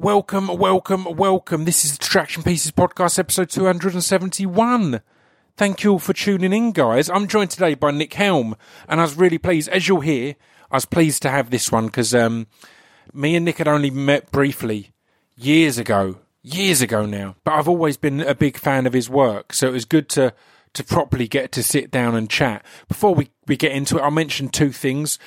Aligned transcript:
Welcome, 0.00 0.46
welcome, 0.46 1.16
welcome. 1.16 1.64
This 1.64 1.84
is 1.84 1.90
the 1.94 1.98
Distraction 1.98 2.44
Pieces 2.44 2.70
Podcast, 2.70 3.18
episode 3.18 3.50
271. 3.50 5.00
Thank 5.56 5.82
you 5.82 5.90
all 5.90 5.98
for 5.98 6.12
tuning 6.12 6.52
in, 6.52 6.70
guys. 6.70 7.10
I'm 7.10 7.26
joined 7.26 7.50
today 7.50 7.74
by 7.74 7.90
Nick 7.90 8.14
Helm, 8.14 8.54
and 8.88 9.00
I 9.00 9.02
was 9.02 9.16
really 9.16 9.38
pleased, 9.38 9.68
as 9.70 9.88
you'll 9.88 10.02
hear, 10.02 10.36
I 10.70 10.76
was 10.76 10.84
pleased 10.84 11.22
to 11.22 11.30
have 11.30 11.50
this 11.50 11.72
one 11.72 11.86
because 11.86 12.14
um, 12.14 12.46
me 13.12 13.34
and 13.34 13.44
Nick 13.44 13.58
had 13.58 13.66
only 13.66 13.90
met 13.90 14.30
briefly 14.30 14.92
years 15.36 15.78
ago, 15.78 16.20
years 16.44 16.80
ago 16.80 17.04
now, 17.04 17.34
but 17.42 17.54
I've 17.54 17.68
always 17.68 17.96
been 17.96 18.20
a 18.20 18.36
big 18.36 18.56
fan 18.56 18.86
of 18.86 18.92
his 18.92 19.10
work, 19.10 19.52
so 19.52 19.66
it 19.66 19.72
was 19.72 19.84
good 19.84 20.08
to 20.10 20.32
to 20.74 20.84
properly 20.84 21.26
get 21.26 21.50
to 21.50 21.62
sit 21.64 21.90
down 21.90 22.14
and 22.14 22.30
chat. 22.30 22.64
Before 22.86 23.14
we, 23.14 23.30
we 23.48 23.56
get 23.56 23.72
into 23.72 23.98
it, 23.98 24.02
I'll 24.02 24.12
mention 24.12 24.48
two 24.48 24.70
things. 24.70 25.18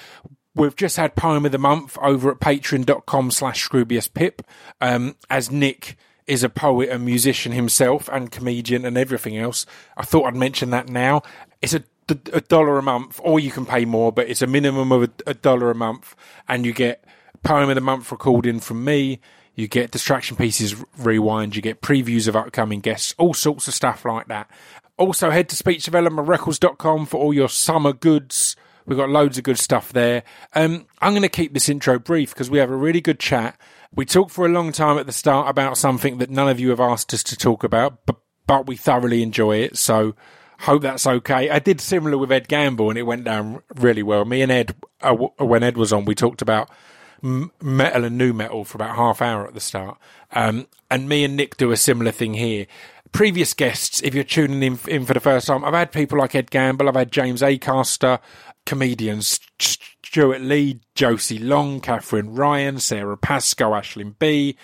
We've 0.53 0.75
just 0.75 0.97
had 0.97 1.15
Poem 1.15 1.45
of 1.45 1.51
the 1.51 1.57
Month 1.57 1.97
over 2.01 2.31
at 2.31 2.39
patreon.com 2.39 3.31
slash 3.31 3.67
scroobiuspip. 3.67 4.41
Um, 4.81 5.15
as 5.29 5.49
Nick 5.49 5.97
is 6.27 6.43
a 6.43 6.49
poet 6.49 6.89
and 6.89 7.05
musician 7.05 7.51
himself 7.53 8.09
and 8.09 8.31
comedian 8.31 8.85
and 8.85 8.97
everything 8.97 9.37
else, 9.37 9.65
I 9.95 10.03
thought 10.03 10.25
I'd 10.25 10.35
mention 10.35 10.69
that 10.71 10.89
now. 10.89 11.21
It's 11.61 11.73
a, 11.73 11.83
a 12.33 12.41
dollar 12.41 12.77
a 12.77 12.83
month, 12.83 13.19
or 13.23 13.39
you 13.39 13.51
can 13.51 13.65
pay 13.65 13.85
more, 13.85 14.11
but 14.11 14.29
it's 14.29 14.41
a 14.41 14.47
minimum 14.47 14.91
of 14.91 15.03
a, 15.03 15.09
a 15.27 15.33
dollar 15.33 15.71
a 15.71 15.75
month, 15.75 16.15
and 16.47 16.65
you 16.65 16.73
get 16.73 17.05
Poem 17.43 17.69
of 17.69 17.75
the 17.75 17.81
Month 17.81 18.11
recording 18.11 18.59
from 18.59 18.83
me. 18.83 19.19
You 19.55 19.67
get 19.67 19.91
distraction 19.91 20.37
pieces 20.37 20.75
rewind. 20.97 21.55
You 21.55 21.61
get 21.61 21.81
previews 21.81 22.27
of 22.27 22.35
upcoming 22.35 22.79
guests, 22.79 23.15
all 23.17 23.33
sorts 23.33 23.67
of 23.67 23.73
stuff 23.73 24.05
like 24.05 24.27
that. 24.27 24.49
Also, 24.97 25.29
head 25.29 25.49
to 25.49 25.55
speechdevelopmentrecords.com 25.55 27.05
for 27.05 27.17
all 27.17 27.33
your 27.33 27.49
summer 27.49 27.93
goods. 27.93 28.55
We've 28.85 28.97
got 28.97 29.09
loads 29.09 29.37
of 29.37 29.43
good 29.43 29.59
stuff 29.59 29.93
there. 29.93 30.23
Um, 30.53 30.87
I'm 31.01 31.13
going 31.13 31.21
to 31.21 31.29
keep 31.29 31.53
this 31.53 31.69
intro 31.69 31.99
brief 31.99 32.33
because 32.33 32.49
we 32.49 32.59
have 32.59 32.69
a 32.71 32.75
really 32.75 33.01
good 33.01 33.19
chat. 33.19 33.59
We 33.93 34.05
talked 34.05 34.31
for 34.31 34.45
a 34.45 34.49
long 34.49 34.71
time 34.71 34.97
at 34.97 35.05
the 35.05 35.11
start 35.11 35.49
about 35.49 35.77
something 35.77 36.17
that 36.19 36.29
none 36.29 36.49
of 36.49 36.59
you 36.59 36.69
have 36.69 36.79
asked 36.79 37.13
us 37.13 37.23
to 37.23 37.35
talk 37.35 37.63
about, 37.63 38.05
but, 38.05 38.17
but 38.47 38.67
we 38.67 38.77
thoroughly 38.77 39.21
enjoy 39.21 39.57
it. 39.57 39.77
So, 39.77 40.15
hope 40.59 40.83
that's 40.83 41.07
okay. 41.07 41.49
I 41.49 41.59
did 41.59 41.81
similar 41.81 42.17
with 42.17 42.31
Ed 42.31 42.47
Gamble 42.47 42.89
and 42.89 42.97
it 42.97 43.03
went 43.03 43.23
down 43.23 43.61
really 43.75 44.03
well. 44.03 44.25
Me 44.25 44.41
and 44.41 44.51
Ed, 44.51 44.75
uh, 45.01 45.13
when 45.13 45.63
Ed 45.63 45.75
was 45.75 45.91
on, 45.91 46.05
we 46.05 46.15
talked 46.15 46.41
about 46.41 46.69
metal 47.21 48.03
and 48.03 48.17
nu 48.17 48.33
metal 48.33 48.63
for 48.63 48.77
about 48.77 48.95
half 48.95 49.21
hour 49.21 49.47
at 49.47 49.53
the 49.53 49.59
start. 49.59 49.97
Um, 50.31 50.67
and 50.89 51.09
me 51.09 51.23
and 51.23 51.35
Nick 51.35 51.57
do 51.57 51.71
a 51.71 51.77
similar 51.77 52.11
thing 52.11 52.35
here 52.35 52.67
previous 53.11 53.53
guests, 53.53 54.01
if 54.03 54.13
you're 54.13 54.23
tuning 54.23 54.63
in, 54.63 54.79
in 54.87 55.05
for 55.05 55.13
the 55.13 55.19
first 55.19 55.47
time, 55.47 55.63
I've 55.63 55.73
had 55.73 55.91
people 55.91 56.17
like 56.17 56.35
Ed 56.35 56.51
Gamble, 56.51 56.87
I've 56.87 56.95
had 56.95 57.11
James 57.11 57.41
Acaster, 57.41 58.19
comedians 58.65 59.39
Stewart 59.59 60.41
Lee, 60.41 60.79
Josie 60.95 61.39
Long, 61.39 61.79
Katherine 61.79 62.33
Ryan, 62.33 62.79
Sara 62.79 63.17
Pascoe, 63.17 63.71
Aisling 63.71 64.17
Bea, 64.19 64.57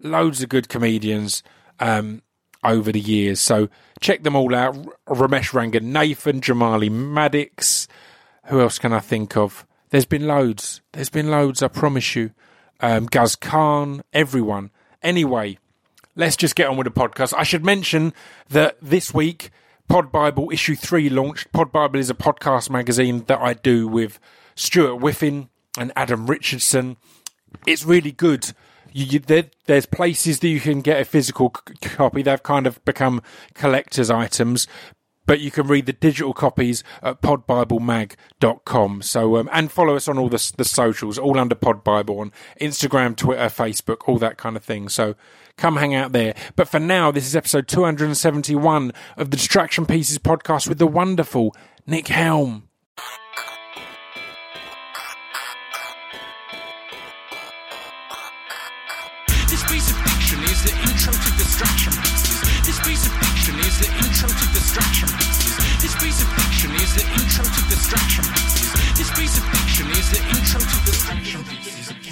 loads 0.00 0.42
of 0.42 0.48
good 0.48 0.68
comedians 0.68 1.42
um, 1.80 2.22
over 2.62 2.90
the 2.90 3.00
years. 3.00 3.40
So 3.40 3.68
check 4.00 4.22
them 4.22 4.36
all 4.36 4.54
out. 4.54 4.74
Romesh 5.06 5.50
Ranganathan, 5.52 6.40
Jamali 6.40 6.90
Maddix. 6.90 7.86
Who 8.46 8.60
else 8.60 8.78
can 8.78 8.92
I 8.92 9.00
think 9.00 9.36
of? 9.36 9.66
There's 9.90 10.06
been 10.06 10.26
loads. 10.26 10.80
There's 10.92 11.10
been 11.10 11.30
loads, 11.30 11.62
I 11.62 11.68
promise 11.68 12.16
you. 12.16 12.32
Um, 12.80 13.06
Guz 13.06 13.36
Khan, 13.36 14.02
everyone. 14.12 14.70
Anyway, 15.02 15.58
let's 16.16 16.36
just 16.36 16.56
get 16.56 16.68
on 16.68 16.76
with 16.76 16.86
the 16.86 16.90
podcast. 16.90 17.34
I 17.36 17.44
should 17.44 17.64
mention 17.64 18.12
that 18.48 18.76
this 18.82 19.14
week, 19.14 19.50
Pod 19.88 20.10
Bible 20.10 20.50
issue 20.50 20.74
three 20.74 21.08
launched. 21.08 21.52
Pod 21.52 21.70
Bible 21.70 22.00
is 22.00 22.10
a 22.10 22.14
podcast 22.14 22.70
magazine 22.70 23.24
that 23.26 23.40
I 23.40 23.54
do 23.54 23.86
with 23.86 24.18
Stuart 24.54 24.98
Whiffin 24.98 25.48
and 25.78 25.92
Adam 25.94 26.26
Richardson. 26.26 26.96
It's 27.66 27.84
really 27.84 28.12
good. 28.12 28.52
You, 28.92 29.04
you, 29.06 29.18
there, 29.18 29.50
there's 29.66 29.86
places 29.86 30.40
that 30.40 30.48
you 30.48 30.60
can 30.60 30.80
get 30.80 31.00
a 31.00 31.04
physical 31.04 31.52
c- 31.68 31.74
copy. 31.88 32.22
They've 32.22 32.42
kind 32.42 32.66
of 32.66 32.84
become 32.84 33.22
collector's 33.54 34.10
items, 34.10 34.66
but 35.26 35.40
you 35.40 35.50
can 35.50 35.66
read 35.66 35.86
the 35.86 35.92
digital 35.92 36.32
copies 36.32 36.82
at 37.02 37.20
podbiblemag.com. 37.20 39.02
So, 39.02 39.36
um, 39.36 39.48
and 39.52 39.70
follow 39.70 39.96
us 39.96 40.08
on 40.08 40.18
all 40.18 40.28
the, 40.28 40.52
the 40.56 40.64
socials, 40.64 41.18
all 41.18 41.38
under 41.38 41.54
Pod 41.54 41.84
Bible 41.84 42.20
on 42.20 42.32
Instagram, 42.60 43.16
Twitter, 43.16 43.46
Facebook, 43.46 44.08
all 44.08 44.18
that 44.18 44.36
kind 44.36 44.56
of 44.56 44.64
thing. 44.64 44.88
So, 44.88 45.14
come 45.56 45.76
hang 45.76 45.94
out 45.94 46.12
there. 46.12 46.34
But 46.56 46.68
for 46.68 46.80
now, 46.80 47.10
this 47.10 47.26
is 47.26 47.36
episode 47.36 47.68
271 47.68 48.92
of 49.16 49.30
the 49.30 49.36
Distraction 49.36 49.86
Pieces 49.86 50.18
podcast 50.18 50.68
with 50.68 50.78
the 50.78 50.86
wonderful 50.86 51.54
Nick 51.86 52.08
Helm. 52.08 52.68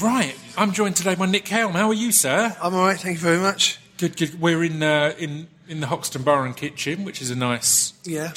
Right, 0.00 0.34
I'm 0.56 0.72
joined 0.72 0.96
today 0.96 1.14
by 1.14 1.26
Nick 1.26 1.46
Helm. 1.48 1.72
How 1.72 1.88
are 1.88 1.94
you, 1.94 2.12
sir? 2.12 2.56
I'm 2.62 2.74
all 2.74 2.84
right, 2.84 2.98
thank 2.98 3.16
you 3.16 3.20
very 3.22 3.38
much. 3.38 3.78
Good, 3.98 4.16
good. 4.16 4.40
We're 4.40 4.62
in 4.64 4.82
uh, 4.82 5.14
in 5.18 5.48
in 5.68 5.80
the 5.80 5.86
Hoxton 5.88 6.22
Bar 6.22 6.44
and 6.46 6.56
Kitchen, 6.56 7.04
which 7.04 7.20
is 7.22 7.30
a 7.30 7.36
nice 7.36 7.92
Yeah, 8.04 8.32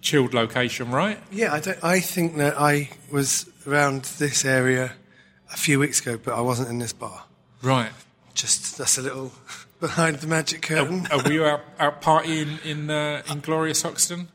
chilled 0.00 0.34
location, 0.34 0.90
right? 0.90 1.18
yeah. 1.30 1.52
I, 1.52 1.60
don't, 1.60 1.82
I 1.84 2.00
think 2.00 2.36
that 2.36 2.58
I 2.58 2.90
was 3.10 3.48
around 3.66 4.04
this 4.18 4.44
area 4.44 4.92
a 5.52 5.56
few 5.56 5.78
weeks 5.78 6.00
ago, 6.00 6.18
but 6.22 6.34
I 6.34 6.40
wasn't 6.40 6.68
in 6.68 6.78
this 6.78 6.92
bar. 6.92 7.24
Right. 7.62 7.90
Just 8.34 8.78
that's 8.78 8.96
a 8.98 9.02
little 9.02 9.32
behind 9.80 10.16
the 10.16 10.26
magic 10.26 10.62
curtain. 10.62 11.06
Are 11.10 11.22
we 11.28 11.42
out, 11.44 11.60
out 11.78 12.00
partying 12.02 12.64
in 12.64 12.90
uh, 12.90 13.22
in 13.30 13.40
glorious 13.40 13.82
Hoxton? 13.82 14.28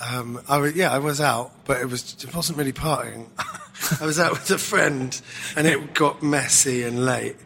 Um, 0.00 0.40
I 0.48 0.58
was, 0.58 0.74
yeah, 0.74 0.90
I 0.92 0.98
was 0.98 1.20
out, 1.20 1.52
but 1.66 1.80
it 1.80 1.86
was 1.86 2.16
it 2.24 2.34
wasn't 2.34 2.58
really 2.58 2.72
partying. 2.72 3.26
I 4.00 4.06
was 4.06 4.18
out 4.18 4.32
with 4.32 4.50
a 4.50 4.58
friend, 4.58 5.20
and 5.56 5.66
it 5.66 5.94
got 5.94 6.22
messy 6.22 6.82
and 6.84 7.04
late. 7.04 7.36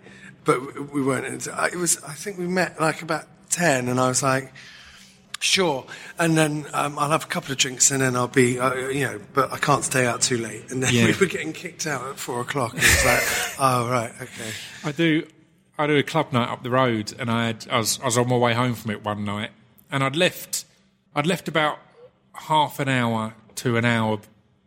But 0.44 0.92
we 0.92 1.02
weren't. 1.02 1.26
Into, 1.26 1.50
it 1.72 1.76
was. 1.76 2.02
I 2.04 2.12
think 2.12 2.38
we 2.38 2.46
met 2.46 2.80
like 2.80 3.02
about 3.02 3.26
ten, 3.50 3.88
and 3.88 3.98
I 3.98 4.08
was 4.08 4.22
like, 4.22 4.52
sure. 5.40 5.84
And 6.18 6.36
then 6.36 6.66
um, 6.72 6.98
I'll 6.98 7.10
have 7.10 7.24
a 7.24 7.28
couple 7.28 7.52
of 7.52 7.58
drinks, 7.58 7.90
and 7.90 8.00
then 8.00 8.14
I'll 8.14 8.28
be, 8.28 8.58
uh, 8.58 8.74
you 8.88 9.04
know, 9.04 9.20
but 9.32 9.52
I 9.52 9.58
can't 9.58 9.82
stay 9.84 10.06
out 10.06 10.22
too 10.22 10.38
late. 10.38 10.70
And 10.70 10.82
then 10.82 10.92
Yeah. 10.94 11.06
we 11.06 11.12
were 11.14 11.26
getting 11.26 11.52
kicked 11.52 11.86
out 11.86 12.06
at 12.06 12.18
four 12.18 12.40
o'clock. 12.40 12.74
It's 12.76 13.04
like, 13.04 13.56
oh 13.58 13.88
right, 13.90 14.12
okay. 14.20 14.50
I 14.84 14.92
do. 14.92 15.26
I 15.76 15.88
do 15.88 15.96
a 15.96 16.04
club 16.04 16.32
night 16.32 16.48
up 16.48 16.62
the 16.62 16.70
road, 16.70 17.14
and 17.18 17.28
I 17.30 17.46
had 17.46 17.66
I 17.68 17.78
was, 17.78 17.98
I 18.00 18.04
was 18.04 18.16
on 18.16 18.28
my 18.28 18.36
way 18.36 18.54
home 18.54 18.74
from 18.74 18.92
it 18.92 19.04
one 19.04 19.24
night, 19.24 19.50
and 19.90 20.04
I'd 20.04 20.14
left. 20.14 20.66
I'd 21.16 21.26
left 21.26 21.48
about 21.48 21.78
half 22.34 22.78
an 22.78 22.88
hour 22.88 23.34
to 23.56 23.76
an 23.76 23.84
hour 23.84 24.20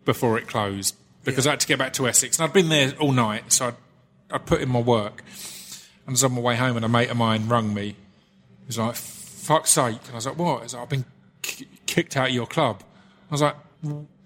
before 0.05 0.37
it 0.37 0.47
closed 0.47 0.95
because 1.23 1.45
I 1.45 1.51
had 1.51 1.59
to 1.59 1.67
get 1.67 1.77
back 1.77 1.93
to 1.93 2.07
Essex, 2.07 2.39
and 2.39 2.47
I'd 2.47 2.53
been 2.53 2.69
there 2.69 2.93
all 2.99 3.11
night, 3.11 3.51
so 3.51 3.67
I'd, 3.67 3.75
I'd 4.31 4.45
put 4.45 4.61
in 4.61 4.69
my 4.69 4.79
work. 4.79 5.23
And 6.05 6.09
I 6.09 6.11
was 6.11 6.23
on 6.23 6.31
my 6.33 6.41
way 6.41 6.55
home, 6.55 6.77
and 6.77 6.85
a 6.85 6.89
mate 6.89 7.09
of 7.09 7.17
mine 7.17 7.49
rung 7.49 7.73
me. 7.73 7.87
He 7.87 7.95
was 8.67 8.77
like, 8.77 8.95
"Fuck's 8.95 9.71
sake!" 9.71 9.99
And 10.05 10.11
I 10.13 10.15
was 10.15 10.25
like, 10.25 10.37
"What?" 10.37 10.61
He's 10.61 10.73
like, 10.73 10.83
"I've 10.83 10.89
been 10.89 11.05
k- 11.41 11.67
kicked 11.85 12.15
out 12.15 12.29
of 12.29 12.33
your 12.33 12.47
club." 12.47 12.81
I 13.29 13.33
was 13.33 13.41
like, 13.41 13.55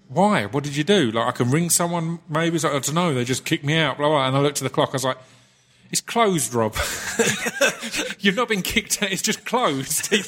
"Why? 0.08 0.46
What 0.46 0.62
did 0.62 0.76
you 0.76 0.84
do? 0.84 1.10
Like, 1.10 1.26
I 1.26 1.32
can 1.32 1.50
ring 1.50 1.70
someone? 1.70 2.20
Maybe?" 2.28 2.52
He's 2.52 2.62
like, 2.64 2.72
"I 2.72 2.78
don't 2.78 2.94
know. 2.94 3.12
They 3.12 3.24
just 3.24 3.44
kicked 3.44 3.64
me 3.64 3.76
out." 3.78 3.96
Blah 3.98 4.08
blah. 4.08 4.28
And 4.28 4.36
I 4.36 4.40
looked 4.40 4.58
at 4.58 4.64
the 4.64 4.70
clock. 4.70 4.90
I 4.90 4.92
was 4.92 5.04
like. 5.04 5.18
It's 5.92 6.00
closed, 6.00 6.54
Rob. 6.54 6.74
You've 8.18 8.34
not 8.34 8.48
been 8.48 8.62
kicked 8.62 9.02
out. 9.02 9.12
It's 9.12 9.20
just 9.20 9.44
closed. 9.44 10.08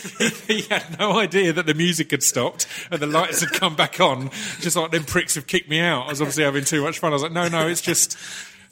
He, 0.47 0.60
had 0.62 0.98
no 0.98 1.19
idea 1.19 1.54
that 1.54 1.64
the 1.64 1.72
music 1.72 2.10
had 2.10 2.22
stopped 2.22 2.66
and 2.91 3.00
the 3.00 3.06
lights 3.06 3.41
had 3.41 3.50
come 3.50 3.75
back 3.75 3.98
on. 3.98 4.30
Just 4.60 4.76
like 4.76 4.91
them 4.91 5.04
pricks 5.04 5.34
have 5.36 5.47
kicked 5.47 5.70
me 5.70 5.80
out. 5.80 6.06
I 6.06 6.10
was 6.10 6.20
obviously 6.20 6.44
having 6.44 6.64
too 6.64 6.82
much 6.82 6.98
fun. 6.98 7.12
I 7.12 7.14
was 7.14 7.22
like, 7.22 7.32
no, 7.32 7.48
no, 7.48 7.66
it's 7.66 7.80
just 7.80 8.19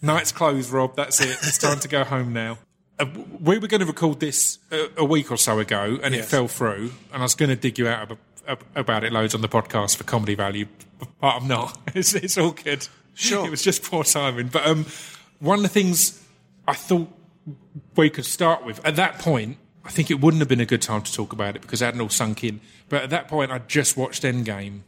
night's 0.03 0.33
closed, 0.33 0.71
Rob. 0.71 0.95
That's 0.97 1.21
it. 1.23 1.31
It's 1.31 1.57
time 1.57 1.79
to 1.81 1.89
go 1.89 2.05
home 2.05 2.35
now. 2.35 2.59
Uh, 2.99 3.07
we 3.41 3.59
were 3.59 3.69
going 3.69 3.81
to 3.81 3.87
record 3.87 4.21
this 4.21 4.59
a, 4.71 4.89
a 4.99 5.05
week 5.05 5.31
or 5.31 5.39
so 5.39 5.59
ago, 5.59 5.99
and 6.03 6.15
it 6.15 6.27
fell 6.27 6.47
through. 6.47 6.93
And 7.13 7.23
I 7.23 7.25
was 7.25 7.35
going 7.35 7.49
to 7.49 7.57
dig 7.57 7.79
you 7.79 7.89
out 7.89 8.11
ab- 8.11 8.19
ab- 8.47 8.65
about 8.75 9.03
it 9.03 9.13
loads 9.13 9.35
on 9.35 9.41
the 9.41 9.49
podcast 9.49 9.97
for 9.97 10.05
comedy 10.05 10.35
value, 10.35 10.67
but 10.99 11.09
I'm 11.23 11.49
not. 11.49 11.79
It's, 11.95 12.15
it's 12.15 12.37
all 12.37 12.53
good. 12.53 12.87
Sure. 13.15 13.47
It 13.47 13.51
was 13.51 13.63
just 13.63 13.83
poor 13.83 14.05
timing. 14.05 14.49
But 14.49 14.67
um, 14.67 14.85
one 15.41 15.59
of 15.59 15.63
the 15.63 15.69
things 15.71 16.22
I 16.67 16.75
thought 16.75 17.09
we 17.97 18.11
could 18.11 18.25
start 18.25 18.65
with 18.65 18.85
at 18.87 18.97
that 18.97 19.19
point, 19.19 19.59
I 19.85 19.91
think 19.91 20.11
it 20.11 20.21
wouldn't 20.21 20.41
have 20.41 20.49
been 20.49 20.61
a 20.61 20.67
good 20.67 20.83
time 20.83 21.03
to 21.03 21.13
talk 21.13 21.33
about 21.33 21.57
it 21.57 21.63
because 21.63 21.83
it 21.83 21.87
hadn't 21.87 22.01
all 22.01 22.09
sunk 22.09 22.45
in. 22.45 22.61
But 22.89 23.03
at 23.03 23.11
that 23.11 23.29
point, 23.29 23.51
I'd 23.51 23.69
just 23.69 23.97
watched 23.97 24.23
Endgame, 24.23 24.81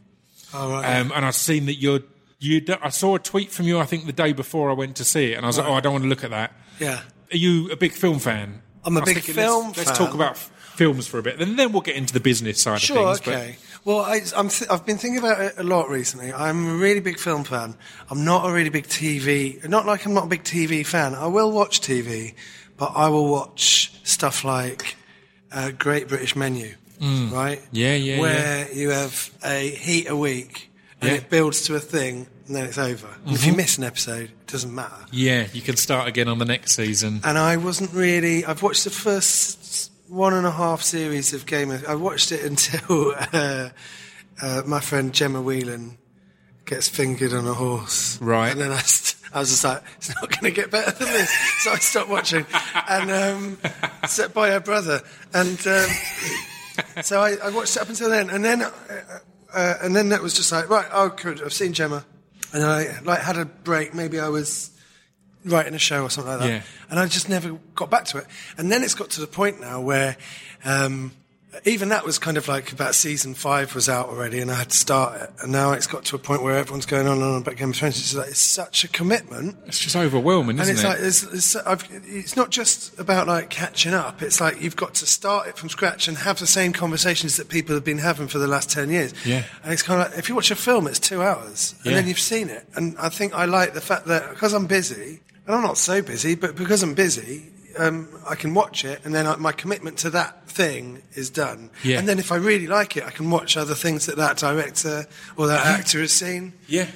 All 0.53 0.69
right. 0.69 0.99
um, 0.99 1.11
and 1.13 1.25
I'd 1.25 1.35
seen 1.35 1.65
that 1.65 1.75
you're. 1.75 2.01
You, 2.39 2.61
I 2.81 2.89
saw 2.89 3.15
a 3.15 3.19
tweet 3.19 3.49
from 3.49 3.65
you, 3.65 3.79
I 3.79 3.85
think, 3.85 4.05
the 4.05 4.13
day 4.13 4.33
before 4.33 4.69
I 4.69 4.73
went 4.73 4.97
to 4.97 5.03
see 5.05 5.31
it, 5.31 5.35
and 5.35 5.45
I 5.45 5.47
was 5.47 5.57
like, 5.57 5.67
"Oh, 5.67 5.73
I 5.73 5.79
don't 5.79 5.93
want 5.93 6.03
to 6.03 6.09
look 6.09 6.23
at 6.23 6.29
that." 6.31 6.53
yeah. 6.79 7.01
Are 7.33 7.37
you 7.37 7.71
a 7.71 7.75
big 7.75 7.91
film 7.93 8.19
fan? 8.19 8.61
I'm 8.83 8.95
a 8.97 9.01
I 9.01 9.05
big 9.05 9.15
thinking, 9.15 9.33
film 9.35 9.67
let's, 9.67 9.77
Let's 9.77 9.97
talk 9.97 10.13
about 10.13 10.37
films 10.75 11.07
for 11.07 11.17
a 11.19 11.23
bit, 11.23 11.39
and 11.39 11.57
then 11.57 11.71
we'll 11.71 11.81
get 11.81 11.95
into 11.95 12.13
the 12.13 12.19
business 12.19 12.61
side 12.61 12.81
Sure, 12.81 12.97
of 13.09 13.19
things. 13.19 13.27
okay. 13.35 13.55
Well, 13.83 13.99
I, 13.99 14.21
I'm 14.35 14.49
th- 14.49 14.69
I've 14.69 14.85
been 14.85 14.97
thinking 14.97 15.19
about 15.19 15.39
it 15.41 15.53
a 15.57 15.63
lot 15.63 15.89
recently. 15.89 16.33
I'm 16.33 16.67
a 16.67 16.73
really 16.75 17.01
big 17.01 17.19
film 17.19 17.43
fan. 17.43 17.75
I'm 18.09 18.25
not 18.25 18.49
a 18.49 18.51
really 18.51 18.69
big 18.69 18.87
TV. 18.87 19.67
Not 19.69 19.85
like 19.85 20.05
I'm 20.05 20.13
not 20.13 20.23
a 20.25 20.27
big 20.27 20.43
TV 20.43 20.85
fan. 20.85 21.13
I 21.13 21.27
will 21.27 21.51
watch 21.51 21.81
TV, 21.81 22.33
but 22.77 22.93
I 22.95 23.09
will 23.09 23.27
watch 23.29 23.93
stuff 24.03 24.43
like 24.43 24.95
uh, 25.51 25.71
Great 25.71 26.07
British 26.07 26.35
Menu, 26.35 26.73
right? 26.99 27.59
Mm. 27.59 27.61
Yeah, 27.71 27.93
yeah, 27.95 28.19
Where 28.19 28.71
you 28.71 28.89
have 28.89 29.31
a 29.43 29.69
heat 29.69 30.09
a 30.09 30.15
week 30.15 30.71
and 31.01 31.11
Yeah. 31.11 31.17
it 31.17 31.29
builds 31.29 31.61
to 31.63 31.75
a 31.75 31.79
thing 31.79 32.25
and 32.47 32.55
then 32.55 32.65
it's 32.65 32.77
over. 32.77 33.07
And 33.25 33.35
If 33.35 33.45
you 33.45 33.53
miss 33.53 33.77
an 33.77 33.83
episode, 33.83 34.29
it 34.31 34.47
doesn't 34.47 34.73
matter. 34.73 34.95
Yeah, 35.11 35.47
you 35.53 35.61
can 35.61 35.77
start 35.77 36.07
again 36.07 36.27
on 36.27 36.39
the 36.39 36.45
next 36.45 36.71
season. 36.73 37.21
And 37.23 37.37
I 37.37 37.57
wasn't 37.57 37.91
really. 37.93 38.45
I've 38.45 38.61
watched 38.63 38.83
the 38.83 38.89
first 38.89 39.64
one 40.07 40.33
and 40.33 40.45
a 40.45 40.51
half 40.51 40.81
series 40.81 41.33
of 41.33 41.45
Game 41.45 41.71
of. 41.71 41.85
I 41.85 41.95
watched 41.95 42.31
it 42.31 42.43
until 42.43 43.13
uh, 43.33 43.69
uh, 44.41 44.61
my 44.65 44.79
friend 44.79 45.13
Gemma 45.13 45.41
Whelan 45.41 45.97
gets 46.65 46.87
fingered 46.89 47.33
on 47.33 47.47
a 47.47 47.53
horse. 47.53 48.19
Right. 48.21 48.51
And 48.51 48.61
then 48.61 48.71
I, 48.71 48.79
st- 48.79 49.21
I 49.33 49.39
was 49.39 49.49
just 49.49 49.63
like, 49.63 49.83
it's 49.97 50.09
not 50.09 50.29
going 50.29 50.51
to 50.53 50.61
get 50.61 50.71
better 50.71 50.91
than 50.91 51.07
this. 51.07 51.29
so 51.63 51.71
I 51.71 51.77
stopped 51.77 52.09
watching. 52.09 52.45
And 52.89 53.11
um, 53.11 53.57
so, 54.07 54.29
by 54.29 54.49
her 54.51 54.59
brother. 54.59 55.01
And 55.33 55.59
um, 55.67 55.89
so 57.03 57.21
I, 57.21 57.35
I 57.43 57.49
watched 57.51 57.75
it 57.75 57.81
up 57.81 57.89
until 57.89 58.09
then. 58.09 58.29
And 58.29 58.43
then, 58.43 58.63
uh, 58.63 58.71
uh, 59.53 59.73
and 59.81 59.95
then 59.95 60.09
that 60.09 60.21
was 60.21 60.33
just 60.33 60.51
like, 60.51 60.69
right, 60.69 60.87
oh, 60.91 61.09
good. 61.09 61.41
I've 61.41 61.53
seen 61.53 61.73
Gemma. 61.73 62.05
And 62.53 62.63
I 62.63 62.99
like 63.01 63.21
had 63.21 63.37
a 63.37 63.45
break. 63.45 63.93
Maybe 63.93 64.19
I 64.19 64.29
was 64.29 64.71
writing 65.45 65.73
a 65.75 65.79
show 65.79 66.03
or 66.03 66.09
something 66.09 66.31
like 66.31 66.39
that. 66.41 66.49
Yeah. 66.49 66.61
And 66.89 66.99
I 66.99 67.05
just 67.07 67.29
never 67.29 67.57
got 67.75 67.89
back 67.89 68.05
to 68.05 68.17
it. 68.17 68.25
And 68.57 68.71
then 68.71 68.83
it's 68.83 68.95
got 68.95 69.09
to 69.11 69.21
the 69.21 69.27
point 69.27 69.61
now 69.61 69.79
where 69.79 70.17
um, 70.63 71.11
even 71.63 71.87
that 71.89 72.03
was 72.03 72.19
kind 72.19 72.35
of 72.35 72.49
like 72.49 72.73
about 72.73 72.95
season 72.95 73.33
five 73.33 73.73
was 73.75 73.87
out 73.87 74.09
already 74.09 74.39
and 74.41 74.51
I 74.51 74.55
had 74.55 74.71
to 74.71 74.75
start 74.77 75.21
it. 75.21 75.29
And 75.41 75.51
now 75.53 75.71
it's 75.71 75.87
got 75.87 76.03
to 76.05 76.15
a 76.15 76.19
point 76.19 76.43
where 76.43 76.57
everyone's 76.57 76.85
going 76.85 77.07
on 77.07 77.13
and 77.17 77.23
on 77.23 77.41
about 77.41 77.55
Game 77.55 77.69
of 77.69 77.75
Thrones. 77.77 77.97
It's, 77.97 78.13
like, 78.13 78.27
it's 78.29 78.39
such 78.39 78.83
a 78.83 78.89
commitment. 78.89 79.55
It's 79.65 79.79
just 79.79 79.95
overwhelming, 79.95 80.59
And 80.59 80.67
isn't 80.67 80.73
it's 80.75 80.83
it? 80.83 80.87
like, 80.87 80.99
it's, 80.99 81.23
it's, 81.23 81.55
I've, 81.55 81.87
it's 81.91 82.35
not 82.35 82.49
just 82.49 82.99
about 82.99 83.27
like 83.27 83.49
catching 83.49 83.93
up. 83.93 84.21
It's 84.21 84.41
like 84.41 84.61
you've 84.61 84.75
got 84.75 84.95
to 84.95 85.05
start 85.05 85.47
it 85.47 85.57
from 85.57 85.69
scratch 85.69 86.09
and 86.09 86.17
have 86.17 86.39
the 86.39 86.47
same 86.47 86.73
conversations 86.73 87.37
that 87.37 87.47
people 87.47 87.73
have 87.73 87.85
been 87.85 87.99
having 87.99 88.27
for 88.27 88.37
the 88.37 88.47
last 88.47 88.69
10 88.71 88.89
years. 88.89 89.13
Yeah. 89.25 89.43
And 89.63 89.71
it's 89.71 89.83
kind 89.83 90.01
of 90.01 90.09
like, 90.09 90.19
if 90.19 90.27
you 90.27 90.35
watch 90.35 90.51
a 90.51 90.55
film, 90.55 90.87
it's 90.87 90.99
two 90.99 91.21
hours 91.21 91.75
and 91.83 91.93
Yeah. 91.93 91.99
then 91.99 92.07
you've 92.09 92.19
seen 92.19 92.49
it. 92.49 92.67
And 92.75 92.97
I 92.97 93.07
think 93.07 93.33
I 93.33 93.45
like 93.45 93.73
the 93.73 93.81
fact 93.81 94.07
that 94.07 94.29
because 94.31 94.51
I'm 94.53 94.65
busy, 94.67 95.21
and 95.45 95.55
I'm 95.55 95.61
not 95.61 95.77
so 95.77 96.01
busy, 96.01 96.35
but 96.35 96.55
because 96.55 96.83
I'm 96.83 96.93
busy, 96.93 97.51
um, 97.77 98.07
I 98.27 98.35
can 98.35 98.53
watch 98.53 98.85
it 98.85 99.01
and 99.03 99.13
then 99.13 99.27
I, 99.27 99.35
my 99.35 99.51
commitment 99.51 99.97
to 99.99 100.09
that 100.11 100.49
thing 100.49 101.01
is 101.13 101.29
done. 101.29 101.69
Yeah. 101.83 101.99
And 101.99 102.07
then 102.07 102.19
if 102.19 102.31
I 102.31 102.37
really 102.37 102.67
like 102.67 102.97
it, 102.97 103.03
I 103.03 103.11
can 103.11 103.29
watch 103.29 103.57
other 103.57 103.75
things 103.75 104.05
that 104.05 104.17
that 104.17 104.37
director 104.37 105.05
or 105.37 105.47
that 105.47 105.65
actor 105.65 105.99
has 105.99 106.13
seen. 106.13 106.53
Yeah. 106.67 106.87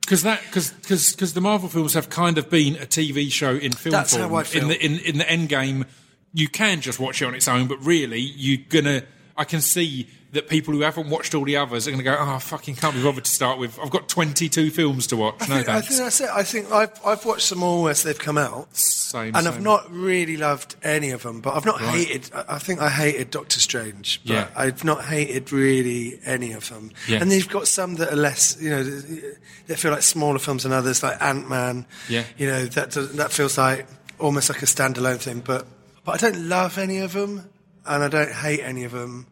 Because 0.00 0.22
that 0.24 0.42
because 0.50 1.32
the 1.32 1.40
Marvel 1.40 1.70
films 1.70 1.94
have 1.94 2.10
kind 2.10 2.36
of 2.36 2.50
been 2.50 2.76
a 2.76 2.86
TV 2.86 3.32
show 3.32 3.54
in 3.54 3.72
film 3.72 3.92
That's 3.92 4.14
form. 4.14 4.30
how 4.30 4.36
I 4.36 4.42
feel. 4.42 4.62
In 4.62 4.68
the 4.68 4.84
in, 4.84 4.98
in 4.98 5.18
the 5.18 5.30
end 5.30 5.48
game, 5.48 5.86
you 6.34 6.46
can 6.46 6.82
just 6.82 7.00
watch 7.00 7.22
it 7.22 7.24
on 7.24 7.34
its 7.34 7.48
own, 7.48 7.68
but 7.68 7.82
really 7.82 8.20
you're 8.20 8.62
gonna. 8.68 9.04
I 9.34 9.44
can 9.44 9.62
see 9.62 10.08
that 10.34 10.48
people 10.48 10.74
who 10.74 10.82
haven't 10.82 11.08
watched 11.10 11.34
all 11.34 11.44
the 11.44 11.56
others 11.56 11.88
are 11.88 11.90
gonna 11.90 12.02
go, 12.02 12.16
"Oh, 12.18 12.34
I 12.34 12.38
fucking 12.38 12.76
can't 12.76 12.94
be 12.94 13.02
bothered 13.02 13.24
to 13.24 13.30
start 13.30 13.58
with. 13.58 13.78
I've 13.82 13.90
got 13.90 14.08
22 14.08 14.70
films 14.70 15.06
to 15.08 15.16
watch. 15.16 15.36
I 15.40 15.46
no 15.46 15.54
think, 15.56 15.68
I 15.68 15.80
think 15.80 15.98
that's 16.00 16.20
it. 16.20 16.28
I 16.32 16.42
think 16.42 16.70
I've, 16.70 16.92
I've 17.04 17.24
watched 17.24 17.50
them 17.50 17.62
all 17.62 17.88
as 17.88 18.02
they've 18.02 18.18
come 18.18 18.36
out. 18.38 18.76
Same, 18.76 19.34
and 19.34 19.48
I've 19.48 19.60
not 19.62 19.90
really 19.90 20.36
loved 20.36 20.76
any 20.82 21.10
of 21.10 21.22
them, 21.22 21.40
but 21.40 21.54
I've 21.56 21.64
not 21.64 21.80
Right. 21.80 22.06
hated. 22.06 22.30
I 22.48 22.58
think 22.58 22.80
I 22.80 22.88
hated 22.90 23.30
Doctor 23.30 23.60
Strange, 23.60 24.20
but 24.26 24.32
Yeah. 24.34 24.48
I've 24.56 24.84
not 24.84 25.04
hated 25.04 25.52
really 25.52 26.18
any 26.24 26.52
of 26.52 26.68
them. 26.68 26.90
Yeah. 27.08 27.18
And 27.22 27.32
you've 27.32 27.48
got 27.48 27.66
some 27.68 27.94
that 27.96 28.12
are 28.12 28.16
less, 28.16 28.56
you 28.60 28.70
know, 28.70 28.82
that 29.68 29.78
feel 29.78 29.92
like 29.92 30.02
smaller 30.02 30.38
films 30.38 30.64
than 30.64 30.72
others, 30.72 31.02
like 31.02 31.16
Ant 31.22 31.48
Man. 31.48 31.86
Yeah. 32.08 32.24
you 32.36 32.46
know 32.46 32.64
that 32.66 32.90
that 32.92 33.32
feels 33.32 33.56
like 33.56 33.86
almost 34.18 34.48
like 34.50 34.62
a 34.62 34.66
standalone 34.66 35.18
thing. 35.20 35.40
But 35.40 35.66
but 36.04 36.12
I 36.22 36.30
don't 36.30 36.48
love 36.48 36.76
any 36.78 36.98
of 36.98 37.12
them, 37.12 37.48
and 37.86 38.02
I 38.02 38.08
don't 38.08 38.32
hate 38.32 38.60
any 38.60 38.84
of 38.84 38.92
them, 38.92 39.26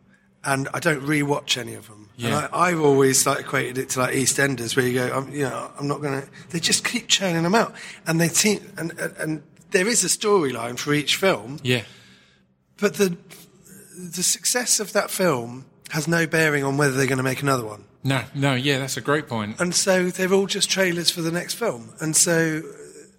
and 0.45 0.69
I 0.75 0.81
don't 0.81 1.03
rewatch 1.03 1.57
any 1.57 1.75
of 1.75 1.89
them. 1.89 2.09
Yeah. 2.17 2.29
And 2.29 2.37
I, 2.53 2.69
I've 2.69 2.81
always 2.81 3.27
like 3.27 3.41
equated 3.41 3.79
it 3.79 3.91
to 3.91 4.01
like 4.01 4.15
EastEnders, 4.15 4.77
where 4.77 4.87
you 4.87 4.95
go, 4.95 5.13
I'm, 5.17 5.33
you 5.33 5.43
know, 5.43 5.71
I'm 5.79 5.89
not 5.89 6.01
going 6.03 6.21
to. 6.23 6.29
They 6.51 6.61
just 6.61 6.85
keep 6.85 7.09
churning 7.09 7.43
them 7.43 7.55
out, 7.55 7.75
and 8.07 8.21
they 8.21 8.29
seem, 8.29 8.61
and, 8.77 8.93
and 8.99 9.17
and 9.19 9.43
there 9.71 9.89
is 9.89 10.05
a 10.05 10.09
storyline 10.09 10.79
for 10.79 10.93
each 10.93 11.17
film, 11.17 11.59
Yeah. 11.63 11.83
but 12.79 12.95
the 12.95 13.17
the 13.97 14.23
success 14.23 14.81
of 14.81 14.93
that 14.93 15.11
film 15.11 15.67
has 15.91 16.09
no 16.09 16.27
bearing 16.27 16.65
on 16.65 16.77
whether 16.77 16.93
they're 16.93 17.07
going 17.07 17.19
to 17.19 17.23
make 17.25 17.43
another 17.43 17.65
one. 17.65 17.85
No, 18.05 18.25
no, 18.35 18.55
yeah, 18.55 18.79
that's 18.79 18.97
a 18.97 19.01
great 19.01 19.29
point. 19.29 19.61
And 19.61 19.75
so 19.75 20.09
they're 20.11 20.33
all 20.33 20.47
just 20.47 20.69
trailers 20.71 21.11
for 21.11 21.21
the 21.23 21.31
next 21.31 21.55
film. 21.55 21.93
And 22.01 22.17
so, 22.17 22.63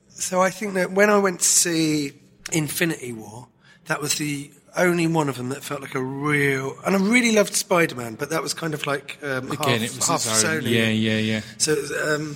so 0.10 0.42
I 0.42 0.50
think 0.50 0.74
that 0.74 0.92
when 0.92 1.10
I 1.10 1.20
went 1.20 1.40
to 1.40 1.46
see 1.46 2.14
Infinity 2.52 3.14
War, 3.14 3.48
that 3.86 4.02
was 4.02 4.16
the 4.16 4.52
only 4.76 5.08
one 5.08 5.30
of 5.30 5.38
them 5.38 5.50
that 5.50 5.64
felt 5.64 5.82
like 5.82 5.96
a 5.96 6.04
real. 6.04 6.76
And 6.86 6.96
I 6.96 7.00
really 7.00 7.32
loved 7.34 7.54
Spider 7.54 7.96
Man, 7.96 8.16
but 8.16 8.30
that 8.32 8.42
was 8.42 8.54
kind 8.54 8.74
of 8.74 8.86
like 8.88 9.18
um, 9.24 9.52
Again, 9.52 9.82
half, 9.82 9.82
it 9.82 9.96
was 9.96 10.08
half. 10.08 10.22
Sony. 10.22 10.70
Yeah, 10.72 10.90
yeah, 10.90 11.18
yeah. 11.18 11.42
So, 11.58 11.76
um, 12.16 12.36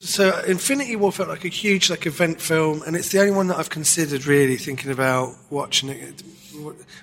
so 0.00 0.38
Infinity 0.46 0.96
War 0.96 1.12
felt 1.12 1.28
like 1.28 1.44
a 1.44 1.48
huge 1.48 1.90
like 1.90 2.06
event 2.06 2.40
film, 2.40 2.82
and 2.86 2.96
it's 2.96 3.10
the 3.10 3.20
only 3.20 3.32
one 3.32 3.46
that 3.48 3.58
I've 3.58 3.70
considered 3.70 4.26
really 4.26 4.56
thinking 4.56 4.90
about 4.90 5.34
watching 5.50 5.88
it. 5.90 6.22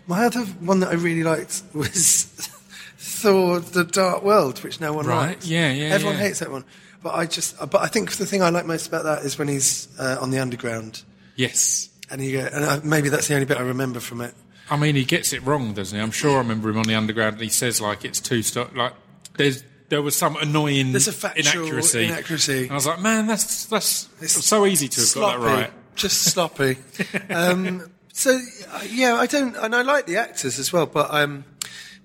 My 0.08 0.26
other 0.26 0.42
one 0.42 0.80
that 0.82 0.90
I 0.90 0.94
really 0.94 1.24
liked 1.24 1.62
was 1.74 2.24
Thor: 2.98 3.60
The 3.60 3.84
Dark 3.84 4.24
World, 4.24 4.60
which 4.64 4.80
no 4.82 4.94
one 4.94 5.06
Right, 5.08 5.30
likes. 5.30 5.48
yeah, 5.48 5.72
yeah, 5.72 5.86
Everyone 5.94 6.18
yeah. 6.18 6.24
hates 6.24 6.40
that 6.40 6.52
one, 6.52 6.66
but 7.04 7.14
I 7.16 7.26
just, 7.26 7.58
but 7.60 7.82
I 7.82 7.88
think 7.88 8.12
the 8.14 8.26
thing 8.26 8.42
I 8.44 8.50
like 8.50 8.66
most 8.66 8.88
about 8.88 9.04
that 9.06 9.24
is 9.24 9.38
when 9.38 9.48
he's 9.48 9.88
uh, 10.00 10.18
on 10.22 10.32
the 10.32 10.40
underground, 10.40 11.04
Yes. 11.36 11.90
And 12.12 12.22
he, 12.22 12.36
and 12.38 12.66
I, 12.66 12.80
maybe 12.84 13.10
that's 13.10 13.28
the 13.28 13.34
only 13.36 13.46
bit 13.46 13.58
I 13.58 13.62
remember 13.64 14.00
from 14.00 14.22
it. 14.22 14.34
I 14.72 14.78
mean, 14.78 14.96
he 14.96 15.04
gets 15.04 15.34
it 15.34 15.44
wrong, 15.46 15.74
doesn't 15.74 15.98
he? 15.98 16.02
I'm 16.02 16.12
sure 16.12 16.36
I 16.36 16.38
remember 16.40 16.70
him 16.70 16.78
on 16.78 16.86
the 16.86 16.96
underground, 16.96 17.34
and 17.36 17.44
he 17.44 17.50
says 17.50 17.82
like 17.82 18.06
it's 18.06 18.20
two 18.20 18.42
stop. 18.44 18.76
Like 18.76 18.94
there's 19.38 19.64
there 19.90 20.02
was 20.04 20.16
some 20.16 20.36
annoying 20.38 20.92
There's 20.92 21.08
a 21.08 21.12
factual 21.12 21.64
inaccuracy. 21.64 22.06
inaccuracy. 22.06 22.62
And 22.64 22.72
I 22.72 22.76
was 22.76 22.86
like, 22.86 23.00
man, 23.02 23.26
that's 23.26 23.66
that's 23.66 24.08
It's 24.22 24.46
so 24.46 24.66
easy 24.68 24.88
to 24.88 25.02
have 25.02 25.14
got 25.16 25.40
that 25.40 25.46
right. 25.46 25.72
Just 25.96 26.22
sloppy. 26.22 26.78
um, 27.32 27.90
so 28.14 28.40
uh, 28.72 28.84
yeah, 28.90 29.16
I 29.16 29.26
don't, 29.26 29.56
and 29.58 29.74
I 29.76 29.82
like 29.82 30.06
the 30.06 30.18
actors 30.18 30.60
as 30.60 30.72
well, 30.72 30.86
but 30.86 31.12
um, 31.14 31.44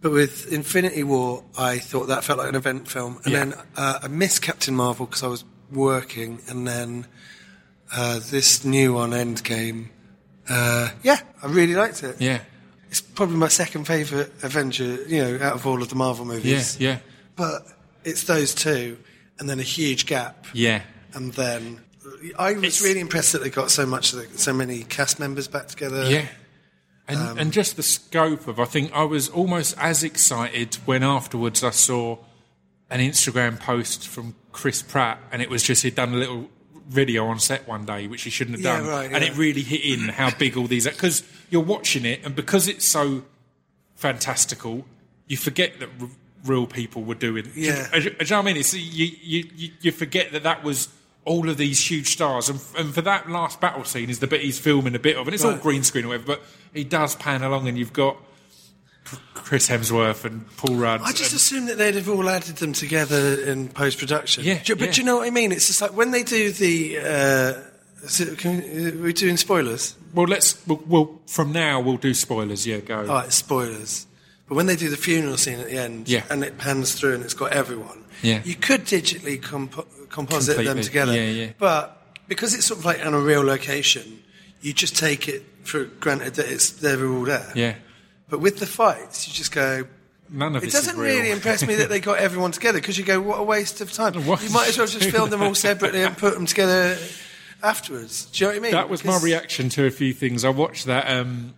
but 0.00 0.12
with 0.12 0.50
Infinity 0.52 1.02
War, 1.02 1.44
I 1.58 1.78
thought 1.78 2.06
that 2.06 2.24
felt 2.24 2.38
like 2.38 2.48
an 2.48 2.54
event 2.54 2.88
film, 2.88 3.20
and 3.24 3.32
Yeah. 3.32 3.38
then 3.44 3.54
uh, 3.76 3.98
I 4.02 4.08
missed 4.08 4.40
Captain 4.42 4.74
Marvel 4.74 5.04
because 5.06 5.22
I 5.22 5.26
was 5.28 5.44
working, 5.70 6.40
and 6.48 6.66
then 6.66 7.06
uh, 7.94 8.20
this 8.30 8.64
new 8.64 8.94
one, 8.94 9.10
Endgame. 9.10 9.88
Uh, 10.48 10.90
yeah, 11.02 11.18
I 11.42 11.46
really 11.46 11.74
liked 11.74 12.02
it. 12.02 12.20
Yeah, 12.20 12.40
It's 12.90 13.00
probably 13.00 13.36
my 13.36 13.48
second 13.48 13.86
favourite 13.86 14.30
Avenger, 14.42 15.02
you 15.06 15.22
know, 15.22 15.38
out 15.44 15.54
of 15.54 15.66
all 15.66 15.82
of 15.82 15.88
the 15.88 15.94
Marvel 15.94 16.26
yeah, 16.26 16.32
movies. 16.34 16.78
yeah, 16.80 16.98
But 17.36 17.66
it's 18.04 18.24
those 18.24 18.54
two, 18.54 18.98
and 19.38 19.48
then 19.48 19.58
a 19.58 19.62
huge 19.64 20.06
gap 20.06 20.46
yeah. 20.52 20.82
and 21.14 21.32
then 21.32 21.80
I 22.38 22.52
was 22.52 22.62
It's- 22.64 22.82
really 22.82 23.00
impressed 23.00 23.32
that 23.32 23.42
they 23.42 23.50
got 23.50 23.70
so 23.70 23.86
much, 23.86 24.14
so 24.36 24.52
many 24.52 24.82
cast 24.84 25.18
members 25.18 25.48
back 25.48 25.68
together. 25.68 26.08
Yeah. 26.10 26.26
And, 27.08 27.18
Um, 27.18 27.38
and 27.38 27.52
just 27.52 27.76
the 27.76 27.82
scope 27.82 28.46
of, 28.48 28.58
I 28.60 28.64
think 28.64 28.90
I 28.94 29.04
was 29.04 29.28
almost 29.28 29.74
as 29.78 30.02
excited 30.02 30.76
when 30.86 31.02
afterwards 31.02 31.62
I 31.64 31.70
saw 31.70 32.18
an 32.90 33.00
Instagram 33.00 33.58
post 33.58 34.06
from 34.08 34.34
Chris 34.52 34.82
Pratt, 34.82 35.18
and 35.32 35.42
it 35.42 35.50
was 35.50 35.62
just 35.62 35.82
he'd 35.82 35.94
done 35.96 36.14
a 36.14 36.16
little 36.16 36.48
video 36.88 37.26
on 37.26 37.38
set 37.38 37.66
one 37.66 37.84
day, 37.84 38.06
which 38.06 38.22
he 38.22 38.30
shouldn't 38.30 38.56
have 38.58 38.64
Yeah, 38.64 38.78
done, 38.80 38.88
right, 38.88 39.12
and 39.12 39.24
it 39.24 39.36
really 39.36 39.62
hit 39.62 39.82
in 39.84 40.08
how 40.08 40.30
big 40.30 40.56
all 40.56 40.66
these 40.66 40.86
are 40.86 40.90
because 40.90 41.22
you're 41.50 41.62
watching 41.62 42.04
it, 42.04 42.20
and 42.24 42.34
because 42.36 42.68
it's 42.68 42.84
so 42.84 43.22
fantastical, 43.94 44.84
you 45.26 45.36
forget 45.36 45.78
that 45.80 45.88
r- 46.00 46.08
real 46.44 46.66
people 46.66 47.02
were 47.02 47.14
doing. 47.14 47.44
Do 47.44 47.50
you- 47.60 47.68
Yeah. 47.72 47.88
do 47.92 48.00
you 48.00 48.10
know 48.10 48.16
what 48.18 48.32
I 48.32 48.42
mean? 48.42 48.56
It's, 48.58 48.74
you, 48.74 49.06
you, 49.22 49.50
you, 49.54 49.70
you 49.80 49.92
forget 49.92 50.32
that 50.32 50.42
that 50.42 50.62
was 50.62 50.88
all 51.24 51.48
of 51.48 51.56
these 51.56 51.80
huge 51.90 52.08
stars, 52.12 52.50
and, 52.50 52.60
and 52.76 52.94
for 52.94 53.00
that 53.02 53.30
last 53.30 53.60
battle 53.60 53.84
scene 53.84 54.10
is 54.10 54.18
the 54.18 54.26
bit 54.26 54.42
he's 54.42 54.58
filming 54.58 54.94
a 54.94 54.98
bit 54.98 55.16
of, 55.16 55.26
and 55.26 55.34
it's 55.34 55.44
all 55.44 55.56
green 55.56 55.82
screen 55.82 56.04
or 56.04 56.08
whatever, 56.08 56.26
but 56.26 56.42
he 56.74 56.84
does 56.84 57.14
pan 57.16 57.42
along, 57.42 57.66
and 57.66 57.78
you've 57.78 57.94
got 57.94 58.16
Chris 59.34 59.68
Hemsworth 59.68 60.24
and 60.24 60.46
Paul 60.56 60.76
Rudd. 60.76 61.02
I 61.02 61.12
just 61.12 61.32
and- 61.32 61.34
assumed 61.36 61.68
that 61.68 61.78
they'd 61.78 61.94
have 61.94 62.08
all 62.08 62.28
added 62.28 62.56
them 62.56 62.72
together 62.72 63.40
in 63.42 63.68
post 63.68 63.98
production. 63.98 64.44
Yeah, 64.44 64.60
but 64.66 64.80
yeah. 64.80 64.90
do 64.90 65.00
you 65.00 65.04
know 65.06 65.16
what 65.18 65.26
I 65.26 65.30
mean? 65.30 65.52
It's 65.52 65.66
just 65.66 65.82
like 65.82 65.94
when 65.96 66.10
they 66.10 66.22
do 66.22 66.50
the. 66.52 66.98
Uh, 66.98 67.52
can 68.36 68.58
we, 68.60 68.88
are 68.88 69.02
we 69.02 69.12
doing 69.14 69.36
spoilers? 69.38 69.96
well, 70.14 70.26
let's 70.26 70.64
we'll, 70.66 70.82
we'll 70.86 71.20
from 71.26 71.52
now 71.52 71.80
we'll 71.80 71.96
do 71.96 72.12
spoilers. 72.14 72.66
Yeah, 72.66 72.78
go. 72.78 72.98
All 73.00 73.04
right, 73.06 73.32
spoilers. 73.32 74.06
But 74.46 74.56
when 74.56 74.66
they 74.66 74.76
do 74.76 74.90
the 74.90 74.96
funeral 74.98 75.38
scene 75.38 75.58
at 75.58 75.66
the 75.66 75.78
end, 75.78 76.06
Yeah. 76.08 76.24
and 76.30 76.44
it 76.44 76.58
pans 76.58 76.94
through 76.94 77.14
and 77.14 77.24
it's 77.24 77.32
got 77.32 77.52
everyone, 77.54 78.04
Yeah. 78.22 78.42
you 78.44 78.54
could 78.54 78.84
digitally 78.84 79.40
compo- 79.40 79.86
composite 80.10 80.62
them 80.62 80.82
together. 80.82 81.14
yeah, 81.14 81.30
yeah. 81.30 81.52
But 81.58 81.98
because 82.28 82.52
it's 82.52 82.66
sort 82.66 82.80
of 82.80 82.84
like 82.84 83.04
on 83.06 83.14
a 83.14 83.20
real 83.20 83.42
location, 83.42 84.22
you 84.60 84.74
just 84.74 84.96
take 84.96 85.28
it 85.28 85.42
for 85.62 85.84
granted 85.84 86.34
that 86.34 86.46
it's 86.52 86.68
they're 86.70 87.06
all 87.06 87.22
there. 87.24 87.50
Yeah, 87.54 87.74
But 88.28 88.40
with 88.40 88.58
the 88.58 88.66
fights, 88.66 89.28
you 89.28 89.34
just 89.34 89.52
go. 89.52 89.86
none 90.30 90.56
of 90.56 90.64
It 90.64 90.72
doesn't 90.72 90.96
real. 90.96 91.16
really 91.16 91.30
impress 91.30 91.66
me 91.66 91.74
that 91.76 91.88
they 91.88 92.00
got 92.00 92.18
everyone 92.18 92.52
together 92.52 92.78
because 92.80 92.96
you 92.98 93.04
go, 93.04 93.20
what 93.20 93.38
a 93.38 93.42
waste 93.42 93.80
of 93.80 93.92
time. 93.92 94.14
What? 94.26 94.42
You 94.42 94.50
might 94.50 94.68
as 94.68 94.78
well 94.78 94.86
just 94.86 95.10
film 95.16 95.30
them 95.30 95.42
all 95.42 95.54
separately 95.54 96.02
and 96.02 96.16
put 96.16 96.34
them 96.34 96.46
together. 96.46 96.96
afterwards. 97.62 98.26
Do 98.26 98.44
you 98.44 98.48
know 98.48 98.52
what 98.54 98.56
I 98.56 98.62
mean? 98.62 98.72
That 98.72 98.88
was 98.88 99.04
my 99.04 99.18
reaction 99.20 99.68
to 99.70 99.86
a 99.86 99.90
few 99.90 100.12
things. 100.12 100.44
I 100.44 100.50
watched 100.50 100.86
that. 100.86 101.08
Um, 101.10 101.54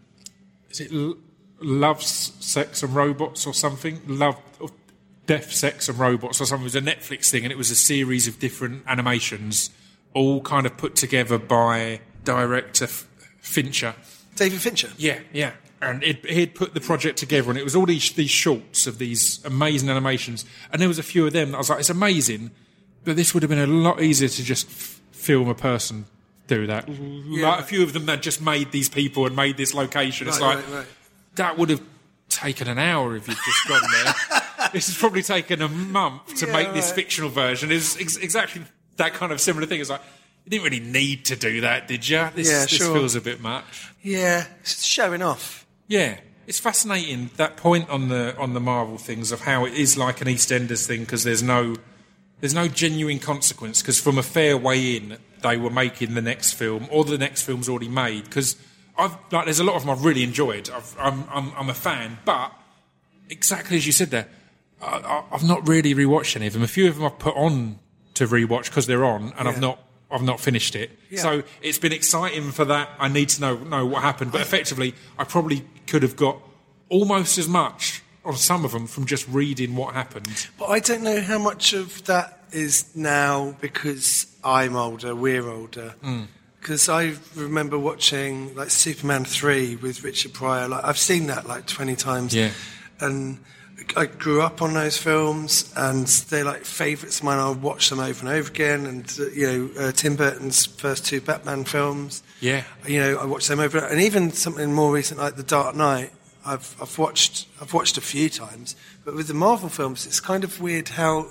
is 0.70 0.80
it 0.80 0.92
L- 0.92 1.16
Love, 1.61 2.02
Sex 2.02 2.82
and 2.82 2.94
Robots 2.94 3.46
or 3.46 3.54
something? 3.54 4.00
Love, 4.06 4.37
or 4.61 4.68
Death, 5.26 5.52
Sex 5.52 5.88
and 5.88 5.99
Robots 5.99 6.40
or 6.40 6.46
something. 6.46 6.62
It 6.64 6.75
was 6.75 6.76
a 6.76 6.80
Netflix 6.82 7.30
thing, 7.30 7.44
and 7.44 7.52
it 7.52 7.56
was 7.58 7.70
a 7.70 7.76
series 7.76 8.26
of 8.28 8.38
different 8.38 8.82
animations, 8.87 9.70
all 10.14 10.40
kind 10.42 10.66
of 10.66 10.76
put 10.76 10.94
together 10.96 11.38
by 11.38 12.00
director 12.25 12.85
F- 12.85 13.06
Fincher. 13.40 13.94
David 14.37 14.61
Fincher. 14.61 14.90
Yeah, 14.99 15.20
yeah. 15.32 15.52
And 15.80 16.02
it, 16.02 16.25
he'd 16.25 16.54
put 16.54 16.73
the 16.75 16.80
project 16.80 17.18
together, 17.18 17.50
and 17.50 17.59
it 17.59 17.64
was 17.64 17.76
all 17.76 17.85
these 17.87 18.11
these 18.12 18.30
shorts 18.30 18.87
of 18.87 18.99
these 18.99 19.45
amazing 19.45 19.90
animations. 19.90 20.45
And 20.73 20.80
there 20.80 20.88
was 20.88 20.99
a 20.99 21.02
few 21.02 21.26
of 21.26 21.33
them 21.35 21.50
that 21.50 21.56
I 21.56 21.59
was 21.59 21.68
like, 21.71 21.80
it's 21.80 21.90
amazing, 21.90 22.50
but 23.04 23.16
this 23.16 23.35
would 23.35 23.42
have 23.42 23.50
been 23.50 23.59
a 23.59 23.66
lot 23.66 24.00
easier 24.00 24.28
to 24.28 24.42
just 24.42 24.66
f- 24.68 25.00
film 25.12 25.49
a 25.49 25.54
person 25.54 26.06
do 26.47 26.66
that. 26.66 26.87
Mm-hmm. 26.87 27.42
Like 27.42 27.61
a 27.61 27.62
few 27.64 27.83
of 27.83 27.92
them 27.92 28.06
that 28.06 28.23
just 28.23 28.40
made 28.40 28.73
these 28.73 28.88
people 28.88 29.26
and 29.26 29.37
made 29.37 29.56
this 29.59 29.75
location. 29.75 30.28
It's 30.28 30.40
Right, 30.40 30.56
like 30.56 30.73
right, 30.73 30.87
that 31.35 31.59
would 31.59 31.68
have 31.71 31.83
taken 32.30 32.68
an 32.68 32.78
hour 32.78 33.14
if 33.16 33.28
you'd 33.28 33.37
just 33.45 33.68
gone 33.68 33.83
there. 33.92 34.68
this 34.73 34.87
has 34.87 34.97
probably 34.97 35.23
taken 35.23 35.61
a 35.61 35.68
month 35.68 36.37
to 36.37 36.47
Yeah, 36.47 36.52
make 36.52 36.73
this 36.73 36.90
fictional 36.90 37.28
version. 37.30 37.71
It's 37.71 38.00
ex- 38.00 38.16
exactly 38.16 38.62
that 38.97 39.12
kind 39.12 39.30
of 39.33 39.40
similar 39.42 39.66
thing. 39.66 39.80
It's 39.80 39.90
like 39.90 40.00
you 40.45 40.50
didn't 40.50 40.64
really 40.64 40.80
need 40.80 41.26
to 41.26 41.37
do 41.37 41.61
that, 41.62 41.87
did 41.88 42.09
you? 42.09 42.28
This, 42.35 42.49
Yeah, 42.49 42.61
this 42.62 42.71
sure. 42.71 42.95
feels 42.95 43.14
a 43.14 43.21
bit 43.21 43.40
much. 43.42 43.92
Yeah, 44.02 44.47
it's 44.61 44.85
showing 44.85 45.21
off. 45.21 45.65
Yeah, 45.88 46.18
it's 46.46 46.60
fascinating 46.60 47.30
that 47.36 47.56
point 47.56 47.88
on 47.90 48.08
the 48.08 48.36
on 48.38 48.54
the 48.54 48.60
Marvel 48.60 48.98
things 48.98 49.32
of 49.32 49.40
how 49.42 49.64
it 49.64 49.74
is 49.74 49.96
like 49.96 50.20
an 50.20 50.28
EastEnders 50.28 50.86
thing 50.86 51.00
because 51.00 51.24
there's 51.24 51.42
no 51.42 51.76
there's 52.40 52.54
no 52.54 52.68
genuine 52.68 53.18
consequence 53.18 53.82
because 53.82 53.98
from 53.98 54.18
a 54.18 54.22
fair 54.22 54.56
way 54.56 54.96
in 54.96 55.18
they 55.42 55.56
were 55.56 55.70
making 55.70 56.14
the 56.14 56.22
next 56.22 56.54
film 56.54 56.86
or 56.90 57.04
the 57.04 57.18
next 57.18 57.42
film's 57.42 57.68
already 57.68 57.88
made 57.88 58.24
because 58.24 58.56
I've 58.98 59.16
like 59.32 59.44
there's 59.44 59.60
a 59.60 59.64
lot 59.64 59.76
of 59.76 59.82
them 59.82 59.90
I've 59.90 60.04
really 60.04 60.22
enjoyed. 60.22 60.70
I've, 60.70 60.96
I'm, 60.98 61.24
I'm 61.30 61.52
I'm 61.56 61.70
a 61.70 61.74
fan, 61.74 62.18
but 62.24 62.52
exactly 63.28 63.76
as 63.76 63.86
you 63.86 63.92
said 63.92 64.10
there, 64.10 64.28
I, 64.80 64.98
I, 64.98 65.24
I've 65.32 65.44
not 65.44 65.66
really 65.68 65.94
rewatched 65.94 66.36
any 66.36 66.46
of 66.46 66.52
them. 66.52 66.62
A 66.62 66.68
few 66.68 66.88
of 66.88 66.96
them 66.96 67.04
I've 67.04 67.18
put 67.18 67.36
on 67.36 67.78
to 68.14 68.26
rewatch 68.26 68.66
because 68.66 68.86
they're 68.86 69.04
on, 69.04 69.34
and 69.38 69.48
I've 69.48 69.60
not 69.60 69.78
I've 70.10 70.22
not 70.22 70.40
finished 70.40 70.76
it. 70.76 70.90
Yeah. 71.10 71.20
So 71.20 71.42
it's 71.62 71.78
been 71.78 71.92
exciting 71.92 72.52
for 72.52 72.64
that. 72.66 72.90
I 72.98 73.08
need 73.08 73.28
to 73.30 73.40
know 73.40 73.56
know 73.56 73.86
what 73.86 74.02
happened, 74.02 74.32
but 74.32 74.40
effectively, 74.40 74.94
I 75.18 75.25
probably 75.25 75.64
could 75.86 76.02
have 76.02 76.16
got 76.16 76.38
almost 76.88 77.38
as 77.38 77.48
much 77.48 78.02
on 78.25 78.36
some 78.36 78.64
of 78.64 78.72
them 78.72 78.86
from 78.86 79.06
just 79.06 79.26
reading 79.28 79.76
what 79.76 79.94
happened. 79.94 80.48
But 80.58 80.66
I 80.66 80.80
don't 80.80 81.02
know 81.02 81.20
how 81.20 81.38
much 81.38 81.72
of 81.72 82.04
that 82.04 82.44
is 82.52 82.94
now 82.94 83.56
because 83.60 84.26
I'm 84.44 84.76
older, 84.76 85.14
we're 85.14 85.48
older. 85.48 85.94
Hmm. 86.02 86.22
Because 86.60 86.88
I 86.88 87.14
remember 87.36 87.78
watching 87.78 88.54
like 88.56 88.70
Superman 88.70 89.25
3 89.25 89.76
with 89.76 90.02
Richard 90.02 90.34
Pryor. 90.34 90.66
Like 90.66 90.84
I've 90.84 90.98
seen 90.98 91.28
that 91.28 91.46
like 91.46 91.66
20 91.66 91.94
times. 91.94 92.34
Yeah. 92.34 92.50
And 92.98 93.38
I 93.97 94.06
grew 94.06 94.42
up 94.42 94.62
on 94.62 94.75
those 94.75 94.97
films 94.97 95.73
and 95.76 96.06
they're 96.06 96.45
like 96.45 96.64
favourites 96.64 97.18
of 97.18 97.25
mine. 97.25 97.38
I 97.38 97.50
watch 97.50 97.90
them 97.90 98.00
over 98.00 98.21
and 98.21 98.28
over 98.28 98.50
again. 98.50 98.87
And, 98.87 99.18
you 99.35 99.47
know, 99.47 99.80
uh, 99.80 99.92
Tim 99.92 100.16
Burton's 100.16 100.66
first 100.66 101.04
two 101.04 101.21
Batman 101.21 101.64
films. 101.64 102.23
Yeah. 102.40 102.64
You 102.87 103.00
know, 103.00 103.18
I 103.18 103.26
watch 103.26 103.49
them 103.49 103.61
over, 103.61 103.78
and 103.78 104.00
even 104.00 104.33
something 104.33 104.73
more 104.73 104.92
recent 104.92 105.21
like 105.21 105.37
The 105.37 105.42
Dark 105.42 105.76
Knight. 105.76 106.11
I've 106.45 106.76
I've 106.80 106.97
watched 106.97 107.49
I've 107.61 107.75
watched 107.75 107.99
a 107.99 108.00
few 108.00 108.28
times, 108.28 108.76
but 109.04 109.14
with 109.14 109.26
the 109.26 109.35
Marvel 109.35 109.68
films, 109.68 110.06
it's 110.06 110.21
kind 110.21 110.45
of 110.45 110.61
weird 110.61 110.90
how 110.90 111.26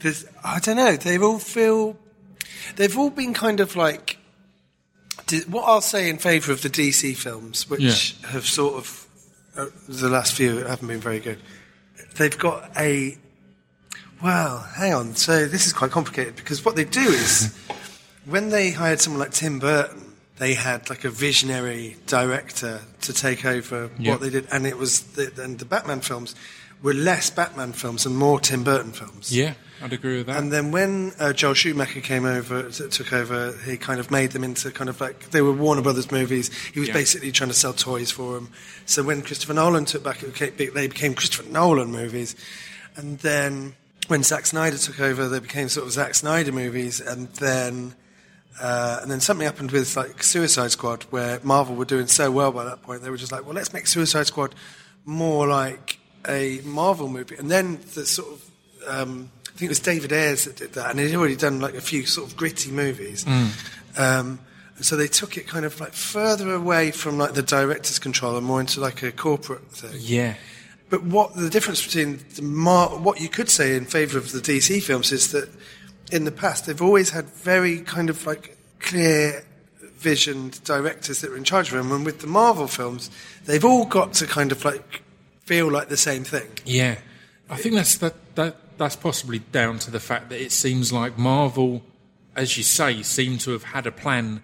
there's 0.00 0.24
I 0.44 0.60
don't 0.60 0.76
know 0.76 0.96
they 0.96 1.18
all 1.18 1.40
feel 1.40 1.96
they've 2.76 2.96
all 2.96 3.10
been 3.10 3.34
kind 3.34 3.58
of 3.58 3.74
like 3.74 4.18
what 5.48 5.64
I'll 5.64 5.80
say 5.80 6.08
in 6.08 6.18
favour 6.18 6.52
of 6.52 6.62
the 6.62 6.70
DC 6.70 7.16
films, 7.16 7.68
which 7.68 8.16
have 8.28 8.46
sort 8.46 8.74
of 8.76 9.06
uh, 9.56 9.66
the 9.88 10.08
last 10.08 10.34
few 10.34 10.58
haven't 10.58 10.86
been 10.86 11.00
very 11.00 11.18
good. 11.18 11.38
They've 12.18 12.36
got 12.38 12.70
a 12.76 13.16
well, 14.22 14.58
hang 14.76 14.92
on. 14.94 15.14
So 15.14 15.46
this 15.46 15.66
is 15.66 15.72
quite 15.72 15.90
complicated 15.92 16.36
because 16.36 16.64
what 16.64 16.74
they 16.76 16.84
do 16.84 17.00
is 17.00 17.56
when 18.26 18.50
they 18.50 18.70
hired 18.72 19.00
someone 19.00 19.20
like 19.20 19.30
Tim 19.30 19.58
Burton, 19.60 20.12
they 20.38 20.54
had 20.54 20.90
like 20.90 21.04
a 21.04 21.10
visionary 21.10 21.96
director 22.06 22.80
to 23.02 23.12
take 23.12 23.44
over 23.44 23.90
Yeah. 23.98 24.12
what 24.12 24.20
they 24.20 24.30
did, 24.30 24.46
and 24.52 24.66
it 24.66 24.76
was 24.76 25.00
the, 25.12 25.32
and 25.42 25.58
the 25.58 25.64
Batman 25.64 26.00
films 26.00 26.34
were 26.82 26.94
less 26.94 27.30
Batman 27.30 27.72
films 27.72 28.06
and 28.06 28.16
more 28.16 28.38
Tim 28.40 28.62
Burton 28.64 28.92
films. 28.92 29.34
Yeah, 29.36 29.54
I'd 29.82 29.92
agree 29.92 30.16
with 30.18 30.26
that. 30.26 30.36
And 30.38 30.52
then 30.52 30.72
when 30.72 31.12
uh, 31.20 31.32
Joel 31.32 31.54
Schumacher 31.54 32.00
came 32.00 32.24
over, 32.24 32.70
t- 32.70 32.88
took 32.88 33.12
over, 33.12 33.56
he 33.64 33.76
kind 33.76 34.00
of 34.00 34.10
made 34.10 34.32
them 34.32 34.42
into 34.42 34.70
kind 34.70 34.90
of 34.90 35.00
like 35.00 35.30
they 35.30 35.40
were 35.42 35.52
Warner 35.52 35.82
Brothers 35.82 36.10
movies. 36.10 36.52
He 36.72 36.80
was 36.80 36.88
Yeah. 36.88 36.94
basically 36.94 37.30
trying 37.32 37.50
to 37.50 37.54
sell 37.56 37.72
toys 37.72 38.10
for 38.10 38.34
them. 38.34 38.50
So 38.86 39.02
when 39.02 39.22
Christopher 39.22 39.54
Nolan 39.54 39.84
took 39.84 40.02
back, 40.02 40.20
became, 40.20 40.54
they 40.56 40.88
became 40.88 41.14
Christopher 41.14 41.48
Nolan 41.48 41.92
movies. 41.92 42.34
And 42.96 43.18
then 43.20 43.74
when 44.08 44.22
Zack 44.24 44.46
Snyder 44.46 44.78
took 44.78 44.98
over, 45.00 45.28
they 45.28 45.38
became 45.38 45.68
sort 45.68 45.86
of 45.86 45.92
Zack 45.92 46.14
Snyder 46.16 46.50
movies. 46.50 47.00
And 47.00 47.28
then 47.34 47.94
uh, 48.60 48.98
and 49.02 49.10
then 49.10 49.20
something 49.20 49.46
happened 49.46 49.70
with 49.70 49.96
like 49.96 50.20
Suicide 50.24 50.72
Squad, 50.72 51.04
where 51.10 51.38
Marvel 51.44 51.76
were 51.76 51.84
doing 51.84 52.08
so 52.08 52.32
well 52.32 52.50
by 52.50 52.64
that 52.64 52.82
point. 52.82 53.02
They 53.02 53.10
were 53.10 53.16
just 53.16 53.30
like, 53.30 53.44
well, 53.44 53.54
let's 53.54 53.72
make 53.72 53.86
Suicide 53.86 54.26
Squad 54.26 54.54
more 55.04 55.46
like 55.46 55.98
a 56.26 56.60
Marvel 56.64 57.08
movie. 57.08 57.36
And 57.36 57.48
then 57.48 57.78
the 57.94 58.04
sort 58.04 58.32
of, 58.32 58.50
um, 58.88 59.30
think 59.58 59.68
it 59.68 59.70
was 59.70 59.80
David 59.80 60.12
Ayres 60.12 60.44
that 60.44 60.56
did 60.56 60.72
that, 60.74 60.90
and 60.90 61.00
he'd 61.00 61.14
already 61.14 61.36
done 61.36 61.60
like 61.60 61.74
a 61.74 61.80
few 61.80 62.06
sort 62.06 62.30
of 62.30 62.36
gritty 62.36 62.70
movies. 62.70 63.26
Um, 63.96 64.38
so 64.80 64.96
they 64.96 65.08
took 65.08 65.36
it 65.36 65.48
kind 65.48 65.64
of 65.64 65.80
like 65.80 65.92
further 65.92 66.54
away 66.54 66.92
from 66.92 67.18
like 67.18 67.34
the 67.34 67.42
director's 67.42 67.98
control 67.98 68.36
and 68.36 68.46
more 68.46 68.60
into 68.60 68.80
like 68.80 69.02
a 69.02 69.10
corporate 69.10 69.66
thing. 69.72 69.90
yeah, 69.98 70.34
But 70.88 71.02
what 71.02 71.34
the 71.34 71.50
difference 71.50 71.84
between 71.84 72.20
the 72.36 72.42
Mar- 72.42 72.96
what 72.98 73.20
you 73.20 73.28
could 73.28 73.50
say 73.50 73.74
in 73.76 73.84
favour 73.86 74.18
of 74.18 74.30
the 74.30 74.38
DC 74.38 74.80
films 74.82 75.10
is 75.10 75.32
that 75.32 75.48
in 76.12 76.24
the 76.24 76.30
past 76.32 76.66
they've 76.66 76.80
always 76.80 77.10
had 77.10 77.26
very 77.26 77.80
kind 77.80 78.08
of 78.08 78.24
like 78.24 78.56
clear 78.78 79.44
visioned 79.96 80.62
directors 80.62 81.20
that 81.22 81.30
were 81.30 81.36
in 81.36 81.42
charge 81.44 81.72
of 81.72 81.74
them, 81.74 81.90
and 81.90 82.04
with 82.06 82.20
the 82.20 82.28
Marvel 82.28 82.68
films, 82.68 83.10
they've 83.46 83.64
all 83.64 83.84
got 83.84 84.12
to 84.14 84.26
kind 84.28 84.52
of 84.52 84.64
like 84.64 85.02
feel 85.44 85.68
like 85.70 85.88
the 85.88 85.96
same 85.96 86.22
thing. 86.22 86.46
yeah. 86.64 86.98
I 87.50 87.56
think 87.56 87.74
that's 87.74 87.96
that, 87.96 88.14
that 88.36 88.56
that's 88.78 88.96
possibly 88.96 89.40
down 89.40 89.78
to 89.80 89.90
the 89.90 90.00
fact 90.00 90.28
that 90.30 90.40
it 90.40 90.52
seems 90.52 90.92
like 90.92 91.18
Marvel, 91.18 91.82
as 92.36 92.56
you 92.56 92.62
say, 92.62 93.02
seem 93.02 93.38
to 93.38 93.50
have 93.52 93.64
had 93.64 93.86
a 93.86 93.92
plan 93.92 94.42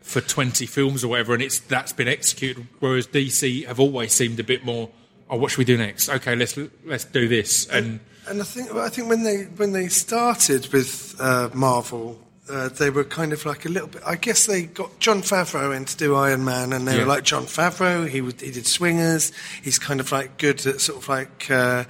for 0.00 0.20
twenty 0.20 0.66
films 0.66 1.02
or 1.04 1.08
whatever, 1.08 1.34
and 1.34 1.42
it's 1.42 1.58
that's 1.58 1.92
been 1.92 2.08
executed. 2.08 2.66
Whereas 2.80 3.06
DC 3.06 3.66
have 3.66 3.80
always 3.80 4.12
seemed 4.12 4.38
a 4.40 4.44
bit 4.44 4.64
more. 4.64 4.90
Oh, 5.30 5.36
what 5.38 5.50
should 5.50 5.58
we 5.58 5.64
do 5.64 5.76
next? 5.78 6.08
Okay, 6.08 6.36
let's 6.36 6.56
let's 6.84 7.04
do 7.04 7.26
this. 7.28 7.66
And 7.68 8.00
And 8.28 8.40
I 8.40 8.44
think 8.44 8.72
I 8.72 8.88
think 8.88 9.08
when 9.08 9.22
they 9.24 9.44
when 9.56 9.72
they 9.72 9.88
started 9.88 10.72
with 10.72 11.16
uh, 11.18 11.48
Marvel, 11.54 12.18
uh, 12.50 12.68
they 12.68 12.90
were 12.90 13.04
kind 13.04 13.32
of 13.32 13.46
like 13.46 13.64
a 13.64 13.70
little 13.70 13.88
bit. 13.88 14.02
I 14.06 14.16
guess 14.16 14.44
they 14.44 14.64
got 14.64 14.98
Jon 15.00 15.22
Favreau 15.22 15.74
in 15.74 15.86
to 15.86 15.96
do 15.96 16.14
Iron 16.14 16.44
Man, 16.44 16.74
and 16.74 16.86
they 16.86 16.96
Yeah. 16.96 17.00
were 17.04 17.08
like 17.08 17.24
Jon 17.24 17.44
Favreau. 17.46 18.06
He 18.06 18.20
he 18.44 18.52
did 18.52 18.66
Swingers. 18.66 19.32
He's 19.62 19.78
kind 19.78 19.98
of 20.00 20.12
like 20.12 20.36
good 20.36 20.66
at 20.66 20.82
sort 20.82 20.98
of 21.02 21.08
like 21.08 21.50
uh, 21.50 21.84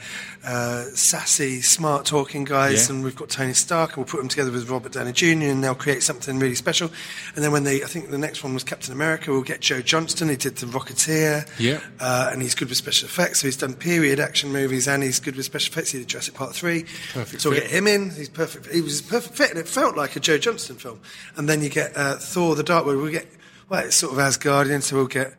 uh, 0.47 0.85
sassy, 0.95 1.61
smart 1.63 2.05
talking 2.07 2.45
guys. 2.45 2.89
Yeah. 2.89 2.95
And 2.97 3.05
we've 3.05 3.17
got 3.17 3.29
Tony 3.31 3.53
Stark, 3.55 3.91
and 3.91 3.97
we'll 3.99 4.07
put 4.07 4.19
them 4.19 4.29
together 4.29 4.51
with 4.53 4.69
Robert 4.69 4.93
Downey 4.93 5.13
Jr. 5.13 5.27
and 5.49 5.65
they'll 5.65 5.75
create 5.75 6.03
something 6.03 6.39
really 6.39 6.55
special. 6.55 6.91
And 7.35 7.43
then 7.45 7.51
when 7.53 7.65
they, 7.65 7.83
I 7.83 7.87
think 7.87 8.11
the 8.11 8.19
next 8.19 8.45
one 8.45 8.55
was 8.55 8.63
Captain 8.65 8.93
America. 8.93 9.31
We'll 9.31 9.43
get 9.43 9.61
Joe 9.61 9.81
Johnston. 9.81 10.29
He 10.29 10.37
did 10.37 10.57
the 10.57 10.67
Rocketeer. 10.67 11.49
Yeah. 11.59 11.81
Uh, 11.99 12.31
and 12.33 12.43
he's 12.43 12.55
good 12.55 12.69
with 12.69 12.77
special 12.79 13.07
effects. 13.09 13.41
So 13.41 13.47
he's 13.47 13.57
done 13.57 13.75
period 13.75 14.21
action 14.21 14.53
movies, 14.53 14.87
and 14.89 15.03
he's 15.03 15.21
good 15.21 15.37
with 15.37 15.45
special 15.47 15.73
effects. 15.73 15.91
He 15.93 15.99
did 15.99 16.09
Jurassic 16.09 16.35
Park 16.35 16.53
three. 16.53 16.85
Perfect 17.13 17.41
So 17.43 17.51
we 17.51 17.57
fit. 17.57 17.65
get 17.65 17.71
him 17.73 17.87
in. 17.87 18.11
He's 18.11 18.29
perfect. 18.29 18.67
He 18.73 18.81
was 18.83 19.01
a 19.01 19.05
perfect 19.05 19.37
fit, 19.37 19.51
and 19.51 19.59
it 19.59 19.67
felt 19.69 19.97
like 19.97 20.17
a 20.17 20.21
Joe 20.21 20.39
Johnston 20.39 20.77
film. 20.77 21.01
And 21.37 21.49
then 21.49 21.63
you 21.63 21.69
get 21.71 21.97
uh, 21.97 22.17
Thor: 22.17 22.55
The 22.55 22.63
Dark 22.63 22.85
World. 22.87 23.01
we'll 23.03 23.11
get 23.13 23.27
well, 23.69 23.85
it's 23.85 23.97
sort 23.97 24.13
of 24.13 24.19
Asgardian, 24.19 24.83
so 24.83 24.97
we'll 24.97 25.07
get. 25.07 25.35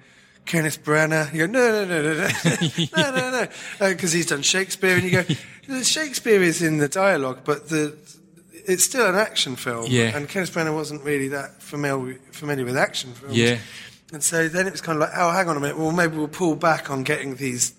Kenneth 0.46 0.84
Branagh. 0.84 1.34
You 1.34 1.48
go, 1.48 1.54
no, 1.54 1.72
no, 1.72 1.86
no, 1.86 2.02
no, 2.02 2.14
no, 2.14 3.12
no, 3.12 3.32
no, 3.32 3.48
no, 3.80 3.90
because 3.90 4.14
uh, 4.14 4.18
he's 4.18 4.28
done 4.28 4.42
Shakespeare, 4.42 4.96
and 4.96 5.04
you 5.04 5.24
go, 5.24 5.82
Shakespeare 5.82 6.42
is 6.42 6.62
in 6.62 6.78
the 6.78 6.88
dialogue, 6.88 7.40
but 7.44 7.70
the 7.70 7.98
it's 8.68 8.84
still 8.84 9.08
an 9.08 9.16
action 9.16 9.56
film. 9.56 9.86
Yeah. 9.88 10.16
And 10.16 10.28
Kenneth 10.28 10.54
Branagh 10.54 10.74
wasn't 10.74 11.04
really 11.04 11.28
that 11.30 11.62
familiar 11.62 12.16
familiar 12.32 12.66
with 12.66 12.78
action 12.78 13.14
films. 13.14 13.38
Yeah. 13.38 13.58
And 14.12 14.24
so 14.24 14.48
then 14.48 14.68
it 14.68 14.72
was 14.72 14.82
kind 14.82 14.98
of 14.98 15.02
like, 15.02 15.12
oh, 15.16 15.32
hang 15.32 15.50
on 15.50 15.58
a 15.58 15.60
minute. 15.60 15.78
Well, 15.78 15.92
maybe 15.92 16.18
we'll 16.18 16.28
pull 16.28 16.56
back 16.56 16.90
on 16.90 17.04
getting 17.04 17.36
these. 17.36 17.74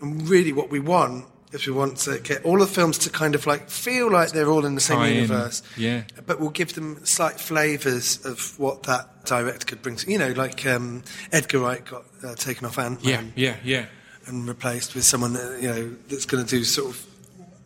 And 0.00 0.28
really, 0.28 0.52
what 0.52 0.70
we 0.70 0.80
want 0.80 1.26
is 1.52 1.66
we 1.66 1.72
want 1.72 1.96
to 1.98 2.18
get 2.18 2.44
all 2.44 2.58
the 2.58 2.66
films 2.66 2.98
to 2.98 3.10
kind 3.10 3.34
of 3.34 3.46
like 3.46 3.70
feel 3.70 4.10
like 4.10 4.32
they're 4.32 4.50
all 4.50 4.66
in 4.66 4.74
the 4.74 4.80
same 4.80 5.00
universe. 5.14 5.62
yeah. 5.76 6.02
But 6.26 6.40
we'll 6.40 6.50
give 6.50 6.74
them 6.74 7.04
slight 7.04 7.40
flavours 7.40 8.24
of 8.24 8.58
what 8.58 8.82
that 8.84 9.24
director 9.24 9.66
could 9.66 9.82
bring. 9.82 9.96
To, 9.96 10.10
you 10.10 10.18
know, 10.18 10.32
like 10.32 10.66
um, 10.66 11.02
Edgar 11.32 11.60
Wright 11.60 11.84
got 11.84 12.04
uh, 12.22 12.34
taken 12.34 12.66
off 12.66 12.78
Ant 12.78 13.02
yeah, 13.02 13.16
Man 13.16 13.32
yeah, 13.36 13.56
yeah. 13.64 13.86
and 14.26 14.46
replaced 14.46 14.94
with 14.94 15.04
someone 15.04 15.32
that, 15.34 15.60
you 15.62 15.68
know 15.68 15.96
that's 16.08 16.26
going 16.26 16.44
to 16.44 16.50
do 16.50 16.64
sort 16.64 16.90
of 16.90 17.06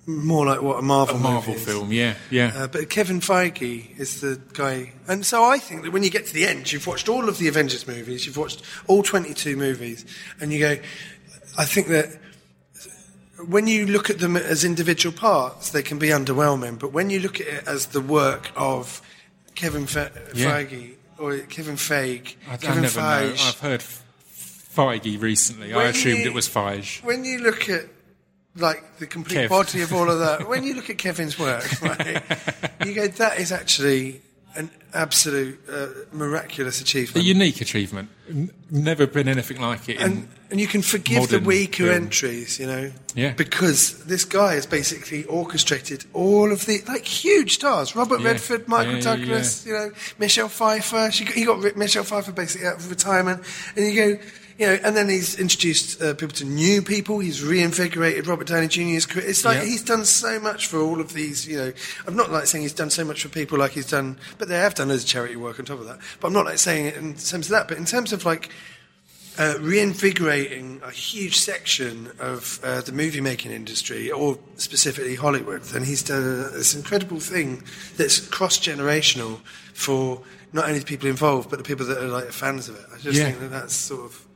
more 0.05 0.45
like 0.47 0.61
what 0.61 0.79
a 0.79 0.83
Marvel, 0.83 1.17
A 1.17 1.21
Marvel 1.21 1.55
film, 1.55 1.93
yeah, 1.93 2.15
yeah. 2.29 2.51
Uh, 2.55 2.67
but 2.67 2.91
Kevin 2.91 3.21
Feige 3.21 3.97
is 3.99 4.21
the 4.21 4.41
guy, 4.53 4.93
and 5.07 5.25
so 5.25 5.45
I 5.45 5.59
think 5.59 5.83
that 5.83 5.93
when 5.93 6.03
you 6.03 6.11
get 6.11 6.27
to 6.27 6.35
the 6.35 6.45
end, 6.45 6.73
you've 6.73 6.89
watched 6.89 7.09
all 7.09 7.29
of 7.29 7.39
the 7.39 7.47
Avengers 7.47 7.87
movies, 7.87 8.27
you've 8.27 8.37
watched 8.37 8.63
all 8.89 9.05
twenty-two 9.05 9.57
movies, 9.57 10.05
and 10.41 10.53
you 10.53 10.59
go, 10.59 10.77
I 11.57 11.65
think 11.65 11.87
that 11.89 12.19
when 13.49 13.67
you 13.67 13.87
look 13.87 14.11
at 14.11 14.19
them 14.19 14.37
as 14.37 14.65
individual 14.65 15.15
parts, 15.17 15.71
they 15.71 15.83
can 15.83 15.99
be 15.99 16.09
underwhelming. 16.09 16.79
But 16.79 16.93
when 16.93 17.11
you 17.11 17.21
look 17.21 17.41
at 17.41 17.47
it 17.47 17.67
as 17.69 17.87
the 17.87 18.01
work 18.01 18.51
of 18.57 19.01
Kevin 19.55 19.87
Fe- 19.87 20.11
Yeah. 20.35 20.63
Feige 20.63 20.95
or 21.19 21.39
Kevin 21.39 21.77
Feige, 21.77 22.35
I, 22.49 22.55
I 22.55 22.57
Kevin 22.57 22.83
never 22.83 23.01
know. 23.01 23.07
Feige, 23.33 23.49
I've 23.49 23.61
heard 23.61 23.81
Feige 24.77 25.21
recently. 25.21 25.73
I 25.75 25.85
assumed 25.85 26.21
you- 26.21 26.27
it 26.27 26.35
was 26.35 26.49
Feige. 26.49 27.03
when 27.05 27.25
you 27.25 27.39
look 27.39 27.69
at 27.69 27.87
like 28.57 28.99
the 28.99 29.07
complete 29.07 29.39
Kev. 29.39 29.49
body 29.49 29.81
of 29.83 29.93
all 29.95 30.11
of 30.11 30.19
that, 30.19 30.49
when 30.49 30.63
you 30.65 30.75
look 30.79 30.91
at 30.91 30.99
Kevin's 30.99 31.39
work, 31.39 31.65
right, 31.83 32.23
you 32.87 32.95
go, 32.95 33.07
that 33.09 33.39
is 33.39 33.51
actually 33.53 34.21
an 34.57 34.71
absolute 34.93 35.59
uh, 35.71 35.87
miraculous 36.13 36.81
achievement. 36.81 37.25
A 37.25 37.27
unique 37.27 37.61
achievement. 37.61 38.09
N- 38.29 38.51
never 38.71 39.07
been 39.07 39.29
anything 39.29 39.61
like 39.61 39.89
it. 39.89 40.01
And, 40.01 40.29
and 40.51 40.61
you 40.61 40.67
can 40.67 40.83
forgive 40.83 41.29
the 41.29 41.39
weaker 41.41 41.85
film. 41.85 42.05
entries, 42.05 42.59
you 42.59 42.67
know, 42.67 42.93
Yeah. 43.15 43.33
because 43.33 44.05
this 44.05 44.25
guy 44.25 44.55
has 44.55 44.67
basically 44.67 45.25
orchestrated 45.25 46.05
all 46.13 46.53
of 46.53 46.67
the 46.67 46.83
like 46.87 47.07
huge 47.07 47.55
stars: 47.55 47.97
Robert 47.97 48.21
Yeah. 48.21 48.29
Redford, 48.29 48.69
Michael 48.69 48.97
yeah, 48.97 49.01
Douglas, 49.01 49.65
you 49.67 49.73
know, 49.73 49.91
Michelle 50.19 50.49
Pfeiffer. 50.49 51.11
She 51.11 51.25
he 51.25 51.45
got 51.45 51.77
Michelle 51.77 52.05
Pfeiffer 52.05 52.33
basically 52.33 52.67
out 52.67 52.77
of 52.77 52.91
retirement, 52.91 53.43
and 53.77 53.87
you 53.87 53.95
go. 53.95 54.23
You 54.59 54.67
know, 54.67 54.79
and 54.85 54.97
then 54.97 55.09
he's 55.09 55.39
introduced 55.39 56.01
uh, 56.03 56.15
people 56.15 56.35
to 56.37 56.45
new 56.45 56.83
people. 56.83 57.19
He's 57.21 57.43
reinvigorated 57.43 58.27
Robert 58.27 58.47
Downey 58.47 58.69
Jr.'s 58.69 59.07
career. 59.07 59.27
It's 59.27 59.45
like 59.45 59.59
Yeah. 59.59 59.65
he's 59.65 59.83
done 59.83 60.05
so 60.05 60.39
much 60.39 60.67
for 60.67 60.79
all 60.81 61.01
of 61.01 61.13
these. 61.15 61.47
You 61.49 61.57
know, 61.59 61.73
I'm 62.07 62.17
not 62.17 62.31
like 62.31 62.47
saying 62.47 62.63
he's 62.63 62.73
done 62.75 62.91
so 62.91 63.05
much 63.05 63.23
for 63.23 63.29
people 63.31 63.59
like 63.59 63.73
he's 63.73 63.89
done, 63.91 64.19
but 64.39 64.49
they 64.49 64.57
have 64.59 64.75
done 64.75 64.89
loads 64.89 65.05
of 65.05 65.09
charity 65.09 65.37
work 65.37 65.59
on 65.59 65.65
top 65.65 65.81
of 65.81 65.87
that. 65.87 65.99
But 66.21 66.29
I'm 66.29 66.35
not 66.35 66.45
like 66.45 66.59
saying 66.59 66.87
it 66.87 66.97
in 66.97 67.15
terms 67.15 67.47
of 67.47 67.51
that. 67.53 67.67
But 67.69 67.79
in 67.79 67.85
terms 67.87 68.13
of 68.13 68.25
like 68.27 68.51
uh, 69.39 69.55
reinvigorating 69.61 70.81
a 70.85 70.91
huge 70.91 71.39
section 71.39 72.11
of 72.21 72.61
uh, 72.63 72.83
the 72.83 72.93
movie 72.93 73.21
making 73.23 73.51
industry, 73.53 74.11
or 74.11 74.39
specifically 74.57 75.15
Hollywood, 75.15 75.63
then 75.63 75.85
he's 75.85 76.03
done 76.03 76.23
a, 76.23 76.51
this 76.51 76.75
incredible 76.75 77.21
thing 77.21 77.63
that's 77.97 78.21
cross 78.21 78.59
generational 78.59 79.41
for 79.73 80.21
not 80.53 80.67
only 80.67 80.81
the 80.81 80.85
people 80.85 81.09
involved, 81.09 81.49
but 81.49 81.57
the 81.59 81.65
people 81.65 81.87
that 81.87 81.97
are 81.97 82.09
like 82.09 82.31
fans 82.31 82.69
of 82.69 82.75
it. 82.77 82.85
I 82.95 82.99
just 82.99 83.19
Yeah. 83.19 83.25
think 83.27 83.41
that 83.41 83.51
that's 83.51 83.75
sort 83.75 84.05
of. 84.05 84.27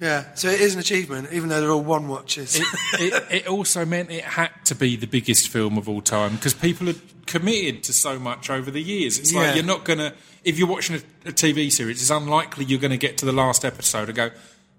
Yeah, 0.00 0.34
so 0.34 0.48
it 0.48 0.60
is 0.60 0.74
an 0.74 0.80
achievement, 0.80 1.28
even 1.32 1.48
though 1.48 1.60
they're 1.60 1.70
all 1.70 1.82
one 1.82 2.06
watches. 2.06 2.56
it, 2.60 2.66
it, 3.00 3.24
it 3.30 3.46
also 3.48 3.86
meant 3.86 4.10
it 4.10 4.24
had 4.24 4.50
to 4.66 4.74
be 4.74 4.94
the 4.96 5.06
biggest 5.06 5.48
film 5.48 5.78
of 5.78 5.88
all 5.88 6.02
time 6.02 6.36
because 6.36 6.52
people 6.52 6.86
had 6.88 6.96
committed 7.26 7.82
to 7.84 7.92
so 7.94 8.18
much 8.18 8.50
over 8.50 8.70
the 8.70 8.82
years. 8.82 9.18
It's 9.18 9.32
Yeah. 9.32 9.40
like 9.40 9.54
you're 9.54 9.64
not 9.64 9.84
going 9.84 9.98
to, 10.00 10.12
if 10.44 10.58
you're 10.58 10.68
watching 10.68 10.96
a, 10.96 11.28
a 11.28 11.32
TV 11.32 11.72
series, 11.72 12.00
it's 12.02 12.10
unlikely 12.10 12.66
you're 12.66 12.78
going 12.78 12.90
to 12.90 12.98
get 12.98 13.16
to 13.18 13.24
the 13.26 13.32
last 13.32 13.64
episode 13.64 14.08
and 14.08 14.14
go, 14.16 14.30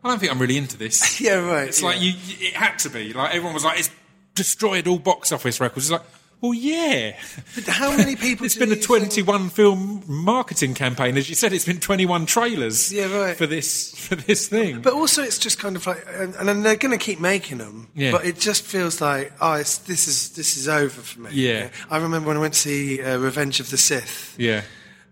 I 0.04 0.08
don't 0.08 0.20
think 0.20 0.32
I'm 0.32 0.40
really 0.40 0.56
into 0.58 0.78
this. 0.78 1.20
yeah, 1.22 1.34
right. 1.36 1.68
It's 1.70 1.82
yeah. 1.82 1.88
like 1.88 2.02
you, 2.02 2.14
it 2.40 2.54
had 2.54 2.78
to 2.80 2.90
be. 2.92 3.12
Like 3.14 3.32
everyone 3.34 3.56
was 3.56 3.66
like, 3.66 3.80
it's 3.80 3.90
destroyed 4.36 4.86
all 4.88 5.00
box 5.00 5.32
office 5.32 5.60
records. 5.60 5.88
It's 5.88 5.92
like, 5.92 6.04
well, 6.42 6.54
yeah. 6.54 7.18
But 7.56 7.66
how 7.66 7.96
many 7.96 8.16
people? 8.28 8.46
It's 8.46 8.56
been 8.56 8.70
a 8.70 8.76
you 8.76 8.82
think- 8.82 9.12
21 9.12 9.50
film 9.50 10.04
marketing 10.08 10.74
campaign, 10.74 11.18
as 11.18 11.30
you 11.30 11.36
said. 11.36 11.54
It's 11.54 11.66
been 11.66 11.80
21 11.80 12.26
trailers. 12.26 12.94
Yeah, 12.94 13.12
right. 13.16 13.36
For 13.36 13.48
this 13.48 13.98
for 13.98 14.16
this 14.16 14.48
thing. 14.48 14.82
But 14.82 14.94
also, 14.94 15.24
it's 15.24 15.40
just 15.40 15.60
kind 15.60 15.76
of 15.76 15.86
like, 15.88 16.06
and, 16.14 16.36
and 16.36 16.66
they're 16.66 16.76
going 16.76 16.98
to 16.98 17.04
keep 17.04 17.20
making 17.20 17.58
them. 17.58 17.90
Yeah. 17.96 18.12
But 18.12 18.26
it 18.26 18.40
just 18.40 18.64
feels 18.64 19.02
like, 19.02 19.34
oh, 19.42 19.54
it's, 19.54 19.80
this 19.80 20.08
is 20.08 20.30
this 20.32 20.58
is 20.58 20.68
over 20.68 21.02
for 21.02 21.22
me. 21.22 21.32
Yeah. 21.34 21.70
I 21.90 21.98
remember 21.98 22.28
when 22.28 22.38
I 22.38 22.42
went 22.42 22.54
to 22.54 22.60
see 22.60 23.02
uh, 23.02 23.18
Revenge 23.18 23.60
of 23.60 23.70
the 23.70 23.78
Sith, 23.78 24.36
yeah. 24.38 24.62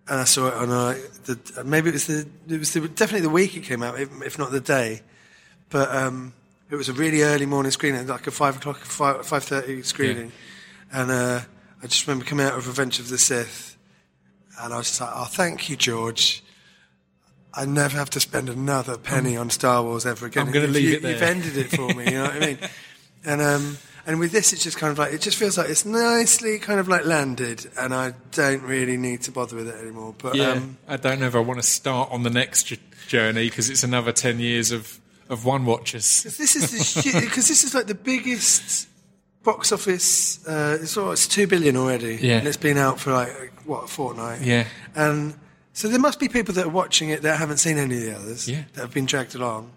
and 0.08 0.20
I 0.20 0.26
saw 0.26 0.48
it 0.50 0.54
on 0.54 0.70
uh, 0.70 0.96
the 1.26 1.64
maybe 1.66 1.90
it 1.90 1.94
was 1.94 2.08
the 2.08 2.28
it 2.48 2.60
was 2.60 2.74
the, 2.74 2.88
definitely 2.88 3.22
the 3.22 3.30
week 3.30 3.58
it 3.58 3.64
came 3.64 3.82
out, 3.82 4.00
if, 4.00 4.10
if 4.22 4.38
not 4.38 4.52
the 4.52 4.62
day. 4.62 5.02
But 5.70 5.90
um, 5.94 6.34
it 6.70 6.76
was 6.76 6.90
a 6.90 6.94
really 6.94 7.24
early 7.24 7.46
morning 7.46 7.72
screening, 7.72 8.06
like 8.08 8.28
a 8.28 8.32
five 8.32 8.58
o'clock, 8.58 8.78
five 8.78 9.26
five 9.26 9.44
thirty 9.44 9.82
screening, 9.82 10.32
and 10.94 11.12
uh, 11.12 11.42
I 11.84 11.88
just 11.88 12.06
remember 12.08 12.26
coming 12.26 12.46
out 12.46 12.58
of 12.58 12.68
Revenge 12.68 13.00
of 13.00 13.10
the 13.10 13.18
Sith, 13.18 13.78
and 14.62 14.74
I 14.74 14.78
was 14.78 14.88
just 14.88 15.02
like, 15.02 15.12
oh, 15.14 15.26
thank 15.26 15.70
you, 15.70 15.76
George. 15.76 16.44
I 17.54 17.66
never 17.66 17.98
have 17.98 18.10
to 18.12 18.20
spend 18.20 18.50
another 18.50 18.98
penny 18.98 19.38
on 19.38 19.50
Star 19.50 19.82
Wars 19.82 20.06
ever 20.06 20.26
again. 20.26 20.48
I'm 20.48 20.52
gonna 20.54 20.66
You've- 20.68 20.74
leave 20.80 20.90
you, 20.90 20.96
it 20.98 21.02
there. 21.02 21.12
You've 21.14 21.22
ended 21.22 21.58
it 21.58 21.70
for 21.70 21.88
me. 21.94 22.06
You 22.06 22.12
know 22.12 22.24
what 22.24 22.34
I 22.36 22.40
mean? 22.40 22.58
And 23.28 23.42
um, 23.42 23.80
and 24.06 24.20
with 24.20 24.32
this, 24.32 24.54
it's 24.54 24.64
just 24.64 24.78
kind 24.78 24.92
of 24.92 25.00
like 25.00 25.12
it 25.12 25.20
just 25.20 25.36
feels 25.36 25.58
like 25.58 25.68
it's 25.68 25.84
nicely 25.84 26.60
kind 26.60 26.80
of 26.80 26.88
like 26.88 27.06
landed, 27.06 27.66
and 27.76 27.92
I 27.92 28.14
don't 28.34 28.62
really 28.62 28.98
need 28.98 29.24
to 29.24 29.32
bother 29.32 29.56
with 29.56 29.68
it 29.68 29.74
anymore. 29.82 30.14
But 30.16 30.36
Yeah, 30.36 30.50
um, 30.52 30.78
I 30.88 30.98
don't 30.98 31.20
know 31.20 31.26
if 31.26 31.34
I 31.34 31.40
want 31.40 31.60
to 31.60 31.66
start 31.66 32.12
on 32.12 32.22
the 32.22 32.30
next 32.30 32.72
journey 33.08 33.50
because 33.50 33.72
it's 33.72 33.82
another 33.84 34.12
ten 34.12 34.40
years 34.40 34.72
of, 34.72 35.00
of 35.28 35.44
one 35.44 35.66
watchers. 35.66 36.22
this 36.22 36.56
is 36.56 37.04
because 37.20 37.48
this 37.48 37.64
is 37.64 37.74
like 37.74 37.88
the 37.88 37.96
biggest 37.96 38.88
box 39.46 39.72
office. 39.72 40.46
Uh, 40.46 40.78
it's, 40.82 40.98
it's 40.98 41.28
two 41.28 41.48
billion 41.48 41.78
already, 41.78 42.18
Yeah. 42.22 42.40
and 42.40 42.48
it's 42.48 42.58
been 42.58 42.78
out 42.78 43.00
for 43.00 43.14
like 43.14 43.32
what 43.66 43.86
a 43.86 43.88
fortnight. 43.88 44.42
Yeah. 44.42 44.66
and 44.96 45.36
so 45.74 45.88
there 45.90 46.00
must 46.00 46.20
be 46.20 46.28
people 46.30 46.54
that 46.56 46.66
are 46.66 46.70
watching 46.70 47.10
it 47.10 47.22
that 47.22 47.38
haven't 47.38 47.58
seen 47.58 47.78
any 47.78 47.96
of 47.98 48.02
the 48.04 48.16
others. 48.16 48.48
Yeah. 48.50 48.64
that 48.74 48.82
have 48.82 48.94
been 48.94 49.06
dragged 49.06 49.36
along. 49.36 49.72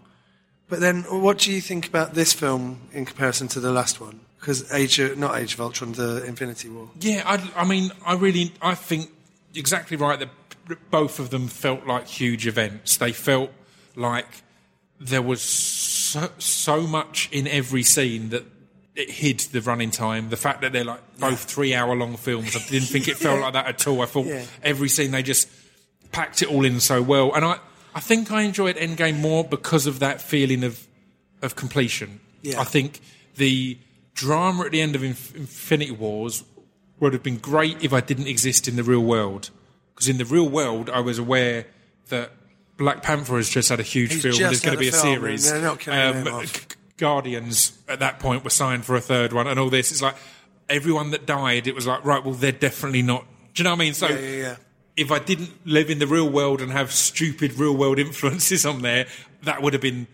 But 0.69 0.81
then, 0.81 1.03
what 1.05 1.39
do 1.39 1.51
you 1.51 1.61
think 1.61 1.87
about 1.89 2.15
this 2.15 2.33
film 2.35 2.89
in 2.93 3.05
comparison 3.07 3.49
to 3.49 3.61
the 3.61 3.73
last 3.73 4.01
one? 4.01 4.21
Because 4.39 4.71
Age, 4.73 4.99
of, 5.01 5.17
not 5.19 5.37
Age 5.39 5.55
of 5.55 5.61
Ultron, 5.61 5.93
the 5.93 6.25
Infinity 6.27 6.69
War. 6.69 6.91
Yeah, 7.01 7.23
I, 7.27 7.63
I 7.63 7.65
mean, 7.65 7.91
I 8.05 8.15
really, 8.15 8.53
I 8.61 8.75
think 8.75 9.11
exactly 9.55 9.97
right 9.97 10.19
that 10.21 10.29
both 10.91 11.19
of 11.19 11.31
them 11.31 11.49
felt 11.49 11.87
like 11.87 12.07
huge 12.07 12.47
events. 12.47 12.99
They 12.99 13.13
felt 13.13 13.51
like 13.97 14.29
there 15.01 15.23
was 15.23 15.41
so, 15.41 16.29
so 16.39 16.83
much 16.83 17.29
in 17.33 17.47
every 17.49 17.83
scene 17.83 18.29
that 18.29 18.45
it 18.99 19.11
hid 19.11 19.39
the 19.41 19.61
running 19.63 19.91
time. 19.91 20.29
The 20.29 20.37
fact 20.37 20.61
that 20.63 20.73
they're 20.73 20.85
like 20.85 21.01
both 21.19 21.45
three 21.45 21.75
hour 21.75 21.95
long 21.95 22.17
films, 22.17 22.57
I 22.57 22.59
didn't 22.69 22.89
think 22.89 23.09
it 23.09 23.17
felt 23.17 23.41
like 23.45 23.53
that 23.55 23.67
at 23.67 23.87
all. 23.87 24.03
I 24.03 24.07
thought 24.07 24.27
Yeah. 24.27 24.45
every 24.63 24.89
scene 24.89 25.11
they 25.13 25.23
just 25.23 25.49
packed 26.13 26.43
it 26.43 26.49
all 26.51 26.65
in 26.65 26.81
so 26.81 27.01
well, 27.03 27.33
and 27.35 27.45
I, 27.45 27.59
I 27.95 28.01
think 28.01 28.31
I 28.33 28.43
enjoyed 28.43 28.77
Endgame 28.77 29.21
more 29.21 29.45
because 29.45 29.87
of 29.87 30.01
that 30.01 30.21
feeling 30.21 30.65
of 30.65 30.87
of 31.43 31.55
completion. 31.57 32.21
Yeah. 32.43 32.61
I 32.61 32.65
think 32.65 33.01
the 33.37 33.79
drama 34.15 34.65
at 34.65 34.73
the 34.73 34.81
end 34.81 34.97
of 34.97 35.05
Inf- 35.05 35.35
Infinity 35.37 35.93
Wars 35.93 36.43
would 36.99 37.13
have 37.13 37.23
been 37.23 37.39
great 37.39 37.83
if 37.85 37.93
I 37.93 38.01
didn't 38.01 38.27
exist 38.27 38.67
in 38.67 38.75
the 38.75 38.83
real 38.83 39.05
world. 39.05 39.51
Because 39.95 40.09
in 40.09 40.19
the 40.19 40.25
real 40.25 40.49
world, 40.49 40.91
I 40.91 40.99
was 41.01 41.19
aware 41.19 41.67
that 42.09 42.33
Black 42.77 43.03
Panther 43.05 43.37
has 43.37 43.49
just 43.49 43.69
had 43.69 43.79
a 43.79 43.85
huge 43.85 44.13
He's 44.15 44.23
film. 44.23 44.35
just 44.35 44.41
There's 44.41 44.61
going 44.63 44.75
to 44.77 44.81
be 44.81 44.89
a 44.89 44.93
film, 44.93 45.07
and 45.07 45.21
series. 45.23 45.51
they're 45.51 45.63
not 45.63 45.79
killing 45.81 46.01
um, 46.01 46.15
him 46.17 46.35
off. 46.35 46.69
G- 46.69 46.77
Guardians 46.99 47.79
at 47.89 48.01
that 48.01 48.19
point 48.19 48.45
were 48.45 48.51
signed 48.51 48.85
for 48.85 48.95
a 48.97 49.01
third 49.01 49.33
one, 49.33 49.47
and 49.47 49.59
all 49.59 49.71
this. 49.71 49.91
It's 49.91 50.03
like 50.03 50.17
everyone 50.69 51.11
that 51.13 51.27
died. 51.27 51.67
It 51.67 51.75
was 51.75 51.87
like 51.87 52.05
right. 52.05 52.23
Well, 52.23 52.35
they're 52.35 52.53
definitely 52.53 53.03
not. 53.03 53.25
Do 53.55 53.63
you 53.63 53.65
know 53.65 53.71
what 53.71 53.77
I 53.77 53.79
mean? 53.79 53.95
So 53.95 54.09
Yeah, 54.09 54.19
yeah, 54.19 54.37
yeah. 54.37 54.57
if 54.97 55.11
I 55.11 55.19
didn't 55.19 55.51
live 55.67 55.91
in 55.91 55.99
the 55.99 56.07
real 56.07 56.29
world 56.29 56.61
and 56.61 56.71
have 56.73 56.93
stupid 56.93 57.55
real 57.55 57.77
world 57.77 57.99
influences 58.07 58.67
on 58.67 58.83
there, 58.83 59.07
that 59.43 59.63
would 59.63 59.73
have 59.73 59.83
been, 59.83 60.07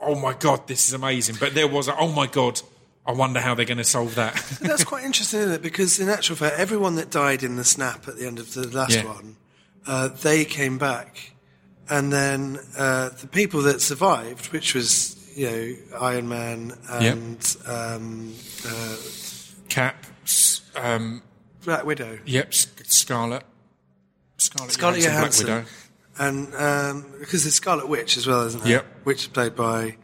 oh 0.00 0.14
my 0.18 0.32
god, 0.32 0.66
this 0.68 0.86
is 0.88 0.92
amazing. 0.94 1.36
But 1.38 1.54
there 1.54 1.68
was, 1.68 1.88
a, 1.88 1.96
oh 1.96 2.08
my 2.12 2.26
god, 2.26 2.60
I 3.06 3.12
wonder 3.12 3.40
how 3.40 3.54
they're 3.54 3.64
going 3.66 3.78
to 3.78 3.84
solve 3.84 4.14
that. 4.16 4.34
That's 4.60 4.84
quite 4.84 5.04
interesting, 5.04 5.40
isn't 5.40 5.52
it? 5.52 5.62
Because 5.62 5.98
in 6.00 6.08
actual 6.08 6.36
fact, 6.36 6.58
everyone 6.58 6.94
that 6.96 7.10
died 7.10 7.42
in 7.42 7.56
the 7.56 7.64
snap 7.64 8.06
at 8.08 8.16
the 8.16 8.26
end 8.26 8.38
of 8.38 8.54
the 8.54 8.66
last 8.68 8.96
Yeah. 8.96 9.04
one, 9.06 9.36
uh, 9.86 10.08
they 10.08 10.44
came 10.44 10.76
back, 10.78 11.32
and 11.88 12.12
then 12.12 12.58
uh, 12.76 13.08
the 13.20 13.26
people 13.26 13.62
that 13.62 13.80
survived, 13.80 14.52
which 14.52 14.74
was 14.74 15.14
you 15.38 15.46
know 15.50 15.98
Iron 16.00 16.28
Man 16.28 16.72
and 16.90 17.56
um, 17.66 18.34
uh, 18.66 18.96
Cap, 19.68 20.04
um, 20.76 21.22
Black 21.64 21.84
Widow, 21.84 22.18
yep, 22.26 22.52
Scarlett, 22.52 23.44
Scarlet, 24.36 24.72
Scarlett 24.72 25.02
Johansson, 25.02 25.46
Black 25.46 25.64
Widow. 25.64 25.68
and 26.18 26.54
um, 26.54 27.06
because 27.20 27.44
there's 27.44 27.54
Scarlet 27.54 27.88
Witch 27.88 28.16
as 28.16 28.26
well, 28.26 28.42
isn't 28.46 28.62
there? 28.64 28.72
Yep. 28.72 28.86
Which 29.04 29.22
is 29.22 29.28
played 29.28 29.54
by 29.56 29.96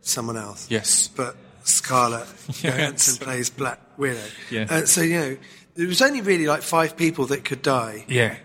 someone 0.00 0.36
else. 0.36 0.66
Yes. 0.70 1.08
but 1.08 1.36
Scarlett 1.64 2.26
Johansson 2.62 3.14
Yes. 3.14 3.18
plays 3.18 3.50
Black 3.50 3.78
Widow. 3.98 4.18
Yeah. 4.50 4.66
Uh, 4.68 4.86
so 4.86 5.02
you 5.02 5.18
know, 5.18 5.36
there 5.76 5.86
was 5.86 6.02
only 6.02 6.20
really 6.22 6.46
like 6.46 6.62
five 6.62 6.96
people 6.96 7.26
that 7.26 7.44
could 7.44 7.62
die. 7.62 8.04
Yeah, 8.08 8.36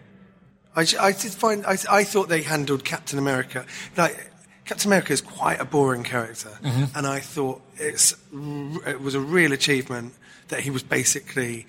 I, 0.75 0.85
I 0.99 1.11
did 1.13 1.31
find 1.31 1.65
I, 1.65 1.77
I 1.89 2.03
thought 2.03 2.27
they 2.29 2.41
handled 2.41 2.83
Captain 2.83 3.17
America 3.17 3.65
like 3.97 4.31
Captain 4.65 4.87
America 4.89 5.13
is 5.13 5.21
quite 5.21 5.59
a 5.59 5.65
boring 5.65 6.03
character, 6.03 6.49
Mm-hmm. 6.63 6.97
and 6.97 7.05
I 7.07 7.19
thought 7.19 7.61
it's 7.77 8.15
it 8.87 8.99
was 9.01 9.15
a 9.15 9.19
real 9.19 9.53
achievement 9.53 10.13
that 10.49 10.61
he 10.61 10.69
was 10.71 10.83
basically 10.83 11.65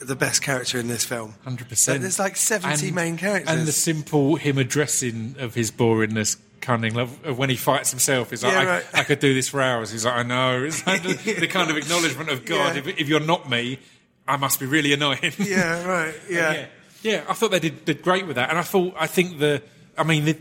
the 0.00 0.16
best 0.16 0.40
character 0.42 0.78
in 0.78 0.88
this 0.88 1.04
film. 1.04 1.34
hundred 1.44 1.68
percent. 1.68 2.00
There's 2.02 2.18
like 2.18 2.36
70 2.36 2.86
And- 2.86 2.94
main 2.94 3.16
characters. 3.18 3.54
and 3.54 3.66
the 3.68 3.72
simple 3.72 4.36
him 4.36 4.58
addressing 4.58 5.36
of 5.38 5.54
his 5.54 5.70
boringness 5.70 6.38
cunning 6.62 6.96
of 6.96 7.36
when 7.38 7.50
he 7.50 7.56
fights 7.56 7.90
himself. 7.90 8.30
He's 8.30 8.42
like, 8.42 8.52
Yeah, 8.54 8.60
I, 8.60 8.64
right. 8.66 8.84
I 8.94 9.04
could 9.04 9.18
do 9.18 9.34
this 9.34 9.50
for 9.50 9.60
hours. 9.60 9.90
He's 9.90 10.06
like, 10.06 10.14
I 10.14 10.22
know. 10.22 10.64
It's 10.64 10.86
like 10.86 11.02
the, 11.02 11.12
the 11.40 11.46
kind 11.46 11.70
of 11.70 11.76
acknowledgement 11.76 12.30
of 12.30 12.46
God. 12.46 12.74
Yeah. 12.76 12.80
If, 12.80 13.00
if 13.00 13.08
you're 13.08 13.20
not 13.20 13.50
me, 13.50 13.78
I 14.26 14.38
must 14.38 14.58
be 14.60 14.64
really 14.66 14.92
annoying. 14.94 15.32
Yeah, 15.38 15.84
right. 15.86 16.14
Yeah. 16.30 16.52
yeah, 16.52 16.66
yeah. 17.02 17.24
I 17.28 17.34
thought 17.34 17.50
they 17.50 17.60
did, 17.60 17.84
did 17.84 18.00
great 18.02 18.26
with 18.26 18.36
that, 18.36 18.48
and 18.48 18.58
I 18.58 18.62
thought 18.62 18.94
I 18.98 19.06
think 19.06 19.38
the. 19.38 19.62
I 19.98 20.02
mean, 20.04 20.24
the, 20.24 20.38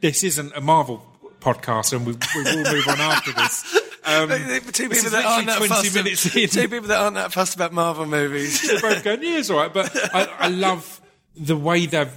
this 0.00 0.24
isn't 0.24 0.52
a 0.56 0.60
Marvel 0.62 1.04
podcast, 1.40 1.92
and 1.92 2.06
we, 2.06 2.12
we 2.34 2.42
will 2.62 2.72
move 2.72 2.88
on 2.88 3.00
after 3.00 3.32
this. 3.32 3.80
Um, 4.04 4.28
Two 4.72 4.88
people 4.88 5.10
that 5.10 5.24
aren't 5.24 5.46
that 5.48 5.60
literally 5.60 5.68
20 5.68 5.68
fussed. 5.68 5.94
minutes 5.94 6.36
in. 6.36 6.48
Two 6.48 6.68
people 6.68 6.88
that 6.88 6.98
aren't 7.00 7.16
that 7.16 7.32
fussed 7.32 7.54
about 7.56 7.72
Marvel 7.72 8.06
movies. 8.06 8.62
We're 8.72 8.80
both 8.94 9.04
going, 9.04 9.22
yeah, 9.22 9.38
it's 9.38 9.50
all 9.50 9.58
right. 9.58 9.72
But 9.72 10.14
I, 10.14 10.24
I 10.38 10.48
love 10.48 11.00
the 11.36 11.56
way 11.56 11.86
they've 11.86 12.12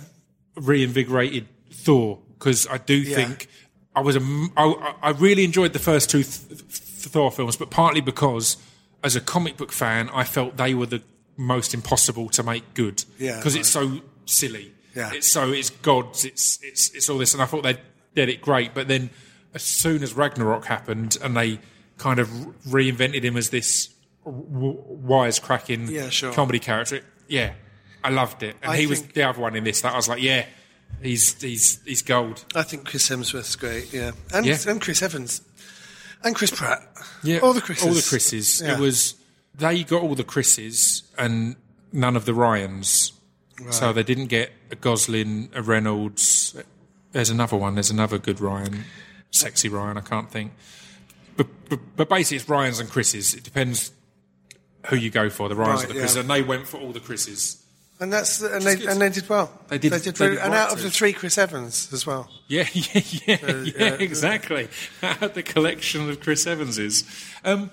reinvigorated 0.55 1.47
Thor 1.71 2.19
because 2.37 2.67
I 2.67 2.77
do 2.77 2.95
Yeah. 2.95 3.15
think 3.15 3.47
I 3.95 4.01
was 4.01 4.15
a, 4.15 4.21
I, 4.57 4.93
I 5.01 5.09
really 5.11 5.43
enjoyed 5.43 5.73
the 5.73 5.79
first 5.79 6.09
two 6.09 6.23
th- 6.23 6.47
th- 6.47 6.59
Thor 6.61 7.31
films, 7.31 7.57
but 7.57 7.69
partly 7.69 8.01
because 8.01 8.57
as 9.03 9.15
a 9.15 9.21
comic 9.21 9.57
book 9.57 9.71
fan, 9.71 10.09
I 10.13 10.23
felt 10.23 10.57
they 10.57 10.73
were 10.73 10.85
the 10.85 11.01
most 11.37 11.73
impossible 11.73 12.29
to 12.29 12.43
make 12.43 12.73
good 12.73 13.03
Yeah, 13.17 13.37
because 13.37 13.55
it's 13.55 13.69
so 13.69 13.99
silly. 14.25 14.71
Yeah. 14.95 15.11
It's 15.13 15.27
so 15.27 15.51
it's 15.51 15.69
gods. 15.69 16.25
It's 16.25 16.59
it's 16.63 16.89
it's 16.91 17.09
all 17.09 17.17
this, 17.17 17.33
and 17.33 17.41
I 17.41 17.45
thought 17.45 17.63
they 17.63 17.77
did 18.15 18.29
it 18.29 18.41
great. 18.41 18.73
But 18.73 18.87
then, 18.87 19.09
as 19.53 19.63
soon 19.63 20.03
as 20.03 20.13
Ragnarok 20.13 20.65
happened, 20.65 21.17
and 21.23 21.35
they 21.35 21.59
kind 21.97 22.19
of 22.19 22.27
reinvented 22.67 23.23
him 23.23 23.37
as 23.37 23.49
this 23.49 23.89
w- 24.25 24.81
wisecracking 25.05 25.89
Yeah, 25.89 26.09
sure. 26.09 26.33
comedy 26.33 26.59
character, 26.59 27.01
yeah, 27.27 27.53
I 28.03 28.09
loved 28.09 28.43
it. 28.43 28.55
And 28.63 28.71
I 28.71 28.77
he 28.77 28.87
was 28.87 29.01
the 29.03 29.23
other 29.23 29.39
one 29.41 29.55
in 29.55 29.63
this 29.63 29.81
that 29.81 29.93
I 29.93 29.95
was 29.95 30.07
like, 30.07 30.21
yeah, 30.21 30.45
he's 31.01 31.39
he's 31.41 31.79
he's 31.85 32.01
gold. 32.01 32.45
I 32.55 32.63
think 32.63 32.85
Chris 32.85 33.09
Hemsworth's 33.09 33.55
great. 33.55 33.93
Yeah, 33.93 34.11
and 34.33 34.45
Yeah. 34.45 34.57
and 34.67 34.81
Chris 34.81 35.01
Evans, 35.01 35.41
and 36.23 36.35
Chris 36.35 36.51
Pratt. 36.51 36.81
Yeah, 37.23 37.39
all 37.39 37.53
the 37.53 37.61
Chris's. 37.61 37.87
all 37.87 37.93
the 37.93 38.05
Chris's. 38.07 38.61
Yeah. 38.61 38.73
It 38.75 38.79
was 38.79 39.15
they 39.55 39.83
got 39.83 40.01
all 40.01 40.15
the 40.15 40.23
Chris's 40.23 41.03
and 41.17 41.55
none 41.91 42.15
of 42.15 42.25
the 42.25 42.33
Ryans. 42.33 43.13
So 43.69 43.93
they 43.93 44.01
didn't 44.01 44.25
get 44.27 44.51
a 44.71 44.75
Gosling, 44.75 45.49
a 45.53 45.61
Reynolds. 45.61 46.55
There's 47.11 47.29
another 47.29 47.57
one. 47.57 47.75
There's 47.75 47.89
another 47.91 48.17
good 48.17 48.39
Ryan, 48.39 48.85
sexy 49.31 49.69
Ryan. 49.69 49.97
I 49.97 50.01
can't 50.01 50.29
think. 50.29 50.53
But 51.37 51.47
but, 51.69 51.79
but 51.95 52.09
basically, 52.09 52.37
it's 52.37 52.49
Ryans 52.49 52.79
and 52.79 52.89
Chris's. 52.89 53.33
It 53.33 53.43
depends 53.43 53.91
who 54.87 54.95
you 54.95 55.09
go 55.09 55.29
for. 55.29 55.49
The 55.49 55.55
Ryans 55.55 55.81
Right, 55.81 55.89
or 55.89 55.93
the 55.93 55.99
Chris's, 55.99 56.15
yeah. 56.15 56.21
and 56.21 56.29
they 56.29 56.41
went 56.41 56.67
for 56.67 56.77
all 56.77 56.91
the 56.91 56.99
Chris's. 56.99 57.57
And 57.99 58.11
that's 58.11 58.41
and 58.41 58.63
they 58.63 58.83
and 58.87 58.99
they 58.99 59.09
did 59.09 59.29
well. 59.29 59.51
They 59.67 59.77
did- 59.77 59.91
They 59.91 59.99
did, 59.99 60.15
they 60.15 60.29
did 60.29 60.39
and 60.39 60.53
right 60.53 60.59
out 60.61 60.73
of 60.73 60.81
the 60.81 60.89
three, 60.89 61.13
Chris 61.13 61.37
Evans 61.37 61.93
as 61.93 62.05
well. 62.07 62.29
Yeah, 62.47 62.65
yeah, 62.73 63.01
yeah, 63.27 63.37
yeah, 63.45 63.63
yeah. 63.77 63.93
exactly. 63.93 64.67
the 65.01 65.43
collection 65.45 66.09
of 66.09 66.19
Chris 66.19 66.45
Evanses. 66.47 67.03
Um, 67.45 67.69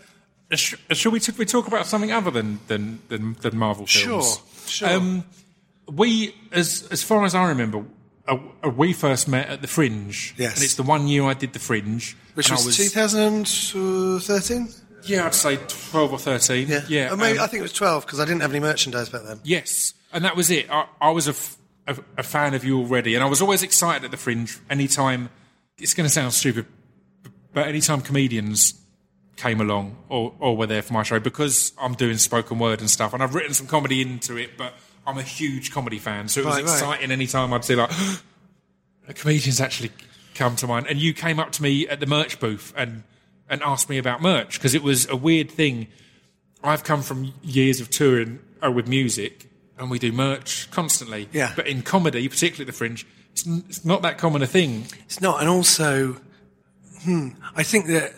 sh- 0.52 0.74
shall 0.92 1.10
we, 1.10 1.18
t- 1.18 1.32
we 1.36 1.46
talk 1.46 1.66
about 1.66 1.86
something 1.86 2.12
other 2.12 2.30
than 2.30 2.60
than 2.68 3.00
than, 3.08 3.34
than 3.40 3.56
Marvel 3.56 3.86
films? 3.86 4.36
Sure, 4.36 4.42
sure. 4.68 4.88
Um, 4.96 5.24
we, 5.90 6.34
as 6.52 6.86
as 6.92 7.02
far 7.02 7.24
as 7.24 7.34
I 7.34 7.48
remember, 7.48 7.82
uh, 8.28 8.68
we 8.70 8.92
first 8.92 9.26
met 9.28 9.48
at 9.48 9.60
the 9.62 9.68
Fringe. 9.68 10.34
Yes. 10.36 10.54
and 10.56 10.64
it's 10.64 10.74
the 10.74 10.82
one 10.82 11.08
year 11.08 11.24
I 11.24 11.34
did 11.34 11.52
the 11.52 11.58
Fringe, 11.58 12.16
Which 12.34 12.50
I 12.50 12.54
was, 12.54 12.76
2013. 12.76 14.68
yeah, 15.04 15.26
I'd 15.26 15.34
say 15.34 15.56
twelve 15.68 16.12
or 16.12 16.18
thirteen. 16.18 16.68
Yeah, 16.68 16.84
yeah. 16.88 17.14
Maybe, 17.14 17.38
um, 17.38 17.44
I 17.44 17.46
think 17.46 17.60
it 17.60 17.62
was 17.62 17.72
12 17.72 18.04
because 18.06 18.20
I 18.20 18.24
didn't 18.24 18.42
have 18.42 18.50
any 18.50 18.60
merchandise 18.60 19.08
back 19.08 19.22
then. 19.24 19.40
Yes, 19.44 19.94
and 20.12 20.24
that 20.24 20.36
was 20.36 20.50
it. 20.50 20.70
I, 20.70 20.86
I 21.00 21.10
was 21.10 21.26
a, 21.28 21.30
f- 21.30 21.56
a, 21.86 21.96
a 22.18 22.22
fan 22.22 22.54
of 22.54 22.64
you 22.64 22.78
already, 22.78 23.14
and 23.14 23.24
I 23.24 23.26
was 23.28 23.40
always 23.40 23.62
excited 23.62 24.04
at 24.04 24.10
the 24.10 24.16
Fringe. 24.16 24.58
Anytime, 24.68 25.30
it's 25.78 25.94
going 25.94 26.06
to 26.06 26.12
sound 26.12 26.32
stupid, 26.32 26.66
but 27.52 27.66
anytime 27.68 28.00
comedians 28.00 28.74
came 29.36 29.60
along 29.60 29.96
or, 30.08 30.34
or 30.40 30.56
were 30.56 30.66
there 30.66 30.82
for 30.82 30.92
my 30.92 31.04
show, 31.04 31.20
because 31.20 31.72
I'm 31.80 31.94
doing 31.94 32.18
spoken 32.18 32.58
word 32.58 32.80
and 32.80 32.90
stuff, 32.90 33.14
and 33.14 33.22
I've 33.22 33.34
written 33.34 33.54
some 33.54 33.66
comedy 33.68 34.02
into 34.02 34.36
it, 34.36 34.56
but 34.58 34.74
I'm 35.08 35.18
a 35.18 35.22
huge 35.22 35.70
comedy 35.72 35.98
fan, 35.98 36.28
so 36.28 36.40
it 36.40 36.46
was 36.46 36.54
Right, 36.56 36.64
right. 36.64 36.72
exciting 36.72 37.10
anytime 37.10 37.52
I'd 37.52 37.64
see 37.64 37.74
like 37.74 37.90
a 39.08 39.14
comedian's 39.14 39.60
actually 39.60 39.90
come 40.34 40.54
to 40.56 40.66
mind, 40.66 40.86
and 40.86 40.98
you 40.98 41.14
came 41.14 41.40
up 41.40 41.50
to 41.52 41.62
me 41.62 41.88
at 41.88 41.98
the 42.00 42.06
merch 42.06 42.38
booth 42.38 42.72
and 42.76 43.02
and 43.48 43.62
asked 43.62 43.88
me 43.88 43.96
about 43.96 44.20
merch 44.20 44.58
because 44.58 44.74
it 44.74 44.82
was 44.82 45.08
a 45.08 45.16
weird 45.16 45.50
thing. 45.50 45.88
I've 46.62 46.84
come 46.84 47.02
from 47.02 47.32
years 47.42 47.80
of 47.80 47.88
touring 47.88 48.40
uh, 48.64 48.70
with 48.70 48.86
music, 48.88 49.48
and 49.78 49.90
we 49.90 49.98
do 49.98 50.12
merch 50.12 50.70
constantly. 50.70 51.28
Yeah. 51.32 51.52
But 51.56 51.66
in 51.68 51.82
comedy, 51.82 52.28
particularly 52.28 52.64
at 52.64 52.66
the 52.66 52.76
Fringe, 52.76 53.06
it's, 53.32 53.46
n- 53.46 53.64
it's 53.68 53.84
not 53.84 54.02
that 54.02 54.18
common 54.18 54.42
a 54.42 54.46
thing. 54.46 54.84
It's 55.06 55.20
not, 55.22 55.40
and 55.40 55.48
also, 55.48 56.16
hmm, 57.04 57.28
I 57.56 57.62
think 57.62 57.86
that 57.86 58.12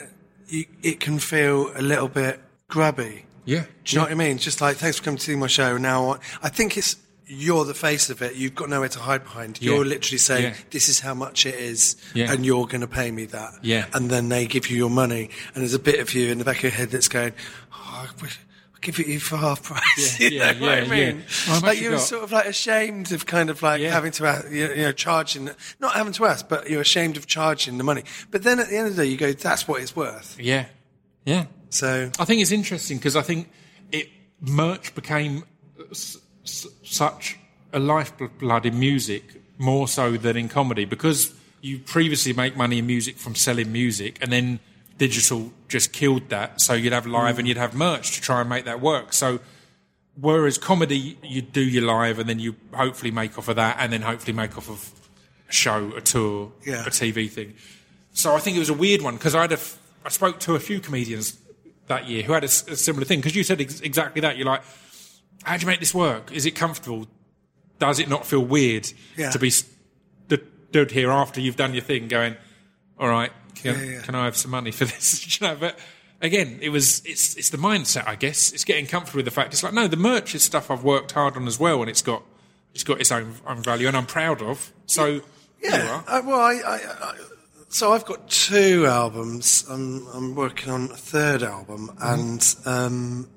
you, 0.48 0.64
it 0.82 0.98
can 1.00 1.18
feel 1.20 1.70
a 1.76 1.82
little 1.82 2.08
bit 2.08 2.40
grubby. 2.68 3.26
Yeah. 3.50 3.64
Do 3.84 3.92
you 3.92 3.96
know 3.98 4.02
what 4.04 4.12
I 4.12 4.14
mean? 4.14 4.38
Just 4.38 4.60
like, 4.60 4.76
thanks 4.76 4.98
for 4.98 5.04
coming 5.04 5.18
to 5.18 5.24
see 5.24 5.34
my 5.36 5.46
show. 5.48 5.76
Now, 5.76 6.18
I 6.42 6.48
think 6.50 6.76
it's 6.76 6.96
you're 7.26 7.64
the 7.64 7.74
face 7.74 8.10
of 8.10 8.22
it. 8.22 8.34
You've 8.36 8.54
got 8.54 8.68
nowhere 8.68 8.88
to 8.88 8.98
hide 8.98 9.22
behind. 9.24 9.60
You're 9.62 9.84
Yeah. 9.84 9.90
literally 9.94 10.18
saying, 10.18 10.44
Yeah. 10.44 10.54
this 10.70 10.88
is 10.88 11.00
how 11.00 11.14
much 11.14 11.46
it 11.46 11.54
is, 11.54 11.96
Yeah. 12.14 12.32
and 12.32 12.44
you're 12.46 12.66
going 12.66 12.80
to 12.80 12.86
pay 12.88 13.10
me 13.10 13.24
that. 13.26 13.52
Yeah. 13.62 13.86
And 13.92 14.10
then 14.10 14.28
they 14.28 14.46
give 14.46 14.68
you 14.70 14.76
your 14.76 14.90
money, 14.90 15.30
and 15.54 15.62
there's 15.62 15.74
a 15.74 15.78
bit 15.78 16.00
of 16.00 16.12
you 16.14 16.30
in 16.30 16.38
the 16.38 16.44
back 16.44 16.58
of 16.58 16.62
your 16.64 16.72
head 16.72 16.90
that's 16.90 17.08
going, 17.08 17.32
oh, 17.72 18.08
I 18.08 18.22
wish- 18.22 18.38
I'll 18.74 18.80
give 18.80 18.98
it 19.00 19.06
you 19.06 19.20
for 19.20 19.36
half 19.36 19.62
price. 19.62 20.18
Yeah, 20.20 20.28
You 20.30 20.38
yeah, 20.38 20.52
know 20.52 20.60
what 20.60 20.70
I 20.70 20.80
yeah, 20.82 20.88
mean? 21.12 21.24
yeah. 21.46 21.54
I've 21.54 21.62
like 21.62 21.80
you're 21.80 21.92
got- 21.92 22.00
sort 22.00 22.24
of 22.24 22.32
like 22.32 22.46
ashamed 22.46 23.12
of 23.12 23.26
kind 23.26 23.48
of 23.50 23.62
like 23.62 23.80
Yeah. 23.80 23.92
having 23.92 24.10
to, 24.12 24.26
uh, 24.26 24.42
you 24.50 24.68
you 24.70 24.82
know, 24.82 24.92
charging, 24.92 25.50
not 25.78 25.92
having 25.94 26.12
to 26.14 26.24
ask, 26.26 26.48
but 26.48 26.68
you're 26.70 26.80
ashamed 26.80 27.16
of 27.16 27.26
charging 27.26 27.78
the 27.78 27.84
money. 27.84 28.02
But 28.30 28.42
then 28.44 28.58
at 28.60 28.68
the 28.70 28.76
end 28.76 28.86
of 28.88 28.96
the 28.96 29.02
day, 29.04 29.08
you 29.08 29.16
go, 29.16 29.32
that's 29.32 29.66
what 29.68 29.80
it's 29.82 29.94
worth. 29.94 30.36
Yeah. 30.40 30.66
Yeah. 31.24 31.44
So, 31.70 32.10
I 32.18 32.24
think 32.24 32.42
it's 32.42 32.50
interesting 32.52 32.98
because 32.98 33.16
I 33.16 33.22
think 33.22 33.48
it 33.92 34.08
merch 34.40 34.94
became 34.94 35.44
s- 35.90 36.18
s- 36.44 36.66
such 36.82 37.38
a 37.72 37.78
lifeblood 37.78 38.66
in 38.66 38.78
music 38.78 39.40
more 39.58 39.86
so 39.88 40.16
than 40.16 40.36
in 40.36 40.48
comedy 40.48 40.84
because 40.84 41.32
you 41.60 41.78
previously 41.78 42.32
make 42.32 42.56
money 42.56 42.78
in 42.78 42.86
music 42.86 43.16
from 43.16 43.34
selling 43.34 43.70
music 43.70 44.18
and 44.20 44.32
then 44.32 44.58
digital 44.98 45.52
just 45.68 45.92
killed 45.92 46.28
that. 46.30 46.60
So 46.60 46.74
you'd 46.74 46.92
have 46.92 47.06
live 47.06 47.38
and 47.38 47.46
mm. 47.46 47.48
you'd 47.50 47.56
have 47.58 47.74
merch 47.74 48.12
to 48.16 48.20
try 48.20 48.40
and 48.40 48.48
make 48.48 48.64
that 48.64 48.80
work. 48.80 49.12
So 49.12 49.38
whereas 50.20 50.58
comedy 50.58 51.18
you 51.22 51.40
do 51.42 51.60
your 51.62 51.84
live 51.84 52.18
and 52.18 52.28
then 52.28 52.38
you 52.38 52.56
hopefully 52.74 53.10
make 53.10 53.38
off 53.38 53.48
of 53.48 53.56
that 53.56 53.76
and 53.78 53.92
then 53.92 54.02
hopefully 54.02 54.32
make 54.32 54.56
off 54.58 54.68
of 54.68 54.90
a 55.48 55.52
show 55.52 55.92
a 55.96 56.00
tour 56.00 56.52
Yeah. 56.66 56.82
a 56.86 56.90
tv 56.90 57.30
thing. 57.30 57.54
So 58.12 58.34
I 58.34 58.40
think 58.40 58.56
it 58.56 58.60
was 58.60 58.70
a 58.70 58.74
weird 58.74 59.02
one 59.02 59.14
because 59.14 59.34
I 59.34 59.42
had 59.42 59.52
a 59.52 59.54
f- 59.54 59.78
I 60.04 60.08
spoke 60.08 60.40
to 60.40 60.54
a 60.54 60.60
few 60.60 60.80
comedians 60.80 61.38
that 61.90 62.08
year 62.08 62.22
who 62.22 62.32
had 62.32 62.42
a 62.44 62.48
similar 62.48 63.04
thing 63.04 63.20
because 63.20 63.36
you 63.36 63.44
said 63.44 63.60
ex- 63.60 63.80
exactly 63.80 64.20
that. 64.22 64.36
You're 64.36 64.46
like, 64.46 64.62
how 65.44 65.56
do 65.56 65.60
you 65.60 65.66
make 65.66 65.78
this 65.80 65.94
work? 65.94 66.32
Is 66.32 66.46
it 66.46 66.52
comfortable? 66.52 67.06
Does 67.78 67.98
it 67.98 68.08
not 68.08 68.26
feel 68.26 68.40
weird 68.44 68.90
Yeah. 69.16 69.30
to 69.30 69.38
be 69.38 69.50
stood 69.50 70.90
here 70.90 71.10
after 71.10 71.40
you've 71.40 71.56
done 71.56 71.74
your 71.74 71.82
thing, 71.82 72.08
going, 72.08 72.36
all 72.98 73.08
right, 73.08 73.32
can, 73.54 73.74
Yeah, 73.76 73.82
yeah. 73.96 74.00
can 74.02 74.14
I 74.14 74.24
have 74.26 74.36
some 74.36 74.50
money 74.50 74.70
for 74.70 74.84
this? 74.92 75.40
you 75.40 75.46
know, 75.46 75.56
but 75.56 75.78
again, 76.20 76.58
it 76.62 76.68
was 76.70 77.02
it's 77.04 77.36
it's 77.36 77.50
the 77.50 77.58
mindset, 77.58 78.06
I 78.06 78.14
guess. 78.16 78.52
It's 78.52 78.64
getting 78.64 78.86
comfortable 78.86 79.18
with 79.18 79.24
the 79.26 79.30
fact. 79.30 79.52
It's 79.52 79.62
like 79.62 79.72
no, 79.74 79.88
the 79.88 79.96
merch 79.96 80.34
is 80.34 80.42
stuff 80.42 80.70
I've 80.70 80.84
worked 80.84 81.12
hard 81.12 81.36
on 81.36 81.46
as 81.46 81.58
well, 81.58 81.80
and 81.80 81.88
it's 81.90 82.02
got 82.02 82.22
it's 82.74 82.84
got 82.84 83.00
its 83.00 83.10
own 83.10 83.34
own 83.46 83.62
value, 83.62 83.88
and 83.88 83.96
I'm 83.96 84.06
proud 84.06 84.42
of. 84.42 84.72
So 84.86 85.20
Yeah. 85.62 85.88
are. 85.90 86.04
I, 86.06 86.20
well, 86.20 86.40
I, 86.40 86.52
I, 86.54 86.76
I, 86.76 87.14
so 87.70 87.92
I've 87.92 88.04
got 88.04 88.28
two 88.28 88.84
albums. 88.86 89.64
I'm, 89.70 90.06
I'm 90.08 90.34
working 90.34 90.70
on 90.70 90.90
a 90.90 90.96
third 90.96 91.42
album, 91.42 91.90
and 92.00 92.54
um, 92.66 93.28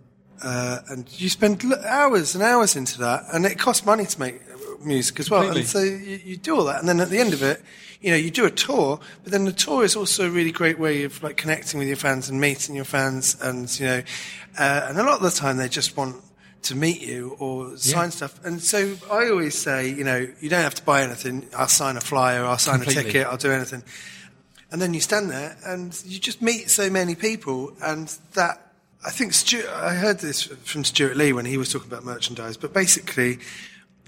uh, 0.43 0.79
and 0.89 1.07
you 1.21 1.29
spend 1.29 1.63
l- 1.63 1.85
hours 1.85 2.33
and 2.35 2.43
hours 2.43 2.75
into 2.75 2.97
that, 2.99 3.23
and 3.31 3.45
it 3.45 3.57
costs 3.59 3.85
money 3.85 4.05
to 4.05 4.19
make 4.19 4.41
music 4.83 5.19
as 5.19 5.29
well. 5.29 5.43
Completely. 5.43 5.61
And 5.61 5.69
so 5.69 5.81
you, 5.81 6.19
you 6.25 6.37
do 6.37 6.57
all 6.57 6.65
that, 6.65 6.79
and 6.79 6.89
then 6.89 6.99
at 6.99 7.09
the 7.09 7.19
end 7.19 7.33
of 7.33 7.43
it, 7.43 7.61
you 8.01 8.09
know, 8.09 8.17
you 8.17 8.31
do 8.31 8.45
a 8.45 8.51
tour. 8.51 8.99
But 9.23 9.31
then 9.31 9.45
the 9.45 9.53
tour 9.53 9.83
is 9.83 9.95
also 9.95 10.27
a 10.27 10.31
really 10.31 10.51
great 10.51 10.79
way 10.79 11.03
of 11.03 11.21
like 11.23 11.37
connecting 11.37 11.77
with 11.77 11.87
your 11.87 11.97
fans 11.97 12.27
and 12.27 12.41
meeting 12.41 12.75
your 12.75 12.85
fans, 12.85 13.37
and 13.39 13.79
you 13.79 13.85
know, 13.85 14.03
uh, 14.57 14.85
and 14.89 14.99
a 14.99 15.03
lot 15.03 15.17
of 15.17 15.21
the 15.21 15.31
time 15.31 15.57
they 15.57 15.69
just 15.69 15.95
want 15.95 16.17
to 16.63 16.75
meet 16.75 17.01
you 17.01 17.35
or 17.39 17.77
sign 17.77 18.09
stuff. 18.09 18.43
And 18.45 18.61
so 18.61 18.95
I 19.11 19.29
always 19.29 19.55
say, 19.57 19.89
you 19.89 20.03
know, 20.03 20.27
you 20.39 20.49
don't 20.49 20.63
have 20.63 20.75
to 20.75 20.83
buy 20.83 21.03
anything. 21.03 21.47
I'll 21.55 21.67
sign 21.67 21.97
a 21.97 22.01
flyer, 22.01 22.45
I'll 22.45 22.57
sign 22.57 22.79
Completely. 22.79 23.01
a 23.01 23.05
ticket, 23.05 23.27
I'll 23.27 23.37
do 23.37 23.51
anything. 23.51 23.83
And 24.73 24.81
then 24.81 24.93
you 24.95 24.99
stand 24.99 25.29
there 25.29 25.55
and 25.65 25.97
you 26.03 26.19
just 26.19 26.41
meet 26.41 26.67
so 26.69 26.89
many 26.89 27.13
people 27.13 27.71
and 27.81 28.07
that 28.33 28.73
I 29.05 29.11
think 29.11 29.33
Stewart, 29.33 29.69
I 29.69 29.93
heard 29.93 30.19
this 30.19 30.43
from 30.43 30.83
Stewart 30.83 31.15
Lee 31.15 31.31
when 31.31 31.45
he 31.45 31.57
was 31.57 31.71
talking 31.71 31.87
about 31.87 32.03
merchandise, 32.03 32.57
but 32.57 32.73
basically 32.73 33.37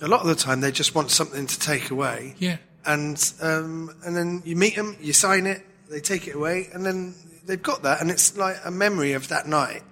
a 0.01 0.07
lot 0.07 0.21
of 0.21 0.27
the 0.27 0.35
time 0.35 0.61
they 0.61 0.71
just 0.71 0.95
want 0.95 1.11
something 1.11 1.45
to 1.45 1.59
take 1.59 1.91
away. 1.91 2.33
Yeah. 2.39 2.57
And 2.83 3.17
um, 3.41 3.91
and 4.03 4.17
then 4.17 4.41
you 4.43 4.55
meet 4.55 4.75
them, 4.75 4.97
you 4.99 5.13
sign 5.13 5.45
it, 5.45 5.61
they 5.89 5.99
take 5.99 6.27
it 6.27 6.35
away, 6.35 6.69
and 6.73 6.83
then 6.85 7.13
they've 7.45 7.61
got 7.61 7.83
that, 7.83 8.01
and 8.01 8.09
it's 8.09 8.35
like 8.37 8.57
a 8.65 8.71
memory 8.71 9.13
of 9.13 9.27
that 9.29 9.47
night. 9.47 9.83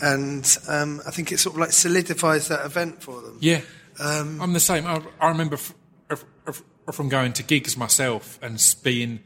And 0.00 0.44
um, 0.68 1.00
I 1.06 1.10
think 1.10 1.30
it 1.32 1.38
sort 1.38 1.54
of 1.56 1.60
like 1.60 1.72
solidifies 1.72 2.48
that 2.48 2.64
event 2.64 3.02
for 3.02 3.20
them. 3.20 3.36
Yeah, 3.40 3.60
Um, 4.00 4.40
I'm 4.40 4.52
the 4.54 4.60
same. 4.60 4.86
I, 4.86 5.02
I 5.20 5.28
remember 5.28 5.54
f- 5.56 5.74
f- 6.10 6.24
f- 6.48 6.62
from 6.92 7.08
going 7.08 7.32
to 7.34 7.42
gigs 7.42 7.76
myself 7.76 8.38
and 8.42 8.58
being 8.82 9.20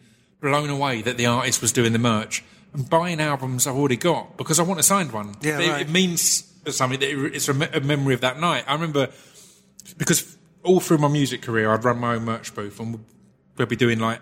blown 0.44 0.68
away 0.70 1.00
that 1.02 1.16
the 1.16 1.26
artist 1.26 1.62
was 1.62 1.72
doing 1.72 1.92
the 1.94 1.98
merch 1.98 2.44
and 2.74 2.88
buying 2.88 3.20
albums 3.20 3.66
I've 3.66 3.76
already 3.76 3.96
got 3.96 4.36
because 4.36 4.60
I 4.60 4.62
want 4.62 4.78
a 4.78 4.82
signed 4.82 5.12
one. 5.12 5.34
Yeah, 5.40 5.58
it, 5.58 5.68
right. 5.70 5.80
it 5.82 5.88
means 5.90 6.44
something. 6.68 7.00
That 7.00 7.08
it- 7.08 7.34
it's 7.34 7.48
a, 7.48 7.54
me- 7.54 7.68
a 7.72 7.80
memory 7.80 8.14
of 8.14 8.20
that 8.20 8.38
night. 8.38 8.64
I 8.66 8.74
remember 8.74 9.08
because 9.96 10.36
all 10.62 10.80
through 10.80 10.98
my 10.98 11.08
music 11.08 11.42
career, 11.42 11.72
I'd 11.72 11.84
run 11.84 11.98
my 11.98 12.14
own 12.14 12.24
merch 12.24 12.54
booth 12.54 12.78
and 12.78 13.04
we'd 13.56 13.68
be 13.68 13.76
doing 13.76 13.98
like 14.00 14.20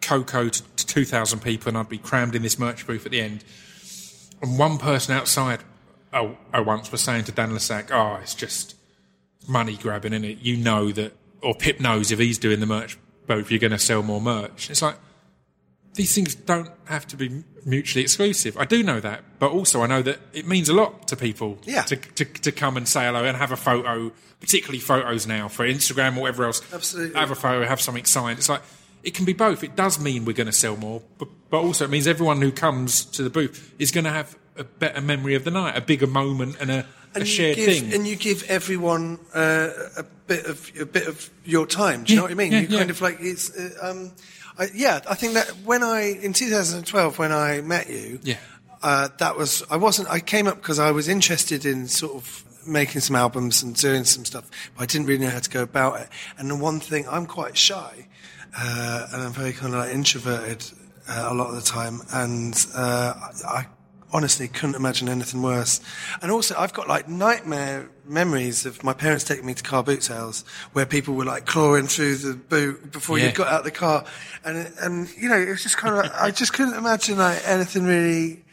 KOKO 0.00 0.50
to, 0.50 0.62
to 0.62 0.86
2,000 0.86 1.40
people 1.40 1.68
and 1.68 1.78
I'd 1.78 1.88
be 1.88 1.98
crammed 1.98 2.34
in 2.34 2.42
this 2.42 2.58
merch 2.58 2.86
booth 2.86 3.04
at 3.06 3.12
the 3.12 3.20
end. 3.20 3.44
And 4.42 4.58
one 4.58 4.78
person 4.78 5.14
outside, 5.14 5.60
oh, 6.12 6.36
I 6.52 6.60
once 6.60 6.90
was 6.92 7.00
saying 7.02 7.24
to 7.24 7.32
Dan 7.32 7.52
le 7.52 7.60
Sac, 7.60 7.90
oh, 7.92 7.96
ah, 7.96 8.16
it's 8.22 8.34
just 8.34 8.74
money 9.48 9.76
grabbing, 9.76 10.12
in 10.12 10.24
it? 10.24 10.38
You 10.38 10.56
know 10.56 10.90
that, 10.92 11.12
or 11.42 11.54
Pip 11.54 11.80
knows 11.80 12.10
if 12.10 12.18
he's 12.18 12.38
doing 12.38 12.60
the 12.60 12.66
merch 12.66 12.98
booth, 13.26 13.50
you're 13.50 13.60
going 13.60 13.70
to 13.72 13.78
sell 13.78 14.02
more 14.02 14.20
merch. 14.20 14.70
It's 14.70 14.82
like, 14.82 14.96
these 15.94 16.14
things 16.14 16.34
don't 16.34 16.70
have 16.84 17.06
to 17.08 17.16
be 17.16 17.42
mutually 17.64 18.02
exclusive. 18.02 18.56
I 18.56 18.64
do 18.64 18.82
know 18.82 19.00
that, 19.00 19.22
but 19.38 19.50
also 19.50 19.82
I 19.82 19.86
know 19.86 20.02
that 20.02 20.18
it 20.32 20.46
means 20.46 20.68
a 20.68 20.74
lot 20.74 21.08
to 21.08 21.16
people 21.16 21.58
Yeah. 21.64 21.82
to, 21.82 21.96
to, 21.96 22.24
to 22.24 22.52
come 22.52 22.76
and 22.76 22.88
say 22.88 23.04
hello 23.06 23.24
and 23.24 23.36
have 23.36 23.52
a 23.52 23.56
photo, 23.56 24.12
particularly 24.40 24.78
photos 24.78 25.26
now 25.26 25.48
for 25.48 25.66
Instagram 25.66 26.16
or 26.16 26.22
whatever 26.22 26.44
else. 26.44 26.62
Absolutely. 26.72 27.18
Have 27.18 27.30
a 27.30 27.34
photo, 27.34 27.66
have 27.66 27.80
something 27.80 28.04
signed. 28.04 28.38
It's 28.38 28.48
like, 28.48 28.62
it 29.02 29.14
can 29.14 29.24
be 29.24 29.32
both. 29.32 29.64
It 29.64 29.76
does 29.76 29.98
mean 29.98 30.24
we're 30.24 30.32
going 30.32 30.46
to 30.46 30.52
sell 30.52 30.76
more, 30.76 31.02
but, 31.18 31.28
but 31.50 31.58
also 31.58 31.84
it 31.86 31.90
means 31.90 32.06
everyone 32.06 32.40
who 32.40 32.52
comes 32.52 33.04
to 33.06 33.22
the 33.22 33.30
booth 33.30 33.74
is 33.78 33.90
going 33.90 34.04
to 34.04 34.10
have 34.10 34.36
a 34.56 34.64
better 34.64 35.00
memory 35.00 35.34
of 35.34 35.44
the 35.44 35.50
night, 35.50 35.76
a 35.76 35.80
bigger 35.80 36.06
moment 36.06 36.56
and 36.60 36.70
a, 36.70 36.86
a 37.14 37.20
you 37.20 37.24
shared 37.26 37.56
give, 37.56 37.66
thing. 37.66 37.92
And 37.94 38.06
you 38.06 38.14
give 38.16 38.44
everyone 38.48 39.18
uh, 39.34 39.70
a 39.96 40.02
bit 40.26 40.44
of 40.46 40.70
a 40.78 40.84
bit 40.86 41.08
of 41.08 41.28
your 41.44 41.66
time. 41.66 42.04
Do 42.04 42.12
you 42.12 42.16
Yeah, 42.16 42.20
know 42.20 42.22
what 42.24 42.30
I 42.30 42.34
mean? 42.34 42.52
yeah, 42.52 42.60
you 42.60 42.68
yeah. 42.68 42.78
kind 42.78 42.90
of 42.90 43.00
like 43.00 43.16
it's. 43.20 43.50
Uh, 43.56 43.70
um, 43.82 44.12
I, 44.60 44.68
yeah, 44.74 45.00
I 45.08 45.14
think 45.14 45.34
that 45.34 45.48
when 45.64 45.82
I 45.82 46.00
in 46.22 46.32
2012 46.32 47.18
when 47.18 47.32
I 47.32 47.60
met 47.62 47.88
you, 47.88 48.20
Yeah. 48.22 48.36
uh, 48.82 49.08
that 49.18 49.36
was 49.36 49.62
I 49.70 49.76
wasn't. 49.76 50.08
I 50.10 50.20
came 50.20 50.46
up 50.46 50.56
because 50.56 50.78
I 50.78 50.90
was 50.90 51.08
interested 51.08 51.64
in 51.64 51.88
sort 51.88 52.14
of 52.14 52.44
making 52.66 53.00
some 53.00 53.16
albums 53.16 53.62
and 53.62 53.74
doing 53.74 54.04
some 54.04 54.24
stuff, 54.26 54.44
but 54.76 54.82
I 54.82 54.86
didn't 54.86 55.06
really 55.06 55.24
know 55.24 55.30
how 55.30 55.38
to 55.40 55.50
go 55.50 55.62
about 55.62 56.00
it. 56.02 56.08
And 56.38 56.50
the 56.50 56.56
one 56.56 56.78
thing 56.78 57.06
I'm 57.08 57.24
quite 57.26 57.56
shy, 57.56 58.06
uh, 58.56 59.06
and 59.12 59.22
I'm 59.22 59.32
very 59.32 59.52
kind 59.54 59.72
of 59.74 59.80
like 59.80 59.94
introverted 59.94 60.62
uh, 61.08 61.28
a 61.30 61.34
lot 61.34 61.48
of 61.48 61.54
the 61.54 61.62
time, 61.62 62.02
and 62.12 62.54
uh, 62.74 63.14
I, 63.16 63.58
I 63.60 63.66
honestly 64.12 64.48
couldn't 64.48 64.74
imagine 64.74 65.08
anything 65.08 65.42
worse. 65.42 65.80
And 66.20 66.30
also, 66.30 66.54
I've 66.58 66.72
got 66.72 66.88
like 66.88 67.08
nightmare 67.08 67.88
memories 68.04 68.66
of 68.66 68.82
my 68.82 68.92
parents 68.92 69.24
taking 69.24 69.46
me 69.46 69.54
to 69.54 69.62
car 69.62 69.82
boot 69.82 70.02
sales 70.02 70.44
where 70.72 70.84
people 70.86 71.14
were 71.14 71.24
like 71.24 71.46
clawing 71.46 71.86
through 71.86 72.16
the 72.16 72.34
boot 72.34 72.90
before 72.92 73.18
Yeah. 73.18 73.26
you 73.26 73.32
got 73.32 73.48
out 73.48 73.58
of 73.60 73.64
the 73.64 73.70
car, 73.70 74.04
and 74.44 74.72
and 74.80 75.08
you 75.16 75.28
know 75.28 75.38
it 75.38 75.48
was 75.48 75.62
just 75.62 75.76
kind 75.76 75.94
of 75.96 76.04
like, 76.04 76.14
I 76.20 76.30
just 76.30 76.52
couldn't 76.52 76.74
imagine 76.74 77.18
like 77.18 77.40
anything 77.46 77.84
really 77.84 78.44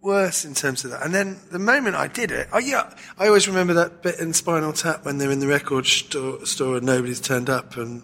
worse 0.00 0.44
in 0.44 0.54
terms 0.54 0.84
of 0.84 0.92
that. 0.92 1.02
And 1.04 1.12
then 1.14 1.38
the 1.50 1.58
moment 1.58 1.96
I 1.96 2.06
did 2.06 2.30
it, 2.30 2.48
oh 2.52 2.58
yeah, 2.58 2.92
I 3.18 3.26
always 3.26 3.48
remember 3.48 3.74
that 3.74 4.02
bit 4.02 4.18
in 4.20 4.32
Spinal 4.32 4.72
Tap 4.72 5.04
when 5.04 5.18
they're 5.18 5.30
in 5.30 5.40
the 5.40 5.48
record 5.48 5.86
store, 5.86 6.46
store 6.46 6.76
and 6.76 6.86
nobody's 6.86 7.20
turned 7.20 7.50
up 7.50 7.76
and 7.76 8.02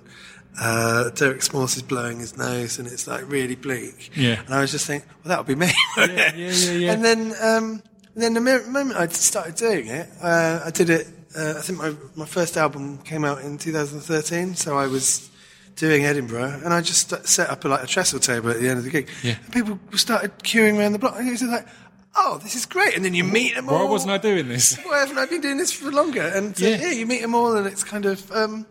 uh, 0.60 1.10
Derek 1.10 1.42
Smalls 1.42 1.76
is 1.76 1.82
blowing 1.82 2.20
his 2.20 2.36
nose 2.36 2.78
and 2.78 2.86
it's 2.88 3.06
like 3.06 3.28
really 3.30 3.54
bleak. 3.56 4.10
Yeah. 4.16 4.40
And 4.44 4.54
I 4.54 4.60
was 4.60 4.70
just 4.70 4.86
thinking, 4.86 5.08
well, 5.24 5.30
that 5.30 5.38
would 5.38 5.46
be 5.46 5.54
me. 5.54 5.72
Yeah, 5.96 6.06
yeah, 6.06 6.32
yeah, 6.36 6.72
yeah. 6.72 6.92
And 6.92 7.04
then, 7.04 7.34
um, 7.42 7.82
then 8.14 8.34
the 8.34 8.40
moment 8.40 8.96
I 8.96 9.08
started 9.08 9.56
doing 9.56 9.88
it, 9.88 10.08
uh, 10.22 10.60
I 10.64 10.70
did 10.70 10.90
it. 10.90 11.08
Uh, 11.36 11.54
I 11.58 11.60
think 11.62 11.78
my 11.80 11.92
my 12.14 12.26
first 12.26 12.56
album 12.56 12.98
came 12.98 13.24
out 13.24 13.40
in 13.40 13.58
2013, 13.58 14.54
so 14.54 14.78
I 14.78 14.86
was 14.86 15.28
doing 15.74 16.04
Edinburgh, 16.04 16.60
and 16.64 16.72
I 16.72 16.80
just 16.80 17.10
set 17.26 17.50
up 17.50 17.64
a, 17.64 17.68
like 17.68 17.82
a 17.82 17.86
trestle 17.88 18.20
table 18.20 18.50
at 18.50 18.60
the 18.60 18.68
end 18.68 18.78
of 18.78 18.84
the 18.84 18.90
gig. 18.90 19.08
Yeah. 19.24 19.34
And 19.42 19.52
people 19.52 19.80
started 19.98 20.30
queuing 20.44 20.78
around 20.78 20.92
the 20.92 21.00
block, 21.00 21.16
and 21.18 21.26
it 21.26 21.32
was 21.32 21.42
like, 21.42 21.66
"Oh, 22.14 22.38
this 22.40 22.54
is 22.54 22.66
great!" 22.66 22.94
And 22.94 23.04
then 23.04 23.14
you 23.14 23.24
meet 23.24 23.56
them 23.56 23.68
all. 23.68 23.84
Why 23.84 23.90
wasn't 23.90 24.12
I 24.12 24.18
doing 24.18 24.46
this? 24.46 24.78
Why 24.84 25.00
haven't 25.00 25.18
I 25.18 25.26
been 25.26 25.40
doing 25.40 25.56
this 25.58 25.72
for 25.72 25.90
longer? 25.90 26.22
And 26.22 26.54
uh, 26.54 26.64
Yeah. 26.64 26.76
yeah. 26.82 26.90
you 26.92 27.04
meet 27.06 27.22
them 27.22 27.34
all, 27.34 27.56
and 27.56 27.66
it's 27.66 27.82
kind 27.82 28.06
of, 28.06 28.30
um, 28.30 28.64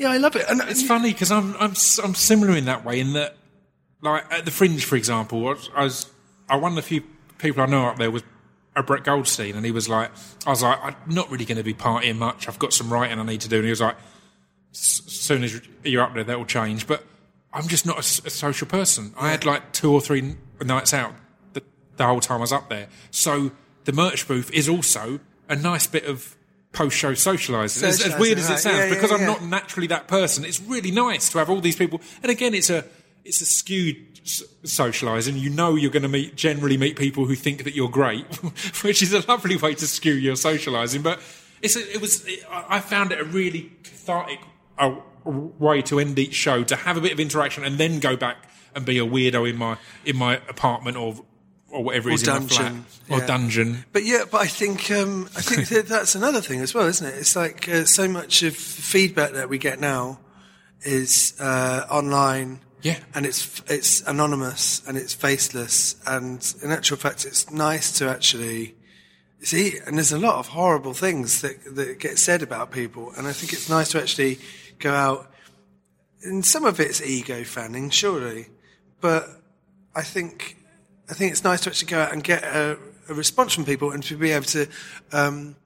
yeah, 0.00 0.10
I 0.10 0.16
love 0.16 0.34
it. 0.34 0.46
And 0.48 0.62
It's 0.62 0.82
funny 0.82 1.12
because 1.12 1.30
I'm, 1.30 1.54
I'm 1.56 1.74
I'm 2.02 2.14
similar 2.14 2.56
in 2.56 2.64
that 2.64 2.86
way. 2.86 3.00
In 3.00 3.12
that, 3.12 3.36
like 4.00 4.24
at 4.32 4.46
the 4.46 4.50
Fringe, 4.50 4.82
for 4.82 4.96
example, 4.96 5.46
I 5.46 5.50
was, 5.50 5.70
I 5.74 5.84
was 5.84 6.10
I 6.48 6.56
one 6.56 6.72
of 6.72 6.76
the 6.76 6.82
few 6.82 7.02
people 7.36 7.62
I 7.62 7.66
know 7.66 7.86
up 7.86 7.98
there 7.98 8.10
was 8.10 8.22
a 8.74 8.82
Brett 8.82 9.04
Goldstein, 9.04 9.56
and 9.56 9.64
he 9.66 9.70
was 9.70 9.90
like, 9.90 10.10
I 10.46 10.50
was 10.50 10.62
like, 10.62 10.78
I'm 10.82 10.96
not 11.06 11.30
really 11.30 11.44
going 11.44 11.58
to 11.58 11.64
be 11.64 11.74
partying 11.74 12.16
much. 12.16 12.48
I've 12.48 12.58
got 12.58 12.72
some 12.72 12.90
writing 12.90 13.18
I 13.18 13.24
need 13.24 13.42
to 13.42 13.48
do, 13.48 13.56
and 13.56 13.64
he 13.64 13.70
was 13.70 13.82
like, 13.82 13.96
as 14.72 14.78
soon 14.78 15.44
as 15.44 15.60
you're 15.84 16.02
up 16.02 16.14
there, 16.14 16.24
that 16.24 16.38
will 16.38 16.46
change. 16.46 16.86
But 16.86 17.04
I'm 17.52 17.68
just 17.68 17.84
not 17.84 17.98
a 17.98 18.02
social 18.02 18.66
person. 18.66 19.12
I 19.18 19.30
had 19.30 19.44
like 19.44 19.72
two 19.72 19.92
or 19.92 20.00
three 20.00 20.36
nights 20.62 20.94
out 20.94 21.12
the, 21.52 21.62
the 21.96 22.06
whole 22.06 22.20
time 22.20 22.38
I 22.38 22.40
was 22.40 22.52
up 22.52 22.70
there. 22.70 22.88
So 23.10 23.50
the 23.84 23.92
merch 23.92 24.26
booth 24.26 24.50
is 24.50 24.66
also 24.66 25.20
a 25.46 25.56
nice 25.56 25.86
bit 25.86 26.04
of 26.04 26.36
post-show 26.72 27.12
socialising. 27.12 27.82
As, 27.82 28.02
as 28.04 28.18
weird 28.18 28.38
as 28.38 28.48
it 28.50 28.58
sounds, 28.58 28.78
right. 28.78 28.88
Yeah, 28.88 28.94
because 28.94 29.10
yeah, 29.10 29.16
I'm 29.18 29.26
not 29.26 29.42
naturally 29.42 29.86
that 29.88 30.08
person. 30.08 30.44
It's 30.44 30.60
really 30.60 30.90
nice 30.90 31.30
to 31.30 31.38
have 31.38 31.50
all 31.50 31.60
these 31.60 31.76
people. 31.76 32.00
And 32.22 32.30
again, 32.30 32.54
it's 32.54 32.70
a 32.70 32.84
it's 33.24 33.40
a 33.40 33.46
skewed 33.46 33.96
s- 34.22 34.42
socialising. 34.64 35.38
You 35.38 35.50
know, 35.50 35.74
you're 35.76 35.90
going 35.90 36.02
to 36.02 36.08
meet 36.08 36.36
generally 36.36 36.76
meet 36.76 36.96
people 36.96 37.26
who 37.26 37.34
think 37.34 37.64
that 37.64 37.74
you're 37.74 37.90
great, 37.90 38.26
which 38.82 39.02
is 39.02 39.12
a 39.12 39.26
lovely 39.26 39.56
way 39.56 39.74
to 39.74 39.86
skew 39.86 40.14
your 40.14 40.34
socialising. 40.34 41.02
But 41.02 41.20
it's 41.62 41.76
a, 41.76 41.94
it 41.94 42.00
was 42.00 42.24
it, 42.26 42.44
I 42.50 42.76
I 42.76 42.80
found 42.80 43.12
it 43.12 43.20
a 43.20 43.24
really 43.24 43.72
cathartic 43.82 44.38
uh, 44.78 44.96
way 45.24 45.82
to 45.82 46.00
end 46.00 46.18
each 46.18 46.34
show 46.34 46.64
to 46.64 46.76
have 46.76 46.96
a 46.96 47.00
bit 47.00 47.12
of 47.12 47.20
interaction 47.20 47.64
and 47.64 47.78
then 47.78 48.00
go 48.00 48.16
back 48.16 48.48
and 48.74 48.84
be 48.86 48.98
a 48.98 49.04
weirdo 49.04 49.48
in 49.48 49.56
my 49.56 49.76
in 50.04 50.16
my 50.16 50.36
apartment 50.48 50.96
or 50.96 51.24
or 51.70 51.84
whatever 51.84 52.08
it 52.10 52.12
Or 52.12 52.14
is 52.14 52.22
in 52.22 52.32
my 52.32 52.38
dungeon, 52.40 52.82
flat 52.84 53.16
or 53.16 53.20
yeah. 53.20 53.26
dungeon. 53.26 53.84
But 53.92 54.04
yeah, 54.04 54.24
but 54.30 54.40
I 54.40 54.46
think 54.46 54.90
um, 54.90 55.28
I 55.36 55.40
think 55.40 55.68
that 55.68 55.86
that's 55.86 56.14
another 56.14 56.40
thing 56.40 56.60
as 56.60 56.74
well, 56.74 56.86
isn't 56.86 57.06
it? 57.06 57.14
It's 57.14 57.36
like 57.36 57.68
uh, 57.68 57.84
so 57.84 58.08
much 58.08 58.42
of 58.42 58.54
the 58.54 58.60
feedback 58.60 59.32
that 59.32 59.48
we 59.48 59.58
get 59.58 59.80
now 59.80 60.18
is 60.82 61.34
uh, 61.40 61.86
online. 61.90 62.60
Yeah. 62.82 62.96
and 63.14 63.26
it's 63.26 63.60
it's 63.68 64.00
anonymous 64.06 64.80
and 64.88 64.96
it's 64.96 65.12
faceless, 65.12 65.96
and 66.06 66.40
in 66.62 66.70
actual 66.70 66.96
fact, 66.96 67.26
it's 67.26 67.50
nice 67.50 67.98
to 67.98 68.08
actually 68.08 68.74
see. 69.42 69.78
And 69.86 69.98
there's 69.98 70.12
a 70.12 70.18
lot 70.18 70.36
of 70.36 70.48
horrible 70.48 70.94
things 70.94 71.42
that 71.42 71.62
that 71.76 71.98
get 71.98 72.18
said 72.18 72.40
about 72.40 72.70
people, 72.70 73.12
and 73.18 73.26
I 73.26 73.32
think 73.32 73.52
it's 73.52 73.68
nice 73.68 73.90
to 73.90 74.00
actually 74.00 74.38
go 74.78 74.94
out. 74.94 75.30
And 76.22 76.42
some 76.42 76.64
of 76.64 76.80
it's 76.80 77.02
ego 77.02 77.44
fanning, 77.44 77.90
surely, 77.90 78.46
but 79.02 79.28
I 79.94 80.00
think 80.02 80.56
I 81.10 81.14
think 81.14 81.32
it's 81.32 81.42
nice 81.42 81.62
to 81.62 81.70
actually 81.70 81.88
go 81.88 82.00
out 82.00 82.12
and 82.12 82.22
get 82.22 82.44
a, 82.44 82.78
a 83.08 83.14
response 83.14 83.52
from 83.52 83.64
people 83.64 83.90
and 83.90 84.00
to 84.04 84.16
be 84.16 84.30
able 84.30 84.44
to. 84.46 84.68
Um, 85.12 85.56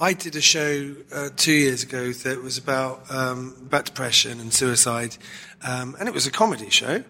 I 0.00 0.14
did 0.14 0.34
a 0.34 0.40
show 0.40 0.96
uh, 1.14 1.28
two 1.36 1.52
years 1.52 1.84
ago 1.84 2.12
that 2.12 2.42
was 2.42 2.58
about 2.58 3.08
um, 3.08 3.54
about 3.60 3.84
depression 3.84 4.40
and 4.40 4.52
suicide, 4.52 5.16
um, 5.62 5.96
and 6.00 6.08
it 6.08 6.14
was 6.14 6.26
a 6.26 6.30
comedy 6.32 6.70
show. 6.70 7.04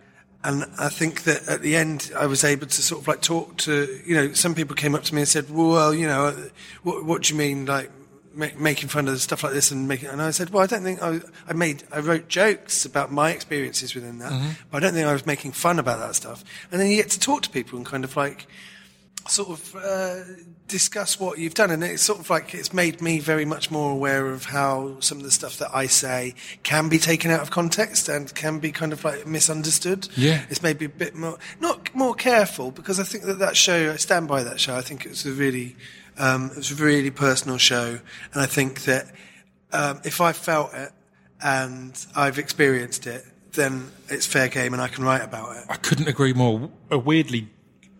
And 0.44 0.64
I 0.78 0.88
think 0.90 1.24
that 1.24 1.48
at 1.48 1.62
the 1.62 1.76
end, 1.76 2.12
I 2.16 2.26
was 2.26 2.44
able 2.44 2.66
to 2.66 2.82
sort 2.82 3.00
of 3.00 3.08
like 3.08 3.22
talk 3.22 3.56
to 3.58 4.00
you 4.04 4.14
know 4.14 4.32
some 4.34 4.54
people 4.54 4.76
came 4.76 4.94
up 4.94 5.04
to 5.04 5.14
me 5.14 5.22
and 5.22 5.28
said, 5.28 5.48
"Well, 5.48 5.94
you 5.94 6.06
know, 6.06 6.50
what, 6.82 7.06
what 7.06 7.22
do 7.22 7.32
you 7.32 7.38
mean 7.38 7.64
like?" 7.64 7.90
Ma- 8.40 8.58
Making 8.58 8.88
fun 8.88 9.06
of 9.08 9.20
stuff 9.20 9.44
like 9.44 9.52
this 9.52 9.70
and 9.70 9.86
making, 9.86 10.08
and 10.08 10.20
I 10.20 10.30
said, 10.32 10.50
well, 10.50 10.62
I 10.62 10.66
don't 10.66 10.82
think 10.82 11.02
I, 11.02 11.20
I 11.46 11.52
made, 11.52 11.84
I 11.92 12.00
wrote 12.00 12.26
jokes 12.28 12.84
about 12.84 13.12
my 13.12 13.30
experiences 13.30 13.94
within 13.94 14.18
that, 14.18 14.32
but 14.70 14.78
I 14.78 14.80
don't 14.80 14.94
think 14.94 15.06
I 15.06 15.12
was 15.12 15.26
making 15.26 15.52
fun 15.52 15.78
about 15.78 16.00
that 16.00 16.14
stuff. 16.16 16.42
And 16.72 16.80
then 16.80 16.90
you 16.90 16.96
get 16.96 17.10
to 17.10 17.20
talk 17.20 17.42
to 17.42 17.50
people 17.50 17.76
and 17.76 17.86
kind 17.86 18.04
of 18.04 18.16
like, 18.16 18.46
sort 19.28 19.50
of 19.50 19.76
uh, 19.76 20.22
discuss 20.66 21.20
what 21.20 21.38
you've 21.38 21.54
done, 21.54 21.70
and 21.70 21.84
it's 21.84 22.02
sort 22.02 22.18
of 22.18 22.30
like 22.30 22.54
it's 22.54 22.72
made 22.72 23.02
me 23.02 23.20
very 23.20 23.44
much 23.44 23.70
more 23.70 23.92
aware 23.92 24.30
of 24.30 24.46
how 24.46 24.98
some 25.00 25.18
of 25.18 25.24
the 25.24 25.30
stuff 25.30 25.58
that 25.58 25.68
I 25.74 25.86
say 25.86 26.34
can 26.62 26.88
be 26.88 26.98
taken 26.98 27.30
out 27.30 27.40
of 27.40 27.50
context 27.50 28.08
and 28.08 28.34
can 28.34 28.58
be 28.58 28.72
kind 28.72 28.92
of 28.92 29.04
like 29.04 29.26
misunderstood. 29.26 30.08
Yeah. 30.16 30.42
it's 30.48 30.62
maybe 30.62 30.86
a 30.86 30.88
bit 30.88 31.14
more 31.14 31.38
not 31.60 31.94
more 31.94 32.14
careful 32.14 32.70
because 32.70 32.98
I 32.98 33.04
think 33.04 33.24
that 33.24 33.38
that 33.40 33.56
show 33.56 33.92
I 33.92 33.96
stand 33.96 34.26
by 34.26 34.42
that 34.42 34.58
show. 34.58 34.74
I 34.74 34.80
think 34.80 35.04
it 35.04 35.10
was 35.10 35.26
a 35.26 35.32
really 35.32 35.76
um, 36.20 36.50
it 36.50 36.56
was 36.58 36.70
a 36.70 36.74
really 36.84 37.10
personal 37.10 37.58
show, 37.58 37.98
and 38.32 38.42
I 38.42 38.46
think 38.46 38.82
that 38.84 39.06
um, 39.72 40.00
if 40.04 40.20
I 40.20 40.32
felt 40.32 40.72
it 40.74 40.92
and 41.42 41.94
I've 42.14 42.38
experienced 42.38 43.06
it, 43.06 43.24
then 43.52 43.90
it's 44.08 44.26
fair 44.26 44.48
game, 44.48 44.72
and 44.74 44.82
I 44.82 44.88
can 44.88 45.02
write 45.04 45.22
about 45.22 45.56
it. 45.56 45.64
I 45.68 45.76
couldn't 45.76 46.06
agree 46.08 46.32
more. 46.32 46.70
Uh, 46.92 46.98
weirdly, 46.98 47.48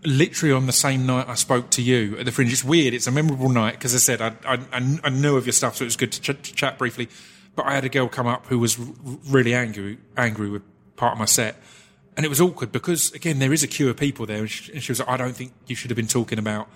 literally 0.04 0.54
on 0.54 0.66
the 0.66 0.72
same 0.72 1.06
night 1.06 1.28
I 1.28 1.35
spoke 1.35 1.70
to 1.70 1.83
you 1.83 2.16
at 2.18 2.24
the 2.24 2.33
Fringe. 2.33 2.52
It's 2.52 2.64
weird. 2.64 2.94
It's 2.94 3.06
a 3.06 3.11
memorable 3.11 3.48
night 3.48 3.72
because 3.74 3.94
I 3.94 3.98
said 3.98 4.20
I, 4.20 4.33
I, 4.44 4.59
I- 5.04 5.09
knew 5.11 5.37
of 5.37 5.46
your 5.46 5.52
stuff, 5.52 5.76
so 5.76 5.85
it 5.85 5.87
was 5.87 5.96
good 5.96 6.12
to, 6.12 6.20
ch- 6.20 6.42
to 6.42 6.54
chat 6.54 6.78
briefly. 6.78 7.09
But 7.56 7.66
I 7.66 7.74
had 7.74 7.85
a 7.85 7.88
girl 7.88 8.09
come 8.09 8.26
up 8.28 8.46
who 8.46 8.59
was 8.59 8.78
r- 8.78 8.87
really 9.28 9.54
angry, 9.54 9.98
angry 10.16 10.48
with 10.50 10.62
part 10.96 11.14
of 11.14 11.18
my 11.18 11.24
set. 11.24 11.56
And 12.16 12.24
it 12.26 12.28
was 12.28 12.40
awkward 12.40 12.70
because, 12.70 13.12
again, 13.12 13.38
there 13.38 13.52
is 13.52 13.62
a 13.62 13.66
queue 13.66 13.88
of 13.88 13.96
people 13.96 14.26
there. 14.26 14.38
And 14.38 14.50
she, 14.50 14.72
and 14.72 14.83
she 14.83 14.92
was 14.92 15.00
like, 15.00 15.09
I 15.09 15.16
don't 15.16 15.35
think 15.35 15.52
you 15.66 15.74
should 15.74 15.90
have 15.90 15.96
been 15.96 16.06
talking 16.06 16.38
about, 16.38 16.68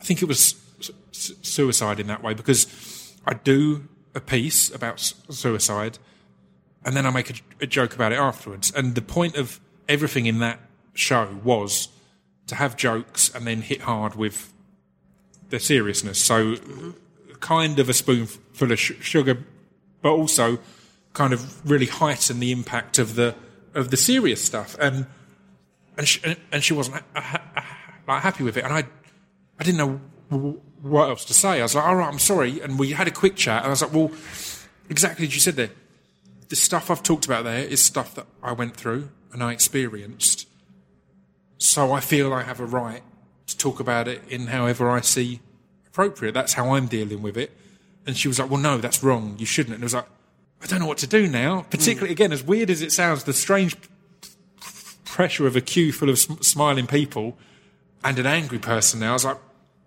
I 0.00 0.04
think 0.04 0.20
it 0.22 0.26
was 0.26 0.54
suicide 1.12 2.00
in 2.00 2.06
that 2.06 2.22
way 2.22 2.34
because 2.34 3.16
I 3.26 3.34
do 3.34 3.88
a 4.14 4.20
piece 4.20 4.74
about 4.74 5.00
suicide 5.00 5.98
and 6.84 6.96
then 6.96 7.06
I 7.06 7.10
make 7.10 7.30
a, 7.30 7.34
a 7.60 7.66
joke 7.66 7.94
about 7.94 8.12
it 8.12 8.18
afterwards. 8.18 8.72
And 8.74 8.94
the 8.94 9.02
point 9.02 9.36
of 9.36 9.60
everything 9.88 10.26
in 10.26 10.38
that 10.38 10.60
show 10.94 11.38
was 11.44 11.88
to 12.46 12.54
have 12.54 12.76
jokes 12.76 13.34
and 13.34 13.46
then 13.46 13.62
hit 13.62 13.82
hard 13.82 14.14
with 14.14 14.52
the 15.50 15.60
seriousness. 15.60 16.18
So, 16.18 16.56
kind 17.40 17.78
of 17.78 17.88
a 17.88 17.94
spoonful 17.94 18.72
of 18.72 18.78
sh- 18.78 18.92
sugar, 19.00 19.44
but 20.02 20.10
also 20.10 20.58
kind 21.12 21.32
of 21.32 21.68
really 21.68 21.86
heighten 21.86 22.40
the 22.40 22.52
impact 22.52 22.98
of 22.98 23.14
the 23.14 23.34
of 23.74 23.90
the 23.90 23.96
serious 23.96 24.42
stuff. 24.44 24.76
And 24.80 25.06
and 25.96 26.08
she, 26.08 26.36
and 26.50 26.62
she 26.64 26.72
wasn't 26.72 26.96
ha- 26.96 27.20
ha- 27.20 27.42
ha- 27.54 27.94
like 28.06 28.22
happy 28.22 28.44
with 28.44 28.56
it. 28.56 28.64
And 28.64 28.72
I 28.72 28.84
I 29.58 29.64
didn't 29.64 29.78
know 29.78 30.60
what 30.82 31.08
else 31.08 31.24
to 31.26 31.34
say. 31.34 31.60
I 31.60 31.62
was 31.62 31.74
like, 31.74 31.84
all 31.84 31.96
right, 31.96 32.08
I'm 32.08 32.18
sorry. 32.18 32.60
And 32.60 32.78
we 32.78 32.92
had 32.92 33.08
a 33.08 33.10
quick 33.10 33.36
chat, 33.36 33.58
and 33.58 33.66
I 33.66 33.70
was 33.70 33.82
like, 33.82 33.92
well, 33.92 34.10
exactly 34.88 35.26
as 35.26 35.34
you 35.34 35.40
said 35.40 35.56
there. 35.56 35.70
The 36.48 36.56
stuff 36.56 36.90
I've 36.90 37.02
talked 37.02 37.26
about 37.26 37.44
there 37.44 37.62
is 37.62 37.80
stuff 37.80 38.14
that 38.16 38.26
I 38.42 38.52
went 38.52 38.76
through 38.76 39.10
and 39.32 39.40
I 39.40 39.52
experienced. 39.52 40.48
So 41.58 41.92
I 41.92 42.00
feel 42.00 42.32
I 42.32 42.42
have 42.42 42.58
a 42.58 42.66
right 42.66 43.02
to 43.46 43.56
talk 43.56 43.78
about 43.78 44.08
it 44.08 44.22
in 44.28 44.48
however 44.48 44.90
I 44.90 45.00
see 45.00 45.40
appropriate. 45.86 46.32
That's 46.32 46.54
how 46.54 46.74
I'm 46.74 46.86
dealing 46.86 47.22
with 47.22 47.36
it. 47.36 47.56
And 48.04 48.16
she 48.16 48.26
was 48.26 48.40
like, 48.40 48.50
well, 48.50 48.60
no, 48.60 48.78
that's 48.78 49.02
wrong. 49.04 49.36
You 49.38 49.46
shouldn't. 49.46 49.74
And 49.74 49.84
I 49.84 49.86
was 49.86 49.94
like, 49.94 50.08
I 50.60 50.66
don't 50.66 50.80
know 50.80 50.86
what 50.86 50.98
to 50.98 51.06
do 51.06 51.28
now. 51.28 51.66
Particularly, 51.70 52.08
mm. 52.08 52.12
again, 52.12 52.32
as 52.32 52.42
weird 52.42 52.68
as 52.68 52.82
it 52.82 52.90
sounds, 52.90 53.24
the 53.24 53.32
strange 53.32 53.76
pressure 55.04 55.46
of 55.46 55.54
a 55.54 55.60
queue 55.60 55.92
full 55.92 56.08
of 56.08 56.18
smiling 56.18 56.86
people 56.86 57.36
and 58.02 58.18
an 58.18 58.26
angry 58.26 58.58
person 58.58 59.00
now. 59.00 59.10
I 59.10 59.12
was 59.12 59.24
like, 59.24 59.38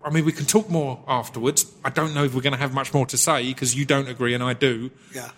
I 0.04 0.10
mean, 0.10 0.24
we 0.24 0.32
can 0.32 0.44
talk 0.44 0.68
more 0.68 1.02
afterwards. 1.08 1.64
I 1.84 1.90
don't 1.90 2.14
know 2.14 2.24
if 2.24 2.34
we're 2.34 2.42
going 2.42 2.52
to 2.52 2.58
have 2.58 2.74
much 2.74 2.92
more 2.92 3.06
to 3.06 3.16
say 3.16 3.48
because 3.48 3.74
you 3.74 3.84
don't 3.86 4.08
agree 4.08 4.34
and 4.34 4.42
I 4.42 4.52
do. 4.52 4.90
Yeah. 5.14 5.30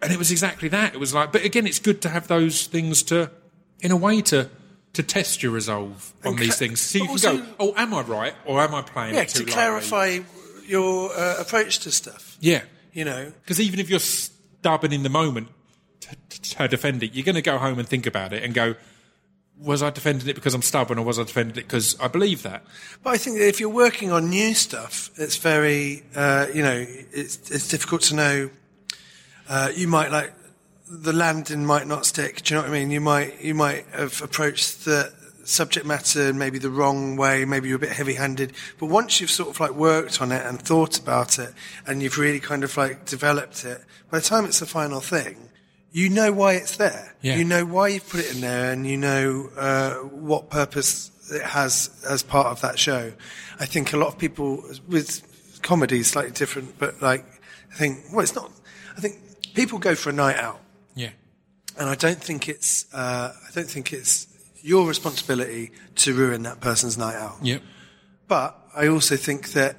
And 0.00 0.10
it 0.12 0.18
was 0.18 0.30
exactly 0.30 0.68
that. 0.70 0.94
It 0.94 0.98
was 1.00 1.12
like, 1.14 1.30
but 1.30 1.44
again, 1.44 1.66
it's 1.66 1.78
good 1.78 2.00
to 2.02 2.08
have 2.08 2.26
those 2.26 2.66
things 2.66 3.02
to, 3.04 3.30
in 3.80 3.90
a 3.92 3.96
way, 3.96 4.22
to 4.22 4.48
to 4.94 5.02
test 5.02 5.42
your 5.42 5.52
resolve 5.52 6.12
on 6.22 6.36
these 6.36 6.56
things. 6.56 6.78
So 6.78 6.98
you 6.98 7.06
but 7.06 7.20
can 7.22 7.36
go, 7.36 7.42
also- 7.42 7.54
oh, 7.60 7.74
am 7.78 7.94
I 7.94 8.02
right 8.02 8.34
or 8.44 8.60
am 8.60 8.74
I 8.74 8.82
playing 8.82 9.14
Yeah, 9.14 9.22
it 9.22 9.28
too 9.30 9.38
to 9.38 9.44
lightly? 9.44 9.52
clarify 9.54 10.18
your 10.66 11.10
uh, 11.16 11.36
approach 11.40 11.78
to 11.80 11.90
stuff. 11.90 12.36
Yeah, 12.40 12.60
You 12.92 13.06
know, 13.06 13.32
because 13.42 13.58
even 13.58 13.80
if 13.80 13.88
you're 13.88 13.98
stubborn 14.00 14.92
in 14.92 15.02
the 15.02 15.08
moment 15.08 15.48
to, 16.00 16.16
to 16.56 16.68
defend 16.68 17.02
it, 17.02 17.14
you're 17.14 17.24
going 17.24 17.36
to 17.36 17.42
go 17.42 17.56
home 17.56 17.78
and 17.78 17.88
think 17.88 18.04
about 18.06 18.34
it 18.34 18.42
and 18.42 18.52
go, 18.52 18.74
was 19.62 19.82
I 19.82 19.90
defending 19.90 20.28
it 20.28 20.34
because 20.34 20.54
I'm 20.54 20.62
stubborn 20.62 20.98
or 20.98 21.04
was 21.04 21.18
I 21.18 21.24
defending 21.24 21.56
it 21.56 21.62
because 21.62 21.98
I 22.00 22.08
believe 22.08 22.42
that? 22.42 22.64
But 23.02 23.10
I 23.10 23.16
think 23.16 23.38
that 23.38 23.48
if 23.48 23.60
you're 23.60 23.68
working 23.68 24.10
on 24.10 24.28
new 24.30 24.54
stuff, 24.54 25.10
it's 25.16 25.36
very, 25.36 26.02
uh, 26.14 26.46
you 26.52 26.62
know, 26.62 26.84
it's, 27.12 27.50
it's 27.50 27.68
difficult 27.68 28.02
to 28.02 28.14
know. 28.14 28.50
Uh, 29.48 29.70
you 29.74 29.88
might 29.88 30.10
like 30.10 30.32
the 30.88 31.12
landing 31.12 31.64
might 31.64 31.86
not 31.86 32.06
stick. 32.06 32.42
Do 32.42 32.54
you 32.54 32.60
know 32.60 32.66
what 32.66 32.74
I 32.74 32.78
mean? 32.78 32.90
You 32.90 33.00
might 33.00 33.40
you 33.40 33.54
might 33.54 33.86
have 33.92 34.20
approached 34.22 34.84
the 34.84 35.12
subject 35.44 35.84
matter 35.84 36.32
maybe 36.32 36.58
the 36.58 36.70
wrong 36.70 37.16
way. 37.16 37.44
Maybe 37.44 37.68
you're 37.68 37.76
a 37.76 37.80
bit 37.80 37.90
heavy-handed. 37.92 38.52
But 38.78 38.86
once 38.86 39.20
you've 39.20 39.30
sort 39.30 39.50
of 39.50 39.60
like 39.60 39.72
worked 39.72 40.20
on 40.20 40.32
it 40.32 40.44
and 40.46 40.60
thought 40.60 40.98
about 40.98 41.38
it, 41.38 41.52
and 41.86 42.02
you've 42.02 42.18
really 42.18 42.40
kind 42.40 42.64
of 42.64 42.76
like 42.76 43.06
developed 43.06 43.64
it, 43.64 43.82
by 44.10 44.18
the 44.18 44.24
time 44.24 44.44
it's 44.44 44.60
the 44.60 44.66
final 44.66 45.00
thing, 45.00 45.48
you 45.92 46.08
know 46.08 46.32
why 46.32 46.54
it's 46.54 46.76
there. 46.76 47.14
Yeah. 47.22 47.36
You 47.36 47.44
know 47.44 47.64
why 47.64 47.88
you've 47.88 48.08
put 48.08 48.20
it 48.20 48.34
in 48.34 48.40
there, 48.40 48.72
and 48.72 48.86
you 48.86 48.96
know 48.96 49.50
uh, 49.56 49.94
what 49.96 50.50
purpose 50.50 51.10
it 51.32 51.42
has 51.42 51.90
as 52.08 52.22
part 52.22 52.48
of 52.48 52.60
that 52.62 52.78
show. 52.78 53.12
I 53.60 53.66
think 53.66 53.92
a 53.92 53.96
lot 53.96 54.08
of 54.08 54.18
people 54.18 54.62
with 54.88 55.60
comedy 55.62 56.00
is 56.00 56.08
slightly 56.08 56.32
different, 56.32 56.78
but 56.78 57.00
like 57.02 57.24
I 57.72 57.74
think 57.74 57.98
well, 58.12 58.20
it's 58.20 58.34
not. 58.34 58.50
I 58.96 59.00
think 59.00 59.16
people 59.54 59.78
go 59.78 59.94
for 59.94 60.10
a 60.10 60.12
night 60.12 60.36
out, 60.36 60.60
Yeah, 60.94 61.10
and 61.78 61.88
I 61.88 61.94
don't 61.94 62.20
think 62.22 62.48
it's. 62.48 62.86
Uh, 62.92 63.32
I 63.34 63.50
don't 63.54 63.68
think 63.68 63.92
it's 63.92 64.26
your 64.62 64.86
responsibility 64.86 65.72
to 65.96 66.14
ruin 66.14 66.42
that 66.44 66.60
person's 66.60 66.96
night 66.96 67.16
out. 67.16 67.36
yep, 67.42 67.62
But 68.28 68.56
I 68.74 68.86
also 68.88 69.16
think 69.16 69.52
that 69.52 69.76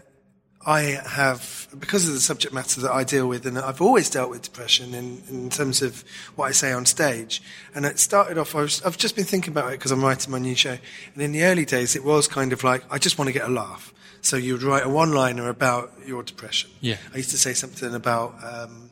I 0.66 0.82
have, 1.06 1.68
because 1.78 2.08
of 2.08 2.14
the 2.14 2.20
subject 2.20 2.54
matter 2.54 2.80
that 2.82 2.92
I 2.92 3.04
deal 3.04 3.28
with, 3.28 3.46
and 3.46 3.58
I've 3.58 3.82
always 3.82 4.10
dealt 4.10 4.30
with 4.30 4.44
depression 4.44 4.94
in, 4.94 5.22
in 5.30 5.50
terms 5.50 5.82
of 5.82 6.04
what 6.36 6.46
I 6.46 6.52
say 6.52 6.72
on 6.72 6.86
stage. 6.86 7.42
And 7.76 7.86
it 7.86 8.00
started 8.00 8.38
off, 8.38 8.56
I 8.56 8.62
was, 8.62 8.82
I've 8.84 8.98
just 8.98 9.16
been 9.16 9.26
thinking 9.26 9.52
about 9.52 9.74
it 9.74 9.80
because 9.80 9.92
I'm 9.92 10.04
writing 10.04 10.32
my 10.32 10.40
new 10.40 10.56
show. 10.56 10.78
And 11.14 11.24
in 11.24 11.32
the 11.34 11.44
early 11.44 11.66
days, 11.66 11.96
it 11.96 12.04
was 12.04 12.28
kind 12.28 12.54
of 12.54 12.64
like, 12.64 12.84
I 12.90 12.98
just 12.98 13.18
want 13.18 13.28
to 13.28 13.34
get 13.34 13.48
a 13.48 13.52
laugh. 13.52 13.94
So 14.22 14.38
you 14.38 14.54
would 14.54 14.64
write 14.64 14.86
a 14.86 14.90
one 14.90 15.12
liner 15.12 15.50
about 15.50 15.92
your 16.06 16.24
depression. 16.24 16.70
Yeah. 16.80 16.96
I 17.14 17.18
used 17.18 17.32
to 17.32 17.38
say 17.38 17.54
something 17.54 17.94
about, 17.94 18.36
um, 18.42 18.90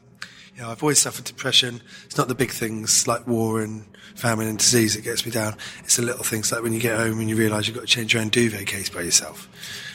you 0.56 0.62
know, 0.62 0.70
I've 0.70 0.84
always 0.84 1.00
suffered 1.00 1.24
depression. 1.24 1.82
It's 2.06 2.18
not 2.18 2.28
the 2.28 2.36
big 2.36 2.52
things 2.52 3.08
like 3.08 3.26
war 3.26 3.62
and 3.62 3.86
famine 4.16 4.48
and 4.48 4.60
disease 4.60 4.96
that 4.96 5.04
gets 5.04 5.26
me 5.26 5.32
down. 5.32 5.56
It's 5.86 5.96
the 5.96 6.02
little 6.02 6.26
things 6.26 6.52
like 6.52 6.62
when 6.62 6.74
you 6.74 6.82
get 6.82 6.98
home 6.98 7.20
and 7.22 7.30
you 7.30 7.38
realise 7.38 7.68
you've 7.68 7.78
got 7.78 7.88
to 7.88 7.88
change 7.88 8.14
your 8.14 8.22
own 8.22 8.28
duvet 8.28 8.68
case 8.68 8.90
by 8.90 9.02
yourself. 9.04 9.48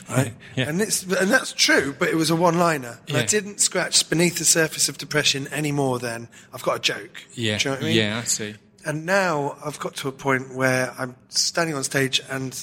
Right? 0.08 0.34
Yeah. 0.54 0.68
And 0.68 0.80
it's 0.80 1.02
and 1.02 1.30
that's 1.30 1.52
true, 1.52 1.94
but 1.98 2.08
it 2.08 2.14
was 2.14 2.30
a 2.30 2.36
one 2.36 2.58
liner. 2.58 2.98
And 3.08 3.16
I 3.16 3.24
didn't 3.26 3.60
scratch 3.60 4.08
beneath 4.08 4.38
the 4.38 4.44
surface 4.44 4.88
of 4.88 4.98
depression 4.98 5.48
any 5.50 5.72
more 5.72 5.98
than 5.98 6.28
I've 6.52 6.62
got 6.62 6.76
a 6.76 6.80
joke. 6.80 7.24
yeah, 7.34 7.58
Do 7.58 7.68
you 7.68 7.70
know 7.74 7.76
what 7.80 7.84
I 7.84 7.88
mean? 7.88 7.96
yeah. 7.96 8.18
I 8.18 8.24
see. 8.24 8.54
And 8.84 9.04
now 9.04 9.56
I've 9.64 9.80
got 9.80 9.96
to 9.96 10.08
a 10.08 10.12
point 10.12 10.54
where 10.54 10.94
I'm 10.96 11.16
standing 11.28 11.74
on 11.74 11.82
stage 11.82 12.20
and 12.30 12.56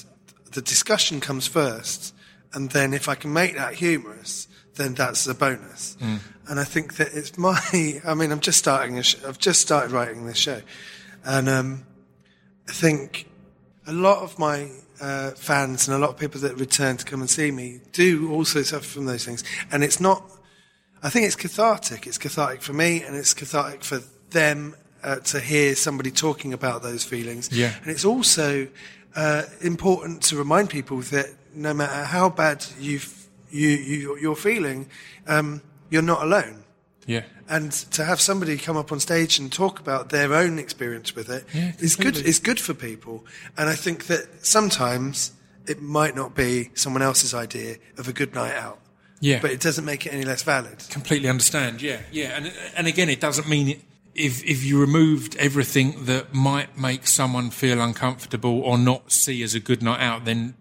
the 0.51 0.61
discussion 0.61 1.19
comes 1.19 1.47
first, 1.47 2.13
and 2.53 2.69
then 2.71 2.93
if 2.93 3.09
I 3.09 3.15
can 3.15 3.33
make 3.33 3.55
that 3.57 3.73
humorous, 3.73 4.47
then 4.75 4.93
that's 4.93 5.27
a 5.27 5.33
bonus. 5.33 5.97
And 6.47 6.59
I 6.59 6.63
think 6.63 6.95
that 6.95 7.13
it's 7.13 7.37
my. 7.37 7.59
I 8.05 8.13
mean, 8.13 8.31
I'm 8.31 8.39
just 8.39 8.59
starting. 8.59 8.97
A 8.99 9.03
sh- 9.03 9.17
I've 9.27 9.37
just 9.39 9.59
started 9.61 9.91
writing 9.91 10.25
this 10.25 10.37
show, 10.37 10.61
and 11.25 11.49
um, 11.49 11.85
I 12.69 12.71
think 12.71 13.27
a 13.87 13.91
lot 13.93 14.23
of 14.23 14.37
my 14.39 14.69
uh, 15.03 15.31
fans 15.31 15.87
and 15.87 15.95
a 15.95 15.99
lot 15.99 16.09
of 16.09 16.17
people 16.17 16.39
that 16.39 16.55
return 16.55 16.95
to 16.95 17.03
come 17.03 17.19
and 17.19 17.29
see 17.29 17.51
me 17.51 17.81
do 17.91 18.31
also 18.31 18.61
suffer 18.61 18.85
from 18.85 19.05
those 19.05 19.25
things. 19.25 19.43
And 19.71 19.83
it's 19.83 19.99
not. 19.99 20.23
I 21.03 21.09
think 21.09 21.25
it's 21.25 21.35
cathartic. 21.35 22.07
It's 22.07 22.17
cathartic 22.17 22.61
for 22.61 22.71
me, 22.71 23.03
and 23.03 23.13
it's 23.15 23.33
cathartic 23.33 23.83
for 23.83 23.99
them 24.29 24.75
uh, 25.03 25.17
to 25.17 25.41
hear 25.41 25.75
somebody 25.75 26.09
talking 26.09 26.53
about 26.53 26.81
those 26.81 27.03
feelings. 27.03 27.49
Yeah. 27.51 27.73
And 27.81 27.91
it's 27.91 28.05
also 28.05 28.69
uh, 29.13 29.43
important 29.59 30.21
to 30.23 30.37
remind 30.37 30.69
people 30.69 31.01
that 31.01 31.27
no 31.53 31.73
matter 31.73 32.05
how 32.05 32.29
bad 32.29 32.65
you've, 32.79 33.27
you 33.51 33.69
you 33.69 34.17
you're 34.19 34.37
feeling, 34.37 34.87
um, 35.27 35.61
you're 35.89 36.01
not 36.01 36.23
alone. 36.23 36.62
Yeah, 37.05 37.23
And 37.49 37.71
to 37.91 38.05
have 38.05 38.21
somebody 38.21 38.57
come 38.57 38.77
up 38.77 38.91
on 38.91 38.99
stage 38.99 39.37
and 39.37 39.51
talk 39.51 39.79
about 39.79 40.09
their 40.09 40.33
own 40.33 40.57
experience 40.57 41.15
with 41.15 41.29
it 41.29 41.45
Yeah, 41.53 41.73
is 41.79 41.95
good. 41.95 42.17
It's 42.17 42.39
good 42.39 42.59
for 42.59 42.73
people. 42.73 43.25
And 43.57 43.69
I 43.69 43.75
think 43.75 44.05
that 44.07 44.45
sometimes 44.45 45.33
it 45.67 45.81
might 45.81 46.15
not 46.15 46.35
be 46.35 46.69
someone 46.73 47.01
else's 47.01 47.33
idea 47.33 47.77
of 47.97 48.07
a 48.07 48.13
good 48.13 48.33
night 48.33 48.55
out, 48.55 48.79
yeah. 49.19 49.39
but 49.41 49.51
it 49.51 49.59
doesn't 49.59 49.85
make 49.85 50.05
it 50.05 50.13
any 50.13 50.23
less 50.23 50.43
valid. 50.43 50.79
completely 50.89 51.29
understand. 51.29 51.81
Yeah, 51.81 51.99
yeah, 52.11 52.35
and 52.35 52.53
and 52.75 52.87
again, 52.87 53.09
it 53.09 53.19
doesn't 53.19 53.47
mean 53.47 53.69
it, 53.69 53.81
if 54.15 54.43
if 54.43 54.63
you 54.63 54.79
removed 54.79 55.35
everything 55.37 56.05
that 56.05 56.33
might 56.33 56.77
make 56.77 57.07
someone 57.07 57.49
feel 57.49 57.81
uncomfortable 57.81 58.61
or 58.61 58.77
not 58.77 59.11
see 59.11 59.41
as 59.43 59.55
a 59.55 59.59
good 59.59 59.81
night 59.81 60.01
out, 60.01 60.25
then 60.25 60.55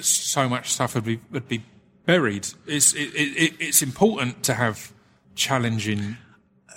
so 0.00 0.48
much 0.48 0.72
stuff 0.72 0.94
would 0.94 1.04
be 1.04 1.20
would 1.30 1.48
be 1.48 1.62
buried. 2.06 2.48
It's 2.66 2.92
it, 2.92 3.14
it, 3.14 3.54
it's 3.58 3.82
important 3.82 4.42
to 4.44 4.54
have 4.54 4.92
challenging 5.34 6.16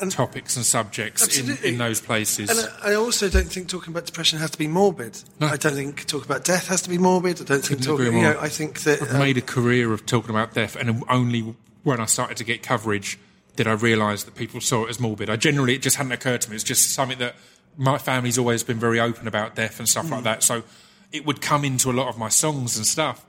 topics 0.10 0.56
and 0.56 0.66
subjects 0.66 1.38
in, 1.38 1.58
in 1.64 1.78
those 1.78 2.02
places. 2.02 2.50
And 2.50 2.70
I 2.84 2.96
also 2.96 3.30
don't 3.30 3.48
think 3.48 3.70
talking 3.70 3.94
about 3.94 4.06
depression 4.06 4.40
has 4.40 4.52
to 4.52 4.58
be 4.58 4.68
morbid. 4.68 5.22
No. 5.40 5.48
I 5.48 5.58
don't 5.58 5.74
think 5.74 6.06
talking 6.06 6.26
about 6.26 6.44
death 6.44 6.68
has 6.68 6.82
to 6.84 6.90
be 6.90 6.98
morbid. 6.98 7.42
I 7.42 7.46
don't 7.46 7.64
think 7.64 7.82
talking. 7.82 8.14
You 8.14 8.22
know, 8.22 8.38
I 8.40 8.50
think 8.50 8.82
that 8.82 9.02
I've 9.02 9.14
um, 9.14 9.20
made 9.20 9.38
a 9.38 9.42
career 9.42 9.94
of 9.94 10.06
talking 10.06 10.32
about 10.32 10.54
death, 10.54 10.76
and 10.76 11.04
only 11.10 11.56
when 11.84 12.00
I 12.00 12.06
started 12.06 12.38
to 12.38 12.44
get 12.44 12.64
coverage 12.64 13.18
did 13.56 13.68
I 13.68 13.74
realise 13.74 14.24
that 14.24 14.36
people 14.36 14.60
saw 14.60 14.86
it 14.86 14.90
as 14.90 15.00
morbid. 15.00 15.30
I 15.30 15.38
generally 15.38 15.76
it 15.76 15.82
just 15.82 15.96
hadn't 15.96 16.12
occurred 16.12 16.42
to 16.42 16.50
me. 16.50 16.56
It's 16.56 16.64
just 16.64 16.92
something 16.92 17.20
that 17.20 17.36
my 17.78 17.98
family's 17.98 18.38
always 18.38 18.64
been 18.64 18.80
very 18.80 19.00
open 19.00 19.28
about 19.28 19.56
death 19.56 19.80
and 19.80 19.88
stuff 19.88 20.12
like 20.12 20.24
that. 20.24 20.44
So 20.44 20.64
it 21.12 21.26
would 21.26 21.42
come 21.42 21.64
into 21.64 21.90
a 21.90 21.94
lot 21.94 22.08
of 22.10 22.18
my 22.18 22.30
songs 22.30 22.76
and 22.76 22.86
stuff, 22.86 23.26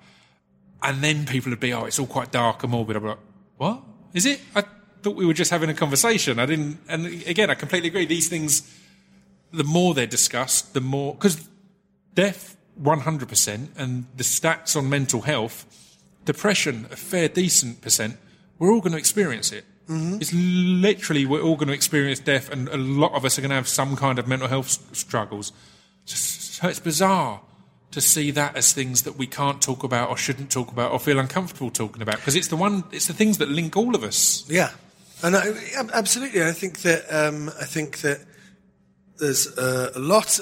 and 0.83 1.03
then 1.03 1.27
people 1.27 1.51
would 1.51 1.61
be, 1.61 1.73
"Oh, 1.73 1.85
it's 1.85 1.99
all 1.99 2.07
quite 2.07 2.33
dark 2.33 2.63
and 2.65 2.73
morbid." 2.73 2.97
I'm 2.97 3.05
like, 3.05 3.19
"What 3.57 3.83
is 4.15 4.27
it?" 4.27 4.41
I 4.55 4.65
thought 5.07 5.15
we 5.15 5.25
were 5.25 5.35
just 5.35 5.53
having 5.53 5.71
a 5.71 5.75
conversation. 5.75 6.41
I 6.41 6.47
didn't. 6.47 6.81
And 6.89 7.07
again, 7.29 7.49
I 7.49 7.55
completely 7.55 7.89
agree. 7.89 8.07
These 8.07 8.29
things, 8.29 8.69
the 9.53 9.63
more 9.63 9.95
they're 9.95 10.05
discussed, 10.05 10.75
the 10.75 10.81
more 10.81 11.15
because 11.15 11.49
death 12.15 12.57
100% 12.83 13.69
and 13.77 14.07
the 14.17 14.25
stats 14.25 14.77
on 14.77 14.91
mental 14.91 15.23
health 15.23 15.65
depression 16.25 16.87
a 16.91 16.97
fair 16.97 17.29
decent 17.29 17.81
percent 17.81 18.17
we're 18.59 18.73
all 18.73 18.81
going 18.81 18.93
to 18.93 18.99
experience 18.99 19.53
it 19.53 19.65
mm-hmm. 19.89 20.17
it's 20.21 20.33
literally 20.35 21.25
we're 21.25 21.41
all 21.41 21.57
going 21.57 21.69
to 21.69 21.75
experience 21.75 22.19
death 22.19 22.51
and 22.51 22.69
a 22.69 22.77
lot 22.77 23.13
of 23.13 23.25
us 23.25 23.39
are 23.39 23.41
going 23.41 23.51
to 23.51 23.55
have 23.55 23.69
some 23.69 23.97
kind 23.97 24.19
of 24.19 24.27
mental 24.27 24.49
health 24.49 24.95
struggles 24.95 25.53
so 26.05 26.69
it's 26.69 26.81
bizarre 26.81 27.41
to 27.93 28.01
see 28.01 28.31
that 28.31 28.57
as 28.57 28.73
things 28.73 29.03
that 29.03 29.17
we 29.17 29.27
can't 29.27 29.63
talk 29.63 29.85
about 29.85 30.11
or 30.11 30.17
shouldn't 30.17 30.51
talk 30.51 30.71
about 30.71 30.93
or 30.93 30.99
feel 30.99 31.19
uncomfortable 31.19 31.71
talking 31.71 32.03
about 32.03 32.17
because 32.17 32.35
it's 32.35 32.49
the 32.49 32.57
one 32.57 32.85
it's 32.93 33.07
the 33.07 33.15
things 33.15 33.39
that 33.39 33.49
link 33.49 33.77
all 33.77 33.95
of 33.95 34.03
us 34.03 34.45
Yeah, 34.51 34.71
and 35.23 35.37
I, 35.37 35.53
absolutely. 35.95 36.43
I 36.43 36.53
think 36.53 36.83
that 36.83 37.05
um, 37.13 37.49
I 37.61 37.65
think 37.65 37.99
that 38.01 38.25
there's 39.19 39.47
uh, 39.59 39.93
a 39.95 39.99
lot. 39.99 40.39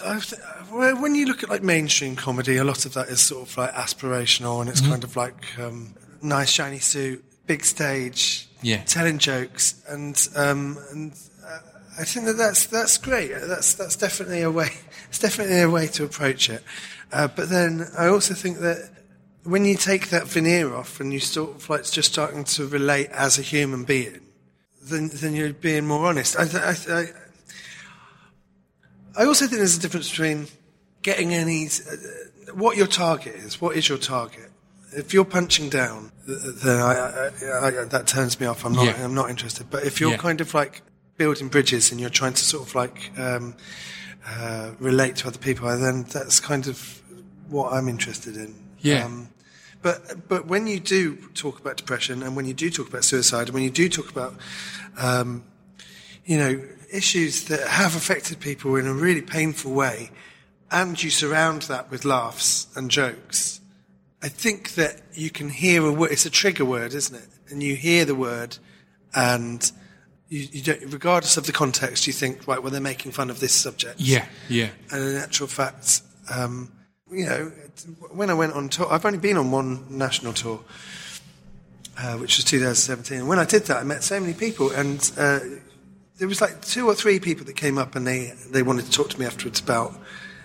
Well, 0.72 1.00
when 1.00 1.14
you 1.14 1.26
look 1.26 1.42
at 1.42 1.48
like 1.48 1.62
mainstream 1.62 2.16
comedy, 2.16 2.56
a 2.56 2.64
lot 2.64 2.84
of 2.86 2.94
that 2.94 3.08
is 3.08 3.20
sort 3.20 3.48
of 3.48 3.56
like 3.56 3.72
aspirational, 3.72 4.60
and 4.60 4.68
it's 4.68 4.80
Mm-hmm. 4.80 4.90
kind 4.90 5.04
of 5.04 5.16
like 5.16 5.58
um, 5.58 5.94
nice 6.22 6.50
shiny 6.50 6.80
suit, 6.80 7.24
big 7.46 7.64
stage, 7.64 8.48
Yeah. 8.62 8.82
telling 8.84 9.18
jokes, 9.18 9.82
and 9.88 10.16
um, 10.34 10.78
and 10.90 11.12
uh, 11.46 11.58
I 12.00 12.04
think 12.04 12.26
that 12.26 12.36
that's 12.36 12.66
that's 12.66 12.96
great. 12.98 13.30
That's 13.32 13.74
that's 13.74 13.96
definitely 13.96 14.42
a 14.42 14.50
way. 14.50 14.70
It's 15.14 15.20
definitely 15.20 15.60
a 15.60 15.70
way 15.70 15.86
to 15.86 16.02
approach 16.02 16.50
it. 16.50 16.64
Uh, 17.12 17.28
but 17.28 17.48
then 17.48 17.86
I 17.96 18.08
also 18.08 18.34
think 18.34 18.58
that 18.58 18.90
when 19.44 19.64
you 19.64 19.76
take 19.76 20.08
that 20.08 20.26
veneer 20.26 20.74
off 20.74 20.98
and 20.98 21.12
you 21.12 21.20
sort 21.20 21.54
of 21.54 21.70
like 21.70 21.84
just 21.88 22.10
starting 22.12 22.42
to 22.56 22.66
relate 22.66 23.10
as 23.10 23.38
a 23.38 23.42
human 23.42 23.84
being, 23.84 24.22
then 24.84 25.08
then 25.12 25.34
you're 25.34 25.52
being 25.52 25.86
more 25.86 26.06
honest. 26.06 26.36
I, 26.38 26.44
I, 26.44 26.76
I, 27.00 27.06
I 29.16 29.24
also 29.26 29.46
think 29.46 29.58
there's 29.58 29.76
a 29.76 29.80
difference 29.80 30.10
between 30.10 30.48
getting 31.02 31.32
any 31.34 31.66
uh, 31.66 32.52
what 32.54 32.76
your 32.76 32.86
target 32.86 33.34
is. 33.36 33.60
What 33.60 33.76
is 33.76 33.88
your 33.88 33.98
target? 33.98 34.50
If 34.92 35.12
you're 35.12 35.24
punching 35.24 35.70
down, 35.70 36.12
th- 36.26 36.38
then 36.62 36.80
I, 36.80 36.92
I, 36.94 37.66
I, 37.66 37.84
that 37.86 38.06
turns 38.06 38.38
me 38.40 38.46
off. 38.46 38.64
I'm 38.64 38.72
not. 38.72 38.86
Yeah. 38.86 39.04
I'm 39.04 39.14
not 39.14 39.30
interested. 39.30 39.70
But 39.70 39.84
if 39.84 40.00
you're 40.00 40.12
Yeah. 40.12 40.16
kind 40.18 40.40
of 40.40 40.54
like 40.54 40.82
building 41.16 41.48
bridges 41.48 41.90
and 41.92 42.00
you're 42.00 42.10
trying 42.10 42.34
to 42.34 42.44
sort 42.44 42.66
of 42.68 42.74
like 42.74 43.10
um, 43.18 43.54
uh, 44.26 44.70
relate 44.78 45.16
to 45.16 45.28
other 45.28 45.38
people, 45.38 45.68
then 45.78 46.04
that's 46.12 46.40
kind 46.40 46.66
of 46.66 47.02
what 47.48 47.72
I'm 47.72 47.88
interested 47.88 48.36
in. 48.36 48.54
Yeah. 48.80 49.04
Um, 49.04 49.28
but 49.84 50.26
but 50.28 50.46
when 50.46 50.66
you 50.66 50.80
do 50.80 51.16
talk 51.34 51.60
about 51.60 51.76
depression 51.76 52.22
and 52.22 52.34
when 52.34 52.46
you 52.46 52.54
do 52.54 52.70
talk 52.70 52.88
about 52.88 53.04
suicide 53.04 53.48
and 53.48 53.54
when 53.54 53.62
you 53.62 53.70
do 53.70 53.88
talk 53.90 54.10
about 54.10 54.34
um, 54.96 55.44
you 56.24 56.38
know 56.38 56.60
issues 56.90 57.44
that 57.44 57.68
have 57.68 57.94
affected 57.94 58.40
people 58.40 58.76
in 58.76 58.86
a 58.86 58.94
really 58.94 59.20
painful 59.20 59.72
way, 59.72 60.10
and 60.70 61.00
you 61.02 61.10
surround 61.10 61.62
that 61.62 61.90
with 61.90 62.06
laughs 62.06 62.66
and 62.74 62.90
jokes, 62.90 63.60
I 64.22 64.28
think 64.28 64.74
that 64.76 65.02
you 65.12 65.28
can 65.28 65.50
hear 65.50 65.84
a 65.84 65.92
word. 65.92 66.12
It's 66.12 66.24
a 66.24 66.30
trigger 66.30 66.64
word, 66.64 66.94
isn't 66.94 67.14
it? 67.14 67.28
And 67.50 67.62
you 67.62 67.76
hear 67.76 68.06
the 68.06 68.14
word, 68.14 68.56
and 69.14 69.70
you, 70.30 70.48
you 70.50 70.62
don't, 70.62 70.80
regardless 70.94 71.36
of 71.36 71.44
the 71.44 71.52
context, 71.52 72.06
you 72.06 72.14
think, 72.14 72.48
right, 72.48 72.62
well, 72.62 72.72
they're 72.72 72.80
making 72.80 73.12
fun 73.12 73.28
of 73.28 73.38
this 73.38 73.52
subject. 73.52 74.00
Yeah, 74.00 74.24
yeah. 74.48 74.70
And 74.90 75.10
in 75.10 75.16
actual 75.16 75.46
fact, 75.46 76.00
um, 76.34 76.72
you 77.14 77.26
know, 77.26 77.52
when 78.10 78.30
I 78.30 78.34
went 78.34 78.52
on 78.52 78.68
tour, 78.68 78.86
I've 78.90 79.04
only 79.04 79.18
been 79.18 79.36
on 79.36 79.50
one 79.50 79.84
national 79.88 80.32
tour, 80.32 80.60
uh, 81.98 82.16
which 82.16 82.36
was 82.36 82.44
2017. 82.44 83.18
And 83.18 83.28
when 83.28 83.38
I 83.38 83.44
did 83.44 83.64
that, 83.64 83.78
I 83.78 83.84
met 83.84 84.02
so 84.02 84.18
many 84.20 84.34
people, 84.34 84.70
and 84.70 85.10
uh, 85.16 85.40
there 86.18 86.28
was 86.28 86.40
like 86.40 86.62
two 86.62 86.86
or 86.86 86.94
three 86.94 87.18
people 87.18 87.44
that 87.46 87.56
came 87.56 87.78
up 87.78 87.96
and 87.96 88.06
they, 88.06 88.32
they 88.50 88.62
wanted 88.62 88.86
to 88.86 88.90
talk 88.90 89.10
to 89.10 89.18
me 89.18 89.26
afterwards 89.26 89.60
about 89.60 89.98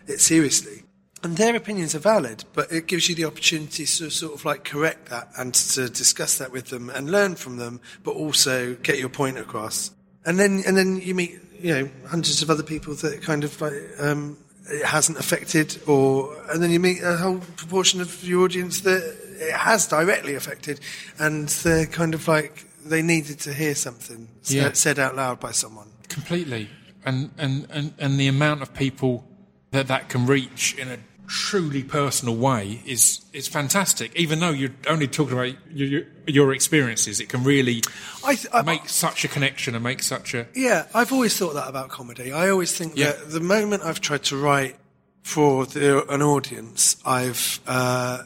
it 0.07 0.20
seriously. 0.20 0.84
And 1.22 1.36
their 1.36 1.55
opinions 1.55 1.93
are 1.95 1.99
valid, 1.99 2.45
but 2.53 2.72
it 2.72 2.88
gives 2.88 3.09
you 3.09 3.15
the 3.15 3.26
opportunity 3.26 3.86
to 3.86 4.09
sort 4.09 4.34
of 4.34 4.45
like 4.45 4.63
correct 4.63 5.09
that 5.09 5.30
and 5.38 5.53
to 5.53 5.89
discuss 5.89 6.38
that 6.38 6.51
with 6.51 6.67
them 6.67 6.89
and 6.89 7.11
learn 7.11 7.36
from 7.36 7.57
them, 7.57 7.82
but 8.03 8.11
also 8.11 8.76
get 8.76 8.99
your 8.99 9.09
point 9.09 9.38
across. 9.38 9.91
And 10.26 10.39
then, 10.39 10.63
and 10.65 10.78
then 10.78 11.01
you 11.01 11.13
meet, 11.13 11.38
you 11.59 11.74
know, 11.74 11.89
hundreds 12.07 12.41
of 12.41 12.49
other 12.49 12.63
people 12.63 12.95
that 12.95 13.22
kind 13.22 13.43
of 13.43 13.59
like, 13.59 13.74
um, 13.99 14.38
it 14.72 14.86
hasn't 14.86 15.17
affected 15.20 15.80
or, 15.88 16.36
and 16.51 16.61
then 16.61 16.72
you 16.72 16.80
meet 16.80 17.01
a 17.03 17.17
whole 17.17 17.39
proportion 17.57 18.01
of 18.01 18.24
your 18.24 18.43
audience 18.45 18.82
that 18.82 19.01
it 19.39 19.53
has 19.53 19.88
directly 19.88 20.36
affected 20.36 20.80
and 21.17 21.47
they're 21.63 21.86
kind 21.88 22.13
of 22.13 22.28
like, 22.28 22.65
they 22.86 23.01
needed 23.01 23.39
to 23.39 23.53
hear 23.53 23.76
something 23.76 24.28
Yeah. 24.45 24.72
said 24.74 24.99
out 24.99 25.15
loud 25.15 25.39
by 25.39 25.51
someone. 25.51 25.88
completely 26.07 26.70
and, 27.05 27.30
and 27.38 27.65
and 27.72 27.93
and 27.97 28.20
the 28.20 28.28
amount 28.28 28.61
of 28.61 28.74
people 28.74 29.24
that 29.72 29.88
that 29.88 30.09
can 30.09 30.26
reach 30.26 30.76
in 30.78 30.88
a 30.89 30.97
truly 31.30 31.84
personal 31.84 32.36
way 32.36 32.82
is 32.88 33.22
is 33.34 33.48
fantastic 33.48 34.12
even 34.16 34.40
though 34.40 34.50
you're 34.50 34.74
only 34.88 35.08
talking 35.08 35.34
about 35.34 35.54
your, 35.72 35.88
your, 35.88 36.02
your 36.26 36.54
experiences 36.54 37.20
it 37.20 37.30
can 37.30 37.44
really 37.44 37.84
I, 38.26 38.34
th- 38.34 38.48
I, 38.52 38.64
make 38.64 38.90
such 38.90 39.24
a 39.24 39.28
connection 39.28 39.76
and 39.76 39.84
make 39.84 40.02
such 40.02 40.34
a 40.34 40.48
Yeah, 40.56 40.88
I've 40.92 41.14
always 41.14 41.38
thought 41.38 41.54
that 41.54 41.68
about 41.70 41.90
comedy. 41.90 42.32
I 42.32 42.50
always 42.50 42.76
think 42.76 42.94
Yeah. 42.98 43.12
that 43.12 43.30
the 43.30 43.40
moment 43.42 43.84
I've 43.84 44.02
tried 44.02 44.24
to 44.24 44.38
write 44.38 44.78
for 45.22 45.68
the, 45.68 46.04
an 46.12 46.24
audience, 46.24 46.96
I've, 47.06 47.60
uh, 47.68 48.24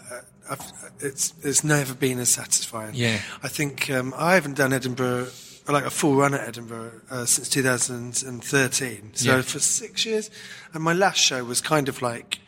I've 0.49 0.61
it's 1.01 1.33
it's 1.43 1.63
never 1.65 1.93
been 1.93 2.19
as 2.19 2.29
satisfying. 2.29 2.95
Yeah. 2.95 3.19
I 3.43 3.49
think 3.49 3.89
um, 3.89 4.13
I 4.15 4.35
haven't 4.35 4.55
done 4.55 4.71
Edinburgh 4.71 5.27
like 5.67 5.85
a 5.85 5.89
full 5.89 6.15
run 6.15 6.33
at 6.33 6.47
Edinburgh 6.47 6.91
uh, 7.09 7.25
since 7.25 7.49
2013. 7.49 9.11
So 9.15 9.35
Yeah. 9.35 9.41
for 9.41 9.59
six 9.59 10.05
years, 10.05 10.29
and 10.73 10.83
my 10.83 10.93
last 10.93 11.17
show 11.19 11.43
was 11.43 11.61
kind 11.61 11.89
of 11.89 12.01
like, 12.01 12.39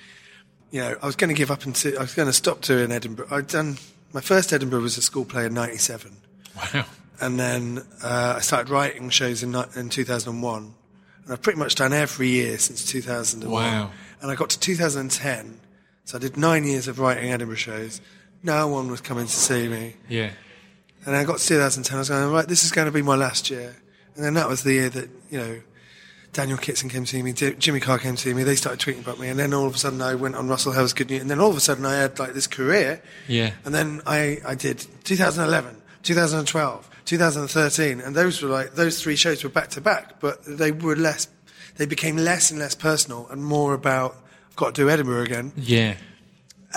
you 0.72 0.82
know, 0.82 0.95
I 1.01 1.05
was 1.05 1.16
going 1.16 1.30
to 1.30 1.36
give 1.36 1.51
up 1.51 1.63
and 1.63 1.76
I 1.97 2.01
was 2.01 2.13
going 2.13 2.28
to 2.28 2.34
stop 2.34 2.61
doing 2.61 2.91
Edinburgh. 2.91 3.28
I'd 3.32 3.47
done 3.47 3.78
my 4.13 4.22
first 4.22 4.53
Edinburgh 4.53 4.82
was 4.82 4.97
a 4.97 5.01
school 5.01 5.26
play 5.26 5.45
in 5.45 5.53
'97 5.53 6.11
wow 6.74 6.86
and 7.22 7.39
then 7.39 7.84
uh, 8.03 8.36
I 8.38 8.41
started 8.41 8.70
writing 8.70 9.09
shows 9.09 9.41
in, 9.41 9.55
in 9.76 9.89
2001, 9.89 10.74
and 11.24 11.34
I've 11.34 11.41
pretty 11.41 11.59
much 11.59 11.76
done 11.76 11.93
every 11.93 12.28
year 12.28 12.57
since 12.57 12.86
2001. 12.86 13.51
Wow. 13.51 13.91
And 14.22 14.32
I 14.32 14.36
got 14.36 14.49
to 14.49 14.59
2010, 14.59 15.59
so 16.03 16.18
I 16.18 16.22
did 16.22 16.38
nine 16.38 16.66
years 16.66 16.88
of 16.88 16.99
writing 16.99 17.32
Edinburgh 17.32 17.55
shows. 17.55 18.01
No 18.43 18.68
one 18.68 18.89
was 18.89 19.01
coming 19.01 19.26
to 19.26 19.32
see 19.32 19.68
me, 19.68 19.95
yeah 20.09 20.32
and 21.05 21.16
I 21.16 21.24
got 21.24 21.38
to 21.38 21.47
2010. 21.47 21.95
I 21.95 21.99
was 21.99 22.09
going, 22.09 22.32
right, 22.32 22.47
this 22.47 22.63
is 22.63 22.72
going 22.72 22.88
to 22.88 22.91
be 22.91 23.01
my 23.01 23.16
last 23.16 23.49
year, 23.49 23.76
and 24.16 24.26
then 24.26 24.34
that 24.34 24.47
was 24.47 24.63
the 24.63 24.74
year 24.74 24.89
that 24.89 25.09
you 25.30 25.38
know. 25.38 25.61
Daniel 26.36 26.57
Kitson 26.57 26.89
came 26.89 27.05
to 27.05 27.09
see 27.09 27.23
me, 27.23 27.31
Jimmy 27.31 27.79
Carr 27.79 27.97
came 27.97 28.15
to 28.15 28.21
see 28.21 28.33
me, 28.33 28.43
they 28.43 28.55
started 28.55 28.79
tweeting 28.79 28.99
about 29.01 29.19
me, 29.19 29.29
and 29.29 29.39
then 29.39 29.53
all 29.53 29.65
of 29.65 29.73
a 29.73 29.77
sudden 29.77 30.01
I 30.01 30.15
went 30.15 30.36
on 30.36 30.49
Russell 30.49 30.73
Howard's 30.73 30.91
Good 30.93 31.09
News, 31.09 31.21
and 31.21 31.31
then 31.31 31.39
all 31.39 31.49
of 31.49 31.55
a 31.55 31.61
sudden 31.61 31.86
I 31.86 31.95
had 31.95 32.19
like 32.19 32.33
this 32.33 32.45
career, 32.45 33.01
Yeah. 33.27 33.51
and 33.63 33.73
then 33.73 34.01
I, 34.05 34.39
I 34.45 34.53
did 34.53 34.86
2011, 35.05 35.77
2012, 36.03 36.89
2013, 37.05 38.01
and 38.01 38.13
those 38.15 38.41
were 38.41 38.49
like 38.49 38.75
those 38.75 39.01
three 39.01 39.15
shows 39.15 39.43
were 39.45 39.49
back 39.49 39.69
to 39.69 39.81
back, 39.81 40.19
but 40.19 40.43
they 40.45 40.71
were 40.71 40.95
less. 40.97 41.27
They 41.77 41.86
became 41.86 42.17
less 42.17 42.51
and 42.51 42.59
less 42.59 42.75
personal 42.75 43.27
and 43.31 43.43
more 43.43 43.73
about 43.73 44.15
I've 44.49 44.55
got 44.57 44.75
to 44.75 44.81
do 44.83 44.89
Edinburgh 44.89 45.23
again, 45.23 45.51
yeah 45.55 45.95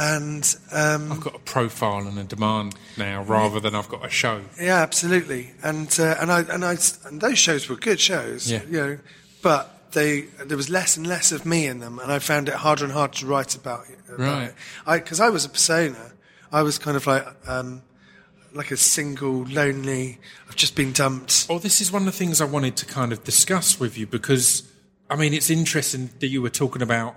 and 0.00 0.56
um, 0.70 1.10
I've 1.10 1.20
got 1.20 1.34
a 1.34 1.38
profile 1.40 2.06
and 2.06 2.16
a 2.18 2.22
demand 2.24 2.76
now 2.96 3.24
rather 3.24 3.58
than 3.58 3.74
I've 3.74 3.88
got 3.88 4.04
a 4.06 4.08
show 4.10 4.42
yeah, 4.60 4.76
absolutely, 4.82 5.50
and 5.64 5.88
uh, 5.98 6.14
and 6.20 6.30
I 6.30 6.40
and 6.42 6.64
I 6.64 6.76
and 7.06 7.20
those 7.20 7.38
shows 7.38 7.68
were 7.68 7.74
good 7.76 7.98
shows, 7.98 8.48
Yeah. 8.50 8.62
you 8.70 8.72
know, 8.76 8.98
but 9.42 9.92
they 9.92 10.22
there 10.44 10.56
was 10.56 10.68
less 10.68 10.96
and 10.96 11.06
less 11.06 11.32
of 11.32 11.46
me 11.46 11.66
in 11.66 11.80
them, 11.80 11.98
and 11.98 12.12
I 12.12 12.18
found 12.18 12.48
it 12.48 12.54
harder 12.54 12.84
and 12.84 12.92
harder 12.92 13.14
to 13.18 13.26
write 13.26 13.54
about, 13.54 13.86
about 14.08 14.18
Right. 14.18 14.52
it. 14.86 15.04
Because 15.04 15.20
I 15.20 15.30
was 15.30 15.44
a 15.44 15.48
persona, 15.48 16.12
I 16.52 16.62
was 16.62 16.78
kind 16.78 16.96
of 16.96 17.06
like. 17.06 17.26
Um, 17.48 17.82
like 18.54 18.70
a 18.70 18.78
single, 18.78 19.44
lonely. 19.44 20.18
I've 20.48 20.56
just 20.56 20.74
been 20.74 20.92
dumped. 20.92 21.46
Well, 21.50 21.58
this 21.58 21.82
is 21.82 21.92
one 21.92 22.02
of 22.02 22.06
the 22.06 22.12
things 22.12 22.40
I 22.40 22.46
wanted 22.46 22.76
to 22.76 22.86
kind 22.86 23.12
of 23.12 23.22
discuss 23.22 23.78
with 23.78 23.98
you 23.98 24.06
because, 24.06 24.66
I 25.10 25.16
mean, 25.16 25.34
it's 25.34 25.50
interesting 25.50 26.08
that 26.20 26.28
you 26.28 26.40
were 26.40 26.48
talking 26.50 26.80
about 26.80 27.14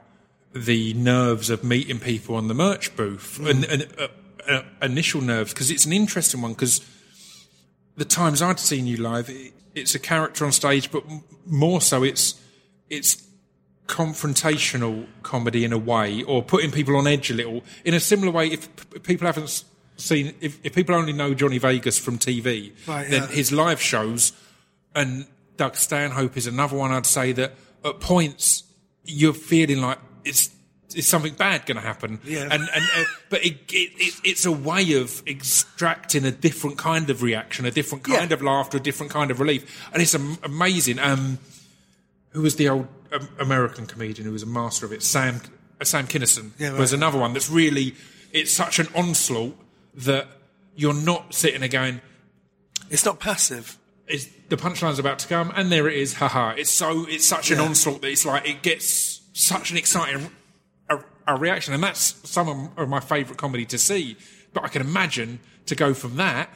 the 0.54 0.94
nerves 0.94 1.50
of 1.50 1.64
meeting 1.64 2.00
people 2.00 2.36
on 2.36 2.50
the 2.50 2.54
merch 2.54 2.94
booth 2.98 3.40
and, 3.40 3.64
and 3.64 3.88
uh, 3.98 4.08
uh, 4.46 4.64
initial 4.82 5.22
nerves 5.22 5.54
because 5.54 5.72
it's 5.72 5.86
an 5.86 5.94
interesting 5.94 6.42
one 6.42 6.52
because 6.52 6.82
the 7.96 8.06
times 8.06 8.42
I'd 8.42 8.60
seen 8.60 8.86
you 8.86 8.98
live, 8.98 9.30
it, 9.30 9.54
it's 9.76 9.96
a 9.96 10.00
character 10.00 10.46
on 10.46 10.52
stage, 10.52 10.92
but 10.92 11.04
m- 11.10 11.24
more 11.46 11.82
so 11.82 12.04
it's 12.04 12.40
it's 12.90 13.28
confrontational 13.88 15.06
comedy 15.24 15.64
in 15.64 15.74
a 15.74 15.78
way, 15.78 16.24
or 16.24 16.42
putting 16.44 16.72
people 16.72 16.96
on 16.96 17.08
edge 17.08 17.30
a 17.30 17.34
little 17.34 17.64
in 17.86 17.94
a 17.94 18.00
similar 18.00 18.32
way. 18.32 18.48
If 18.48 18.90
p- 18.92 19.00
people 19.00 19.26
haven't 19.28 19.64
seen, 19.98 20.34
if, 20.42 20.60
if 20.64 20.74
people 20.74 20.96
only 20.96 21.14
know 21.14 21.34
Johnny 21.34 21.58
Vegas 21.58 21.98
from 22.00 22.18
TV, 22.18 22.74
Right, 22.88 23.10
then 23.10 23.24
yeah. 23.24 23.28
his 23.28 23.52
live 23.52 23.82
shows 23.82 24.34
and 24.96 25.26
Doug 25.58 25.76
Stanhope 25.76 26.38
is 26.38 26.48
another 26.48 26.76
one. 26.78 26.92
I'd 26.92 27.06
say 27.06 27.32
that 27.34 27.54
at 27.86 28.00
points 28.00 28.64
you're 29.06 29.34
feeling 29.34 29.82
like 29.82 30.00
it's. 30.24 30.50
Is 30.96 31.08
something 31.08 31.34
bad 31.34 31.66
going 31.66 31.76
to 31.78 31.82
happen? 31.82 32.20
Yeah. 32.24 32.44
And 32.44 32.54
and 32.74 32.84
uh, 32.98 33.04
but 33.30 33.46
it, 33.46 33.58
it, 33.72 33.92
it 33.98 34.14
it's 34.24 34.46
a 34.46 34.52
way 34.52 34.94
of 34.94 35.24
extracting 35.28 36.26
a 36.26 36.32
different 36.32 36.78
kind 36.78 37.10
of 37.10 37.22
reaction, 37.24 37.66
a 37.66 37.72
different 37.72 38.04
kind 38.04 38.30
Yeah. 38.30 38.36
of 38.36 38.42
laughter, 38.42 38.78
a 38.78 38.82
different 38.82 39.12
kind 39.12 39.32
of 39.32 39.40
relief, 39.40 39.88
and 39.94 40.02
it's 40.02 40.16
am- 40.16 40.38
amazing. 40.44 41.00
Um, 41.00 41.40
who 42.32 42.42
was 42.42 42.56
the 42.56 42.70
old 42.70 42.88
um, 43.12 43.28
American 43.40 43.86
comedian 43.86 44.26
who 44.26 44.32
was 44.34 44.44
a 44.44 44.48
master 44.48 44.86
of 44.86 44.92
it? 44.94 45.04
Sam 45.04 45.42
uh, 45.80 45.84
Sam 45.84 46.08
Kinison 46.08 46.52
Yeah, 46.58 46.70
right. 46.70 46.80
was 46.80 46.94
another 46.94 47.18
one 47.20 47.34
that's 47.34 47.50
really. 47.50 47.96
It's 48.32 48.52
such 48.54 48.80
an 48.80 48.88
onslaught 48.96 49.58
that 49.94 50.28
you're 50.76 50.94
not 50.94 51.34
sitting 51.34 51.60
there 51.60 51.68
going, 51.70 52.00
It's 52.90 53.04
not 53.04 53.20
passive. 53.20 53.78
is 54.08 54.30
the 54.48 54.56
punchline's 54.56 55.00
about 55.00 55.20
to 55.20 55.28
come, 55.28 55.52
and 55.56 55.70
there 55.72 55.88
it 55.90 55.96
is, 55.98 56.14
haha. 56.16 56.52
It's 56.58 56.70
so 56.70 57.06
it's 57.10 57.26
such 57.26 57.52
an 57.52 57.58
Yeah. 57.60 57.66
onslaught 57.66 58.02
that 58.02 58.08
it's 58.10 58.26
like 58.26 58.48
it 58.48 58.62
gets 58.62 59.20
such 59.34 59.72
an 59.72 59.78
exciting 59.78 60.30
a, 61.28 61.38
reaction, 61.38 61.74
and 61.74 61.84
that's 61.84 62.28
some 62.30 62.72
of, 62.78 62.90
my 62.90 63.00
favourite 63.00 63.38
comedy 63.38 63.66
to 63.68 63.78
see. 63.78 64.18
But 64.54 64.64
I 64.64 64.68
can 64.68 64.82
imagine 64.82 65.40
to 65.68 65.76
go 65.76 65.94
from 65.94 66.18
that 66.18 66.50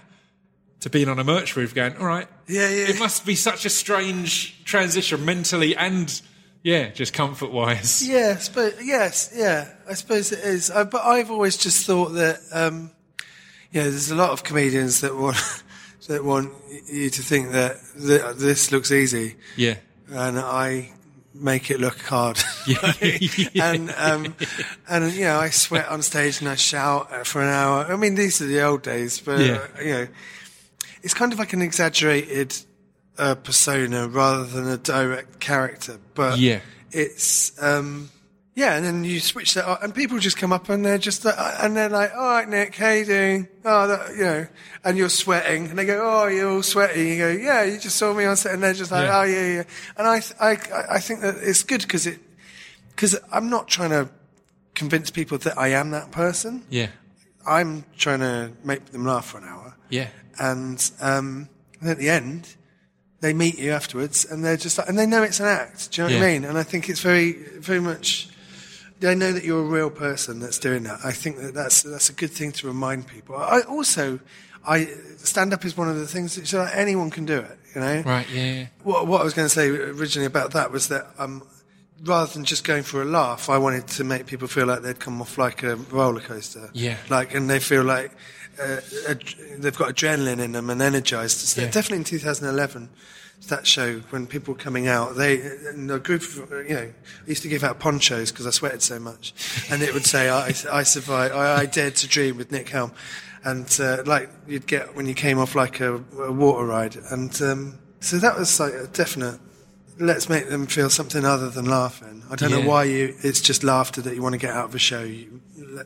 to 0.81 0.89
being 0.89 1.07
on 1.09 1.17
a 1.19 1.23
merch 1.23 1.55
roof 1.55 1.73
going, 1.73 1.95
all 1.97 2.05
right, 2.05 2.27
Yeah, 2.47 2.69
yeah. 2.69 2.87
it 2.89 2.99
must 2.99 3.25
be 3.25 3.35
such 3.35 3.65
a 3.65 3.69
strange 3.69 4.63
transition 4.65 5.23
mentally 5.25 5.75
and 5.75 6.21
Yeah, 6.63 6.89
just 6.89 7.13
comfort 7.13 7.51
wise. 7.51 8.07
Yes, 8.07 8.49
but 8.49 8.75
yes, 8.83 9.31
yeah, 9.35 9.69
I 9.89 9.93
suppose 9.93 10.31
it 10.31 10.39
is. 10.39 10.69
I, 10.71 10.83
but 10.83 11.01
I've 11.03 11.31
always 11.31 11.57
just 11.57 11.85
thought 11.85 12.09
that, 12.09 12.39
um, 12.51 12.91
know, 13.81 13.89
there's 13.89 14.11
a 14.11 14.15
lot 14.15 14.31
of 14.31 14.43
comedians 14.43 15.01
that 15.01 15.15
want 15.15 15.37
that 16.07 16.23
want 16.23 16.53
you 16.91 17.09
to 17.09 17.21
think 17.21 17.51
that 17.51 17.77
th- 17.97 18.35
this 18.37 18.71
looks 18.71 18.91
easy, 18.91 19.35
Yeah. 19.55 19.75
and 20.09 20.37
I 20.39 20.91
make 21.35 21.69
it 21.69 21.79
look 21.79 21.99
hard. 22.01 22.41
And 23.55 23.93
um, 23.97 24.35
and 24.87 25.13
you 25.13 25.25
know, 25.25 25.37
I 25.39 25.49
sweat 25.49 25.87
on 25.89 26.01
stage 26.01 26.39
and 26.41 26.49
I 26.49 26.55
shout 26.55 27.27
for 27.27 27.41
an 27.41 27.49
hour. 27.49 27.85
I 27.91 27.95
mean, 27.95 28.15
these 28.15 28.41
are 28.41 28.47
the 28.47 28.61
old 28.61 28.81
days, 28.83 29.19
but 29.19 29.39
Yeah. 29.39 29.53
uh, 29.77 29.81
you 29.81 29.93
know, 29.93 30.07
it's 31.03 31.13
kind 31.13 31.31
of 31.33 31.39
like 31.39 31.53
an 31.53 31.61
exaggerated 31.61 32.55
uh, 33.17 33.35
persona 33.35 34.07
rather 34.07 34.45
than 34.45 34.67
a 34.67 34.77
direct 34.77 35.39
character. 35.39 35.99
But 36.15 36.39
Yeah. 36.39 36.59
it's 36.91 37.51
um, 37.61 38.09
yeah, 38.55 38.75
and 38.77 38.85
then 38.85 39.03
you 39.03 39.19
switch 39.19 39.53
that, 39.55 39.67
up, 39.67 39.83
and 39.83 39.93
people 39.93 40.17
just 40.17 40.37
come 40.37 40.53
up 40.53 40.69
and 40.69 40.85
they're 40.85 40.97
just 40.97 41.25
uh, 41.25 41.33
and 41.61 41.75
they're 41.75 41.89
like, 41.89 42.11
"All 42.15 42.25
right, 42.29 42.47
Nick, 42.47 42.75
how 42.75 42.89
you 42.91 43.05
doing?" 43.05 43.47
Oh, 43.65 43.87
that, 43.87 44.15
you 44.15 44.23
know, 44.23 44.47
and 44.83 44.97
you're 44.97 45.09
sweating, 45.09 45.67
and 45.67 45.77
they 45.77 45.85
go, 45.85 46.01
"Oh, 46.01 46.27
you're 46.27 46.49
all 46.49 46.63
sweaty." 46.63 47.09
You 47.09 47.17
go, 47.17 47.29
"Yeah, 47.29 47.63
you 47.63 47.77
just 47.79 47.97
saw 47.97 48.13
me 48.13 48.23
on 48.25 48.35
set," 48.37 48.53
and 48.53 48.63
they're 48.63 48.73
just 48.73 48.91
like, 48.91 49.05
Yeah. 49.07 49.19
"Oh, 49.19 49.23
yeah, 49.23 49.53
yeah." 49.55 49.63
And 49.97 50.07
I, 50.07 50.21
I, 50.39 50.57
I 50.95 50.99
think 50.99 51.19
that 51.21 51.35
it's 51.41 51.63
good 51.63 51.81
because 51.81 52.07
it, 52.07 52.19
because 52.91 53.19
I'm 53.31 53.49
not 53.49 53.67
trying 53.67 53.89
to 53.91 54.09
convince 54.73 55.11
people 55.11 55.37
that 55.39 55.57
I 55.57 55.69
am 55.69 55.91
that 55.91 56.11
person. 56.11 56.63
Yeah. 56.69 56.87
I'm 57.47 57.83
trying 57.97 58.19
to 58.19 58.51
make 58.63 58.85
them 58.87 59.05
laugh 59.05 59.25
for 59.27 59.37
an 59.37 59.43
hour, 59.43 59.75
Yeah. 59.89 60.07
and 60.39 60.79
um, 61.01 61.49
and 61.81 61.89
at 61.89 61.97
the 61.97 62.09
end, 62.09 62.55
they 63.19 63.33
meet 63.33 63.59
you 63.59 63.71
afterwards, 63.71 64.23
and 64.25 64.43
they're 64.45 64.57
just 64.57 64.77
like, 64.77 64.87
and 64.89 64.97
they 64.97 65.05
know 65.05 65.23
it's 65.23 65.39
an 65.41 65.45
act. 65.47 65.91
Do 65.91 66.01
you 66.03 66.07
know 66.07 66.15
what 66.19 66.23
I 66.23 66.27
mean? 66.31 66.45
And 66.45 66.57
I 66.57 66.63
think 66.63 66.87
it's 66.89 67.01
very, 67.01 67.33
very 67.59 67.81
much. 67.81 68.29
They 68.99 69.13
know 69.15 69.31
that 69.33 69.43
you're 69.43 69.59
a 69.59 69.63
real 69.63 69.89
person 69.89 70.39
that's 70.39 70.57
doing 70.57 70.83
that. 70.83 70.99
I 71.03 71.11
think 71.11 71.37
that 71.37 71.53
that's 71.53 71.83
that's 71.83 72.09
a 72.09 72.13
good 72.13 72.31
thing 72.31 72.51
to 72.53 72.67
remind 72.67 73.07
people. 73.07 73.35
I 73.35 73.61
also, 73.61 74.19
I 74.65 74.85
stand 75.17 75.53
up 75.53 75.65
is 75.65 75.75
one 75.75 75.89
of 75.89 75.97
the 75.97 76.07
things 76.07 76.35
that 76.35 76.51
like, 76.57 76.75
anyone 76.75 77.09
can 77.09 77.25
do 77.25 77.39
it. 77.39 77.59
You 77.75 77.81
know, 77.81 78.01
Right. 78.05 78.29
Yeah. 78.29 78.67
what, 78.83 79.05
what 79.05 79.19
I 79.19 79.23
was 79.25 79.33
going 79.33 79.47
to 79.47 79.53
say 79.53 79.67
originally 79.69 80.27
about 80.27 80.51
that 80.51 80.71
was 80.71 80.87
that 80.87 81.07
um, 81.19 81.43
rather 82.05 82.31
than 82.33 82.45
just 82.45 82.63
going 82.63 82.83
for 82.83 83.01
a 83.01 83.05
laugh, 83.05 83.49
I 83.49 83.57
wanted 83.57 83.87
to 83.87 84.05
make 84.05 84.27
people 84.27 84.47
feel 84.47 84.65
like 84.65 84.81
they'd 84.81 84.97
come 84.99 85.21
off 85.21 85.37
like 85.37 85.61
a 85.63 85.75
roller 85.75 86.21
coaster. 86.21 86.69
Yeah. 86.73 86.95
Like, 87.09 87.35
and 87.35 87.49
they 87.49 87.59
feel 87.59 87.83
like 87.83 88.11
uh, 88.61 88.79
ad- 89.09 89.25
they've 89.57 89.77
got 89.77 89.93
adrenaline 89.93 90.39
in 90.39 90.53
them 90.53 90.69
and 90.69 90.81
energized. 90.81 91.37
So 91.39 91.63
Yeah. 91.63 91.67
Definitely 91.69 91.97
in 91.97 92.03
2011, 92.05 92.89
that 93.49 93.65
show 93.67 93.99
when 94.09 94.27
people 94.27 94.53
were 94.53 94.59
coming 94.59 94.87
out, 94.87 95.15
they 95.15 95.39
a 95.41 95.99
group 95.99 96.21
of 96.21 96.51
you 96.67 96.73
know, 96.75 96.91
I 97.25 97.27
used 97.29 97.43
to 97.43 97.49
give 97.49 97.63
out 97.63 97.79
ponchos 97.79 98.31
because 98.31 98.47
I 98.47 98.51
sweated 98.51 98.81
so 98.81 98.99
much, 98.99 99.33
and 99.69 99.81
it 99.81 99.93
would 99.93 100.05
say 100.05 100.29
I, 100.29 100.47
I 100.71 100.83
survived, 100.83 101.33
I, 101.33 101.61
I 101.61 101.65
dared 101.65 101.95
to 101.97 102.07
dream 102.07 102.37
with 102.37 102.51
Nick 102.51 102.69
Helm, 102.69 102.91
and 103.43 103.67
uh, 103.79 104.03
like 104.05 104.29
you'd 104.47 104.67
get 104.67 104.95
when 104.95 105.05
you 105.05 105.13
came 105.13 105.39
off 105.39 105.55
like 105.55 105.79
a, 105.79 105.95
a 106.19 106.31
water 106.31 106.65
ride, 106.65 106.95
and 107.11 107.41
um, 107.41 107.79
so 107.99 108.17
that 108.17 108.37
was 108.37 108.59
like 108.59 108.73
a 108.73 108.87
definite. 108.87 109.39
Let's 109.97 110.27
make 110.27 110.49
them 110.49 110.65
feel 110.67 110.89
something 110.89 111.23
other 111.23 111.49
than 111.49 111.63
laughing. 111.65 112.21
I 112.29 112.35
don't 112.35 112.49
Yeah. 112.51 112.59
know 112.59 112.67
why 112.67 112.83
you. 112.83 113.15
It's 113.23 113.39
just 113.39 113.63
laughter 113.63 114.01
that 114.01 114.13
you 114.13 114.21
want 114.21 114.33
to 114.33 114.39
get 114.39 114.53
out 114.53 114.65
of 114.65 114.75
a 114.75 114.79
show. 114.79 115.03
You, 115.03 115.39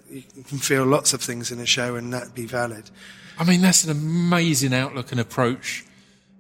you 0.09 0.23
can 0.47 0.57
feel 0.57 0.83
lots 0.85 1.13
of 1.13 1.21
things 1.21 1.51
in 1.51 1.59
a 1.59 1.65
show, 1.67 1.95
and 1.95 2.11
that 2.13 2.33
be 2.33 2.47
valid. 2.47 2.89
I 3.37 3.43
mean, 3.43 3.61
that's 3.61 3.83
an 3.83 3.91
amazing 3.91 4.73
outlook 4.73 5.11
and 5.11 5.21
approach 5.21 5.85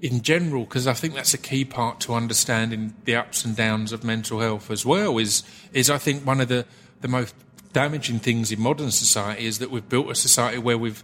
in 0.01 0.21
general, 0.21 0.63
because 0.63 0.87
I 0.87 0.93
think 0.93 1.13
that's 1.13 1.33
a 1.33 1.37
key 1.37 1.65
part 1.65 1.99
to 2.01 2.13
understanding 2.13 2.93
the 3.05 3.15
ups 3.15 3.43
and 3.43 3.55
downs 3.55 3.91
of 3.91 4.03
mental 4.03 4.39
health 4.39 4.71
as 4.71 4.85
well. 4.85 5.17
Is 5.17 5.43
is 5.73 5.89
I 5.89 5.97
think 5.97 6.25
one 6.25 6.41
of 6.41 6.47
the 6.47 6.65
the 7.01 7.07
most 7.07 7.35
damaging 7.73 8.19
things 8.19 8.51
in 8.51 8.59
modern 8.59 8.91
society 8.91 9.45
is 9.45 9.59
that 9.59 9.71
we've 9.71 9.87
built 9.87 10.09
a 10.09 10.15
society 10.15 10.57
where 10.57 10.77
we've 10.77 11.03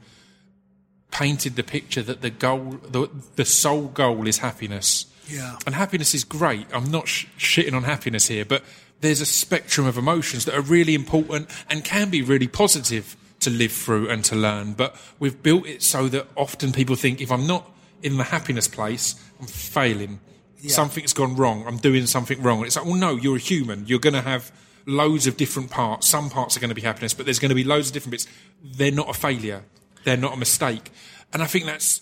painted 1.11 1.55
the 1.55 1.63
picture 1.63 2.01
that 2.01 2.21
the 2.21 2.29
goal, 2.29 2.79
the, 2.89 3.09
the 3.35 3.45
sole 3.45 3.87
goal 3.87 4.27
is 4.27 4.39
happiness. 4.39 5.05
Yeah. 5.27 5.57
And 5.65 5.75
happiness 5.75 6.13
is 6.13 6.23
great. 6.23 6.67
I'm 6.73 6.91
not 6.91 7.07
sh- 7.07 7.27
shitting 7.37 7.73
on 7.73 7.83
happiness 7.83 8.27
here, 8.27 8.45
but 8.45 8.63
there's 9.01 9.21
a 9.21 9.25
spectrum 9.25 9.87
of 9.87 9.97
emotions 9.97 10.45
that 10.45 10.55
are 10.55 10.61
really 10.61 10.93
important 10.93 11.49
and 11.69 11.83
can 11.83 12.09
be 12.09 12.21
really 12.21 12.47
positive 12.47 13.15
to 13.39 13.49
live 13.49 13.71
through 13.71 14.09
and 14.09 14.25
to 14.25 14.35
learn. 14.35 14.73
But 14.73 14.95
we've 15.19 15.41
built 15.41 15.67
it 15.67 15.83
so 15.83 16.07
that 16.09 16.27
often 16.35 16.71
people 16.71 16.95
think 16.95 17.21
if 17.21 17.31
I'm 17.31 17.47
not 17.47 17.69
in 18.05 18.17
the 18.17 18.23
happiness 18.23 18.67
place, 18.67 19.15
I'm 19.39 19.47
failing. 19.47 20.19
Something's 20.67 21.13
gone 21.13 21.35
wrong. 21.35 21.65
I'm 21.67 21.77
doing 21.77 22.05
something 22.07 22.41
wrong. 22.41 22.59
And 22.59 22.67
it's 22.67 22.75
like, 22.75 22.85
well, 22.85 22.95
no, 22.95 23.15
you're 23.15 23.35
a 23.35 23.39
human. 23.39 23.85
You're 23.85 23.99
going 23.99 24.13
to 24.13 24.21
have 24.21 24.51
loads 24.87 25.27
of 25.27 25.37
different 25.37 25.69
parts. 25.69 26.07
Some 26.07 26.29
parts 26.29 26.55
are 26.57 26.59
going 26.59 26.69
to 26.69 26.75
be 26.75 26.81
happiness, 26.81 27.13
but 27.13 27.25
there's 27.25 27.37
going 27.39 27.49
to 27.49 27.55
be 27.55 27.63
loads 27.63 27.87
of 27.89 27.93
different 27.93 28.11
bits. 28.11 28.27
They're 28.63 28.91
not 28.91 29.09
a 29.09 29.13
failure. 29.13 29.63
They're 30.05 30.17
not 30.17 30.33
a 30.33 30.37
mistake. 30.37 30.91
And 31.33 31.43
I 31.43 31.45
think 31.47 31.65
that's 31.65 32.01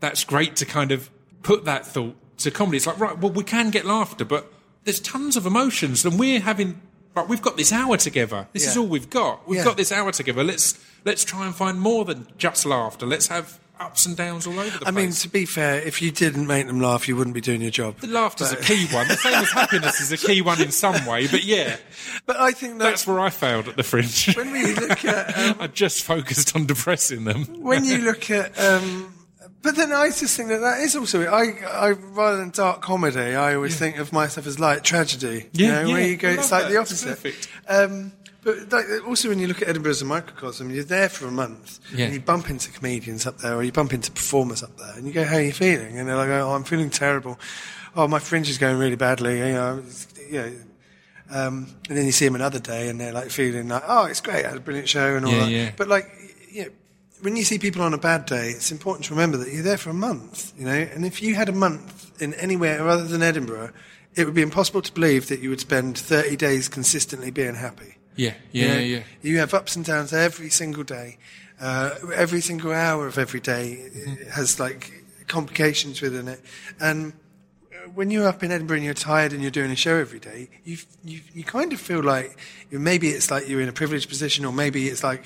that's 0.00 0.24
great 0.24 0.54
to 0.56 0.64
kind 0.66 0.92
of 0.92 1.10
put 1.42 1.64
that 1.64 1.84
thought 1.84 2.14
to 2.38 2.50
comedy. 2.50 2.76
It's 2.76 2.86
like, 2.86 2.98
right, 3.00 3.18
well, 3.18 3.32
we 3.32 3.42
can 3.44 3.70
get 3.70 3.84
laughter, 3.84 4.24
but 4.24 4.52
there's 4.84 5.00
tons 5.00 5.36
of 5.36 5.44
emotions, 5.44 6.04
and 6.06 6.18
we're 6.18 6.40
having, 6.40 6.80
right, 7.14 7.28
we've 7.28 7.42
got 7.42 7.56
this 7.56 7.72
hour 7.72 7.96
together. 7.96 8.46
This 8.52 8.66
is 8.66 8.76
all 8.76 8.86
we've 8.86 9.10
got. 9.10 9.46
We've 9.48 9.58
Yeah. 9.58 9.64
got 9.64 9.76
this 9.76 9.90
hour 9.92 10.12
together. 10.12 10.44
Let's 10.44 10.78
let's 11.04 11.24
try 11.24 11.46
and 11.46 11.54
find 11.54 11.80
more 11.80 12.04
than 12.04 12.28
just 12.38 12.64
laughter. 12.64 13.06
Let's 13.06 13.26
have 13.26 13.58
ups 13.80 14.06
and 14.06 14.16
downs 14.16 14.46
all 14.46 14.58
over 14.58 14.64
the 14.70 14.78
place. 14.78 14.88
I 14.88 14.90
mean, 14.90 15.10
to 15.12 15.28
be 15.28 15.44
fair, 15.44 15.80
if 15.80 16.00
you 16.02 16.10
didn't 16.10 16.46
make 16.46 16.66
them 16.66 16.80
laugh, 16.80 17.06
you 17.08 17.16
wouldn't 17.16 17.34
be 17.34 17.40
doing 17.40 17.60
your 17.62 17.70
job. 17.70 17.96
the 17.98 18.06
laughter's 18.08 18.52
a 18.52 18.56
key 18.56 18.86
one. 18.86 19.08
The 19.08 19.16
same 19.16 19.34
as 19.34 19.50
happiness 19.50 20.00
is 20.00 20.12
a 20.12 20.16
key 20.16 20.42
one 20.42 20.60
in 20.60 20.70
some 20.72 21.04
way, 21.06 21.26
but 21.26 21.44
yeah, 21.44 21.76
But 22.26 22.36
I 22.36 22.52
think 22.52 22.78
that's 22.78 22.90
that's 22.90 23.06
where 23.06 23.20
I 23.20 23.30
failed 23.30 23.68
at 23.68 23.76
the 23.76 23.82
fringe. 23.82 24.34
when 24.36 24.52
we 24.52 24.74
look 24.74 25.04
at 25.04 25.38
um, 25.50 25.56
I 25.60 25.66
just 25.68 26.02
focused 26.04 26.54
on 26.56 26.66
depressing 26.66 27.24
them. 27.24 27.44
when 27.62 27.84
you 27.84 27.98
look 28.04 28.30
at. 28.30 28.58
Um, 28.58 29.14
but 29.60 29.74
then 29.74 29.92
I 29.92 30.06
just 30.10 30.36
think 30.36 30.50
that 30.50 30.58
that 30.60 30.80
is 30.80 30.94
also 30.94 31.24
I, 31.26 31.50
I 31.68 31.90
rather 31.90 32.36
than 32.36 32.50
dark 32.50 32.80
comedy, 32.80 33.34
I 33.34 33.54
always 33.56 33.76
think 33.76 33.98
of 33.98 34.12
myself 34.12 34.46
as 34.46 34.60
light 34.60 34.84
tragedy. 34.84 35.48
you 35.52 35.66
Yeah, 35.66 35.82
know, 35.82 35.88
where 35.92 36.00
yeah, 36.00 36.06
you 36.06 36.16
go, 36.16 36.28
it's 36.28 36.52
like 36.52 36.64
that. 36.64 36.70
the 36.70 36.76
opposite. 36.78 37.08
perfect. 37.08 37.48
Um, 37.68 38.12
but 38.42 38.72
like, 38.72 38.86
also, 39.06 39.28
when 39.28 39.38
you 39.38 39.46
look 39.48 39.62
at 39.62 39.68
Edinburgh 39.68 39.90
as 39.92 40.02
a 40.02 40.04
microcosm, 40.04 40.70
you're 40.70 40.84
there 40.84 41.08
for 41.08 41.26
a 41.26 41.30
month, 41.30 41.80
Yeah. 41.92 42.06
and 42.06 42.14
you 42.14 42.20
bump 42.20 42.48
into 42.50 42.70
comedians 42.70 43.26
up 43.26 43.38
there, 43.38 43.54
or 43.54 43.62
you 43.62 43.72
bump 43.72 43.92
into 43.92 44.10
performers 44.12 44.62
up 44.62 44.76
there, 44.78 44.92
and 44.96 45.06
you 45.06 45.12
go, 45.12 45.24
"How 45.24 45.36
are 45.36 45.42
you 45.42 45.52
feeling?" 45.52 45.98
And 45.98 46.08
they're 46.08 46.16
like, 46.16 46.28
"Oh, 46.28 46.52
I'm 46.54 46.64
feeling 46.64 46.90
terrible. 46.90 47.38
Oh, 47.96 48.06
my 48.06 48.18
fringe 48.20 48.48
is 48.48 48.58
going 48.58 48.78
really 48.78 48.96
badly." 48.96 49.38
You 49.38 49.44
know, 49.54 49.82
you 50.30 50.38
know. 50.38 50.52
Um, 51.30 51.66
and 51.90 51.98
then 51.98 52.06
you 52.06 52.12
see 52.12 52.24
them 52.24 52.36
another 52.36 52.58
day, 52.58 52.88
and 52.88 52.98
they're 52.98 53.12
like 53.12 53.30
feeling 53.30 53.68
like, 53.68 53.82
"Oh, 53.86 54.04
it's 54.06 54.20
great. 54.22 54.44
I 54.46 54.48
had 54.48 54.56
a 54.56 54.60
brilliant 54.60 54.88
show," 54.88 55.14
and 55.16 55.26
all 55.26 55.32
Yeah, 55.32 55.38
that. 55.44 55.50
yeah. 55.50 55.70
But 55.76 55.88
like, 55.88 56.08
you 56.50 56.62
know, 56.62 56.70
when 57.20 57.36
you 57.36 57.44
see 57.44 57.58
people 57.58 57.82
on 57.82 57.92
a 57.92 57.98
bad 57.98 58.24
day, 58.24 58.48
it's 58.50 58.70
important 58.72 59.04
to 59.06 59.14
remember 59.14 59.36
that 59.38 59.52
you're 59.52 59.62
there 59.62 59.76
for 59.76 59.90
a 59.90 59.94
month. 59.94 60.52
You 60.56 60.64
know, 60.64 60.72
and 60.94 61.04
if 61.04 61.20
you 61.20 61.34
had 61.34 61.48
a 61.50 61.52
month 61.52 62.12
in 62.22 62.32
anywhere 62.34 62.86
other 62.88 63.04
than 63.04 63.22
Edinburgh, 63.22 63.72
it 64.14 64.24
would 64.24 64.32
be 64.34 64.40
impossible 64.42 64.80
to 64.80 64.92
believe 64.92 65.28
that 65.28 65.40
you 65.40 65.50
would 65.50 65.60
spend 65.60 65.98
30 65.98 66.34
days 66.36 66.66
consistently 66.68 67.30
being 67.30 67.56
happy. 67.56 67.97
Yeah, 68.18 68.34
You 68.52 68.66
yeah, 68.66 68.74
know, 68.74 68.80
yeah. 68.80 69.02
You 69.22 69.38
have 69.38 69.54
ups 69.54 69.76
and 69.76 69.84
downs 69.84 70.12
every 70.12 70.50
single 70.50 70.82
day. 70.84 71.16
Uh, 71.60 71.94
every 72.14 72.40
single 72.40 72.72
hour 72.72 73.06
of 73.06 73.16
every 73.18 73.40
day 73.40 73.90
Mm-hmm. 73.96 74.30
has 74.30 74.60
like 74.60 74.92
complications 75.28 76.00
within 76.02 76.28
it. 76.28 76.40
And 76.80 77.12
when 77.94 78.10
you're 78.10 78.26
up 78.28 78.42
in 78.42 78.50
Edinburgh 78.52 78.76
and 78.78 78.84
you're 78.84 78.94
tired 78.94 79.32
and 79.32 79.40
you're 79.40 79.50
doing 79.50 79.70
a 79.70 79.76
show 79.76 79.96
every 79.96 80.18
day, 80.18 80.50
you 80.64 80.76
you 81.04 81.20
you 81.32 81.44
kind 81.44 81.72
of 81.72 81.80
feel 81.80 82.02
like 82.02 82.36
maybe 82.70 83.08
it's 83.08 83.30
like 83.30 83.48
you're 83.48 83.60
in 83.62 83.68
a 83.68 83.72
privileged 83.72 84.08
position, 84.08 84.44
or 84.44 84.52
maybe 84.52 84.88
it's 84.88 85.02
like 85.02 85.22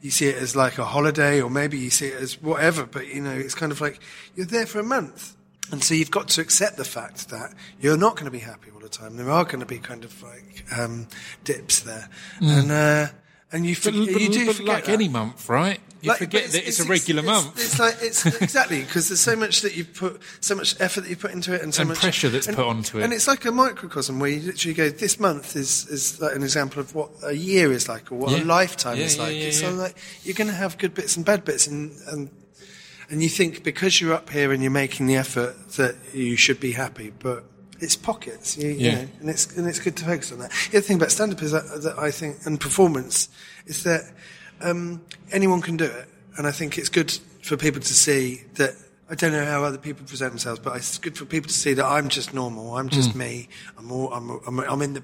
you 0.00 0.10
see 0.10 0.26
it 0.28 0.36
as 0.36 0.54
like 0.56 0.78
a 0.78 0.84
holiday, 0.84 1.40
or 1.42 1.50
maybe 1.50 1.78
you 1.78 1.90
see 1.90 2.06
it 2.08 2.20
as 2.22 2.40
whatever. 2.40 2.86
But 2.86 3.08
you 3.14 3.20
know, 3.20 3.32
it's 3.36 3.54
kind 3.54 3.72
of 3.72 3.80
like 3.80 3.98
you're 4.36 4.46
there 4.46 4.66
for 4.66 4.78
a 4.80 4.84
month. 4.84 5.36
And 5.72 5.82
so 5.82 5.94
you've 5.94 6.12
got 6.12 6.28
to 6.28 6.40
accept 6.40 6.76
the 6.76 6.84
fact 6.84 7.28
that 7.30 7.52
you're 7.80 7.96
not 7.98 8.14
going 8.14 8.26
to 8.26 8.30
be 8.30 8.38
happy 8.38 8.70
the 8.90 8.98
time. 8.98 9.16
There 9.16 9.30
are 9.30 9.44
going 9.44 9.60
to 9.60 9.66
be 9.66 9.78
kind 9.78 10.04
of 10.04 10.22
like 10.22 10.64
um, 10.76 11.08
dips 11.44 11.80
there, 11.80 12.08
and 12.40 12.70
uh, 12.70 13.06
and 13.52 13.64
you, 13.66 13.74
Mm. 13.76 13.84
But, 13.84 14.12
but- 14.14 14.22
you 14.22 14.28
do 14.30 14.46
but 14.46 14.56
forget 14.56 14.74
like 14.74 14.84
that. 14.86 14.92
any 14.92 15.08
month, 15.08 15.48
right? 15.48 15.80
You 16.02 16.10
Like, 16.10 16.18
forget 16.18 16.42
but 16.44 16.52
that 16.52 16.68
it's, 16.68 16.78
a 16.80 16.84
regular 16.84 17.22
it's- 17.22 17.44
month. 17.44 17.58
It's 17.58 17.78
like 17.78 17.96
it's 18.02 18.26
exactly 18.42 18.80
because 18.82 19.08
there's 19.08 19.20
so 19.20 19.34
much 19.34 19.62
that 19.62 19.76
you 19.76 19.84
put, 19.84 20.20
so 20.40 20.54
much 20.54 20.76
effort 20.78 21.02
that 21.02 21.10
you 21.10 21.16
put 21.16 21.30
into 21.32 21.54
it, 21.54 21.62
and 21.62 21.74
so 21.74 21.80
And 21.82 21.88
much 21.90 22.00
pressure 22.00 22.28
that's 22.28 22.46
and- 22.48 22.56
put 22.56 22.66
onto 22.66 22.98
it. 22.98 23.04
And 23.04 23.12
it's 23.12 23.26
like 23.26 23.44
a 23.44 23.50
microcosm 23.52 24.18
where 24.20 24.30
you 24.30 24.40
literally 24.40 24.74
go, 24.74 24.88
"This 24.90 25.18
month 25.18 25.56
is 25.56 25.86
is 25.88 26.20
like 26.20 26.34
an 26.36 26.42
example 26.42 26.80
of 26.80 26.94
what 26.94 27.10
a 27.24 27.32
year 27.32 27.72
is 27.72 27.88
like, 27.88 28.12
or 28.12 28.16
what 28.18 28.30
Yeah. 28.32 28.42
a 28.42 28.44
lifetime 28.44 28.98
Yeah, 28.98 29.04
is 29.06 29.16
yeah, 29.16 29.22
like." 29.24 29.52
so 29.52 29.70
like 29.72 29.96
you're 30.24 30.34
going 30.34 30.50
to 30.50 30.56
have 30.56 30.76
good 30.78 30.92
bits 30.94 31.16
and 31.16 31.24
bad 31.24 31.44
bits, 31.44 31.66
and 31.66 31.92
and 32.08 32.30
and 33.08 33.22
you 33.22 33.28
think 33.28 33.62
because 33.62 34.00
you're 34.00 34.12
up 34.14 34.28
here 34.30 34.52
and 34.52 34.62
you're 34.62 34.70
making 34.84 35.06
the 35.06 35.16
effort 35.16 35.54
that 35.76 35.94
you 36.12 36.36
should 36.36 36.58
be 36.60 36.72
happy, 36.72 37.12
but 37.18 37.44
it's 37.80 37.96
pockets, 37.96 38.56
you, 38.56 38.68
you 38.68 38.74
Yeah. 38.86 38.94
know, 39.02 39.08
and 39.20 39.30
it's 39.30 39.56
and 39.56 39.66
it's 39.66 39.78
good 39.80 39.96
to 39.96 40.04
focus 40.04 40.32
on 40.32 40.38
that. 40.40 40.50
The 40.70 40.78
other 40.78 40.86
thing 40.86 40.96
about 40.96 41.10
stand 41.10 41.32
up 41.32 41.42
is 41.42 41.52
that, 41.52 41.64
that 41.82 41.98
I 41.98 42.10
think 42.10 42.38
and 42.46 42.60
performance 42.60 43.28
is 43.66 43.82
that 43.84 44.02
um, 44.60 45.02
anyone 45.32 45.60
can 45.62 45.76
do 45.76 45.84
it, 45.84 46.08
and 46.38 46.46
I 46.46 46.50
think 46.52 46.78
it's 46.78 46.88
good 46.88 47.10
for 47.42 47.56
people 47.56 47.80
to 47.80 47.94
see 47.94 48.42
that 48.54 48.74
I 49.10 49.14
don't 49.14 49.32
know 49.32 49.44
how 49.44 49.62
other 49.64 49.78
people 49.78 50.04
present 50.06 50.32
themselves, 50.32 50.58
but 50.60 50.74
it's 50.76 50.98
good 50.98 51.16
for 51.16 51.24
people 51.26 51.48
to 51.48 51.54
see 51.54 51.74
that 51.74 51.84
I'm 51.84 52.08
just 52.08 52.34
normal. 52.34 52.76
I'm 52.76 52.88
just 52.88 53.12
Hmm. 53.12 53.18
me. 53.18 53.48
I'm, 53.78 53.92
all, 53.92 54.12
I'm, 54.12 54.30
I'm, 54.46 54.58
I'm 54.60 54.82
in 54.82 54.94
the, 54.94 55.02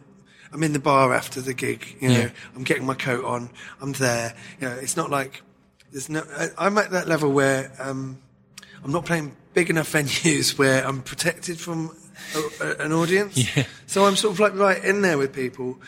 I'm 0.53 0.63
in 0.65 0.73
the 0.73 0.81
bar 0.81 1.15
after 1.15 1.41
the 1.41 1.55
gig. 1.55 1.97
You 2.01 2.09
know, 2.09 2.19
Yeah. 2.21 2.31
I'm 2.57 2.65
getting 2.65 2.85
my 2.85 2.95
coat 2.95 3.25
on. 3.25 3.51
I'm 3.81 3.93
there. 3.93 4.35
You 4.61 4.69
know, 4.69 4.75
it's 4.75 4.97
not 4.97 5.09
like 5.11 5.43
there's 5.93 6.09
no. 6.09 6.25
I, 6.37 6.49
I'm 6.59 6.79
at 6.79 6.91
that 6.91 7.07
level 7.07 7.31
where 7.31 7.71
um, 7.79 8.19
I'm 8.83 8.91
not 8.91 9.05
playing 9.05 9.37
big 9.55 9.71
enough 9.71 9.93
venues 9.99 10.59
where 10.59 10.85
I'm 10.85 11.03
protected 11.03 11.61
from 11.61 11.97
a, 12.35 12.65
a, 12.65 12.77
an 12.87 12.93
audience. 12.93 13.37
Yeah. 13.57 13.65
So 13.87 14.05
I'm 14.07 14.17
sort 14.17 14.35
of 14.35 14.41
like 14.41 14.55
right 14.55 14.83
in 14.83 15.03
there 15.03 15.19
with 15.19 15.33
people, 15.35 15.79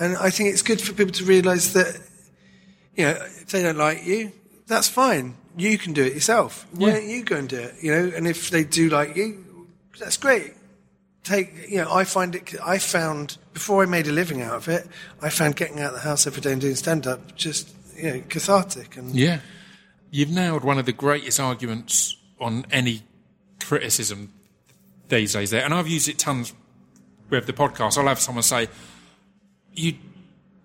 and 0.00 0.16
I 0.16 0.30
think 0.30 0.50
it's 0.50 0.62
good 0.62 0.80
for 0.80 0.92
people 0.92 1.12
to 1.14 1.24
realise 1.24 1.72
that 1.72 1.98
you 2.96 3.04
know, 3.04 3.10
if 3.10 3.46
they 3.48 3.62
don't 3.62 3.76
like 3.78 4.04
you, 4.06 4.32
that's 4.66 4.88
fine. 4.88 5.34
You 5.56 5.76
can 5.78 5.92
do 5.92 6.04
it 6.04 6.14
yourself. 6.14 6.66
Why 6.72 6.88
Yeah. 6.88 6.94
don't 6.94 7.08
you 7.08 7.22
go 7.24 7.36
and 7.36 7.48
do 7.48 7.58
it? 7.58 7.74
You 7.82 7.92
know, 7.92 8.12
and 8.16 8.26
if 8.26 8.50
they 8.50 8.64
do 8.64 8.88
like 8.88 9.16
you, 9.16 9.44
that's 9.98 10.16
great. 10.16 10.54
Take, 11.24 11.70
you 11.70 11.78
know, 11.78 11.90
I 11.92 12.04
find 12.04 12.34
it, 12.34 12.54
I 12.62 12.78
found, 12.78 13.38
before 13.54 13.82
I 13.82 13.86
made 13.86 14.06
a 14.06 14.12
living 14.12 14.42
out 14.42 14.54
of 14.56 14.68
it, 14.68 14.86
I 15.22 15.30
found 15.30 15.56
getting 15.56 15.80
out 15.80 15.88
of 15.88 15.94
the 15.94 16.00
house 16.08 16.26
every 16.26 16.42
day 16.42 16.52
and 16.52 16.60
doing 16.60 16.74
stand 16.76 17.06
up 17.06 17.34
just, 17.34 17.74
you 17.96 18.10
know, 18.10 18.22
cathartic. 18.28 18.96
And 18.98 19.14
Yeah. 19.14 19.40
You've 20.10 20.30
nailed 20.30 20.64
one 20.64 20.78
of 20.78 20.84
the 20.86 20.92
greatest 20.92 21.40
arguments 21.40 22.16
on 22.38 22.66
any 22.70 23.02
criticism 23.60 24.33
these 25.14 25.32
days 25.32 25.50
there. 25.50 25.64
And 25.64 25.72
I've 25.72 25.88
used 25.88 26.08
it 26.08 26.18
tons 26.18 26.52
with 27.30 27.46
the 27.46 27.52
podcast. 27.52 27.96
I'll 27.98 28.06
have 28.06 28.20
someone 28.20 28.42
say, 28.42 28.68
you 29.72 29.94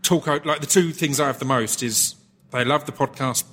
talk 0.01 0.27
like 0.27 0.61
the 0.61 0.67
two 0.67 0.91
things 0.91 1.19
I 1.19 1.27
have 1.27 1.39
the 1.39 1.45
most 1.45 1.83
is 1.83 2.15
they 2.51 2.65
love 2.65 2.85
the 2.85 2.91
podcast 2.91 3.43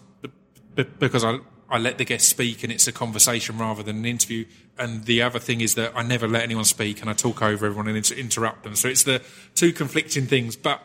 because 0.75 1.25
I, 1.25 1.39
I 1.69 1.79
let 1.79 1.99
the 1.99 2.05
guest 2.05 2.29
speak 2.29 2.63
and 2.63 2.73
it's 2.73 2.87
a 2.87 2.93
conversation 2.93 3.59
rather 3.59 3.83
than 3.83 3.97
an 3.97 4.05
interview. 4.07 4.47
And 4.79 5.05
the 5.05 5.23
other 5.23 5.39
thing 5.39 5.61
is 5.61 5.75
that 5.75 5.93
I 5.95 6.03
never 6.03 6.29
let 6.29 6.43
anyone 6.43 6.65
speak 6.65 7.01
and 7.01 7.11
I 7.11 7.15
talk 7.15 7.43
over 7.43 7.67
everyone 7.67 7.89
and 7.89 7.97
inter- 7.97 8.15
interrupt 8.15 8.65
them. 8.65 8.75
So 8.75 8.89
it's 8.89 9.05
the 9.05 9.23
two 9.55 9.73
conflicting 9.73 10.27
things. 10.27 10.57
But 10.57 10.83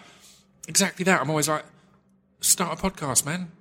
exactly 0.68 1.04
that. 1.06 1.22
I'm 1.22 1.30
always 1.30 1.50
like, 1.50 1.66
start 2.40 2.80
a 2.80 2.82
podcast, 2.82 3.26
man. 3.26 3.52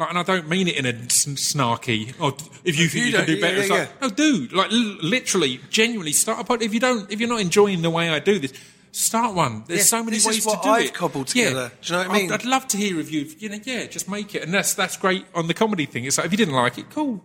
Like, 0.00 0.08
and 0.08 0.18
I 0.18 0.22
don't 0.22 0.48
mean 0.48 0.66
it 0.66 0.76
in 0.76 0.86
a 0.86 0.92
snarky. 0.94 2.14
Or 2.20 2.32
if 2.64 2.78
you 2.78 2.88
think 2.88 3.04
You 3.06 3.10
you, 3.10 3.16
can 3.18 3.28
yeah, 3.36 3.40
better, 3.40 3.54
yeah, 3.56 3.60
it's 3.60 3.70
like, 3.70 3.88
yeah. 4.00 4.08
no, 4.08 4.10
dude. 4.14 4.52
Like, 4.52 4.72
l- 4.72 4.96
literally, 5.02 5.60
genuinely, 5.70 6.12
start 6.12 6.40
a 6.40 6.44
podcast. 6.44 6.62
If 6.62 6.74
you 6.74 6.80
don't, 6.80 7.10
if 7.12 7.20
you're 7.20 7.28
not 7.28 7.40
enjoying 7.40 7.82
the 7.82 7.90
way 7.90 8.08
I 8.08 8.18
do 8.18 8.38
this, 8.38 8.52
start 8.92 9.34
one. 9.34 9.64
There's 9.66 9.80
Yeah, 9.80 9.84
so 9.84 10.02
many 10.02 10.16
ways 10.24 10.44
to 10.46 10.58
do 10.62 10.68
I've 10.70 10.84
it. 10.86 10.94
cobbled 10.94 11.32
Yeah. 11.34 11.44
together. 11.50 11.72
Do 11.82 11.86
you 11.86 11.92
know 11.92 11.98
what 11.98 12.06
I 12.10 12.14
I'd- 12.14 12.22
mean? 12.22 12.32
I'd, 12.32 12.44
love 12.44 12.66
to 12.68 12.76
hear 12.76 12.98
of 12.98 13.10
you. 13.10 13.28
You 13.38 13.48
know, 13.50 13.58
yeah, 13.62 13.84
just 13.86 14.08
make 14.08 14.34
it, 14.34 14.42
and 14.42 14.52
that's 14.54 14.74
that's 14.74 14.96
great 14.96 15.26
on 15.34 15.46
the 15.48 15.54
comedy 15.54 15.86
thing. 15.86 16.04
It's 16.06 16.16
like 16.18 16.26
if 16.26 16.32
you 16.32 16.38
didn't 16.38 16.54
like 16.54 16.78
it, 16.78 16.90
cool, 16.90 17.22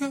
go, 0.00 0.10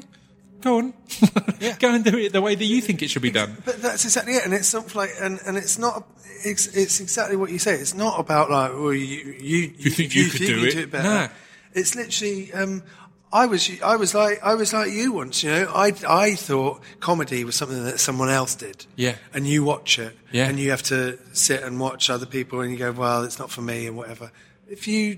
go 0.62 0.78
on, 0.78 0.94
yeah. 1.60 1.76
go 1.80 1.94
and 1.94 2.06
do 2.06 2.18
it 2.18 2.32
the 2.32 2.42
way 2.42 2.54
that 2.56 2.64
you 2.66 2.80
think 2.80 3.02
it 3.02 3.10
should 3.10 3.22
be 3.24 3.32
done. 3.32 3.58
But 3.66 3.82
that's 3.82 4.06
exactly 4.06 4.36
it, 4.36 4.46
and 4.46 4.54
it's 4.54 4.68
sort 4.68 4.86
of 4.86 4.96
like, 4.96 5.10
and, 5.20 5.40
and 5.48 5.58
it's 5.58 5.78
not, 5.80 6.08
it's, 6.46 6.68
it's 6.68 7.00
exactly 7.02 7.36
what 7.38 7.50
you 7.50 7.58
say. 7.60 7.74
It's 7.76 7.94
not 7.96 8.20
about 8.20 8.50
like, 8.52 8.72
well, 8.72 8.94
you 8.94 9.36
you, 9.40 9.74
You 9.78 9.90
think 9.92 10.14
you 10.16 10.30
could 10.30 10.40
do 10.40 10.64
it? 10.66 10.92
better. 10.92 11.04
Nah. 11.04 11.28
It's 11.74 11.96
literally, 11.96 12.54
um, 12.54 12.84
I 13.32 13.48
was 13.48 13.70
I 13.82 13.96
was 13.96 14.14
like 14.14 14.40
I 14.44 14.54
was 14.56 14.74
like 14.74 14.92
you 14.92 15.12
once. 15.14 15.42
You 15.44 15.52
know, 15.52 15.72
I 15.74 15.94
I 16.08 16.36
thought 16.36 16.82
comedy 17.00 17.44
was 17.44 17.56
something 17.56 17.84
that 17.84 18.00
someone 18.00 18.30
else 18.30 18.54
did. 18.56 18.86
Yeah. 18.96 19.16
and 19.34 19.48
you 19.48 19.64
watch 19.64 19.98
it, 19.98 20.16
Yeah. 20.32 20.48
and 20.48 20.60
you 20.60 20.70
have 20.70 20.84
to 20.84 21.18
sit 21.34 21.64
and 21.64 21.80
watch 21.80 22.10
other 22.10 22.28
people, 22.28 22.62
and 22.62 22.72
you 22.72 22.78
go, 22.78 22.92
well, 22.92 23.24
it's 23.24 23.40
not 23.40 23.50
for 23.50 23.62
me, 23.62 23.88
and 23.88 23.98
whatever. 23.98 24.32
If 24.70 24.88
you, 24.88 25.18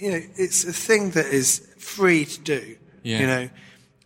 you 0.00 0.10
know, 0.12 0.20
it's 0.36 0.64
a 0.64 0.72
thing 0.72 1.10
that 1.12 1.26
is 1.26 1.66
free 1.78 2.24
to 2.26 2.40
do. 2.40 2.76
Yeah. 3.02 3.20
You 3.20 3.26
know, 3.26 3.48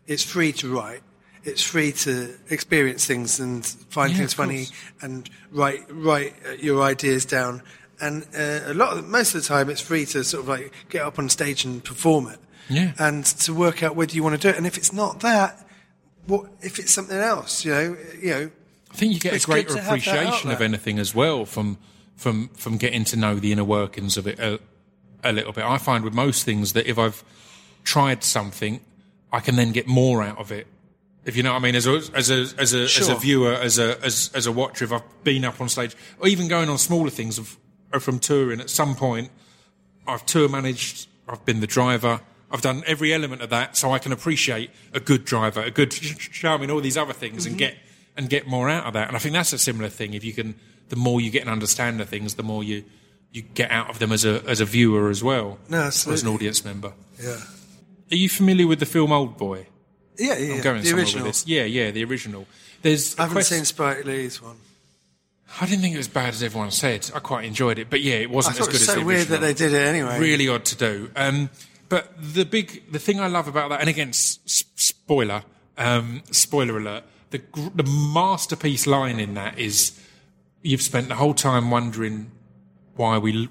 it's 0.06 0.22
free 0.22 0.52
to 0.52 0.72
write. 0.74 1.02
It's 1.44 1.62
free 1.62 1.92
to 1.92 2.34
experience 2.50 3.06
things 3.06 3.40
and 3.40 3.64
find 3.90 4.12
Yeah, 4.12 4.18
things 4.18 4.34
funny 4.34 4.66
and 5.00 5.28
write 5.50 5.84
write 5.90 6.34
your 6.60 6.82
ideas 6.82 7.24
down. 7.24 7.62
And 8.00 8.24
uh, 8.36 8.60
a 8.66 8.74
lot 8.74 8.96
of 8.96 9.08
most 9.08 9.34
of 9.34 9.42
the 9.42 9.48
time, 9.48 9.70
it's 9.70 9.80
free 9.80 10.06
to 10.06 10.24
sort 10.24 10.42
of 10.44 10.48
like 10.48 10.72
get 10.88 11.02
up 11.02 11.18
on 11.18 11.28
stage 11.28 11.64
and 11.64 11.82
perform 11.82 12.28
it. 12.28 12.38
Yeah. 12.68 12.92
And 12.98 13.24
to 13.24 13.54
work 13.54 13.82
out 13.82 13.96
whether 13.96 14.14
you 14.14 14.22
want 14.22 14.40
to 14.40 14.40
do 14.40 14.50
it. 14.50 14.56
And 14.56 14.66
if 14.66 14.76
it's 14.76 14.92
not 14.92 15.20
that, 15.20 15.66
what 16.26 16.46
if 16.60 16.78
it's 16.78 16.92
something 16.92 17.16
else? 17.16 17.64
You 17.64 17.72
know, 17.72 17.96
you 18.20 18.30
know. 18.30 18.50
I 18.90 18.94
think 18.94 19.12
you 19.12 19.20
get 19.20 19.42
a 19.42 19.44
greater 19.44 19.74
to 19.74 19.80
have 19.80 19.84
that 19.84 19.90
appreciation 19.90 20.50
of 20.50 20.60
anything 20.60 20.98
as 20.98 21.14
well 21.14 21.44
from 21.44 21.78
from 22.16 22.48
from 22.48 22.76
getting 22.76 23.04
to 23.04 23.16
know 23.16 23.36
the 23.36 23.52
inner 23.52 23.64
workings 23.64 24.16
of 24.16 24.26
it 24.26 24.38
a, 24.38 24.60
a 25.24 25.32
little 25.32 25.52
bit. 25.52 25.64
I 25.64 25.78
find 25.78 26.04
with 26.04 26.14
most 26.14 26.44
things 26.44 26.72
that 26.74 26.86
if 26.86 26.98
I've 26.98 27.24
tried 27.84 28.22
something, 28.22 28.80
I 29.32 29.40
can 29.40 29.56
then 29.56 29.72
get 29.72 29.86
more 29.86 30.22
out 30.22 30.38
of 30.38 30.52
it. 30.52 30.66
If 31.24 31.36
you 31.36 31.42
know 31.42 31.52
what 31.52 31.60
I 31.60 31.62
mean, 31.62 31.74
as 31.74 31.86
a 31.86 32.00
as 32.14 32.30
a 32.30 32.46
as 32.58 32.74
a, 32.74 32.82
as 32.82 33.08
a 33.08 33.14
viewer, 33.14 33.52
as 33.52 33.78
a 33.78 34.02
as 34.02 34.30
as 34.34 34.46
a 34.46 34.52
watcher, 34.52 34.84
if 34.84 34.92
I've 34.92 35.24
been 35.24 35.44
up 35.44 35.60
on 35.60 35.68
stage, 35.68 35.96
or 36.18 36.28
even 36.28 36.48
going 36.48 36.68
on 36.68 36.78
smaller 36.78 37.10
things 37.10 37.38
of, 37.38 37.56
from 38.00 38.18
touring, 38.18 38.60
at 38.60 38.70
some 38.70 38.94
point, 38.94 39.30
I've 40.06 40.24
tour 40.26 40.48
managed, 40.48 41.08
I've 41.28 41.44
been 41.44 41.60
the 41.60 41.66
driver, 41.66 42.20
I've 42.50 42.62
done 42.62 42.82
every 42.86 43.12
element 43.12 43.42
of 43.42 43.50
that, 43.50 43.76
so 43.76 43.92
I 43.92 43.98
can 43.98 44.12
appreciate 44.12 44.70
a 44.94 45.00
good 45.00 45.24
driver, 45.24 45.60
a 45.62 45.70
good 45.70 45.92
show, 45.92 46.50
I 46.54 46.56
mean, 46.56 46.70
all 46.70 46.80
these 46.80 46.96
other 46.96 47.12
things, 47.12 47.42
Mm-hmm. 47.44 47.50
and 47.50 47.58
get 47.58 47.74
and 48.16 48.28
get 48.28 48.46
more 48.48 48.68
out 48.68 48.84
of 48.86 48.94
that. 48.94 49.06
And 49.08 49.16
I 49.16 49.20
think 49.20 49.34
that's 49.34 49.52
a 49.52 49.58
similar 49.58 49.88
thing. 49.88 50.12
If 50.14 50.24
you 50.24 50.32
can, 50.32 50.54
the 50.88 50.96
more 50.96 51.20
you 51.20 51.30
get 51.30 51.42
and 51.42 51.50
understand 51.50 52.00
the 52.00 52.04
things, 52.04 52.34
the 52.34 52.42
more 52.42 52.64
you 52.64 52.84
you 53.30 53.42
get 53.42 53.70
out 53.70 53.90
of 53.90 53.98
them 54.00 54.10
as 54.12 54.24
a 54.24 54.42
as 54.46 54.60
a 54.60 54.64
viewer 54.64 55.08
as 55.10 55.22
well, 55.22 55.58
No, 55.68 55.82
or 55.82 55.86
as 55.88 56.22
an 56.22 56.28
audience 56.28 56.64
member. 56.64 56.94
Yeah. 57.22 57.36
Are 58.10 58.16
you 58.16 58.28
familiar 58.28 58.66
with 58.66 58.80
the 58.80 58.86
film 58.86 59.12
Old 59.12 59.36
Boy? 59.36 59.66
Yeah, 60.16 60.36
yeah. 60.38 60.54
I'm 60.54 60.62
going 60.62 60.80
the 60.80 60.86
somewhere 60.88 61.04
original. 61.04 61.24
with 61.26 61.34
this. 61.34 61.46
Yeah, 61.46 61.64
yeah, 61.64 61.90
the 61.92 62.02
original. 62.04 62.46
There's 62.82 63.16
I 63.18 63.22
haven't 63.22 63.34
quest- 63.36 63.50
seen 63.50 63.64
Spike 63.66 64.04
Lee's 64.04 64.42
one. 64.42 64.56
I 65.60 65.66
didn't 65.66 65.80
think 65.82 65.94
it 65.94 65.98
was 65.98 66.08
bad 66.08 66.34
as 66.34 66.42
everyone 66.42 66.70
said. 66.70 67.10
I 67.14 67.20
quite 67.20 67.44
enjoyed 67.44 67.78
it, 67.78 67.88
but 67.90 68.00
yeah, 68.00 68.14
it 68.16 68.30
wasn't 68.30 68.56
thought 68.56 68.68
as 68.68 68.68
it 68.68 68.70
good 68.72 68.80
was 68.80 68.88
as 68.88 68.94
so 68.94 69.00
the 69.00 69.06
weird 69.06 69.18
original 69.20 69.40
that 69.40 69.46
they 69.46 69.54
did 69.54 69.72
it 69.72 69.86
anyway. 69.86 70.18
really 70.20 70.48
odd 70.48 70.64
to 70.66 70.76
do. 70.76 71.10
Um, 71.16 71.50
but 71.88 72.12
the 72.20 72.44
big, 72.44 72.92
the 72.92 72.98
thing 72.98 73.18
I 73.18 73.28
love 73.28 73.48
about 73.48 73.70
that, 73.70 73.80
and 73.80 73.88
again, 73.88 74.10
s- 74.10 74.38
s- 74.44 74.64
spoiler, 74.76 75.42
um, 75.78 76.22
spoiler 76.30 76.76
alert, 76.76 77.04
the 77.30 77.38
gr- 77.38 77.68
the 77.74 77.82
masterpiece 77.84 78.86
line 78.86 79.18
in 79.18 79.34
that 79.34 79.58
is, 79.58 79.98
you've 80.62 80.82
spent 80.82 81.08
the 81.08 81.14
whole 81.14 81.34
time 81.34 81.70
wondering 81.70 82.30
why 82.96 83.16
we 83.18 83.48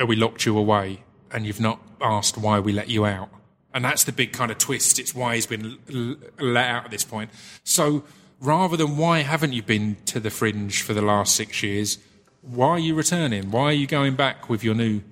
uh, 0.00 0.06
we 0.06 0.14
locked 0.16 0.46
you 0.46 0.56
away, 0.56 1.02
and 1.32 1.46
you've 1.46 1.60
not 1.60 1.80
asked 2.00 2.38
why 2.38 2.60
we 2.60 2.72
let 2.72 2.88
you 2.88 3.04
out. 3.06 3.28
And 3.74 3.84
that's 3.84 4.04
the 4.04 4.12
big 4.12 4.32
kind 4.32 4.50
of 4.50 4.58
twist. 4.58 4.98
It's 4.98 5.14
why 5.14 5.34
he's 5.34 5.46
been 5.46 5.66
l- 5.66 5.76
l- 5.94 6.16
let 6.38 6.66
out 6.68 6.84
at 6.86 6.90
this 6.90 7.04
point. 7.04 7.30
So 7.64 8.04
rather 8.40 8.76
than 8.76 8.96
why 8.96 9.20
haven't 9.20 9.52
you 9.52 9.62
been 9.62 9.96
to 10.06 10.18
the 10.20 10.30
fringe 10.30 10.82
for 10.82 10.94
the 10.94 11.02
last 11.02 11.34
six 11.36 11.62
years, 11.62 11.98
why 12.42 12.68
are 12.70 12.78
you 12.78 12.94
returning? 12.94 13.50
Why 13.50 13.64
are 13.64 13.72
you 13.72 13.86
going 13.86 14.16
back 14.16 14.48
with 14.48 14.64
your 14.64 14.74
new 14.74 15.02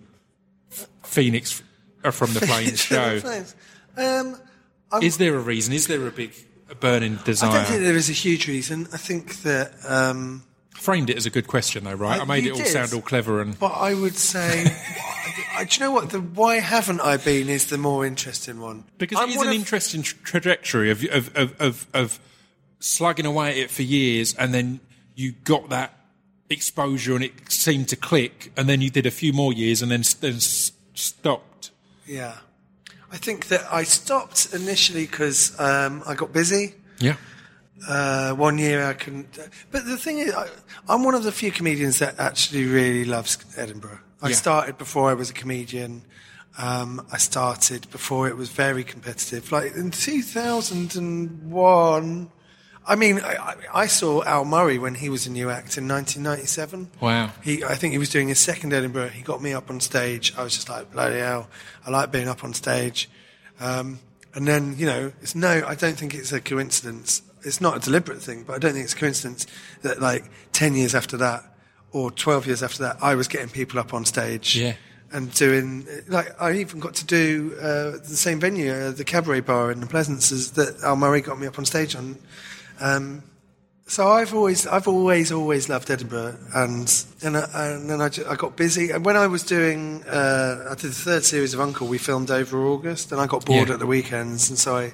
Phoenix 1.04 1.62
uh, 2.04 2.10
from 2.10 2.32
the 2.34 2.40
Flames 2.40 2.80
show? 2.80 3.20
Um, 3.96 4.36
Is 5.02 5.18
there 5.18 5.34
a 5.34 5.40
reason? 5.40 5.74
Is 5.74 5.88
there 5.88 6.06
a 6.06 6.10
big 6.12 6.32
a 6.70 6.74
burning 6.76 7.16
desire? 7.24 7.50
I 7.50 7.54
don't 7.54 7.64
think 7.66 7.82
there 7.82 7.96
is 7.96 8.08
a 8.08 8.12
huge 8.12 8.46
reason. 8.46 8.86
I 8.92 8.96
think 8.96 9.42
that, 9.42 9.72
um, 9.84 10.44
Framed 10.76 11.10
it 11.10 11.16
as 11.16 11.26
a 11.26 11.30
good 11.30 11.48
question, 11.48 11.82
though, 11.82 11.94
right? 11.94 12.20
I- 12.20 12.22
I 12.22 12.24
made 12.24 12.46
it 12.46 12.52
all 12.52 12.58
did. 12.58 12.68
sound 12.68 12.94
all 12.94 13.00
clever 13.02 13.40
and 13.42 13.58
but 13.58 13.72
I 13.72 13.92
would 13.94 14.14
say, 14.16 14.66
I, 15.56 15.64
do 15.64 15.74
you 15.74 15.80
know 15.80 15.90
what? 15.90 16.10
The 16.10 16.20
why 16.20 16.60
haven't 16.60 17.00
I 17.00 17.16
been 17.16 17.48
is 17.48 17.66
the 17.66 17.76
more 17.76 18.06
interesting 18.06 18.60
one. 18.60 18.84
because 18.98 19.18
I'm 19.18 19.30
it 19.30 19.34
is 19.34 19.42
an 19.42 19.48
of- 19.48 19.54
interesting 19.54 20.02
tra- 20.02 20.18
trajectory 20.22 20.90
of, 20.92 21.04
of 21.06 21.36
of 21.36 21.56
of 21.60 21.86
of 21.92 22.20
slugging 22.80 23.26
away 23.26 23.50
at 23.50 23.56
it 23.56 23.70
for 23.70 23.82
years, 23.82 24.34
and 24.34 24.52
then 24.54 24.80
you 25.14 25.32
got 25.44 25.68
that 25.70 25.92
exposure, 26.50 27.14
and 27.14 27.24
it 27.24 27.32
seemed 27.50 27.88
to 27.88 27.96
click, 27.96 28.52
and 28.56 28.68
then 28.68 28.80
you 28.80 28.90
did 28.90 29.06
a 29.06 29.10
few 29.10 29.32
more 29.32 29.52
years, 29.52 29.82
and 29.82 29.90
then 29.90 30.02
then 30.20 30.36
s- 30.36 30.72
stopped. 30.94 31.70
Yeah. 32.06 32.36
I 33.10 33.16
think 33.16 33.48
that 33.48 33.64
I 33.72 33.84
stopped 33.84 34.52
initially 34.54 35.06
because 35.06 35.58
um, 35.58 36.02
I 36.06 36.14
got 36.14 36.30
busy. 36.32 36.74
Yeah, 37.00 37.16
Uh, 37.88 38.32
one 38.34 38.58
year 38.58 38.84
I 38.84 38.92
couldn't. 38.92 39.38
But 39.70 39.86
the 39.86 39.96
thing 39.96 40.18
is, 40.18 40.34
I, 40.34 40.48
I'm 40.88 41.04
one 41.04 41.14
of 41.14 41.22
the 41.22 41.32
few 41.32 41.50
comedians 41.52 41.98
that 42.00 42.18
actually 42.18 42.66
really 42.66 43.04
loves 43.06 43.38
Edinburgh. 43.56 44.00
I 44.20 44.28
Yeah. 44.30 44.36
started 44.36 44.76
before 44.78 45.08
I 45.10 45.14
was 45.14 45.30
a 45.30 45.32
comedian. 45.32 46.02
Um, 46.58 47.06
I 47.12 47.18
started 47.18 47.88
before 47.90 48.26
it 48.28 48.36
was 48.36 48.48
very 48.50 48.82
competitive. 48.84 49.52
Like 49.52 49.74
in 49.76 49.90
2001, 49.90 52.30
I 52.88 52.96
mean, 52.96 53.20
I, 53.20 53.54
I- 53.74 53.86
saw 53.86 54.22
Al 54.24 54.44
Murray 54.44 54.78
when 54.78 54.94
he 54.96 55.08
was 55.10 55.26
a 55.26 55.30
new 55.30 55.50
act 55.50 55.76
in 55.76 55.86
1997. 55.86 56.90
Wow. 57.00 57.30
He, 57.42 57.62
I 57.62 57.74
think 57.74 57.92
he 57.92 57.98
was 57.98 58.08
doing 58.08 58.28
his 58.28 58.38
second 58.38 58.72
Edinburgh. 58.72 59.08
He 59.10 59.22
got 59.22 59.42
me 59.42 59.52
up 59.52 59.68
on 59.70 59.78
stage. 59.80 60.32
I 60.36 60.42
was 60.42 60.54
just 60.54 60.68
like, 60.68 60.90
bloody 60.92 61.18
hell, 61.18 61.48
I 61.86 61.90
like 61.90 62.10
being 62.10 62.28
up 62.28 62.42
on 62.44 62.54
stage. 62.54 63.08
Um, 63.60 63.98
and 64.34 64.46
then, 64.48 64.76
you 64.78 64.86
know, 64.86 65.12
it's 65.20 65.34
no, 65.34 65.62
I 65.66 65.74
don't 65.74 65.96
think 65.96 66.14
it's 66.14 66.32
a 66.32 66.40
coincidence. 66.40 67.22
It's 67.44 67.60
not 67.60 67.76
a 67.76 67.80
deliberate 67.80 68.22
thing, 68.22 68.42
but 68.44 68.54
I 68.56 68.58
don't 68.58 68.72
think 68.72 68.84
it's 68.84 68.94
a 68.94 68.96
coincidence 68.96 69.46
that 69.82 70.00
like 70.00 70.24
10 70.52 70.74
years 70.74 70.94
after 70.94 71.16
that 71.18 71.44
or 71.92 72.10
12 72.10 72.46
years 72.46 72.62
after 72.62 72.82
that, 72.84 72.96
I 73.02 73.14
was 73.14 73.28
getting 73.28 73.48
people 73.48 73.78
up 73.78 73.92
on 73.94 74.04
stage. 74.04 74.56
Yeah. 74.56 74.74
and 75.10 75.32
doing 75.32 75.86
like 76.08 76.28
I 76.40 76.52
even 76.52 76.80
got 76.80 76.94
to 76.96 77.06
do 77.06 77.56
uh, 77.60 77.92
the 77.92 78.16
same 78.16 78.40
venue, 78.40 78.70
uh, 78.72 78.90
the 78.92 79.04
Cabaret 79.04 79.40
Bar 79.40 79.70
in 79.72 79.80
the 79.80 79.86
Pleasances 79.86 80.50
that 80.52 80.82
Al 80.82 80.96
Murray 80.96 81.22
got 81.22 81.38
me 81.40 81.46
up 81.46 81.58
on 81.58 81.64
stage 81.64 81.94
on. 81.96 82.16
Um, 82.80 83.22
so 83.86 84.06
I've 84.08 84.34
always, 84.34 84.66
I've 84.66 84.86
always, 84.86 85.32
always 85.32 85.68
loved 85.70 85.90
Edinburgh, 85.90 86.36
and 86.54 87.04
and, 87.22 87.36
I, 87.38 87.48
and 87.72 87.88
then 87.88 88.00
I, 88.02 88.10
I 88.28 88.36
got 88.36 88.54
busy. 88.56 88.90
And 88.90 89.04
when 89.04 89.16
I 89.16 89.26
was 89.26 89.42
doing, 89.42 90.04
uh, 90.04 90.66
I 90.70 90.74
did 90.74 90.90
the 90.90 90.94
third 90.94 91.24
series 91.24 91.54
of 91.54 91.60
Uncle. 91.60 91.86
We 91.88 91.96
filmed 91.98 92.30
over 92.30 92.66
August, 92.66 93.12
and 93.12 93.20
I 93.20 93.26
got 93.26 93.46
bored 93.46 93.68
Yeah. 93.68 93.74
at 93.74 93.80
the 93.80 93.86
weekends, 93.86 94.50
and 94.50 94.58
so 94.58 94.76
I 94.76 94.92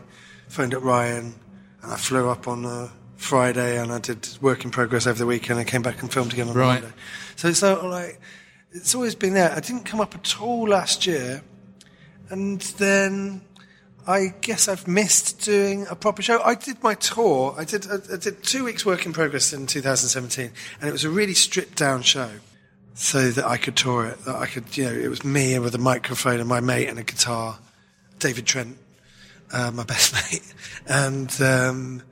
phoned 0.49 0.74
up 0.74 0.85
Ryan, 0.85 1.35
and 1.82 1.93
I 1.93 1.97
flew 1.97 2.28
up 2.28 2.47
on 2.47 2.64
a 2.64 2.93
Friday, 3.16 3.78
and 3.80 3.91
I 3.91 3.99
did 3.99 4.28
work 4.41 4.64
in 4.64 4.70
progress 4.70 5.07
over 5.09 5.18
the 5.18 5.26
weekend. 5.26 5.59
I 5.59 5.64
came 5.64 5.82
back 5.82 6.01
and 6.01 6.12
filmed 6.12 6.32
again 6.32 6.49
on 6.49 6.55
Right. 6.55 6.80
Monday. 6.82 6.97
So 7.37 7.49
it's 7.49 7.62
of 7.64 7.82
like 7.85 8.20
it's 8.70 8.95
always 8.95 9.16
been 9.16 9.35
there. 9.35 9.51
I 9.51 9.59
didn't 9.61 9.85
come 9.87 10.01
up 10.01 10.14
at 10.14 10.41
all 10.41 10.68
last 10.68 11.05
year, 11.05 11.43
and 12.30 12.61
then 12.78 13.41
I 14.07 14.35
guess 14.43 14.69
I've 14.69 14.87
missed 14.87 15.41
doing 15.45 15.87
a 15.89 15.95
proper 15.95 16.21
show. 16.23 16.41
I 16.43 16.55
did 16.55 16.83
my 16.83 16.95
tour. 16.95 17.55
I 17.59 17.65
did 17.65 17.87
I, 17.91 17.95
I 18.13 18.17
did 18.19 18.43
two 18.43 18.65
weeks 18.65 18.85
work 18.85 19.07
in 19.07 19.13
progress 19.13 19.53
in 19.53 19.67
2017, 19.67 20.51
and 20.81 20.89
it 20.89 20.93
was 20.93 21.05
a 21.05 21.11
really 21.11 21.35
stripped 21.35 21.77
down 21.77 22.03
show, 22.03 22.31
so 22.95 23.31
that 23.31 23.45
I 23.47 23.57
could 23.57 23.77
tour 23.77 24.07
it. 24.07 24.19
That 24.27 24.37
I 24.37 24.47
could, 24.47 24.77
you 24.77 24.85
know, 24.85 24.93
it 24.93 25.09
was 25.09 25.25
me 25.25 25.59
with 25.59 25.75
a 25.75 25.79
microphone 25.79 26.39
and 26.41 26.49
my 26.49 26.61
mate 26.61 26.89
and 26.89 26.99
a 26.99 27.03
guitar, 27.03 27.59
David 28.19 28.45
Trent, 28.47 28.77
uh, 29.53 29.71
my 29.73 29.85
best 29.93 30.13
mate, 30.33 30.55
and. 30.87 31.41
Um, 31.41 32.03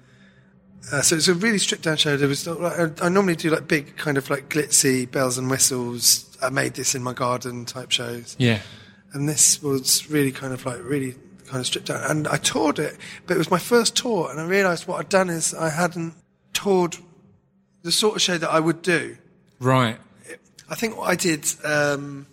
uh, 0.91 1.01
so 1.01 1.15
it's 1.15 1.29
a 1.29 1.33
really 1.35 1.59
stripped 1.59 1.85
down 1.85 1.97
show. 1.97 2.17
There 2.17 2.27
was 2.29 2.45
not, 2.45 2.61
I, 2.61 2.91
I 3.07 3.09
normally 3.09 3.37
do 3.37 3.51
like 3.51 3.69
big 3.69 3.97
kind 3.97 4.19
of 4.19 4.29
like 4.29 4.49
glitzy 4.49 5.09
bells 5.09 5.39
and 5.39 5.49
whistles. 5.49 6.37
I 6.43 6.51
made 6.51 6.75
this 6.75 6.97
in 6.97 7.05
my 7.05 7.13
garden 7.13 7.65
type 7.65 7.93
shows 7.93 8.35
Yeah. 8.37 8.59
and 9.13 9.29
this 9.29 9.63
was 9.63 10.11
really 10.11 10.33
kind 10.33 10.53
of 10.53 10.67
like 10.67 10.83
really 10.83 11.15
kind 11.53 11.61
of 11.61 11.67
stripped 11.67 11.89
down. 11.89 12.03
And 12.11 12.27
I 12.27 12.39
toured 12.39 12.79
it, 12.79 12.97
but 13.27 13.35
it 13.35 13.39
was 13.39 13.51
my 13.51 13.59
first 13.59 13.95
tour, 13.95 14.31
and 14.31 14.41
I 14.41 14.45
realised 14.45 14.89
what 14.89 14.99
I'd 14.99 15.11
done 15.11 15.29
is 15.29 15.53
I 15.53 15.69
hadn't 15.69 16.15
toured 16.55 16.97
the 17.83 17.93
sort 17.93 18.17
of 18.17 18.23
show 18.23 18.39
that 18.39 18.49
I 18.49 18.59
would 18.59 18.81
do. 18.81 19.19
Right. 19.61 19.99
I 20.71 20.75
think 20.75 20.97
what 20.97 21.11
I 21.11 21.15
did, 21.15 21.47
um, 21.63 22.27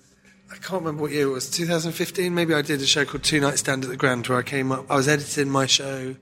I 0.50 0.56
can't 0.56 0.82
remember 0.82 1.02
what 1.02 1.12
year 1.12 1.28
it 1.28 1.32
was, 1.32 1.50
2015. 1.50 2.34
Maybe 2.34 2.54
I 2.54 2.62
did 2.62 2.82
a 2.82 2.86
show 2.86 3.04
called 3.04 3.24
Two 3.24 3.42
Night 3.42 3.60
Stand 3.60 3.84
at 3.84 3.90
the 3.90 3.98
Grand, 3.98 4.26
where 4.28 4.38
I 4.38 4.44
came 4.44 4.72
up. 4.72 4.86
I 4.90 4.96
was 4.96 5.10
editing 5.10 5.50
my 5.50 5.66
show, 5.66 6.16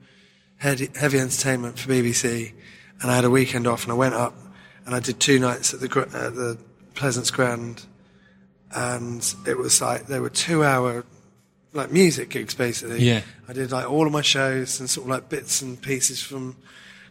Heavy, 0.56 0.90
Heavy 0.98 1.20
Entertainment 1.20 1.78
for 1.78 1.90
BBC, 1.92 2.52
and 3.00 3.10
I 3.12 3.14
had 3.14 3.24
a 3.24 3.30
weekend 3.30 3.68
off, 3.68 3.84
and 3.84 3.92
I 3.92 3.94
went 3.94 4.14
up 4.14 4.34
and 4.88 4.96
I 4.96 5.00
did 5.00 5.20
two 5.20 5.38
nights 5.38 5.72
at 5.72 5.80
the 5.80 6.00
at 6.00 6.34
the 6.34 6.58
Pleasance 6.94 7.30
Grand, 7.30 7.84
and 8.74 9.34
it 9.46 9.56
was 9.56 9.80
like 9.82 10.06
they 10.06 10.18
were 10.18 10.30
two 10.30 10.64
hour 10.64 11.04
like 11.72 11.90
music 11.92 12.30
gigs 12.30 12.54
basically. 12.54 13.02
Yeah. 13.02 13.22
I 13.48 13.52
did 13.52 13.70
like 13.70 13.90
all 13.90 14.06
of 14.06 14.12
my 14.12 14.22
shows 14.22 14.80
and 14.80 14.88
sort 14.88 15.06
of 15.06 15.10
like 15.10 15.28
bits 15.28 15.62
and 15.62 15.80
pieces 15.80 16.22
from 16.22 16.56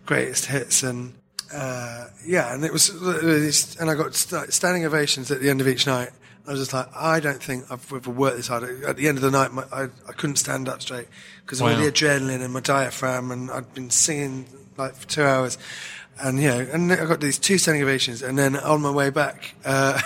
greatest 0.05 0.45
hits 0.45 0.83
and 0.83 1.13
uh, 1.53 2.07
yeah, 2.25 2.53
and 2.53 2.63
it 2.65 2.73
was 2.73 2.89
and 3.79 3.89
I 3.89 3.95
got 3.95 4.15
st- 4.15 4.51
standing 4.51 4.85
ovations 4.85 5.31
at 5.31 5.41
the 5.41 5.49
end 5.49 5.61
of 5.61 5.67
each 5.67 5.87
night. 5.87 6.09
I 6.45 6.51
was 6.51 6.59
just 6.61 6.73
like, 6.73 6.87
I 6.95 7.19
don't 7.19 7.41
think 7.41 7.69
I've 7.69 7.91
ever 7.91 8.09
worked 8.09 8.37
this 8.37 8.47
hard. 8.47 8.63
At 8.83 8.95
the 8.95 9.07
end 9.09 9.17
of 9.17 9.21
the 9.21 9.31
night, 9.31 9.51
my, 9.51 9.63
I, 9.71 9.83
I 9.83 10.13
couldn't 10.13 10.37
stand 10.37 10.69
up 10.69 10.81
straight 10.81 11.07
because 11.45 11.59
of 11.59 11.67
all 11.67 11.75
the 11.75 11.91
adrenaline 11.91 12.41
and 12.41 12.53
my 12.53 12.61
diaphragm, 12.61 13.31
and 13.31 13.51
I'd 13.51 13.73
been 13.73 13.89
singing 13.89 14.45
like 14.77 14.95
for 14.95 15.07
two 15.07 15.23
hours, 15.23 15.57
and 16.21 16.41
you 16.41 16.47
know, 16.47 16.59
and 16.71 16.91
I 16.91 17.05
got 17.05 17.19
these 17.19 17.39
two 17.39 17.57
standing 17.57 17.83
ovations, 17.83 18.21
and 18.21 18.37
then 18.37 18.55
on 18.55 18.81
my 18.81 18.91
way 18.91 19.09
back, 19.09 19.55
uh, 19.65 19.99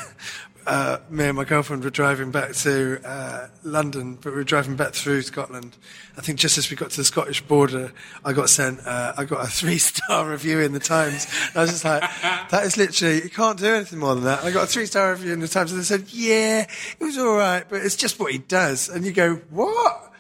uh, 0.66 0.98
me 1.10 1.26
and 1.26 1.38
my 1.38 1.44
girlfriend 1.44 1.84
were 1.84 1.90
driving 1.90 2.32
back 2.32 2.54
to 2.54 3.00
uh, 3.06 3.48
London, 3.64 4.16
but 4.16 4.32
we 4.32 4.38
were 4.38 4.44
driving 4.44 4.76
back 4.76 4.94
through 4.94 5.22
Scotland. 5.24 5.76
I 6.18 6.22
think 6.22 6.40
just 6.40 6.58
as 6.58 6.70
we 6.70 6.76
got 6.76 6.92
to 6.92 6.98
the 6.98 7.04
Scottish 7.04 7.42
border, 7.42 7.92
I 8.24 8.34
got 8.34 8.50
sent, 8.50 8.86
uh, 8.86 9.14
I 9.18 9.26
got 9.26 9.44
a 9.44 9.48
three-star 9.52 10.30
review 10.30 10.60
in 10.60 10.74
the 10.74 10.80
Times. 10.80 11.28
And 11.50 11.58
I 11.58 11.62
was 11.62 11.72
just 11.72 11.86
like, 11.86 12.02
that 12.50 12.64
is 12.66 12.78
literally, 12.78 13.24
you 13.24 13.30
can't 13.30 13.58
do 13.58 13.66
anything 13.66 14.00
more 14.00 14.16
than 14.16 14.26
that. 14.26 14.44
I 14.44 14.52
got 14.52 14.66
a 14.66 14.68
three-star 14.68 15.12
review 15.12 15.34
in 15.34 15.40
the 15.40 15.48
Times, 15.48 15.72
and 15.72 15.80
they 15.80 15.86
said, 15.86 16.06
yeah, 16.10 16.68
it 17.00 17.04
was 17.04 17.18
all 17.18 17.36
right, 17.36 17.66
but 17.68 17.82
it's 17.82 17.96
just 17.96 18.20
what 18.20 18.32
he 18.32 18.38
does. 18.38 18.90
And 18.90 19.06
you 19.06 19.12
go, 19.12 19.36
what? 19.50 20.12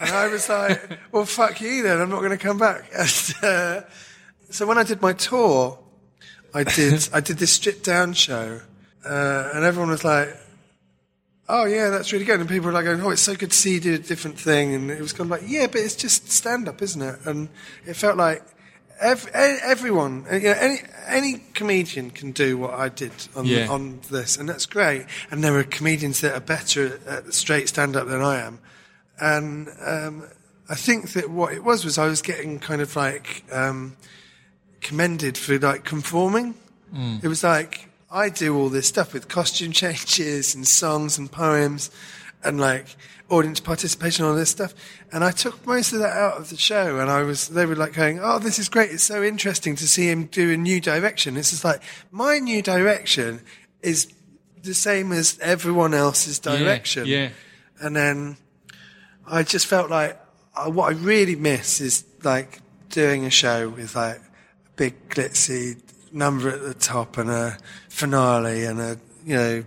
And 0.00 0.10
I 0.10 0.28
was 0.28 0.48
like, 0.48 0.98
well, 1.12 1.26
fuck 1.26 1.60
you 1.60 1.82
then. 1.82 2.00
I'm 2.00 2.08
not 2.08 2.20
going 2.20 2.30
to 2.30 2.38
come 2.38 2.58
back. 2.58 2.90
And, 2.98 3.34
uh, 3.42 3.80
so 4.50 4.66
when 4.66 4.78
I 4.78 4.82
did 4.82 5.00
my 5.00 5.12
tour, 5.12 5.78
I 6.52 6.64
did, 6.64 7.08
I 7.12 7.20
did 7.20 7.38
this 7.38 7.52
stripped 7.52 7.84
down 7.84 8.14
show, 8.14 8.62
uh, 9.04 9.50
and 9.54 9.64
everyone 9.64 9.90
was 9.90 10.04
like, 10.04 10.36
oh 11.48 11.64
yeah, 11.64 11.90
that's 11.90 12.12
really 12.12 12.24
good. 12.24 12.40
And 12.40 12.48
people 12.48 12.66
were 12.66 12.72
like 12.72 12.84
going, 12.84 13.00
oh, 13.00 13.10
it's 13.10 13.22
so 13.22 13.34
good 13.34 13.50
to 13.50 13.56
see 13.56 13.74
you 13.74 13.80
do 13.80 13.94
a 13.94 13.98
different 13.98 14.38
thing. 14.38 14.74
And 14.74 14.90
it 14.90 15.00
was 15.00 15.12
kind 15.12 15.30
of 15.32 15.40
like, 15.40 15.50
yeah, 15.50 15.66
but 15.66 15.76
it's 15.80 15.96
just 15.96 16.30
stand 16.30 16.68
up, 16.68 16.80
isn't 16.82 17.02
it? 17.02 17.18
And 17.26 17.48
it 17.86 17.94
felt 17.94 18.16
like 18.16 18.42
ev- 19.00 19.28
e- 19.34 19.58
everyone, 19.64 20.26
uh, 20.30 20.36
you 20.36 20.42
know, 20.50 20.56
any, 20.60 20.78
any 21.08 21.42
comedian 21.54 22.10
can 22.10 22.30
do 22.32 22.56
what 22.56 22.74
I 22.74 22.88
did 22.88 23.12
on, 23.34 23.46
Yeah. 23.46 23.66
on 23.68 24.00
this. 24.10 24.36
And 24.36 24.48
that's 24.48 24.66
great. 24.66 25.06
And 25.30 25.42
there 25.42 25.56
are 25.58 25.64
comedians 25.64 26.20
that 26.20 26.34
are 26.34 26.40
better 26.40 27.00
at, 27.06 27.06
at 27.26 27.34
straight 27.34 27.68
stand 27.68 27.96
up 27.96 28.06
than 28.06 28.22
I 28.22 28.40
am. 28.40 28.60
And, 29.20 29.68
um, 29.84 30.24
I 30.68 30.76
think 30.76 31.14
that 31.14 31.28
what 31.30 31.52
it 31.52 31.64
was 31.64 31.84
was 31.84 31.98
I 31.98 32.06
was 32.06 32.22
getting 32.22 32.60
kind 32.60 32.80
of 32.80 32.94
like, 32.94 33.42
um, 33.50 33.96
commended 34.80 35.36
for 35.36 35.58
like 35.58 35.84
conforming. 35.84 36.54
It 37.22 37.28
was 37.28 37.42
like 37.44 37.89
I 38.10 38.28
do 38.28 38.56
all 38.56 38.68
this 38.68 38.88
stuff 38.88 39.12
with 39.12 39.28
costume 39.28 39.72
changes 39.72 40.54
and 40.54 40.66
songs 40.66 41.16
and 41.18 41.30
poems 41.30 41.90
and 42.42 42.60
like 42.60 42.96
audience 43.28 43.60
participation, 43.60 44.24
and 44.24 44.32
all 44.32 44.36
this 44.36 44.50
stuff. 44.50 44.74
And 45.12 45.22
I 45.22 45.30
took 45.30 45.64
most 45.64 45.92
of 45.92 46.00
that 46.00 46.16
out 46.16 46.38
of 46.38 46.50
the 46.50 46.56
show 46.56 46.98
and 46.98 47.08
I 47.08 47.22
was, 47.22 47.48
they 47.48 47.64
were 47.64 47.76
like 47.76 47.92
going, 47.92 48.18
Oh, 48.20 48.38
this 48.40 48.58
is 48.58 48.68
great. 48.68 48.90
It's 48.90 49.04
so 49.04 49.22
interesting 49.22 49.76
to 49.76 49.86
see 49.86 50.10
him 50.10 50.24
do 50.24 50.52
a 50.52 50.56
new 50.56 50.80
direction. 50.80 51.36
It's 51.36 51.50
just 51.50 51.64
like 51.64 51.82
my 52.10 52.38
new 52.38 52.62
direction 52.62 53.42
is 53.82 54.12
the 54.62 54.74
same 54.74 55.12
as 55.12 55.38
everyone 55.40 55.94
else's 55.94 56.38
direction. 56.38 57.06
yeah. 57.06 57.30
And 57.80 57.94
then 57.96 58.36
I 59.26 59.42
just 59.42 59.66
felt 59.66 59.88
like 59.90 60.20
uh, 60.56 60.68
what 60.70 60.92
I 60.92 60.96
really 60.96 61.36
miss 61.36 61.80
is 61.80 62.04
like 62.24 62.60
doing 62.88 63.24
a 63.24 63.30
show 63.30 63.68
with 63.68 63.94
like 63.94 64.16
a 64.18 64.70
big 64.76 65.08
glitzy 65.08 65.80
number 66.12 66.48
at 66.48 66.62
the 66.62 66.74
top 66.74 67.18
and 67.18 67.30
a 67.30 67.58
finale 67.88 68.64
and 68.64 68.80
a 68.80 68.98
you 69.24 69.36
know 69.36 69.64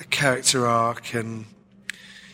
a 0.00 0.04
character 0.04 0.66
arc 0.66 1.14
and 1.14 1.46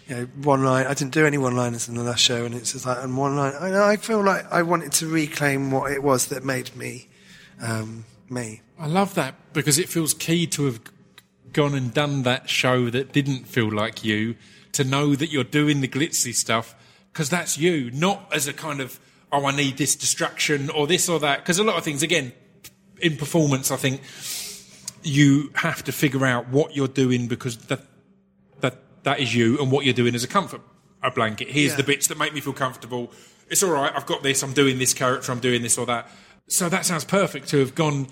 you 0.07 0.17
know 0.17 0.25
one 0.43 0.65
line. 0.65 0.87
I 0.87 0.95
didn't 0.95 1.13
do 1.13 1.27
any 1.27 1.39
one 1.39 1.57
liners 1.57 1.89
in 1.89 1.95
the 1.95 2.03
last 2.03 2.21
show, 2.21 2.45
and 2.45 2.55
it's 2.55 2.73
just 2.73 2.87
like 2.87 3.03
and 3.03 3.17
one 3.17 3.37
line. 3.37 3.55
I, 3.55 3.93
I 3.93 3.97
feel 3.97 4.23
like 4.23 4.51
I 4.53 4.63
wanted 4.63 4.93
to 4.93 5.07
reclaim 5.07 5.71
what 5.71 5.93
it 5.93 6.03
was 6.03 6.27
that 6.27 6.45
made 6.45 6.75
me 6.77 7.09
um, 7.61 8.05
me. 8.29 8.63
I 8.79 8.87
love 8.87 9.15
that 9.15 9.35
because 9.53 9.79
it 9.79 9.89
feels 9.89 10.15
key 10.15 10.47
to 10.49 10.65
have 10.67 10.81
gone 11.53 11.75
and 11.75 11.95
done 11.95 12.25
that 12.25 12.51
show 12.51 12.91
that 12.91 13.13
didn't 13.13 13.47
feel 13.47 13.73
like 13.73 14.05
you, 14.05 14.37
to 14.73 14.85
know 14.85 15.15
that 15.15 15.31
you're 15.31 15.45
doing 15.45 15.81
the 15.81 15.89
glitzy 15.89 16.35
stuff 16.35 16.75
because 17.13 17.31
that's 17.31 17.57
you, 17.57 17.91
not 17.93 18.29
as 18.33 18.49
a 18.49 18.53
kind 18.53 18.81
of, 18.81 18.99
oh, 19.33 19.47
I 19.47 19.55
need 19.55 19.79
this 19.79 19.95
distraction 19.95 20.69
or 20.69 20.87
this 20.87 21.09
or 21.09 21.21
that. 21.21 21.39
Because 21.39 21.59
a 21.59 21.65
lot 21.65 21.77
of 21.77 21.85
things, 21.85 22.03
again, 22.03 22.33
in 23.05 23.17
performance, 23.17 23.71
I 23.71 23.77
think 23.77 24.01
you 25.03 25.51
have 25.55 25.85
to 25.85 25.93
figure 25.93 26.25
out 26.25 26.49
what 26.49 26.75
you're 26.75 26.89
doing 26.89 27.29
because 27.29 27.57
that, 27.67 27.81
that, 28.61 28.77
that 29.05 29.21
is 29.21 29.35
you 29.35 29.59
and 29.61 29.71
what 29.71 29.85
you're 29.85 29.95
doing 29.95 30.15
is 30.15 30.25
a 30.25 30.29
comfort 30.29 30.61
a 31.03 31.11
blanket. 31.11 31.49
Here's 31.49 31.73
Yeah. 31.73 31.77
the 31.77 31.83
bits 31.83 32.07
that 32.07 32.17
make 32.19 32.33
me 32.33 32.41
feel 32.41 32.55
comfortable. 32.55 33.13
It's 33.51 33.63
all 33.63 33.71
right. 33.71 33.93
I've 33.95 34.07
got 34.07 34.23
this. 34.23 34.43
I'm 34.43 34.55
doing 34.55 34.79
this 34.79 34.95
character. 34.95 35.31
I'm 35.33 35.39
doing 35.41 35.61
this 35.63 35.77
or 35.77 35.85
that. 35.87 36.09
So 36.49 36.71
that 36.71 36.87
sounds 36.87 37.05
perfect 37.05 37.49
to 37.49 37.59
have 37.59 37.75
gone 37.75 38.07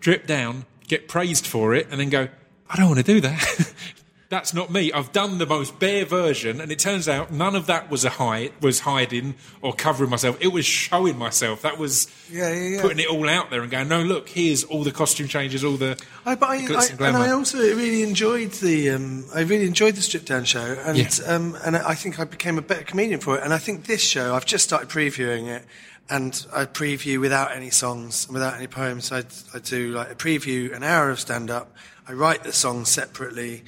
drip 0.00 0.26
down, 0.26 0.66
get 0.88 1.08
praised 1.08 1.46
for 1.46 1.74
it, 1.74 1.86
and 1.90 1.98
then 2.00 2.10
go, 2.10 2.28
I 2.68 2.76
don't 2.76 2.86
want 2.88 2.98
to 2.98 3.04
do 3.14 3.20
that. 3.22 3.72
That's 4.32 4.54
not 4.54 4.70
me. 4.70 4.90
I've 4.90 5.12
done 5.12 5.36
the 5.36 5.44
most 5.44 5.78
bare 5.78 6.06
version, 6.06 6.58
and 6.62 6.72
it 6.72 6.78
turns 6.78 7.06
out 7.06 7.30
none 7.30 7.54
of 7.54 7.66
that 7.66 7.90
was 7.90 8.02
a 8.02 8.08
hide, 8.08 8.50
was 8.62 8.80
hiding 8.80 9.34
or 9.60 9.74
covering 9.74 10.08
myself. 10.08 10.38
It 10.40 10.48
was 10.54 10.64
showing 10.64 11.18
myself. 11.18 11.60
That 11.60 11.76
was 11.76 12.06
Yeah, 12.30 12.50
yeah, 12.50 12.68
yeah. 12.76 12.80
putting 12.80 12.98
it 13.00 13.08
all 13.08 13.28
out 13.28 13.50
there 13.50 13.60
and 13.60 13.70
going, 13.70 13.88
no, 13.88 14.00
look, 14.00 14.30
here's 14.30 14.64
all 14.64 14.84
the 14.84 14.90
costume 14.90 15.28
changes, 15.28 15.62
all 15.62 15.76
the 15.76 16.02
I, 16.24 16.34
but 16.36 16.48
I, 16.48 16.58
glitz 16.62 16.88
I, 16.88 16.92
and 16.92 17.00
and. 17.02 17.16
I 17.18 17.30
also 17.32 17.58
really 17.58 18.02
enjoyed 18.02 18.52
the 18.52 18.88
um, 18.88 19.26
I 19.34 19.40
really 19.40 19.66
enjoyed 19.66 19.96
the 19.96 20.00
strip 20.02 20.24
down 20.24 20.44
show, 20.44 20.78
and 20.82 20.96
Yeah. 20.96 21.10
um, 21.26 21.54
and 21.62 21.76
I 21.76 21.94
think 21.94 22.18
I 22.18 22.24
became 22.24 22.56
a 22.56 22.62
better 22.62 22.84
comedian 22.84 23.20
for 23.20 23.36
it. 23.36 23.44
And 23.44 23.52
I 23.52 23.58
think 23.58 23.84
this 23.84 24.00
show 24.02 24.34
I've 24.34 24.46
just 24.46 24.64
started 24.64 24.88
previewing 24.88 25.48
it, 25.48 25.66
and 26.08 26.46
I 26.54 26.64
preview 26.64 27.20
without 27.20 27.52
any 27.54 27.68
songs, 27.68 28.26
without 28.30 28.54
any 28.54 28.66
poems. 28.66 29.12
I, 29.12 29.24
I 29.52 29.58
do 29.58 29.92
like 29.92 30.10
a 30.10 30.14
preview, 30.14 30.74
an 30.74 30.82
hour 30.82 31.10
of 31.10 31.20
stand 31.20 31.50
up. 31.50 31.76
I 32.08 32.14
write 32.14 32.44
the 32.44 32.52
songs 32.54 32.88
separately, 32.88 33.62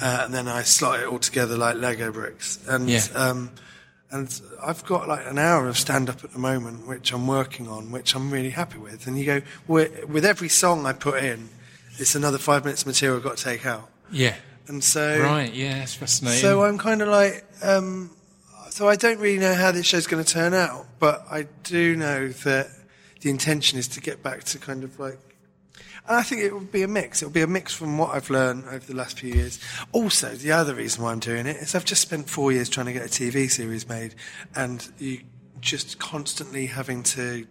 uh, 0.00 0.22
and 0.24 0.34
then 0.34 0.48
I 0.48 0.62
slot 0.62 1.00
it 1.00 1.06
all 1.06 1.18
together 1.18 1.56
like 1.56 1.76
Lego 1.76 2.12
bricks. 2.12 2.58
And 2.68 2.88
Yeah. 2.88 3.02
um, 3.14 3.50
and 4.10 4.40
I've 4.62 4.84
got 4.86 5.06
like 5.06 5.26
an 5.26 5.38
hour 5.38 5.68
of 5.68 5.76
stand 5.76 6.08
up 6.08 6.24
at 6.24 6.32
the 6.32 6.38
moment, 6.38 6.86
which 6.86 7.12
I'm 7.12 7.26
working 7.26 7.68
on, 7.68 7.90
which 7.90 8.14
I'm 8.14 8.30
really 8.30 8.50
happy 8.50 8.78
with. 8.78 9.06
And 9.06 9.18
you 9.18 9.26
go, 9.26 9.42
with 9.66 10.08
with 10.08 10.24
every 10.24 10.48
song 10.48 10.86
I 10.86 10.92
put 10.94 11.22
in, 11.22 11.48
it's 11.98 12.14
another 12.14 12.38
five 12.38 12.64
minutes 12.64 12.82
of 12.82 12.86
material 12.86 13.18
I've 13.18 13.24
got 13.24 13.36
to 13.36 13.44
take 13.44 13.66
out. 13.66 13.88
yeah. 14.10 14.34
and 14.68 14.82
so 14.82 15.20
Right, 15.20 15.52
yeah, 15.52 15.82
it's 15.82 15.94
fascinating. 15.94 16.40
so 16.40 16.62
I'm 16.64 16.78
kind 16.78 17.02
of 17.02 17.08
like, 17.08 17.44
um, 17.62 18.10
so 18.70 18.88
I 18.88 18.96
don't 18.96 19.18
really 19.18 19.38
know 19.38 19.54
how 19.54 19.72
this 19.72 19.84
show's 19.86 20.06
going 20.06 20.22
to 20.24 20.30
turn 20.32 20.54
out, 20.54 20.86
but 20.98 21.26
I 21.30 21.46
do 21.64 21.96
know 21.96 22.28
that 22.28 22.68
the 23.20 23.30
intention 23.30 23.78
is 23.78 23.88
to 23.88 24.00
get 24.00 24.22
back 24.22 24.44
to 24.44 24.58
kind 24.58 24.84
of 24.84 24.98
like, 25.00 25.18
and 26.08 26.16
I 26.16 26.22
think 26.22 26.42
it 26.42 26.52
will 26.52 26.60
be 26.60 26.82
a 26.82 26.88
mix. 26.88 27.20
It 27.22 27.26
will 27.26 27.32
be 27.32 27.42
a 27.42 27.46
mix 27.46 27.74
from 27.74 27.98
what 27.98 28.14
I've 28.14 28.30
learned 28.30 28.64
over 28.64 28.78
the 28.78 28.94
last 28.94 29.18
few 29.18 29.32
years. 29.34 29.60
Also, 29.92 30.30
the 30.30 30.52
other 30.52 30.74
reason 30.74 31.02
why 31.04 31.12
I'm 31.12 31.18
doing 31.18 31.46
it 31.46 31.56
is 31.56 31.74
I've 31.74 31.84
just 31.84 32.02
spent 32.02 32.28
four 32.30 32.50
years 32.50 32.68
trying 32.68 32.86
to 32.86 32.92
get 32.92 33.02
a 33.04 33.08
TV 33.08 33.50
series 33.50 33.88
made, 33.88 34.14
and 34.54 34.88
you 34.98 35.20
just 35.60 35.98
constantly 35.98 36.66
having 36.66 37.02
to 37.02 37.46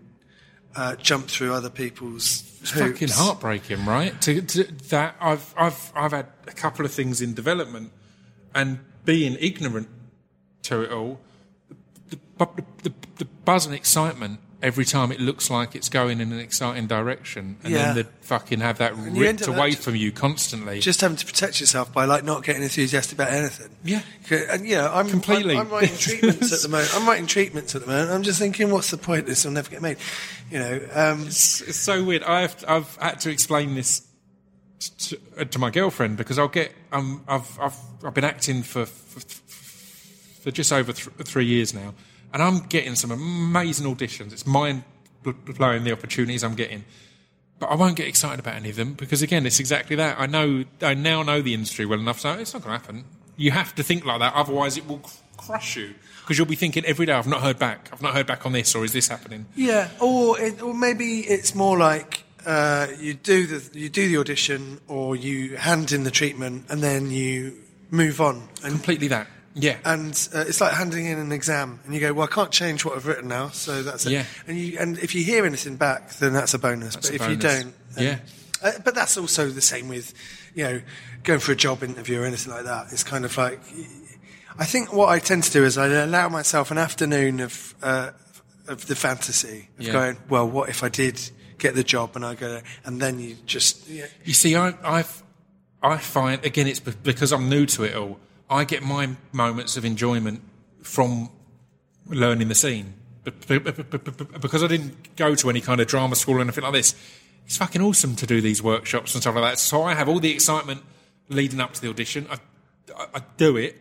uh, 0.76 0.96
jump 0.96 1.28
through 1.28 1.54
other 1.54 1.70
people's 1.70 2.44
It's 2.62 2.72
hoops. 2.72 2.92
fucking 2.92 3.10
heartbreaking, 3.10 3.86
right? 3.86 4.20
To, 4.22 4.42
to 4.42 4.64
that 4.90 5.16
I've 5.20 5.54
I've 5.58 5.92
I've 5.96 6.12
had 6.12 6.28
a 6.48 6.52
couple 6.54 6.86
of 6.86 6.92
things 6.92 7.22
in 7.22 7.34
development, 7.34 7.92
and 8.56 8.80
being 9.06 9.38
ignorant 9.40 9.88
to 10.64 10.82
it 10.82 10.92
all, 10.92 11.20
the, 12.10 12.20
the, 12.38 12.64
the, 12.84 12.94
the 13.18 13.26
buzz 13.26 13.66
and 13.66 13.74
excitement 13.76 14.40
every 14.62 14.86
time 14.86 15.12
it 15.12 15.20
looks 15.20 15.52
like 15.52 15.76
it's 15.76 15.88
going 15.88 16.20
in 16.20 16.32
an 16.32 16.40
exciting 16.40 16.88
direction, 16.88 17.58
and 17.64 17.74
Yeah. 17.74 17.94
then 17.94 17.96
they 17.96 18.04
fucking 18.22 18.60
have 18.62 18.80
that 18.80 18.98
you 18.98 19.22
ripped 19.22 19.46
away 19.48 19.74
from 19.74 19.96
you 19.96 20.12
constantly. 20.12 20.80
just 20.80 21.02
having 21.02 21.18
to 21.18 21.26
protect 21.26 21.60
yourself 21.62 21.94
by 21.94 22.06
like 22.06 22.24
not 22.24 22.44
getting 22.44 22.64
enthusiastic 22.64 23.18
about 23.20 23.32
anything. 23.32 23.70
Yeah. 23.84 24.02
And 24.32 24.68
you 24.68 24.76
know, 24.76 24.92
I'm 24.92 25.10
Completely. 25.10 25.56
I'm, 25.56 25.68
I'm 25.68 25.70
writing 25.70 25.96
treatments 26.00 26.52
at 26.54 26.62
the 26.62 26.70
moment. 26.70 26.92
I'm 26.96 27.08
writing 27.08 27.28
treatments 27.28 27.76
at 27.76 27.82
the 27.82 27.88
moment. 27.88 28.10
I'm 28.12 28.24
just 28.24 28.40
thinking, 28.40 28.72
what's 28.72 28.90
the 28.90 28.98
point? 28.98 29.28
This 29.28 29.46
will 29.46 29.52
never 29.52 29.70
get 29.70 29.82
made. 29.82 29.98
You 30.52 30.60
know, 30.60 30.82
um, 30.94 31.28
it's, 31.28 31.62
it's 31.62 31.78
so 31.78 32.04
weird. 32.04 32.24
I've 32.24 32.56
I've 32.68 32.96
had 32.96 33.20
to 33.22 33.30
explain 33.30 33.76
this 33.76 34.02
to, 34.80 35.20
uh, 35.40 35.44
to 35.46 35.60
my 35.60 35.70
girlfriend 35.70 36.18
because 36.18 36.38
I'll 36.40 36.48
get 36.48 36.72
um 36.92 37.24
I've 37.28 37.60
I've 37.60 37.76
I've 38.04 38.14
been 38.14 38.24
acting 38.24 38.64
for 38.64 38.86
for, 38.86 39.20
for 40.42 40.52
just 40.52 40.72
over 40.72 40.94
th- 40.94 41.10
three 41.28 41.46
years 41.46 41.74
now, 41.74 41.94
and 42.34 42.44
I'm 42.44 42.60
getting 42.68 42.96
some 42.96 43.12
amazing 43.12 43.94
auditions. 43.94 44.34
It's 44.34 44.46
mind 44.46 44.84
blowing 45.24 45.84
the 45.84 45.92
opportunities 45.92 46.44
I'm 46.44 46.56
getting. 46.56 46.86
But 47.60 47.68
I 47.68 47.76
won't 47.76 47.96
get 47.96 48.08
excited 48.08 48.40
about 48.40 48.56
any 48.56 48.70
of 48.70 48.76
them 48.76 48.94
because 48.94 49.22
again, 49.22 49.46
it's 49.46 49.60
exactly 49.60 49.96
that. 49.96 50.20
I 50.20 50.28
know 50.28 50.64
I 50.82 50.94
now 50.94 51.24
know 51.24 51.42
the 51.42 51.54
industry 51.54 51.86
well 51.86 52.00
enough, 52.00 52.20
so 52.20 52.34
it's 52.34 52.54
not 52.54 52.64
going 52.64 52.80
to 52.80 52.86
happen. 52.86 53.06
You 53.36 53.52
have 53.52 53.74
to 53.76 53.84
think 53.84 54.06
like 54.06 54.20
that, 54.20 54.34
otherwise 54.36 54.78
it 54.78 54.88
will 54.88 55.02
crush 55.38 55.76
you 55.76 55.96
because 56.22 56.38
you'll 56.38 56.48
be 56.48 56.56
thinking 56.56 56.86
every 56.86 57.06
day, 57.08 57.14
"I've 57.14 57.28
not 57.28 57.42
heard 57.42 57.58
back. 57.58 57.90
I've 57.92 58.02
not 58.02 58.14
heard 58.14 58.28
back 58.28 58.46
on 58.46 58.52
this, 58.52 58.76
or 58.76 58.86
is 58.86 58.94
this 58.94 59.08
happening?" 59.08 59.48
yeah, 59.56 59.90
or 60.00 60.40
it, 60.40 60.62
or 60.62 60.74
maybe 60.74 61.22
it's 61.22 61.56
more 61.56 61.78
like 61.78 62.24
uh, 62.46 62.88
you 63.00 63.16
do 63.16 63.48
the 63.48 63.80
you 63.80 63.90
do 63.90 64.08
the 64.08 64.18
audition, 64.18 64.80
or 64.88 65.16
you 65.16 65.58
hand 65.58 65.92
in 65.92 66.04
the 66.04 66.12
treatment, 66.12 66.66
and 66.70 66.84
then 66.84 67.10
you 67.10 67.56
move 67.90 68.22
on. 68.22 68.48
And 68.64 68.74
Completely 68.74 69.08
that. 69.08 69.28
Yeah. 69.60 69.78
and 69.86 70.14
uh, 70.34 70.46
it's 70.48 70.62
like 70.62 70.74
handing 70.74 71.06
in 71.08 71.18
an 71.18 71.32
exam, 71.32 71.80
and 71.86 71.94
you 71.94 72.00
go, 72.00 72.14
"Well, 72.14 72.28
I 72.32 72.34
can't 72.34 72.52
change 72.52 72.86
what 72.86 72.96
I've 72.96 73.08
written 73.08 73.28
now, 73.28 73.50
so 73.50 73.82
that's 73.84 74.06
it." 74.06 74.12
Yeah. 74.12 74.26
And 74.48 74.58
you 74.58 74.78
and 74.80 74.98
if 75.00 75.16
you 75.16 75.24
hear 75.24 75.46
anything 75.46 75.76
back, 75.78 76.14
then 76.20 76.34
that's 76.34 76.54
a 76.54 76.60
bonus. 76.60 76.94
That's 76.96 77.10
but 77.10 77.20
a 77.20 77.24
if 77.24 77.30
you 77.30 77.36
don't, 77.38 77.74
Yeah. 77.98 78.20
Uh, 78.64 78.72
but 78.84 78.96
that's 78.96 79.18
also 79.18 79.50
the 79.50 79.62
same 79.62 79.88
with, 79.88 80.14
you 80.56 80.64
know, 80.64 80.82
going 81.24 81.40
for 81.40 81.52
a 81.52 81.56
job 81.56 81.84
interview 81.84 82.22
or 82.22 82.26
anything 82.26 82.52
like 82.52 82.64
that. 82.66 82.88
It's 82.92 83.04
kind 83.04 83.24
of 83.24 83.38
like, 83.38 83.60
I 84.58 84.66
think 84.66 84.92
what 84.94 85.10
I 85.10 85.20
tend 85.20 85.44
to 85.44 85.52
do 85.52 85.64
is 85.64 85.78
I 85.78 85.88
allow 85.88 86.28
myself 86.30 86.72
an 86.72 86.78
afternoon 86.80 87.40
of 87.40 87.76
uh, 87.84 88.12
of 88.68 88.88
the 88.88 88.96
fantasy 88.96 89.70
of 89.80 89.86
Yeah. 89.86 89.94
going, 89.94 90.18
well, 90.30 90.50
what 90.50 90.70
if 90.70 90.84
I 90.84 90.90
did 90.90 91.20
get 91.60 91.76
the 91.76 91.84
job 91.84 92.16
and 92.16 92.26
I 92.26 92.36
go, 92.36 92.62
and 92.86 93.00
then 93.02 93.20
you 93.20 93.36
just, 93.46 93.88
yeah, 93.90 94.06
You 94.26 94.34
see, 94.34 94.56
I, 94.56 94.74
I've, 94.84 95.24
I 95.82 95.98
find 95.98 96.44
again, 96.46 96.68
it's 96.68 96.80
because 96.80 97.32
I'm 97.32 97.50
new 97.50 97.66
to 97.68 97.84
it 97.84 97.96
all. 97.96 98.20
I 98.50 98.64
get 98.64 98.84
my 98.84 99.16
moments 99.32 99.78
of 99.78 99.86
enjoyment 99.86 100.42
from 100.82 101.30
learning 102.08 102.48
the 102.48 102.56
scene, 102.56 102.94
But- 103.24 104.42
because 104.42 104.64
I 104.64 104.68
didn't 104.68 105.16
go 105.16 105.36
to 105.36 105.50
any 105.50 105.62
kind 105.62 105.82
of 105.82 105.88
drama 105.88 106.16
school 106.16 106.36
or 106.38 106.42
anything 106.42 106.64
like 106.64 106.74
this. 106.74 106.96
It's 107.46 107.58
fucking 107.58 107.82
awesome 107.82 108.16
to 108.18 108.26
do 108.26 108.42
these 108.42 108.62
workshops 108.62 109.14
and 109.14 109.22
stuff 109.22 109.36
like 109.36 109.44
that. 109.44 109.60
So 109.60 109.84
I 109.84 109.94
have 109.94 110.10
all 110.10 110.20
the 110.20 110.32
excitement 110.32 110.82
leading 111.30 111.60
up 111.60 111.74
to 111.74 111.82
the 111.82 111.90
audition. 111.90 112.28
I, 112.30 112.38
I, 112.98 113.08
I 113.16 113.22
do 113.38 113.58
it, 113.58 113.78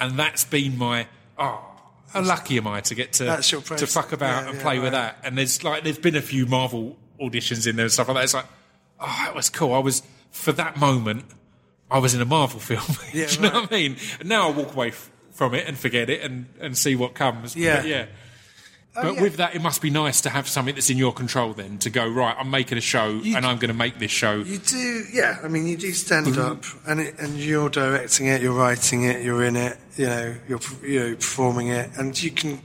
and 0.00 0.18
that's 0.18 0.44
been 0.44 0.78
my 0.78 1.06
oh. 1.38 1.68
How 2.12 2.20
lucky 2.20 2.58
am 2.58 2.66
I 2.66 2.82
to 2.82 2.94
get 2.94 3.14
to 3.14 3.40
to 3.40 3.86
fuck 3.86 4.12
about 4.12 4.42
Yeah, 4.42 4.48
and 4.50 4.56
yeah, 4.58 4.62
play 4.62 4.78
with 4.78 4.92
that? 4.92 5.16
And 5.24 5.38
there's 5.38 5.64
like 5.64 5.82
there's 5.82 5.98
been 5.98 6.14
a 6.14 6.20
few 6.20 6.44
Marvel 6.44 6.98
auditions 7.18 7.66
in 7.66 7.76
there 7.76 7.86
and 7.86 7.92
stuff 7.92 8.08
like 8.08 8.16
that. 8.18 8.24
It's 8.24 8.34
like 8.34 8.44
oh, 9.00 9.06
that 9.24 9.34
was 9.34 9.48
cool. 9.48 9.72
I 9.72 9.78
was 9.78 10.02
for 10.30 10.52
that 10.52 10.76
moment, 10.76 11.24
I 11.92 11.98
was 11.98 12.14
in 12.14 12.20
a 12.20 12.24
Marvel 12.24 12.58
film. 12.70 12.82
Yeah, 13.12 13.26
Do 13.26 13.34
you 13.34 13.40
know 13.42 13.48
right. 13.52 13.62
what 13.62 13.72
I 13.72 13.76
mean? 13.76 13.96
And 14.20 14.28
now 14.28 14.48
I 14.48 14.50
walk 14.52 14.74
away 14.74 14.88
f- 14.88 15.10
from 15.32 15.54
it 15.54 15.66
and 15.68 15.76
forget 15.78 16.10
it 16.10 16.22
and, 16.22 16.46
and 16.60 16.76
see 16.76 16.96
what 16.96 17.14
comes. 17.14 17.54
Yeah. 17.56 17.76
But 17.80 17.86
yeah. 17.88 18.06
but 18.94 19.04
Oh, 19.04 19.12
yeah. 19.14 19.22
with 19.22 19.36
that, 19.36 19.54
it 19.54 19.62
must 19.62 19.80
be 19.80 19.88
nice 19.90 20.20
to 20.22 20.30
have 20.30 20.46
something 20.48 20.74
that's 20.74 20.90
in 20.90 20.98
your 20.98 21.12
control. 21.14 21.52
Then 21.54 21.78
to 21.78 21.90
go 21.90 22.06
right, 22.06 22.36
I'm 22.38 22.50
making 22.50 22.76
a 22.78 22.82
show 22.82 23.08
You- 23.10 23.36
and 23.36 23.46
I'm 23.46 23.56
going 23.58 23.68
to 23.70 23.74
make 23.76 23.98
this 23.98 24.10
show. 24.10 24.36
You 24.40 24.58
do, 24.58 25.04
yeah. 25.12 25.38
I 25.42 25.48
mean, 25.48 25.66
you 25.66 25.76
do 25.76 25.92
stand 25.92 26.26
Mm-hmm. 26.26 26.40
up, 26.40 26.64
and 26.86 27.00
it, 27.00 27.18
and 27.18 27.36
you're 27.38 27.70
directing 27.70 28.26
it, 28.26 28.42
you're 28.42 28.52
writing 28.52 29.04
it, 29.04 29.22
you're 29.22 29.42
in 29.44 29.56
it. 29.56 29.78
You 29.96 30.06
know, 30.06 30.34
you're 30.48 30.60
you 30.82 31.00
know 31.00 31.14
performing 31.16 31.68
it, 31.68 31.90
and 31.98 32.20
you 32.22 32.30
can 32.30 32.60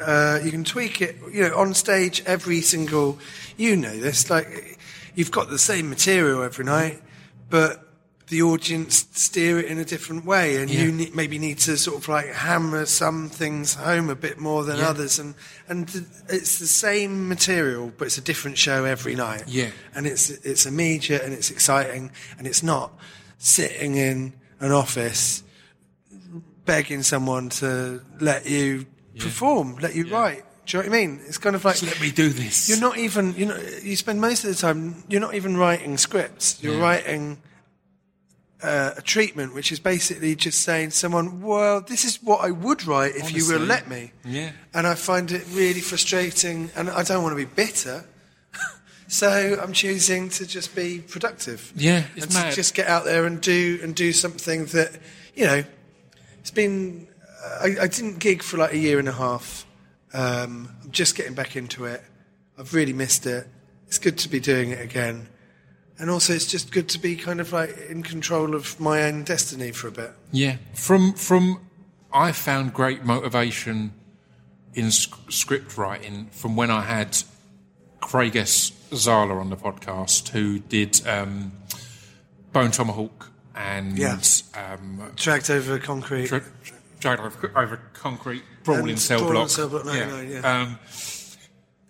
uh, 0.00 0.40
you 0.42 0.50
can 0.50 0.64
tweak 0.64 1.00
it. 1.02 1.16
You 1.32 1.48
know, 1.48 1.56
on 1.56 1.74
stage, 1.74 2.22
every 2.26 2.60
single. 2.62 3.18
You 3.58 3.76
know 3.76 3.96
this, 3.98 4.30
like 4.30 4.78
you've 5.14 5.30
got 5.30 5.50
the 5.50 5.58
same 5.58 5.88
material 5.90 6.42
every 6.42 6.64
night, 6.64 7.02
but 7.50 7.86
the 8.32 8.40
audience 8.42 9.06
steer 9.12 9.58
it 9.58 9.66
in 9.66 9.78
a 9.78 9.84
different 9.84 10.24
way, 10.24 10.56
and 10.56 10.70
you 10.70 10.90
ne- 10.90 11.10
maybe 11.14 11.38
need 11.38 11.58
to 11.58 11.76
sort 11.76 11.96
of 11.98 12.08
like 12.08 12.26
hammer 12.32 12.86
some 12.86 13.28
things 13.28 13.74
home 13.74 14.08
a 14.08 14.14
bit 14.14 14.38
more 14.40 14.64
than 14.64 14.78
Yeah. 14.78 14.88
others, 14.88 15.18
and 15.18 15.34
and 15.68 15.86
th- 15.92 16.04
it's 16.28 16.58
the 16.58 16.66
same 16.66 17.28
material, 17.28 17.92
but 17.96 18.06
it's 18.06 18.18
a 18.18 18.22
different 18.30 18.56
show 18.56 18.84
every 18.86 19.14
night 19.14 19.44
Yeah. 19.46 19.70
and 19.94 20.06
it's 20.06 20.30
it's 20.30 20.64
immediate 20.66 21.22
and 21.24 21.32
it's 21.34 21.50
exciting 21.50 22.10
and 22.38 22.46
it's 22.46 22.62
not 22.62 22.88
sitting 23.38 23.96
in 23.96 24.32
an 24.60 24.72
office 24.72 25.42
begging 26.64 27.02
someone 27.02 27.48
to 27.50 28.00
let 28.20 28.46
you 28.48 28.86
perform, 29.18 29.76
let 29.82 29.94
you 29.94 30.08
write. 30.08 30.42
Do 30.64 30.76
you 30.78 30.82
know 30.84 30.88
what 30.90 30.96
I 30.96 31.00
mean? 31.06 31.20
It's 31.26 31.38
kind 31.38 31.56
of 31.56 31.64
like 31.64 31.76
Just 31.76 31.92
let 31.92 32.00
me 32.00 32.10
do 32.12 32.28
this. 32.30 32.68
you're 32.68 32.80
not 32.80 32.96
even 32.96 33.34
you 33.36 33.46
know 33.46 33.58
you 33.82 33.96
spend 33.96 34.20
most 34.20 34.44
of 34.44 34.50
the 34.50 34.56
time 34.56 35.02
you're 35.08 35.20
not 35.20 35.34
even 35.34 35.56
writing 35.56 35.98
scripts. 35.98 36.56
You're 36.62 36.76
Yeah. 36.76 36.80
writing 36.88 37.38
uh, 38.62 38.94
a 38.96 39.02
treatment, 39.02 39.54
which 39.54 39.72
is 39.72 39.80
basically 39.80 40.34
just 40.34 40.62
saying 40.62 40.90
to 40.90 40.96
someone, 40.96 41.42
"Well, 41.42 41.80
this 41.80 42.04
is 42.04 42.22
what 42.22 42.44
I 42.44 42.50
would 42.50 42.86
write 42.86 43.16
if 43.16 43.32
you 43.32 43.46
will 43.46 43.60
let 43.60 43.88
me." 43.88 44.12
Yeah. 44.24 44.52
and 44.74 44.86
I 44.86 44.94
find 44.94 45.30
it 45.32 45.44
really 45.50 45.80
frustrating, 45.80 46.70
and 46.76 46.88
I 46.90 47.02
don't 47.02 47.22
want 47.22 47.36
to 47.36 47.44
be 47.44 47.50
bitter. 47.52 48.04
so 49.08 49.58
I'm 49.62 49.72
choosing 49.72 50.28
to 50.30 50.46
just 50.46 50.74
be 50.74 51.00
productive. 51.00 51.72
Yeah, 51.76 52.04
it's 52.16 52.26
and 52.26 52.34
mad. 52.34 52.50
to 52.50 52.56
just 52.56 52.74
get 52.74 52.86
out 52.86 53.04
there 53.04 53.26
and 53.26 53.40
do 53.40 53.80
and 53.82 53.94
do 53.94 54.12
something 54.12 54.66
that 54.66 54.98
you 55.34 55.46
know. 55.46 55.64
It's 56.40 56.50
been. 56.50 57.06
I, 57.60 57.76
I 57.82 57.86
didn't 57.86 58.18
gig 58.18 58.42
for 58.42 58.56
like 58.56 58.72
a 58.72 58.78
year 58.78 58.98
and 58.98 59.08
a 59.08 59.12
half. 59.12 59.64
Um, 60.12 60.68
I'm 60.82 60.90
just 60.90 61.16
getting 61.16 61.34
back 61.34 61.56
into 61.56 61.84
it. 61.84 62.02
I've 62.58 62.74
really 62.74 62.92
missed 62.92 63.26
it. 63.26 63.46
It's 63.86 63.98
good 63.98 64.18
to 64.18 64.28
be 64.28 64.40
doing 64.40 64.70
it 64.70 64.80
again. 64.80 65.28
And 65.98 66.10
also, 66.10 66.32
it's 66.32 66.46
just 66.46 66.72
good 66.72 66.88
to 66.90 66.98
be 66.98 67.16
kind 67.16 67.40
of 67.40 67.52
like 67.52 67.76
in 67.88 68.02
control 68.02 68.54
of 68.54 68.78
my 68.80 69.02
own 69.04 69.22
destiny 69.24 69.70
for 69.72 69.88
a 69.88 69.92
bit. 69.92 70.10
Yeah, 70.32 70.56
from 70.74 71.12
from 71.12 71.60
I 72.12 72.32
found 72.32 72.72
great 72.74 73.04
motivation 73.04 73.92
in 74.74 74.90
sc- 74.90 75.30
script 75.30 75.76
writing 75.78 76.28
from 76.32 76.56
when 76.56 76.70
I 76.70 76.80
had 76.82 77.16
Craig 78.00 78.34
S. 78.36 78.72
Zahler 78.90 79.40
on 79.40 79.50
the 79.50 79.56
podcast, 79.56 80.28
who 80.30 80.58
did 80.58 81.06
um, 81.06 81.52
Bone 82.52 82.70
Tomahawk 82.70 83.30
and 83.54 83.96
Yeah. 83.98 84.18
um, 84.54 85.12
Dragged 85.16 85.50
over 85.50 85.78
concrete. 85.78 86.26
Dra- 86.28 86.42
Dragged 87.00 87.20
over, 87.20 87.52
over 87.58 87.80
Concrete, 87.94 88.42
Brawl 88.64 88.78
in 88.80 88.90
And 88.90 88.98
Cell 88.98 89.20
Block. 89.30 89.48
Cell 89.50 89.68
Block 89.68 89.84
99, 89.86 90.30
yeah. 90.30 90.38
Um, 90.62 90.78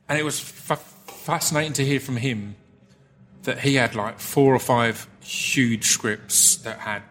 and 0.09 0.19
it 0.19 0.23
was 0.25 0.39
fa- 0.41 0.77
fascinating 0.77 1.73
to 1.75 1.85
hear 1.85 2.01
from 2.01 2.17
him 2.17 2.57
that 3.43 3.61
he 3.61 3.75
had 3.75 3.95
like 3.95 4.21
four 4.21 4.55
or 4.55 4.59
five 4.59 5.09
huge 5.21 5.89
scripts 5.89 6.57
that 6.57 6.81
had 6.81 7.03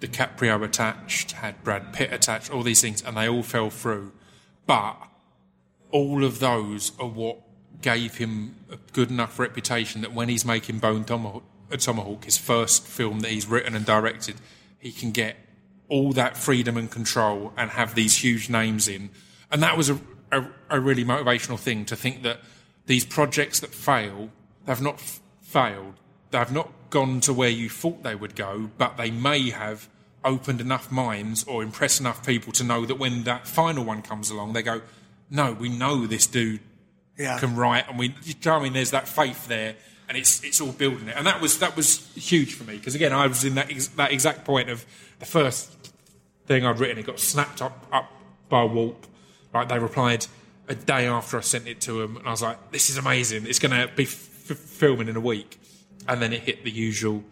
DiCaprio 0.00 0.62
attached, 0.64 1.32
had 1.32 1.62
Brad 1.64 1.92
Pitt 1.92 2.12
attached, 2.12 2.52
all 2.52 2.62
these 2.62 2.80
things, 2.80 3.02
and 3.02 3.16
they 3.16 3.28
all 3.28 3.42
fell 3.42 3.70
through. 3.70 4.12
But 4.66 4.96
all 5.90 6.24
of 6.24 6.40
those 6.40 6.92
are 6.98 7.08
what 7.08 7.40
gave 7.80 8.16
him 8.16 8.56
a 8.70 8.76
good 8.92 9.10
enough 9.10 9.38
reputation 9.38 10.02
that 10.02 10.12
when 10.12 10.28
he's 10.28 10.44
making 10.44 10.78
Bone 10.78 11.04
Tomahawk, 11.04 11.44
uh, 11.72 11.76
Tomahawk, 11.76 12.24
his 12.24 12.36
first 12.36 12.86
film 12.86 13.20
that 13.20 13.30
he's 13.30 13.46
written 13.46 13.74
and 13.74 13.84
directed, 13.84 14.36
he 14.78 14.92
can 14.92 15.10
get 15.10 15.36
all 15.88 16.12
that 16.12 16.36
freedom 16.36 16.76
and 16.76 16.90
control 16.90 17.52
and 17.56 17.70
have 17.70 17.94
these 17.94 18.16
huge 18.16 18.48
names 18.48 18.88
in. 18.88 19.10
And 19.50 19.62
that 19.62 19.76
was 19.76 19.90
a, 19.90 19.98
a, 20.30 20.46
a 20.70 20.80
really 20.80 21.04
motivational 21.04 21.58
thing 21.58 21.84
to 21.86 21.96
think 21.96 22.22
that 22.22 22.40
these 22.86 23.04
projects 23.04 23.60
that 23.60 23.70
fail, 23.70 24.30
they've 24.66 24.80
not 24.80 25.00
failed. 25.48 25.94
They've 26.30 26.50
not 26.52 26.70
gone 26.90 27.20
to 27.20 27.32
where 27.32 27.48
you 27.48 27.68
thought 27.70 28.02
they 28.02 28.14
would 28.14 28.34
go, 28.36 28.70
but 28.78 28.96
they 28.96 29.10
may 29.10 29.50
have 29.50 29.88
opened 30.24 30.60
enough 30.60 30.90
minds 30.92 31.44
or 31.44 31.62
impressed 31.62 32.00
enough 32.00 32.26
people 32.26 32.52
to 32.52 32.64
know 32.64 32.84
that 32.84 32.96
when 32.98 33.24
that 33.24 33.46
final 33.46 33.84
one 33.84 34.02
comes 34.02 34.30
along, 34.30 34.52
they 34.52 34.62
go, 34.62 34.82
"No, 35.30 35.52
we 35.52 35.68
know 35.68 36.06
this 36.06 36.26
dude 36.26 36.60
Yeah. 37.16 37.38
can 37.38 37.56
write," 37.56 37.88
and 37.88 37.98
we. 37.98 38.14
You 38.24 38.34
know 38.44 38.56
I 38.56 38.62
mean? 38.64 38.72
There's 38.74 38.90
that 38.90 39.08
faith 39.08 39.46
there, 39.48 39.74
and 40.08 40.18
it's 40.18 40.42
it's 40.44 40.60
all 40.60 40.72
building 40.72 41.08
it, 41.08 41.14
and 41.16 41.26
that 41.26 41.40
was 41.40 41.58
that 41.60 41.76
was 41.76 42.06
huge 42.14 42.54
for 42.54 42.64
me 42.64 42.76
because 42.76 42.94
again, 42.94 43.12
I 43.12 43.26
was 43.26 43.44
in 43.44 43.54
that 43.54 43.70
ex- 43.70 43.88
that 43.88 44.12
exact 44.12 44.44
point 44.44 44.68
of 44.68 44.84
the 45.18 45.26
first 45.26 45.70
thing 46.46 46.66
I'd 46.66 46.78
written. 46.78 46.98
It 46.98 47.06
got 47.06 47.20
snapped 47.20 47.62
up 47.62 47.86
up 47.92 48.10
by 48.50 48.64
Warp. 48.64 49.06
Like 49.54 49.68
they 49.68 49.78
replied 49.78 50.26
a 50.68 50.74
day 50.74 51.06
after 51.06 51.38
I 51.38 51.40
sent 51.40 51.66
it 51.66 51.80
to 51.82 52.00
them, 52.00 52.18
and 52.18 52.26
I 52.28 52.30
was 52.32 52.42
like, 52.42 52.70
"This 52.72 52.90
is 52.90 52.98
amazing! 52.98 53.46
It's 53.46 53.58
going 53.58 53.72
to 53.72 53.90
be 53.94 54.02
f- 54.04 54.27
f- 54.50 54.56
filming 54.56 55.08
in 55.08 55.16
a 55.16 55.20
week." 55.20 55.60
And 56.06 56.22
then 56.22 56.32
it 56.32 56.42
hit 56.42 56.64
the 56.64 56.70
usual. 56.70 57.22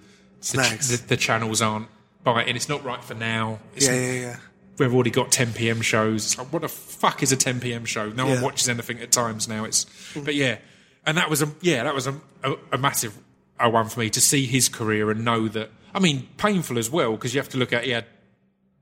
The, 0.41 0.45
Snags. 0.47 0.89
the, 1.01 1.07
the 1.09 1.17
channels 1.17 1.63
aren't 1.63 1.89
biting. 2.23 2.57
It's 2.57 2.69
not 2.69 2.85
right 2.85 3.03
for 3.03 3.15
now. 3.15 3.59
It's 3.75 3.87
Yeah, 3.87 3.95
yeah, 3.95 4.13
yeah. 4.13 4.37
we've 4.79 4.95
already 4.95 5.11
got 5.11 5.33
10 5.33 5.55
p.m. 5.55 5.81
shows. 5.81 6.27
It's 6.27 6.39
like, 6.39 6.53
what 6.53 6.63
the 6.63 6.69
fuck 6.69 7.23
is 7.23 7.33
a 7.33 7.37
10 7.37 7.61
p.m. 7.61 7.85
show? 7.87 8.11
No 8.11 8.27
one 8.27 8.43
watches 8.43 8.69
anything 8.69 9.01
at 9.01 9.11
times 9.13 9.49
now. 9.49 9.65
It's, 9.65 9.87
but 10.15 10.35
yeah, 10.35 10.59
and 11.07 11.17
that 11.17 11.31
was 11.31 11.41
a 11.43 11.49
yeah, 11.63 11.85
that 11.85 11.95
was 11.95 12.07
a, 12.07 12.21
a, 12.45 12.55
a 12.73 12.79
massive 12.79 13.17
uh, 13.59 13.71
one 13.71 13.89
for 13.89 14.01
me 14.01 14.11
to 14.11 14.21
see 14.21 14.45
his 14.47 14.69
career 14.69 15.11
and 15.11 15.25
know 15.25 15.49
that. 15.49 15.71
I 15.95 15.99
mean, 16.01 16.29
painful 16.37 16.79
as 16.79 16.91
well 16.91 17.13
because 17.13 17.35
you 17.35 17.41
have 17.41 17.49
to 17.51 17.59
look 17.59 17.73
at 17.73 17.85
he 17.85 17.91
had 17.93 18.05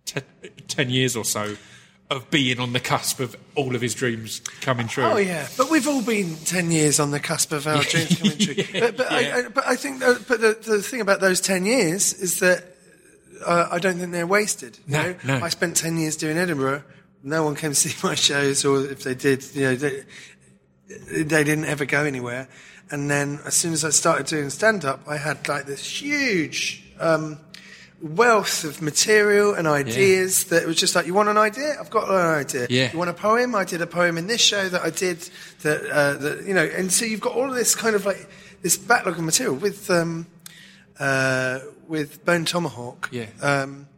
te- 0.05 0.23
10 0.67 0.91
years 0.91 1.15
or 1.15 1.25
so 1.25 1.57
of 2.11 2.31
being 2.31 2.61
on 2.61 2.73
the 2.73 2.81
cusp 2.81 3.19
of 3.21 3.35
all 3.55 3.75
of 3.75 3.81
his 3.81 3.95
dreams 3.95 4.41
coming 4.61 4.87
true. 4.87 5.05
Oh 5.05 5.17
yeah, 5.17 5.49
but 5.57 5.71
we've 5.71 5.89
all 5.89 6.03
been 6.03 6.37
ten 6.45 6.71
years 6.71 7.01
on 7.01 7.11
the 7.11 7.21
cusp 7.21 7.53
of 7.53 7.67
our 7.67 7.83
dreams 7.83 8.17
coming 8.21 8.39
true. 8.39 8.55
But, 8.73 8.97
but, 8.97 9.11
yeah. 9.11 9.17
I, 9.17 9.39
I, 9.39 9.49
but 9.49 9.67
I 9.67 9.77
think, 9.77 10.03
uh, 10.03 10.15
but 10.29 10.41
the, 10.41 10.59
the 10.65 10.83
thing 10.83 11.01
about 11.01 11.21
those 11.21 11.41
ten 11.41 11.65
years 11.65 12.13
is 12.13 12.41
that 12.41 12.65
uh, 13.45 13.69
I 13.71 13.79
don't 13.79 13.97
think 13.97 14.13
they're 14.13 14.27
wasted. 14.27 14.79
You 14.87 14.93
No, 14.93 15.03
know? 15.03 15.17
no. 15.25 15.35
I 15.45 15.49
spent 15.49 15.77
ten 15.77 15.97
years 15.97 16.17
doing 16.17 16.37
Edinburgh. 16.37 16.83
No 17.23 17.43
one 17.45 17.55
came 17.57 17.71
to 17.71 17.75
see 17.89 17.95
my 18.07 18.15
shows, 18.15 18.65
or 18.65 18.85
if 18.85 19.03
they 19.03 19.15
did, 19.15 19.43
you 19.55 19.63
know, 19.63 19.75
they, 19.77 20.05
they 20.89 21.43
didn't 21.45 21.65
ever 21.65 21.85
go 21.87 22.05
anywhere. 22.05 22.49
And 22.91 23.11
then 23.11 23.41
as 23.47 23.55
soon 23.55 23.73
as 23.73 23.83
I 23.83 23.91
started 23.91 24.27
doing 24.27 24.51
stand 24.51 24.85
up, 24.85 25.01
I 25.09 25.17
had 25.17 25.49
like 25.49 25.65
this 25.65 26.03
huge 26.03 26.85
um, 27.01 27.39
wealth 28.05 28.65
of 28.65 28.83
material 28.83 29.55
and 29.55 29.67
ideas 29.67 30.45
that 30.45 30.63
it 30.63 30.67
was 30.67 30.77
just 30.77 30.95
like, 30.95 31.07
you 31.07 31.15
want 31.15 31.31
an 31.31 31.39
idea? 31.39 31.75
I've 31.81 31.89
got 31.89 32.11
an 32.11 32.17
idea. 32.17 32.67
Yeah. 32.69 32.93
You 32.93 32.99
want 32.99 33.09
a 33.09 33.15
poem? 33.15 33.55
I 33.55 33.65
did 33.65 33.81
a 33.81 33.87
poem 33.87 34.19
in 34.19 34.27
this 34.27 34.43
show 34.43 34.69
that 34.69 34.83
I 34.83 34.91
did 34.91 35.27
that, 35.63 35.91
uh, 35.91 36.13
that 36.15 36.45
you 36.47 36.53
know, 36.53 36.65
and 36.65 36.93
so 36.93 37.07
you've 37.07 37.23
got 37.23 37.33
all 37.33 37.49
of 37.49 37.55
this 37.55 37.75
kind 37.75 37.97
of 37.97 38.05
like 38.05 38.29
this 38.61 38.77
backlog 38.77 39.19
of 39.19 39.25
material 39.25 39.55
with 39.55 39.91
um, 39.91 40.27
uh, 41.01 41.61
with 41.89 42.25
Bone 42.27 42.45
Tomahawk. 42.45 43.09
Yeah. 43.11 43.27
Um, 43.41 43.89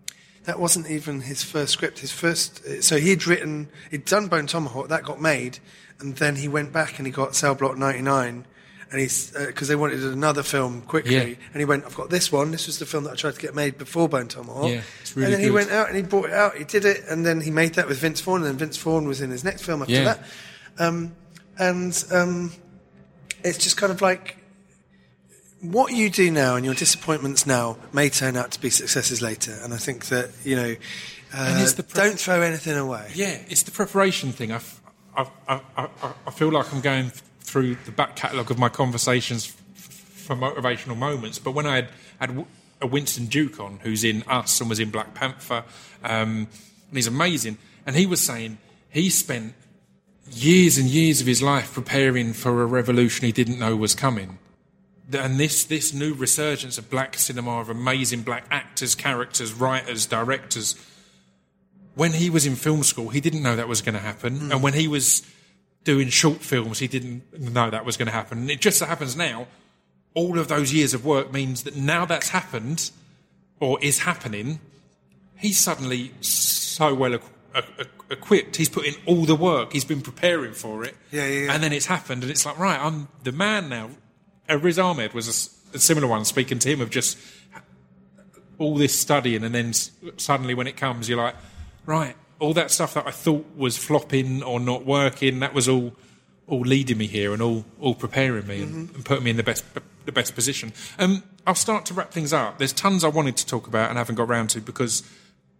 that 0.44 0.60
wasn't 0.60 0.88
even 0.88 1.22
his 1.22 1.42
first 1.42 1.72
script. 1.72 1.98
His 1.98 2.12
first, 2.12 2.84
so 2.84 2.98
he'd 2.98 3.26
written, 3.26 3.68
he'd 3.90 4.04
done 4.04 4.28
Bone 4.28 4.46
Tomahawk, 4.46 4.88
that 4.88 5.02
got 5.02 5.20
made, 5.20 5.58
and 5.98 6.14
then 6.16 6.36
he 6.36 6.46
went 6.46 6.72
back 6.72 6.98
and 6.98 7.06
he 7.06 7.12
got 7.12 7.34
Cell 7.34 7.56
Block 7.56 7.76
99, 7.76 8.46
and 8.90 9.00
he's, 9.00 9.30
because 9.32 9.68
they 9.68 9.74
wanted 9.76 10.02
another 10.04 10.42
film 10.42 10.82
quickly, 10.82 11.14
Yeah. 11.14 11.22
and 11.52 11.56
he 11.58 11.64
went, 11.64 11.84
I've 11.84 11.94
got 11.96 12.08
this 12.10 12.30
one, 12.30 12.50
this 12.52 12.66
was 12.66 12.78
the 12.78 12.86
film 12.86 13.04
that 13.04 13.12
I 13.12 13.16
tried 13.16 13.34
to 13.34 13.40
get 13.40 13.54
made 13.54 13.78
before 13.78 14.08
Bone 14.08 14.28
Tomahawk. 14.28 14.70
Yeah, 14.70 14.82
it's 15.00 15.16
really 15.16 15.26
and 15.26 15.34
then 15.34 15.40
he 15.42 15.50
went 15.50 15.70
out 15.72 15.88
and 15.88 15.96
he 15.96 16.02
brought 16.02 16.26
it 16.26 16.32
out, 16.34 16.56
he 16.56 16.64
did 16.64 16.84
it, 16.84 17.02
and 17.08 17.26
then 17.26 17.40
he 17.40 17.50
made 17.50 17.74
that 17.74 17.88
with 17.88 17.98
Vince 17.98 18.20
Vaughn, 18.20 18.36
and 18.42 18.46
then 18.46 18.56
Vince 18.56 18.76
Vaughn 18.76 19.06
was 19.08 19.20
in 19.20 19.30
his 19.30 19.42
next 19.44 19.62
film 19.62 19.82
after 19.82 19.92
Yeah. 19.94 20.04
that. 20.04 20.22
Um, 20.78 21.16
and 21.58 22.04
um, 22.12 22.52
it's 23.42 23.58
just 23.58 23.76
kind 23.76 23.90
of 23.92 24.00
like, 24.00 24.36
what 25.62 25.92
you 25.92 26.10
do 26.10 26.30
now 26.30 26.54
and 26.56 26.64
your 26.64 26.74
disappointments 26.74 27.46
now 27.46 27.78
may 27.92 28.08
turn 28.10 28.36
out 28.36 28.50
to 28.52 28.60
be 28.60 28.70
successes 28.70 29.22
later. 29.22 29.58
And 29.62 29.72
I 29.74 29.78
think 29.78 30.06
that, 30.06 30.30
you 30.44 30.54
know, 30.54 30.76
uh, 31.34 31.66
pre- 31.74 31.84
don't 31.94 32.18
throw 32.20 32.40
anything 32.42 32.76
away. 32.76 33.10
Yeah, 33.14 33.38
it's 33.48 33.62
the 33.64 33.70
preparation 33.72 34.32
thing. 34.32 34.52
I 34.52 34.60
I 35.16 35.60
I 36.26 36.30
feel 36.30 36.50
like 36.52 36.72
I'm 36.72 36.82
going 36.82 37.10
through 37.46 37.76
the 37.84 37.92
back 37.92 38.16
catalogue 38.16 38.50
of 38.50 38.58
my 38.58 38.68
conversations 38.68 39.46
for 39.46 40.34
motivational 40.34 40.96
moments. 40.96 41.38
But 41.38 41.52
when 41.52 41.64
I 41.64 41.76
had, 41.76 41.88
had 42.18 42.46
a 42.82 42.86
Winston 42.86 43.26
Duke 43.26 43.60
on, 43.60 43.78
who's 43.82 44.02
in 44.02 44.24
Us 44.24 44.60
and 44.60 44.68
was 44.68 44.80
in 44.80 44.90
Black 44.90 45.14
Panther, 45.14 45.64
um, 46.02 46.48
and 46.88 46.92
he's 46.92 47.06
amazing, 47.06 47.56
and 47.86 47.94
he 47.94 48.04
was 48.04 48.20
saying 48.20 48.58
he 48.90 49.08
spent 49.08 49.54
years 50.30 50.76
and 50.76 50.88
years 50.88 51.20
of 51.20 51.26
his 51.28 51.40
life 51.40 51.72
preparing 51.72 52.32
for 52.32 52.62
a 52.62 52.66
revolution 52.66 53.26
he 53.26 53.32
didn't 53.32 53.60
know 53.60 53.76
was 53.76 53.94
coming. 53.94 54.38
And 55.12 55.38
this, 55.38 55.62
this 55.62 55.94
new 55.94 56.14
resurgence 56.14 56.78
of 56.78 56.90
black 56.90 57.16
cinema, 57.16 57.60
of 57.60 57.70
amazing 57.70 58.22
black 58.22 58.44
actors, 58.50 58.96
characters, 58.96 59.52
writers, 59.52 60.04
directors, 60.04 60.74
when 61.94 62.12
he 62.12 62.28
was 62.28 62.44
in 62.44 62.56
film 62.56 62.82
school, 62.82 63.10
he 63.10 63.20
didn't 63.20 63.42
know 63.42 63.54
that 63.54 63.68
was 63.68 63.82
going 63.82 63.94
to 63.94 64.00
happen. 64.00 64.50
And 64.50 64.64
when 64.64 64.74
he 64.74 64.88
was 64.88 65.24
doing 65.86 66.08
short 66.08 66.42
films, 66.42 66.80
he 66.80 66.88
didn't 66.88 67.22
know 67.40 67.70
that 67.70 67.84
was 67.86 67.96
going 67.96 68.06
to 68.06 68.12
happen. 68.12 68.38
And 68.38 68.50
it 68.50 68.60
just 68.60 68.78
so 68.78 68.86
happens 68.86 69.16
now, 69.16 69.46
all 70.14 70.38
of 70.38 70.48
those 70.48 70.74
years 70.74 70.92
of 70.92 71.04
work 71.04 71.32
means 71.32 71.62
that 71.62 71.76
now 71.76 72.04
that's 72.04 72.30
happened, 72.30 72.90
or 73.60 73.78
is 73.80 74.00
happening, 74.00 74.58
he's 75.36 75.58
suddenly 75.58 76.10
so 76.20 76.92
well 76.94 77.12
equ- 77.12 77.86
equipped. 78.10 78.56
He's 78.56 78.68
put 78.68 78.84
in 78.84 78.94
all 79.06 79.24
the 79.24 79.36
work. 79.36 79.72
He's 79.72 79.84
been 79.84 80.02
preparing 80.02 80.52
for 80.54 80.84
it. 80.84 80.96
Yeah, 81.12 81.26
yeah, 81.26 81.44
yeah. 81.46 81.52
And 81.54 81.62
then 81.62 81.72
it's 81.72 81.86
happened, 81.86 82.22
and 82.24 82.30
it's 82.30 82.44
like, 82.44 82.58
right, 82.58 82.78
I'm 82.78 83.06
the 83.22 83.32
man 83.32 83.68
now. 83.68 83.90
Riz 84.50 84.78
Ahmed 84.78 85.12
was 85.14 85.50
a 85.72 85.78
similar 85.78 86.08
one, 86.08 86.24
speaking 86.24 86.58
to 86.58 86.68
him 86.68 86.80
of 86.80 86.90
just 86.90 87.16
all 88.58 88.74
this 88.76 88.98
studying, 88.98 89.44
and 89.44 89.54
then 89.54 89.68
s- 89.68 89.90
suddenly 90.16 90.54
when 90.54 90.66
it 90.66 90.76
comes, 90.76 91.08
you're 91.08 91.18
like, 91.18 91.36
right, 91.84 92.16
all 92.38 92.52
that 92.54 92.70
stuff 92.70 92.94
that 92.94 93.06
I 93.06 93.10
thought 93.10 93.46
was 93.56 93.76
flopping 93.78 94.42
or 94.42 94.60
not 94.60 94.84
working, 94.84 95.40
that 95.40 95.54
was 95.54 95.68
all 95.68 95.92
all 96.48 96.60
leading 96.60 96.96
me 96.98 97.06
here 97.08 97.32
and 97.32 97.42
all 97.42 97.64
all 97.80 97.94
preparing 97.94 98.46
me 98.46 98.62
and, 98.62 98.88
and 98.94 99.04
putting 99.04 99.24
me 99.24 99.30
in 99.30 99.36
the 99.36 99.42
best 99.42 99.64
the 100.04 100.12
best 100.12 100.34
position. 100.34 100.72
Um, 100.98 101.22
I'll 101.46 101.54
start 101.56 101.84
to 101.86 101.94
wrap 101.94 102.12
things 102.12 102.32
up. 102.32 102.58
There's 102.58 102.72
tons 102.72 103.02
I 103.04 103.08
wanted 103.08 103.36
to 103.38 103.46
talk 103.46 103.66
about 103.66 103.88
and 103.88 103.98
haven't 103.98 104.14
got 104.16 104.28
round 104.28 104.50
to 104.50 104.60
because 104.60 105.02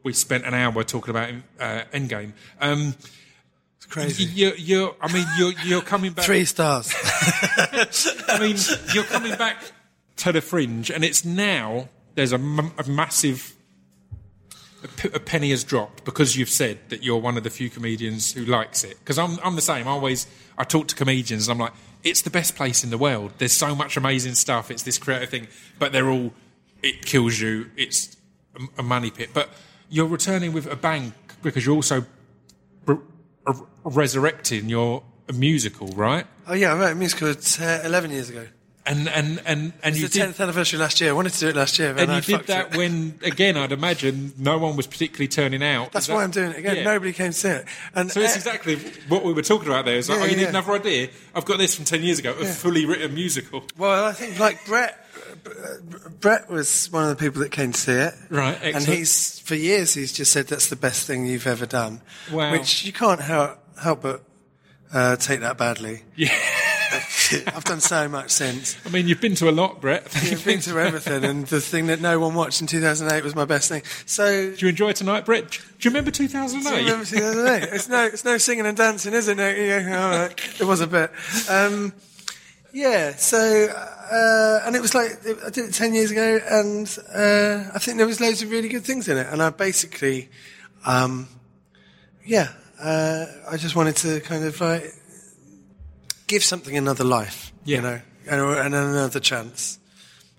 we 0.04 0.12
spent 0.12 0.44
an 0.44 0.54
hour 0.54 0.84
talking 0.84 1.10
about 1.10 1.30
uh, 1.58 1.82
Endgame. 1.92 2.32
Um, 2.60 2.94
It's 3.78 3.86
crazy. 3.86 4.24
you're, 4.24 4.54
you're, 4.54 4.94
I 5.00 5.12
mean, 5.12 5.26
you're, 5.36 5.52
you're 5.64 5.82
coming 5.82 6.12
back. 6.12 6.24
Three 6.24 6.44
stars. 6.44 6.92
I 8.28 8.38
mean, 8.40 8.56
you're 8.94 9.04
coming 9.04 9.36
back 9.36 9.56
to 10.18 10.30
the 10.32 10.40
fringe, 10.40 10.90
and 10.90 11.04
it's 11.04 11.24
now 11.24 11.88
there's 12.14 12.32
a, 12.32 12.36
m- 12.36 12.72
a 12.78 12.84
massive 12.88 13.55
a, 15.12 15.20
penny 15.20 15.50
has 15.50 15.64
dropped 15.64 16.04
because 16.04 16.36
you've 16.36 16.48
said 16.48 16.78
that 16.88 17.02
you're 17.02 17.18
one 17.18 17.36
of 17.36 17.44
the 17.44 17.50
few 17.50 17.70
comedians 17.70 18.32
who 18.32 18.44
likes 18.44 18.84
it. 18.84 18.98
Because 18.98 19.18
I'm 19.18 19.38
I'm 19.42 19.56
the 19.56 19.62
same. 19.62 19.86
I 19.86 19.92
always 19.92 20.26
I 20.58 20.64
talk 20.64 20.88
to 20.88 20.94
comedians, 20.94 21.48
and 21.48 21.54
I'm 21.54 21.60
like, 21.66 21.74
it's 22.02 22.22
the 22.22 22.30
best 22.30 22.56
place 22.56 22.84
in 22.84 22.90
the 22.90 22.98
world. 22.98 23.32
There's 23.38 23.52
so 23.52 23.74
much 23.74 23.96
amazing 23.96 24.34
stuff. 24.34 24.70
It's 24.70 24.82
this 24.82 24.98
creative 24.98 25.28
thing, 25.28 25.48
but 25.78 25.92
they're 25.92 26.10
all 26.10 26.32
it 26.82 27.04
kills 27.04 27.40
you. 27.40 27.70
It's 27.76 28.16
a, 28.54 28.80
a 28.80 28.82
money 28.82 29.10
pit. 29.10 29.30
But 29.32 29.50
you're 29.88 30.06
returning 30.06 30.52
with 30.52 30.66
a 30.66 30.76
bang 30.76 31.14
because 31.42 31.64
you're 31.64 31.76
also 31.76 32.04
re- 32.86 32.98
re- 33.46 33.54
resurrecting 33.84 34.68
your 34.68 35.02
musical, 35.32 35.88
right? 35.88 36.26
oh 36.46 36.54
yeah, 36.54 36.72
I 36.72 36.78
wrote 36.78 36.92
a 36.92 36.94
musical 36.94 37.28
uh, 37.28 37.80
11 37.84 38.10
years 38.10 38.30
ago. 38.30 38.46
And 38.86 39.08
and 39.08 39.42
and 39.44 39.72
and 39.82 39.96
you 39.96 40.06
the 40.06 40.18
10th 40.20 40.38
anniversary 40.40 40.78
last 40.78 41.00
year. 41.00 41.10
I 41.10 41.12
wanted 41.12 41.32
to 41.32 41.40
do 41.40 41.48
it 41.48 41.56
last 41.56 41.76
year, 41.78 41.90
and 41.96 42.10
I 42.10 42.16
you 42.16 42.22
did 42.22 42.46
that 42.46 42.72
it. 42.72 42.76
when 42.78 43.18
again 43.24 43.56
I'd 43.56 43.72
imagine 43.72 44.32
no 44.38 44.58
one 44.58 44.76
was 44.76 44.86
particularly 44.86 45.26
turning 45.26 45.62
out. 45.62 45.90
That's 45.90 46.06
that- 46.06 46.14
why 46.14 46.22
I'm 46.22 46.30
doing 46.30 46.52
it 46.52 46.58
again. 46.58 46.76
Yeah. 46.76 46.82
Nobody 46.84 47.12
came 47.12 47.32
to 47.32 47.36
see 47.36 47.48
it. 47.48 47.64
And 47.96 48.12
So 48.12 48.20
it's 48.20 48.34
uh, 48.34 48.36
exactly 48.36 48.76
what 49.08 49.24
we 49.24 49.32
were 49.32 49.42
talking 49.42 49.66
about 49.68 49.86
there. 49.86 49.96
Is 49.96 50.08
like, 50.08 50.18
Yeah, 50.18 50.22
oh, 50.22 50.26
you 50.26 50.30
yeah, 50.32 50.38
need 50.42 50.48
another 50.50 50.72
idea? 50.74 51.08
I've 51.34 51.44
got 51.44 51.58
this 51.58 51.74
from 51.74 51.84
ten 51.84 52.02
years 52.04 52.20
ago, 52.20 52.30
a 52.32 52.44
fully 52.44 52.86
written 52.86 53.12
musical. 53.14 53.64
Well, 53.76 54.04
I 54.04 54.12
think 54.12 54.38
like 54.38 54.64
Brett, 54.66 54.96
Brett 56.20 56.48
was 56.48 56.90
one 56.92 57.04
of 57.04 57.08
the 57.10 57.16
people 57.16 57.42
that 57.42 57.50
came 57.50 57.72
to 57.72 57.80
see 57.80 57.92
it. 57.92 58.14
Right, 58.30 58.58
And 58.62 58.84
he's 58.84 59.40
for 59.40 59.54
years 59.54 59.94
he's 59.94 60.12
just 60.12 60.32
said 60.32 60.46
that's 60.48 60.68
the 60.68 60.76
best 60.76 61.06
thing 61.06 61.26
you've 61.26 61.46
ever 61.46 61.66
done. 61.66 62.00
Wow. 62.32 62.52
Which 62.52 62.84
you 62.84 62.92
can't 62.92 63.20
help 63.20 63.58
help 63.82 64.02
but 64.02 64.22
uh, 64.92 65.16
take 65.16 65.40
that 65.40 65.58
badly. 65.58 66.02
Yeah, 66.14 66.28
I've 67.46 67.64
done 67.64 67.80
so 67.80 68.08
much 68.08 68.30
since. 68.30 68.76
I 68.86 68.90
mean 68.90 69.08
you've 69.08 69.20
been 69.20 69.34
to 69.36 69.48
a 69.48 69.52
lot, 69.52 69.80
Brett. 69.80 70.06
I've 70.14 70.44
been 70.44 70.60
to 70.60 70.78
everything, 70.78 71.24
and 71.24 71.46
the 71.46 71.60
thing 71.60 71.86
that 71.86 72.00
no 72.00 72.18
one 72.18 72.34
watched 72.34 72.60
in 72.60 72.66
2008 72.66 73.22
was 73.24 73.34
my 73.34 73.44
best 73.44 73.68
thing. 73.68 73.82
So. 74.04 74.52
Do 74.52 74.66
you 74.66 74.68
enjoy 74.68 74.92
tonight, 74.92 75.24
Brett? 75.24 75.50
Do 75.50 75.58
you 75.80 75.90
remember 75.90 76.10
two 76.10 76.28
thousand 76.28 76.62
Do 76.62 76.70
you 76.70 76.76
remember 76.78 77.04
2008? 77.04 77.74
It's 77.74 77.88
no, 77.88 78.04
it's 78.04 78.24
no 78.24 78.38
singing 78.38 78.66
and 78.66 78.76
dancing, 78.76 79.14
is 79.14 79.28
it? 79.28 79.36
No, 79.36 79.48
yeah, 79.48 80.02
all 80.02 80.10
right. 80.10 80.60
It 80.60 80.64
was 80.64 80.80
a 80.80 80.86
bit. 80.86 81.10
Um, 81.50 81.92
yeah, 82.72 83.16
so, 83.16 83.38
uh, 83.38 84.66
and 84.66 84.76
it 84.76 84.82
was 84.82 84.94
like, 84.94 85.12
I 85.46 85.48
did 85.48 85.70
it 85.70 85.72
10 85.72 85.94
years 85.94 86.10
ago, 86.10 86.38
and 86.46 86.86
uh, 87.14 87.70
I 87.74 87.78
think 87.78 87.96
there 87.96 88.06
was 88.06 88.20
loads 88.20 88.42
of 88.42 88.50
really 88.50 88.68
good 88.68 88.84
things 88.84 89.08
in 89.08 89.16
it. 89.16 89.26
And 89.30 89.42
I 89.42 89.48
basically, 89.48 90.28
um, 90.84 91.26
yeah, 92.24 92.50
uh, 92.78 93.24
I 93.50 93.56
just 93.56 93.76
wanted 93.76 93.96
to 93.96 94.20
kind 94.20 94.44
of 94.44 94.60
like 94.60 94.92
give 96.26 96.42
something 96.44 96.76
another 96.76 97.04
life, 97.04 97.52
Yeah. 97.64 97.76
you 97.76 97.82
know, 97.82 98.00
and, 98.52 98.64
and 98.64 98.74
another 98.74 99.20
chance. 99.20 99.78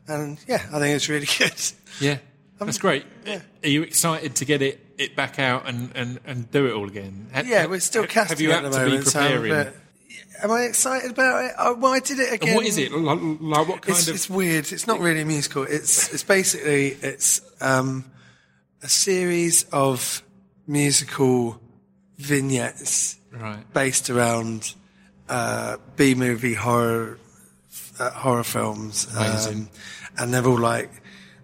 and 0.07 0.37
yeah, 0.47 0.61
I 0.73 0.79
think 0.79 0.95
it's 0.95 1.09
really 1.09 1.27
good. 1.37 1.53
Yeah, 1.99 2.17
that's 2.59 2.77
great. 2.77 3.05
Yeah. 3.25 3.41
Are 3.63 3.69
you 3.69 3.83
excited 3.83 4.35
to 4.35 4.45
get 4.45 4.61
it, 4.61 4.79
it 4.97 5.15
back 5.15 5.39
out 5.39 5.67
and, 5.67 5.91
and, 5.95 6.19
and 6.25 6.49
do 6.51 6.65
it 6.67 6.73
all 6.73 6.87
again? 6.87 7.29
Ha- 7.33 7.43
Yeah, 7.45 7.65
we're 7.67 7.79
still 7.79 8.03
ha- 8.03 8.07
casting 8.09 8.35
Have 8.37 8.41
you 8.41 8.51
at 8.51 8.63
the 8.63 8.69
to 8.71 8.77
moment. 8.85 9.05
be 9.05 9.09
so 9.09 9.19
preparing? 9.19 9.51
bit- 9.65 9.75
am 10.43 10.51
I 10.51 10.61
excited 10.63 11.11
about 11.11 11.45
it? 11.45 11.51
Oh, 11.57 11.75
well, 11.75 11.93
I 11.93 11.99
did 11.99 12.19
it 12.19 12.31
again. 12.33 12.49
and 12.49 12.55
what 12.57 12.65
is 12.65 12.77
it? 12.77 12.91
Like, 12.91 13.19
like 13.21 13.67
what 13.67 13.81
kind 13.81 13.97
It's, 13.97 14.07
of? 14.07 14.15
it's 14.15 14.29
weird. 14.29 14.71
It's 14.71 14.85
not 14.87 14.99
really 14.99 15.21
a 15.21 15.25
musical. 15.25 15.63
It's 15.63 16.13
it's 16.13 16.23
basically 16.23 16.89
it's 17.01 17.41
um, 17.61 18.05
a 18.83 18.87
series 18.87 19.63
of 19.71 20.21
musical 20.67 21.59
vignettes 22.17 23.17
right. 23.31 23.63
based 23.73 24.09
around 24.09 24.73
uh, 25.29 25.77
B 25.95 26.15
movie 26.15 26.53
horror 26.53 27.19
uh, 27.99 28.11
horror 28.11 28.43
films, 28.43 29.07
um, 29.15 29.69
and 30.17 30.33
they're 30.33 30.45
all 30.45 30.59
like 30.59 30.89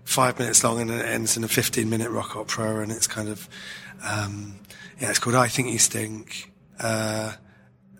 five 0.03 0.37
minutes 0.39 0.63
long, 0.63 0.79
and 0.81 0.91
it 0.91 1.05
ends 1.05 1.37
in 1.37 1.43
a 1.43 1.47
fifteen 1.47 1.89
minute 1.89 2.09
rock 2.09 2.35
opera, 2.35 2.81
and 2.81 2.91
it's 2.91 3.07
kind 3.07 3.29
of 3.29 3.49
um, 4.03 4.59
yeah, 4.99 5.09
it's 5.09 5.19
called 5.19 5.35
I 5.35 5.47
Think 5.47 5.71
You 5.71 5.79
Stink. 5.79 6.51
Uh, 6.79 7.33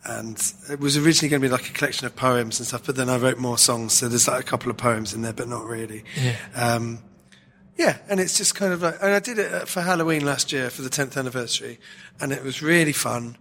and 0.06 0.54
it 0.70 0.80
was 0.80 0.98
originally 0.98 1.30
going 1.30 1.42
to 1.42 1.48
be 1.48 1.52
like 1.52 1.70
a 1.70 1.74
collection 1.74 2.06
of 2.06 2.16
poems 2.16 2.60
and 2.60 2.68
stuff, 2.68 2.86
but 2.86 2.96
then 2.96 3.10
I 3.10 3.18
wrote 3.18 3.38
more 3.38 3.58
songs, 3.58 3.94
so 3.94 4.10
there's 4.10 4.28
like 4.28 4.42
a 4.42 4.44
couple 4.44 4.70
of 4.70 4.76
poems 4.76 5.14
in 5.14 5.22
there, 5.22 5.32
but 5.32 5.48
not 5.48 5.64
really. 5.66 6.04
Yeah. 6.22 6.36
Um, 6.56 7.00
yeah, 7.78 7.98
and 8.10 8.20
it's 8.20 8.38
just 8.38 8.54
kind 8.56 8.74
of 8.74 8.82
like, 8.82 8.96
and 9.02 9.12
I 9.14 9.20
did 9.20 9.40
it 9.40 9.52
uh, 9.52 9.66
for 9.66 9.82
Halloween 9.82 10.26
last 10.26 10.52
year 10.52 10.70
for 10.70 10.82
the 10.82 10.90
10th 10.90 11.18
anniversary, 11.18 11.80
and 12.20 12.32
it 12.32 12.44
was 12.44 12.62
really 12.62 12.92
fun. 12.92 13.38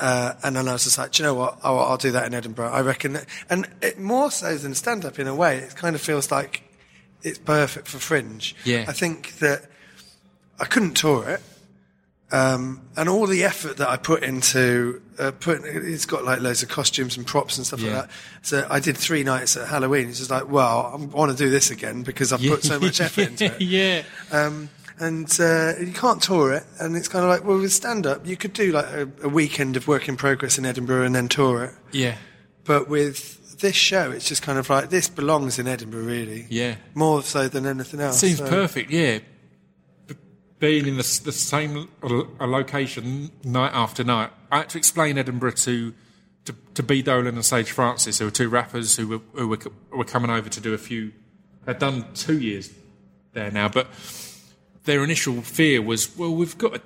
Uh, 0.00 0.34
and 0.44 0.54
then 0.56 0.68
I 0.68 0.72
was 0.74 0.84
just 0.84 0.96
like, 0.98 1.12
do 1.12 1.22
you 1.22 1.26
know 1.28 1.34
what? 1.34 1.58
I'll, 1.62 1.78
I'll 1.80 1.96
do 1.96 2.12
that 2.12 2.26
in 2.26 2.34
Edinburgh. 2.34 2.70
I 2.70 2.80
reckon, 2.82 3.14
that, 3.14 3.26
and 3.50 3.68
it, 3.82 3.98
more 3.98 4.30
so 4.30 4.56
than 4.56 4.74
stand 4.74 5.04
up 5.04 5.18
in 5.18 5.26
a 5.26 5.34
way, 5.34 5.58
it 5.58 5.74
kind 5.74 5.96
of 5.96 6.00
feels 6.00 6.30
like 6.30 6.62
it's 7.22 7.38
perfect 7.38 7.88
for 7.88 7.98
Fringe. 7.98 8.54
Yeah. 8.64 8.84
I 8.86 8.92
think 8.92 9.38
that 9.38 9.62
I 10.60 10.66
couldn't 10.66 10.94
tour 10.94 11.28
it. 11.28 11.40
Um, 12.30 12.82
and 12.94 13.08
all 13.08 13.26
the 13.26 13.42
effort 13.44 13.78
that 13.78 13.88
I 13.88 13.96
put 13.96 14.22
into 14.22 15.00
uh, 15.18 15.30
put 15.30 15.64
it's 15.64 16.04
got 16.04 16.24
like 16.26 16.40
loads 16.42 16.62
of 16.62 16.68
costumes 16.68 17.16
and 17.16 17.26
props 17.26 17.56
and 17.56 17.66
stuff 17.66 17.80
Yeah. 17.80 17.92
like 18.00 18.02
that. 18.08 18.10
So 18.42 18.66
I 18.70 18.80
did 18.80 18.98
three 18.98 19.24
nights 19.24 19.56
at 19.56 19.66
Halloween. 19.66 20.10
It's 20.10 20.18
just 20.18 20.30
like, 20.30 20.46
well, 20.48 20.90
I 20.92 20.96
want 21.06 21.32
to 21.32 21.36
do 21.42 21.48
this 21.48 21.70
again 21.70 22.02
because 22.02 22.30
I've 22.32 22.42
put 22.42 22.62
so 22.64 22.78
much 22.78 23.00
effort 23.00 23.28
into 23.28 23.44
it. 23.56 23.60
yeah. 23.62 24.02
Um, 24.30 24.68
and 25.00 25.28
uh, 25.40 25.74
you 25.80 25.92
can't 25.92 26.22
tour 26.22 26.52
it, 26.52 26.64
and 26.80 26.96
it's 26.96 27.08
kind 27.08 27.24
of 27.24 27.30
like, 27.30 27.44
well, 27.44 27.58
with 27.58 27.72
stand 27.72 28.06
up, 28.06 28.26
you 28.26 28.36
could 28.36 28.52
do 28.52 28.72
like 28.72 28.86
a, 28.86 29.08
a 29.22 29.28
weekend 29.28 29.76
of 29.76 29.86
work 29.88 30.08
in 30.08 30.16
progress 30.16 30.58
in 30.58 30.66
Edinburgh 30.66 31.04
and 31.04 31.14
then 31.14 31.28
tour 31.28 31.64
it. 31.64 31.74
Yeah. 31.92 32.16
But 32.64 32.88
with 32.88 33.58
this 33.60 33.74
show, 33.76 34.10
it's 34.10 34.28
just 34.28 34.42
kind 34.42 34.58
of 34.58 34.68
like 34.70 34.90
this 34.90 35.08
belongs 35.08 35.58
in 35.58 35.66
Edinburgh, 35.66 36.04
really. 36.04 36.46
Yeah. 36.48 36.76
More 36.94 37.22
so 37.22 37.48
than 37.48 37.66
anything 37.66 38.00
else. 38.00 38.16
It 38.22 38.26
seems 38.26 38.38
so- 38.38 38.48
perfect, 38.48 38.90
yeah. 38.90 39.18
B- 40.06 40.14
being 40.58 40.86
in 40.86 40.96
the, 40.96 41.20
the 41.24 41.32
same 41.32 41.88
lo- 42.02 42.28
a 42.40 42.46
location 42.46 43.30
night 43.44 43.72
after 43.74 44.04
night. 44.04 44.30
I 44.50 44.58
had 44.58 44.68
to 44.70 44.78
explain 44.78 45.18
Edinburgh 45.18 45.52
to 45.52 45.94
to, 46.44 46.54
to 46.74 46.82
B. 46.82 47.02
Dolan 47.02 47.34
and 47.34 47.44
Sage 47.44 47.70
Francis, 47.72 48.18
who 48.18 48.24
were 48.24 48.30
two 48.30 48.48
rappers 48.48 48.96
who 48.96 49.06
were, 49.08 49.20
who 49.34 49.48
were, 49.48 49.60
c- 49.60 49.68
were 49.92 50.04
coming 50.04 50.30
over 50.30 50.48
to 50.48 50.60
do 50.60 50.72
a 50.72 50.78
few. 50.78 51.12
They'd 51.66 51.78
done 51.78 52.06
two 52.14 52.38
years 52.40 52.70
there 53.34 53.50
now, 53.50 53.68
but 53.68 53.86
their 54.88 55.04
initial 55.04 55.42
fear 55.42 55.80
was, 55.82 56.16
well, 56.16 56.34
we've 56.34 56.56
got 56.58 56.74
a 56.76 56.80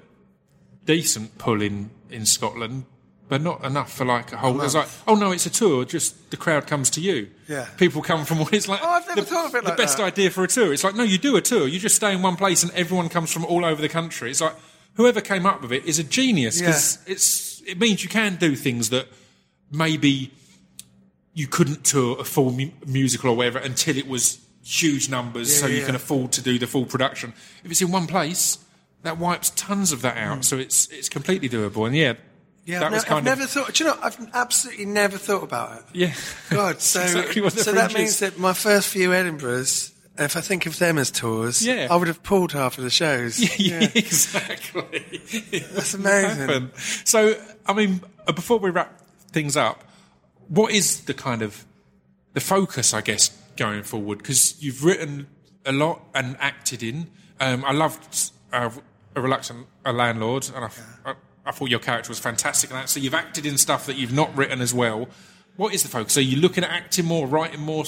decent 0.84 1.38
pull 1.38 1.62
in, 1.62 1.90
in 2.10 2.26
Scotland, 2.26 2.84
but 3.28 3.40
not 3.40 3.64
enough 3.64 3.92
for 3.92 4.04
like 4.04 4.32
a 4.32 4.36
whole. 4.36 4.60
It 4.60 4.64
was 4.64 4.74
like, 4.74 4.88
oh 5.06 5.14
no, 5.14 5.30
it's 5.30 5.46
a 5.46 5.50
tour. 5.50 5.84
Just 5.84 6.30
the 6.30 6.36
crowd 6.36 6.66
comes 6.66 6.90
to 6.90 7.00
you. 7.00 7.30
Yeah. 7.48 7.66
people 7.78 8.02
come 8.02 8.24
from. 8.24 8.40
It's 8.52 8.66
like 8.68 8.80
Oh, 8.82 8.88
I've 8.90 9.06
never 9.08 9.20
the, 9.22 9.26
thought 9.26 9.46
of 9.46 9.54
it 9.54 9.64
the 9.64 9.72
best 9.72 9.98
that. 9.98 10.04
idea 10.04 10.30
for 10.30 10.42
a 10.44 10.48
tour. 10.48 10.72
It's 10.72 10.84
like 10.84 10.94
no, 10.96 11.02
you 11.04 11.16
do 11.18 11.36
a 11.36 11.40
tour. 11.40 11.66
You 11.68 11.78
just 11.78 11.94
stay 11.96 12.12
in 12.12 12.20
one 12.22 12.36
place, 12.36 12.62
and 12.62 12.72
everyone 12.72 13.08
comes 13.08 13.32
from 13.32 13.44
all 13.46 13.64
over 13.64 13.80
the 13.80 13.88
country. 13.88 14.30
It's 14.30 14.40
like 14.42 14.54
whoever 14.94 15.20
came 15.22 15.46
up 15.46 15.62
with 15.62 15.72
it 15.72 15.84
is 15.86 15.98
a 15.98 16.04
genius 16.04 16.58
because 16.60 16.98
it's 17.06 17.62
it 17.62 17.78
means 17.78 18.02
you 18.02 18.10
can 18.10 18.36
do 18.36 18.54
things 18.56 18.90
that 18.90 19.06
maybe 19.70 20.30
you 21.32 21.46
couldn't 21.46 21.84
tour 21.84 22.20
a 22.20 22.24
full 22.24 22.50
mu- 22.52 22.70
musical 22.86 23.30
or 23.30 23.36
whatever 23.36 23.58
until 23.60 23.96
it 23.96 24.06
was 24.08 24.38
huge 24.62 25.08
numbers, 25.10 25.52
Yeah, 25.54 25.60
so 25.60 25.66
you 25.66 25.78
yeah. 25.80 25.86
can 25.86 25.94
afford 25.94 26.32
to 26.32 26.42
do 26.42 26.58
the 26.58 26.66
full 26.66 26.86
production. 26.86 27.32
If 27.64 27.70
it's 27.70 27.82
in 27.82 27.90
one 27.90 28.06
place, 28.06 28.58
that 29.02 29.18
wipes 29.18 29.50
tons 29.50 29.92
of 29.92 30.02
that 30.02 30.16
out. 30.16 30.44
So 30.44 30.56
it's 30.58 30.86
it's 30.88 31.08
completely 31.08 31.48
doable. 31.48 31.86
And 31.86 31.96
yeah, 31.96 32.14
Yeah, 32.64 32.78
that 32.80 32.86
I've, 32.86 32.92
was 32.92 33.02
ne- 33.02 33.08
kind 33.08 33.28
I've 33.28 33.32
of 33.32 33.38
never 33.38 33.48
thought. 33.48 33.74
Do 33.74 33.84
you 33.84 33.90
know? 33.90 33.98
I've 34.02 34.30
absolutely 34.34 34.86
never 34.86 35.18
thought 35.18 35.42
about 35.42 35.78
it. 35.78 35.84
yeah. 35.94 36.14
God, 36.50 36.80
so 36.80 37.02
exactly 37.02 37.50
so 37.50 37.72
that 37.72 37.94
means 37.94 38.20
that 38.20 38.38
my 38.38 38.52
first 38.52 38.88
few 38.88 39.10
Edinburghs, 39.10 39.90
if 40.18 40.36
I 40.36 40.40
think 40.40 40.66
of 40.66 40.78
them 40.78 40.98
as 40.98 41.10
tours, 41.10 41.64
Yeah. 41.66 41.88
I 41.90 41.96
would 41.96 42.06
have 42.08 42.22
pulled 42.22 42.52
half 42.52 42.78
of 42.78 42.84
the 42.84 42.90
shows. 42.90 43.40
yeah, 43.58 43.80
exactly. 43.94 45.20
That's 45.72 45.94
amazing. 45.94 46.70
So, 47.04 47.34
I 47.66 47.72
mean, 47.72 48.00
uh, 48.28 48.32
before 48.32 48.58
we 48.58 48.70
wrap 48.70 49.00
things 49.32 49.56
up, 49.56 49.82
what 50.48 50.72
is 50.72 51.00
the 51.06 51.14
kind 51.14 51.42
of 51.42 51.64
the 52.34 52.40
focus, 52.40 52.94
I 52.94 53.00
guess, 53.00 53.30
going 53.56 53.82
forward? 53.82 54.18
Because 54.18 54.62
you've 54.62 54.84
written 54.84 55.26
a 55.64 55.72
lot 55.72 56.02
and 56.14 56.36
acted 56.40 56.82
in. 56.82 57.10
Um, 57.40 57.64
I 57.64 57.72
loved 57.72 58.30
uh, 58.52 58.70
a 59.14 59.20
reluctant 59.20 59.66
a 59.84 59.92
landlord, 59.92 60.50
and 60.54 60.64
I, 60.64 60.70
I, 61.04 61.14
I 61.46 61.50
thought 61.50 61.70
your 61.70 61.80
character 61.80 62.10
was 62.10 62.18
fantastic 62.18 62.70
in 62.70 62.76
that. 62.76 62.88
So 62.88 63.00
you've 63.00 63.14
acted 63.14 63.46
in 63.46 63.58
stuff 63.58 63.86
that 63.86 63.96
you've 63.96 64.12
not 64.12 64.36
written 64.36 64.60
as 64.60 64.72
well. 64.72 65.08
What 65.56 65.74
is 65.74 65.82
the 65.82 65.88
focus? 65.88 66.16
Are 66.16 66.22
you 66.22 66.40
looking 66.40 66.64
at 66.64 66.70
acting 66.70 67.04
more, 67.04 67.26
writing 67.26 67.60
more, 67.60 67.84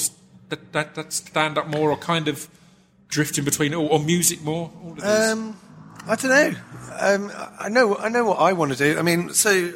that, 0.48 0.72
that, 0.72 0.94
that 0.94 1.12
stand 1.12 1.56
up 1.56 1.68
more, 1.68 1.90
or 1.90 1.96
kind 1.96 2.28
of 2.28 2.48
drifting 3.08 3.44
between 3.44 3.74
all, 3.74 3.86
or 3.86 4.00
music 4.00 4.42
more? 4.42 4.70
All 4.82 4.90
of 4.90 4.96
these? 4.96 5.04
Um, 5.04 5.56
I 6.06 6.16
don't 6.16 6.30
know. 6.30 6.54
Um, 6.98 7.32
I 7.58 7.68
know. 7.68 7.96
I 7.96 8.08
know 8.08 8.24
what 8.24 8.38
I 8.40 8.52
want 8.52 8.72
to 8.72 8.78
do. 8.78 8.98
I 8.98 9.02
mean, 9.02 9.30
so 9.30 9.72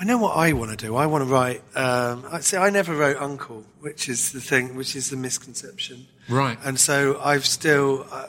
I 0.00 0.04
know 0.04 0.16
what 0.18 0.34
I 0.36 0.52
want 0.54 0.70
to 0.70 0.76
do. 0.86 0.96
I 0.96 1.04
want 1.06 1.22
to 1.24 1.30
write. 1.30 1.62
Um, 1.76 2.24
I 2.32 2.40
see. 2.40 2.56
I 2.56 2.70
never 2.70 2.94
wrote 2.96 3.18
Uncle, 3.18 3.64
which 3.80 4.08
is 4.08 4.32
the 4.32 4.40
thing, 4.40 4.74
which 4.74 4.96
is 4.96 5.10
the 5.10 5.16
misconception. 5.16 6.06
Right. 6.28 6.56
And 6.64 6.80
so 6.80 7.20
I've 7.22 7.44
still, 7.44 8.06
uh, 8.10 8.28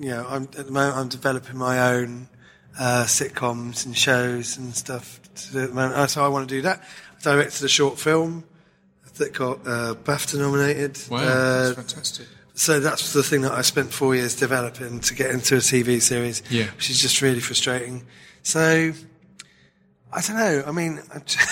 you 0.00 0.08
know, 0.10 0.26
I'm 0.28 0.44
at 0.58 0.66
the 0.66 0.72
moment 0.72 0.96
I'm 0.96 1.08
developing 1.08 1.56
my 1.58 1.92
own 1.94 2.28
uh, 2.78 3.04
sitcoms 3.06 3.86
and 3.86 3.96
shows 3.96 4.56
and 4.58 4.74
stuff. 4.74 5.20
To 5.36 5.52
do 5.52 5.62
at 5.64 5.68
the 5.68 5.74
moment. 5.74 6.10
So 6.10 6.24
I 6.24 6.28
want 6.28 6.48
to 6.48 6.54
do 6.54 6.62
that. 6.62 6.82
I 7.18 7.22
directed 7.22 7.64
a 7.64 7.68
short 7.68 7.98
film 7.98 8.44
that 9.18 9.32
got 9.32 9.60
uh, 9.66 9.94
BAFTA 10.02 10.38
nominated. 10.38 10.98
wow, 11.10 11.18
Uh, 11.18 11.62
that's 11.72 11.76
fantastic. 11.76 12.26
so 12.54 12.80
that's 12.80 13.12
the 13.12 13.22
thing 13.22 13.42
that 13.42 13.52
I 13.52 13.62
spent 13.62 13.92
four 13.92 14.14
years 14.14 14.34
developing 14.34 15.00
to 15.00 15.14
get 15.14 15.30
into 15.30 15.54
a 15.56 15.58
TV 15.58 16.00
series, 16.02 16.42
Yeah. 16.50 16.70
which 16.76 16.90
is 16.90 17.00
just 17.00 17.20
really 17.22 17.40
frustrating. 17.40 18.04
So 18.42 18.92
I 20.16 20.22
don't 20.22 20.36
know. 20.36 20.64
I 20.66 20.72
mean, 20.72 21.00
I'm 21.14 21.22
just, 21.26 21.48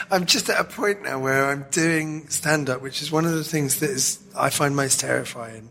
I'm 0.10 0.24
just 0.26 0.48
at 0.48 0.58
a 0.58 0.64
point 0.64 1.02
now 1.02 1.18
where 1.18 1.44
I'm 1.50 1.66
doing 1.70 2.26
stand 2.28 2.70
up, 2.70 2.80
which 2.80 3.02
is 3.02 3.12
one 3.12 3.26
of 3.26 3.32
the 3.32 3.44
things 3.44 3.80
that 3.80 3.90
is 3.90 4.18
I 4.34 4.48
find 4.48 4.74
most 4.74 5.00
terrifying. 5.00 5.68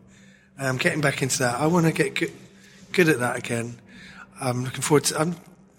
And 0.57 0.67
I'm 0.67 0.77
getting 0.77 1.01
back 1.01 1.23
into 1.23 1.39
that. 1.39 1.59
I 1.59 1.65
want 1.65 1.87
to 1.87 1.91
get 1.91 2.13
good, 2.13 2.31
good 2.91 3.09
at 3.09 3.19
that 3.19 3.35
again. 3.37 3.79
I'm 4.39 4.63
looking 4.63 4.81
forward 4.81 5.05
to. 5.05 5.19
I'm 5.19 5.35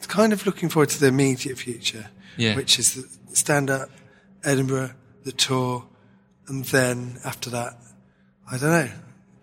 kind 0.09 0.33
of 0.33 0.45
looking 0.45 0.69
forward 0.69 0.89
to 0.89 0.99
the 1.01 1.07
immediate 1.07 1.57
future, 1.57 2.09
Yeah. 2.37 2.57
which 2.57 2.79
is 2.81 2.95
the 2.95 3.37
stand 3.37 3.71
up, 3.71 3.89
Edinburgh, 4.43 4.91
the 5.25 5.33
tour, 5.33 5.85
and 6.49 6.65
then 6.65 7.21
after 7.25 7.49
that, 7.51 7.79
I 8.51 8.59
don't 8.59 8.71
know, 8.71 8.89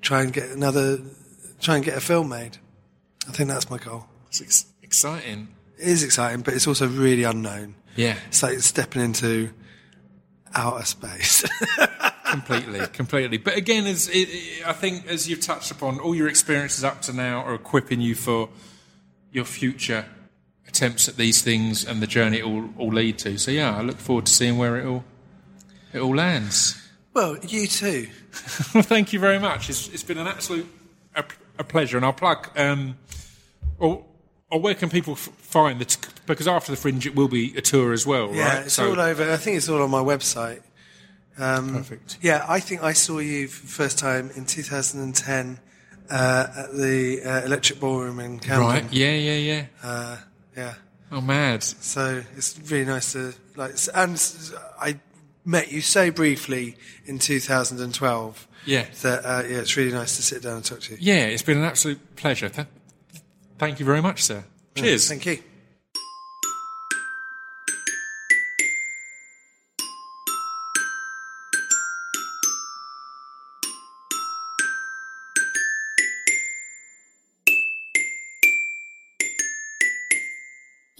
try 0.02 0.24
and 0.24 0.34
get 0.34 0.50
another, 0.50 1.00
try 1.62 1.78
and 1.78 1.86
get 1.86 1.96
a 1.96 2.02
film 2.02 2.28
made. 2.30 2.58
I 3.30 3.32
think 3.32 3.48
that's 3.50 3.70
my 3.70 3.78
goal. 3.78 4.08
It's 4.30 4.66
exciting. 4.84 5.48
It 5.78 5.88
is 5.88 6.04
exciting, 6.04 6.41
but 6.41 6.54
it's 6.54 6.68
also 6.68 6.88
really 6.88 7.24
unknown. 7.24 7.76
Yeah, 7.95 8.16
It's 8.28 8.44
like 8.44 8.60
stepping 8.60 9.02
into 9.02 9.49
outer 10.54 10.86
space. 10.86 11.44
completely, 12.30 12.86
completely. 12.88 13.38
But 13.38 13.58
again, 13.58 13.86
as 13.88 14.08
it, 14.12 14.30
I 14.66 14.74
think, 14.74 15.08
as 15.08 15.28
you've 15.28 15.41
touched 15.41 15.72
upon, 15.72 15.99
all 15.99 16.14
your 16.14 16.28
experiences 16.28 16.84
up 16.84 17.02
to 17.04 17.14
now 17.14 17.40
are 17.40 17.56
equipping 17.56 18.02
you 18.02 18.14
for 18.16 18.49
your 19.32 19.45
future 19.45 20.06
attempts 20.68 21.08
at 21.08 21.16
these 21.16 21.41
things 21.41 21.86
and 21.86 22.02
the 22.02 22.08
journey 22.08 22.38
it 22.38 22.44
all, 22.44 22.70
all 22.78 22.90
lead 22.90 23.18
to. 23.20 23.38
So 23.38 23.52
yeah, 23.52 23.76
I 23.76 23.82
look 23.82 23.98
forward 23.98 24.26
to 24.28 24.32
seeing 24.32 24.58
where 24.58 24.78
it 24.78 24.86
all 24.86 25.04
it 25.94 25.99
all 25.99 26.16
lands. 26.16 26.80
well, 27.14 27.38
you 27.38 27.66
too. 27.68 28.08
well, 28.74 28.84
thank 28.84 29.14
you 29.14 29.20
very 29.20 29.40
much. 29.40 29.70
It's, 29.70 29.88
it's 29.90 30.04
been 30.04 30.18
an 30.18 30.28
absolute 30.28 30.68
a, 31.16 31.24
a 31.58 31.64
pleasure, 31.64 31.98
and 31.98 32.06
I'll 32.06 32.14
plug. 32.14 32.49
Um, 32.58 32.98
or, 33.80 34.06
or 34.49 34.60
where 34.61 34.76
can 34.76 34.90
people 34.90 35.14
f- 35.14 35.30
find 35.38 35.80
the? 35.80 35.86
T- 35.86 36.10
because 36.26 36.48
after 36.48 36.72
the 36.72 36.78
fringe, 36.78 37.06
it 37.06 37.15
will 37.15 37.28
be 37.28 37.56
a 37.57 37.61
tour 37.61 37.94
as 37.94 38.06
well, 38.06 38.28
right? 38.28 38.36
Yeah, 38.36 38.57
right? 38.57 38.65
it's 38.65 38.80
all 38.80 38.99
over. 38.99 39.32
I 39.32 39.38
think 39.38 39.57
it's 39.57 39.69
all 39.69 39.82
on 39.82 39.90
my 39.90 40.02
website. 40.02 40.61
Um, 41.38 41.74
perfect. 41.74 42.18
Yeah, 42.22 42.45
I 42.48 42.60
think 42.60 42.84
I 42.84 42.94
saw 42.94 43.19
you 43.19 43.48
for 43.48 43.61
the 43.65 43.72
first 43.72 43.99
time 43.99 44.32
in 44.36 44.45
2010 44.45 45.60
uh, 46.10 46.48
at 46.57 46.74
the 46.74 47.22
uh, 47.24 47.45
Electric 47.45 47.80
Ballroom 47.80 48.19
in 48.19 48.40
Camden. 48.40 48.68
Right? 48.68 48.94
Yeah, 48.94 49.11
yeah, 49.11 49.36
yeah. 49.36 49.65
Uh, 49.84 50.18
yeah. 50.56 50.74
Oh, 51.11 51.22
mad. 51.22 51.64
So 51.64 52.24
it's 52.36 52.60
really 52.72 52.86
nice 52.86 53.14
to 53.14 53.34
like, 53.56 53.76
and 53.94 54.22
I 54.80 54.99
met 55.45 55.72
you 55.72 55.82
so 55.82 56.11
briefly 56.11 56.76
in 57.06 57.19
2012. 57.19 58.48
Yeah. 58.65 58.86
That 59.03 59.26
uh, 59.26 59.44
yeah, 59.48 59.60
it's 59.60 59.78
really 59.78 59.94
nice 59.94 60.18
to 60.18 60.22
sit 60.22 60.41
down 60.41 60.57
and 60.57 60.65
talk 60.65 60.82
to 60.82 60.91
you. 60.94 60.98
Yeah, 60.99 61.28
it's 61.28 61.44
been 61.44 61.57
an 61.57 61.64
absolute 61.64 62.15
pleasure. 62.18 62.49
Th- 62.49 62.68
thank 63.58 63.80
you 63.80 63.86
very 63.86 64.02
much, 64.02 64.24
sir. 64.24 64.44
Cheers. 64.76 65.10
Thank 65.10 65.26
you. 65.26 65.40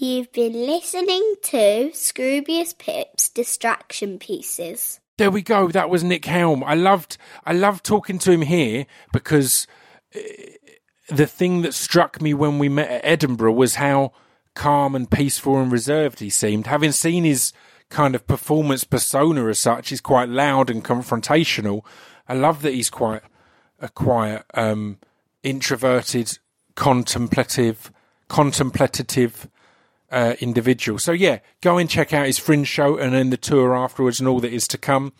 You've 0.00 0.32
been 0.32 0.52
listening 0.52 1.34
to 1.42 1.90
Scroobius 1.92 2.78
Pip's 2.78 3.28
Distraction 3.28 4.18
Pieces. 4.18 5.00
There 5.16 5.30
we 5.30 5.42
go. 5.42 5.68
That 5.68 5.90
was 5.90 6.04
Nick 6.04 6.24
Helm. 6.24 6.62
I 6.62 6.74
loved 6.74 7.18
I 7.44 7.52
loved 7.52 7.84
talking 7.84 8.20
to 8.20 8.30
him 8.30 8.42
here 8.42 8.86
because 9.12 9.66
uh, 10.14 10.20
the 11.08 11.26
thing 11.26 11.62
that 11.62 11.74
struck 11.74 12.20
me 12.20 12.34
when 12.34 12.58
we 12.58 12.68
met 12.68 12.90
at 12.90 13.04
Edinburgh 13.04 13.52
was 13.52 13.76
how 13.76 14.12
calm 14.54 14.94
and 14.94 15.10
peaceful 15.10 15.58
and 15.58 15.72
reserved 15.72 16.20
he 16.20 16.30
seemed. 16.30 16.66
Having 16.66 16.92
seen 16.92 17.24
his 17.24 17.52
kind 17.88 18.14
of 18.14 18.26
performance 18.26 18.84
persona 18.84 19.46
as 19.48 19.58
such, 19.58 19.88
he's 19.88 20.00
quite 20.00 20.28
loud 20.28 20.68
and 20.68 20.84
confrontational. 20.84 21.82
I 22.28 22.34
love 22.34 22.62
that 22.62 22.74
he's 22.74 22.90
quite 22.90 23.22
a 23.80 23.88
quiet, 23.88 24.44
um, 24.54 24.98
introverted, 25.42 26.38
contemplative, 26.74 27.90
contemplative 28.28 29.48
uh, 30.10 30.34
individual. 30.40 30.98
So 30.98 31.12
yeah, 31.12 31.38
go 31.62 31.78
and 31.78 31.88
check 31.88 32.12
out 32.12 32.26
his 32.26 32.38
Fringe 32.38 32.68
show 32.68 32.96
and 32.96 33.14
then 33.14 33.30
the 33.30 33.36
tour 33.36 33.76
afterwards 33.76 34.20
and 34.20 34.28
all 34.28 34.40
that 34.40 34.52
is 34.52 34.68
to 34.68 34.78
come. 34.78 35.12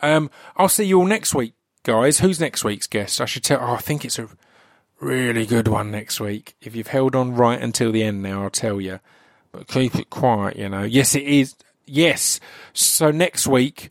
Um, 0.00 0.30
I'll 0.56 0.68
see 0.68 0.84
you 0.84 0.98
all 0.98 1.06
next 1.06 1.34
week, 1.34 1.54
guys. 1.82 2.20
Who's 2.20 2.40
next 2.40 2.64
week's 2.64 2.86
guest? 2.86 3.20
I 3.20 3.24
should 3.24 3.44
tell. 3.44 3.60
Oh, 3.60 3.74
I 3.74 3.78
think 3.78 4.04
it's 4.04 4.18
a 4.18 4.28
really 5.00 5.46
good 5.46 5.68
one 5.68 5.90
next 5.90 6.20
week. 6.20 6.56
If 6.60 6.74
you've 6.74 6.88
held 6.88 7.14
on 7.14 7.34
right 7.34 7.60
until 7.60 7.92
the 7.92 8.02
end 8.02 8.22
now, 8.22 8.42
I'll 8.42 8.50
tell 8.50 8.80
you. 8.80 9.00
But 9.52 9.68
keep 9.68 9.94
it 9.94 10.10
quiet, 10.10 10.56
you 10.56 10.68
know. 10.68 10.82
Yes, 10.82 11.14
it 11.14 11.24
is. 11.24 11.54
Yes. 11.86 12.40
So 12.72 13.10
next 13.10 13.46
week, 13.46 13.90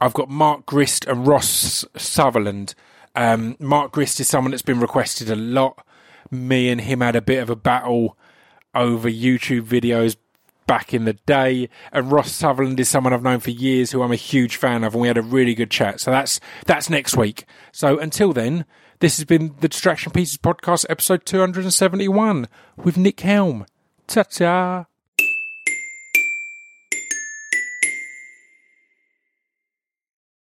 I've 0.00 0.14
got 0.14 0.28
Mark 0.28 0.66
Grist 0.66 1.06
and 1.06 1.26
Ross 1.26 1.84
Sutherland. 1.96 2.74
Um, 3.14 3.56
Mark 3.58 3.92
Grist 3.92 4.20
is 4.20 4.28
someone 4.28 4.50
that's 4.50 4.62
been 4.62 4.80
requested 4.80 5.30
a 5.30 5.36
lot. 5.36 5.84
Me 6.30 6.68
and 6.68 6.80
him 6.80 7.00
had 7.00 7.16
a 7.16 7.22
bit 7.22 7.42
of 7.42 7.50
a 7.50 7.56
battle 7.56 8.18
over 8.74 9.08
YouTube 9.08 9.62
videos 9.62 10.16
back 10.66 10.92
in 10.92 11.04
the 11.04 11.12
day. 11.12 11.68
And 11.92 12.10
Ross 12.10 12.32
Sutherland 12.32 12.78
is 12.80 12.88
someone 12.88 13.12
I've 13.12 13.22
known 13.22 13.40
for 13.40 13.50
years 13.50 13.92
who 13.92 14.02
I'm 14.02 14.12
a 14.12 14.16
huge 14.16 14.56
fan 14.56 14.84
of, 14.84 14.94
and 14.94 15.00
we 15.00 15.08
had 15.08 15.18
a 15.18 15.22
really 15.22 15.54
good 15.54 15.70
chat. 15.70 16.00
So 16.00 16.10
that's 16.10 16.40
that's 16.66 16.90
next 16.90 17.16
week. 17.16 17.44
So 17.72 17.98
until 17.98 18.32
then, 18.32 18.64
this 19.00 19.16
has 19.16 19.24
been 19.24 19.54
the 19.60 19.68
Distraction 19.68 20.12
Pieces 20.12 20.38
podcast, 20.38 20.86
episode 20.88 21.26
271 21.26 22.48
with 22.76 22.96
Nick 22.96 23.20
Helm. 23.20 23.66
Ta 24.06 24.22
ta. 24.22 24.86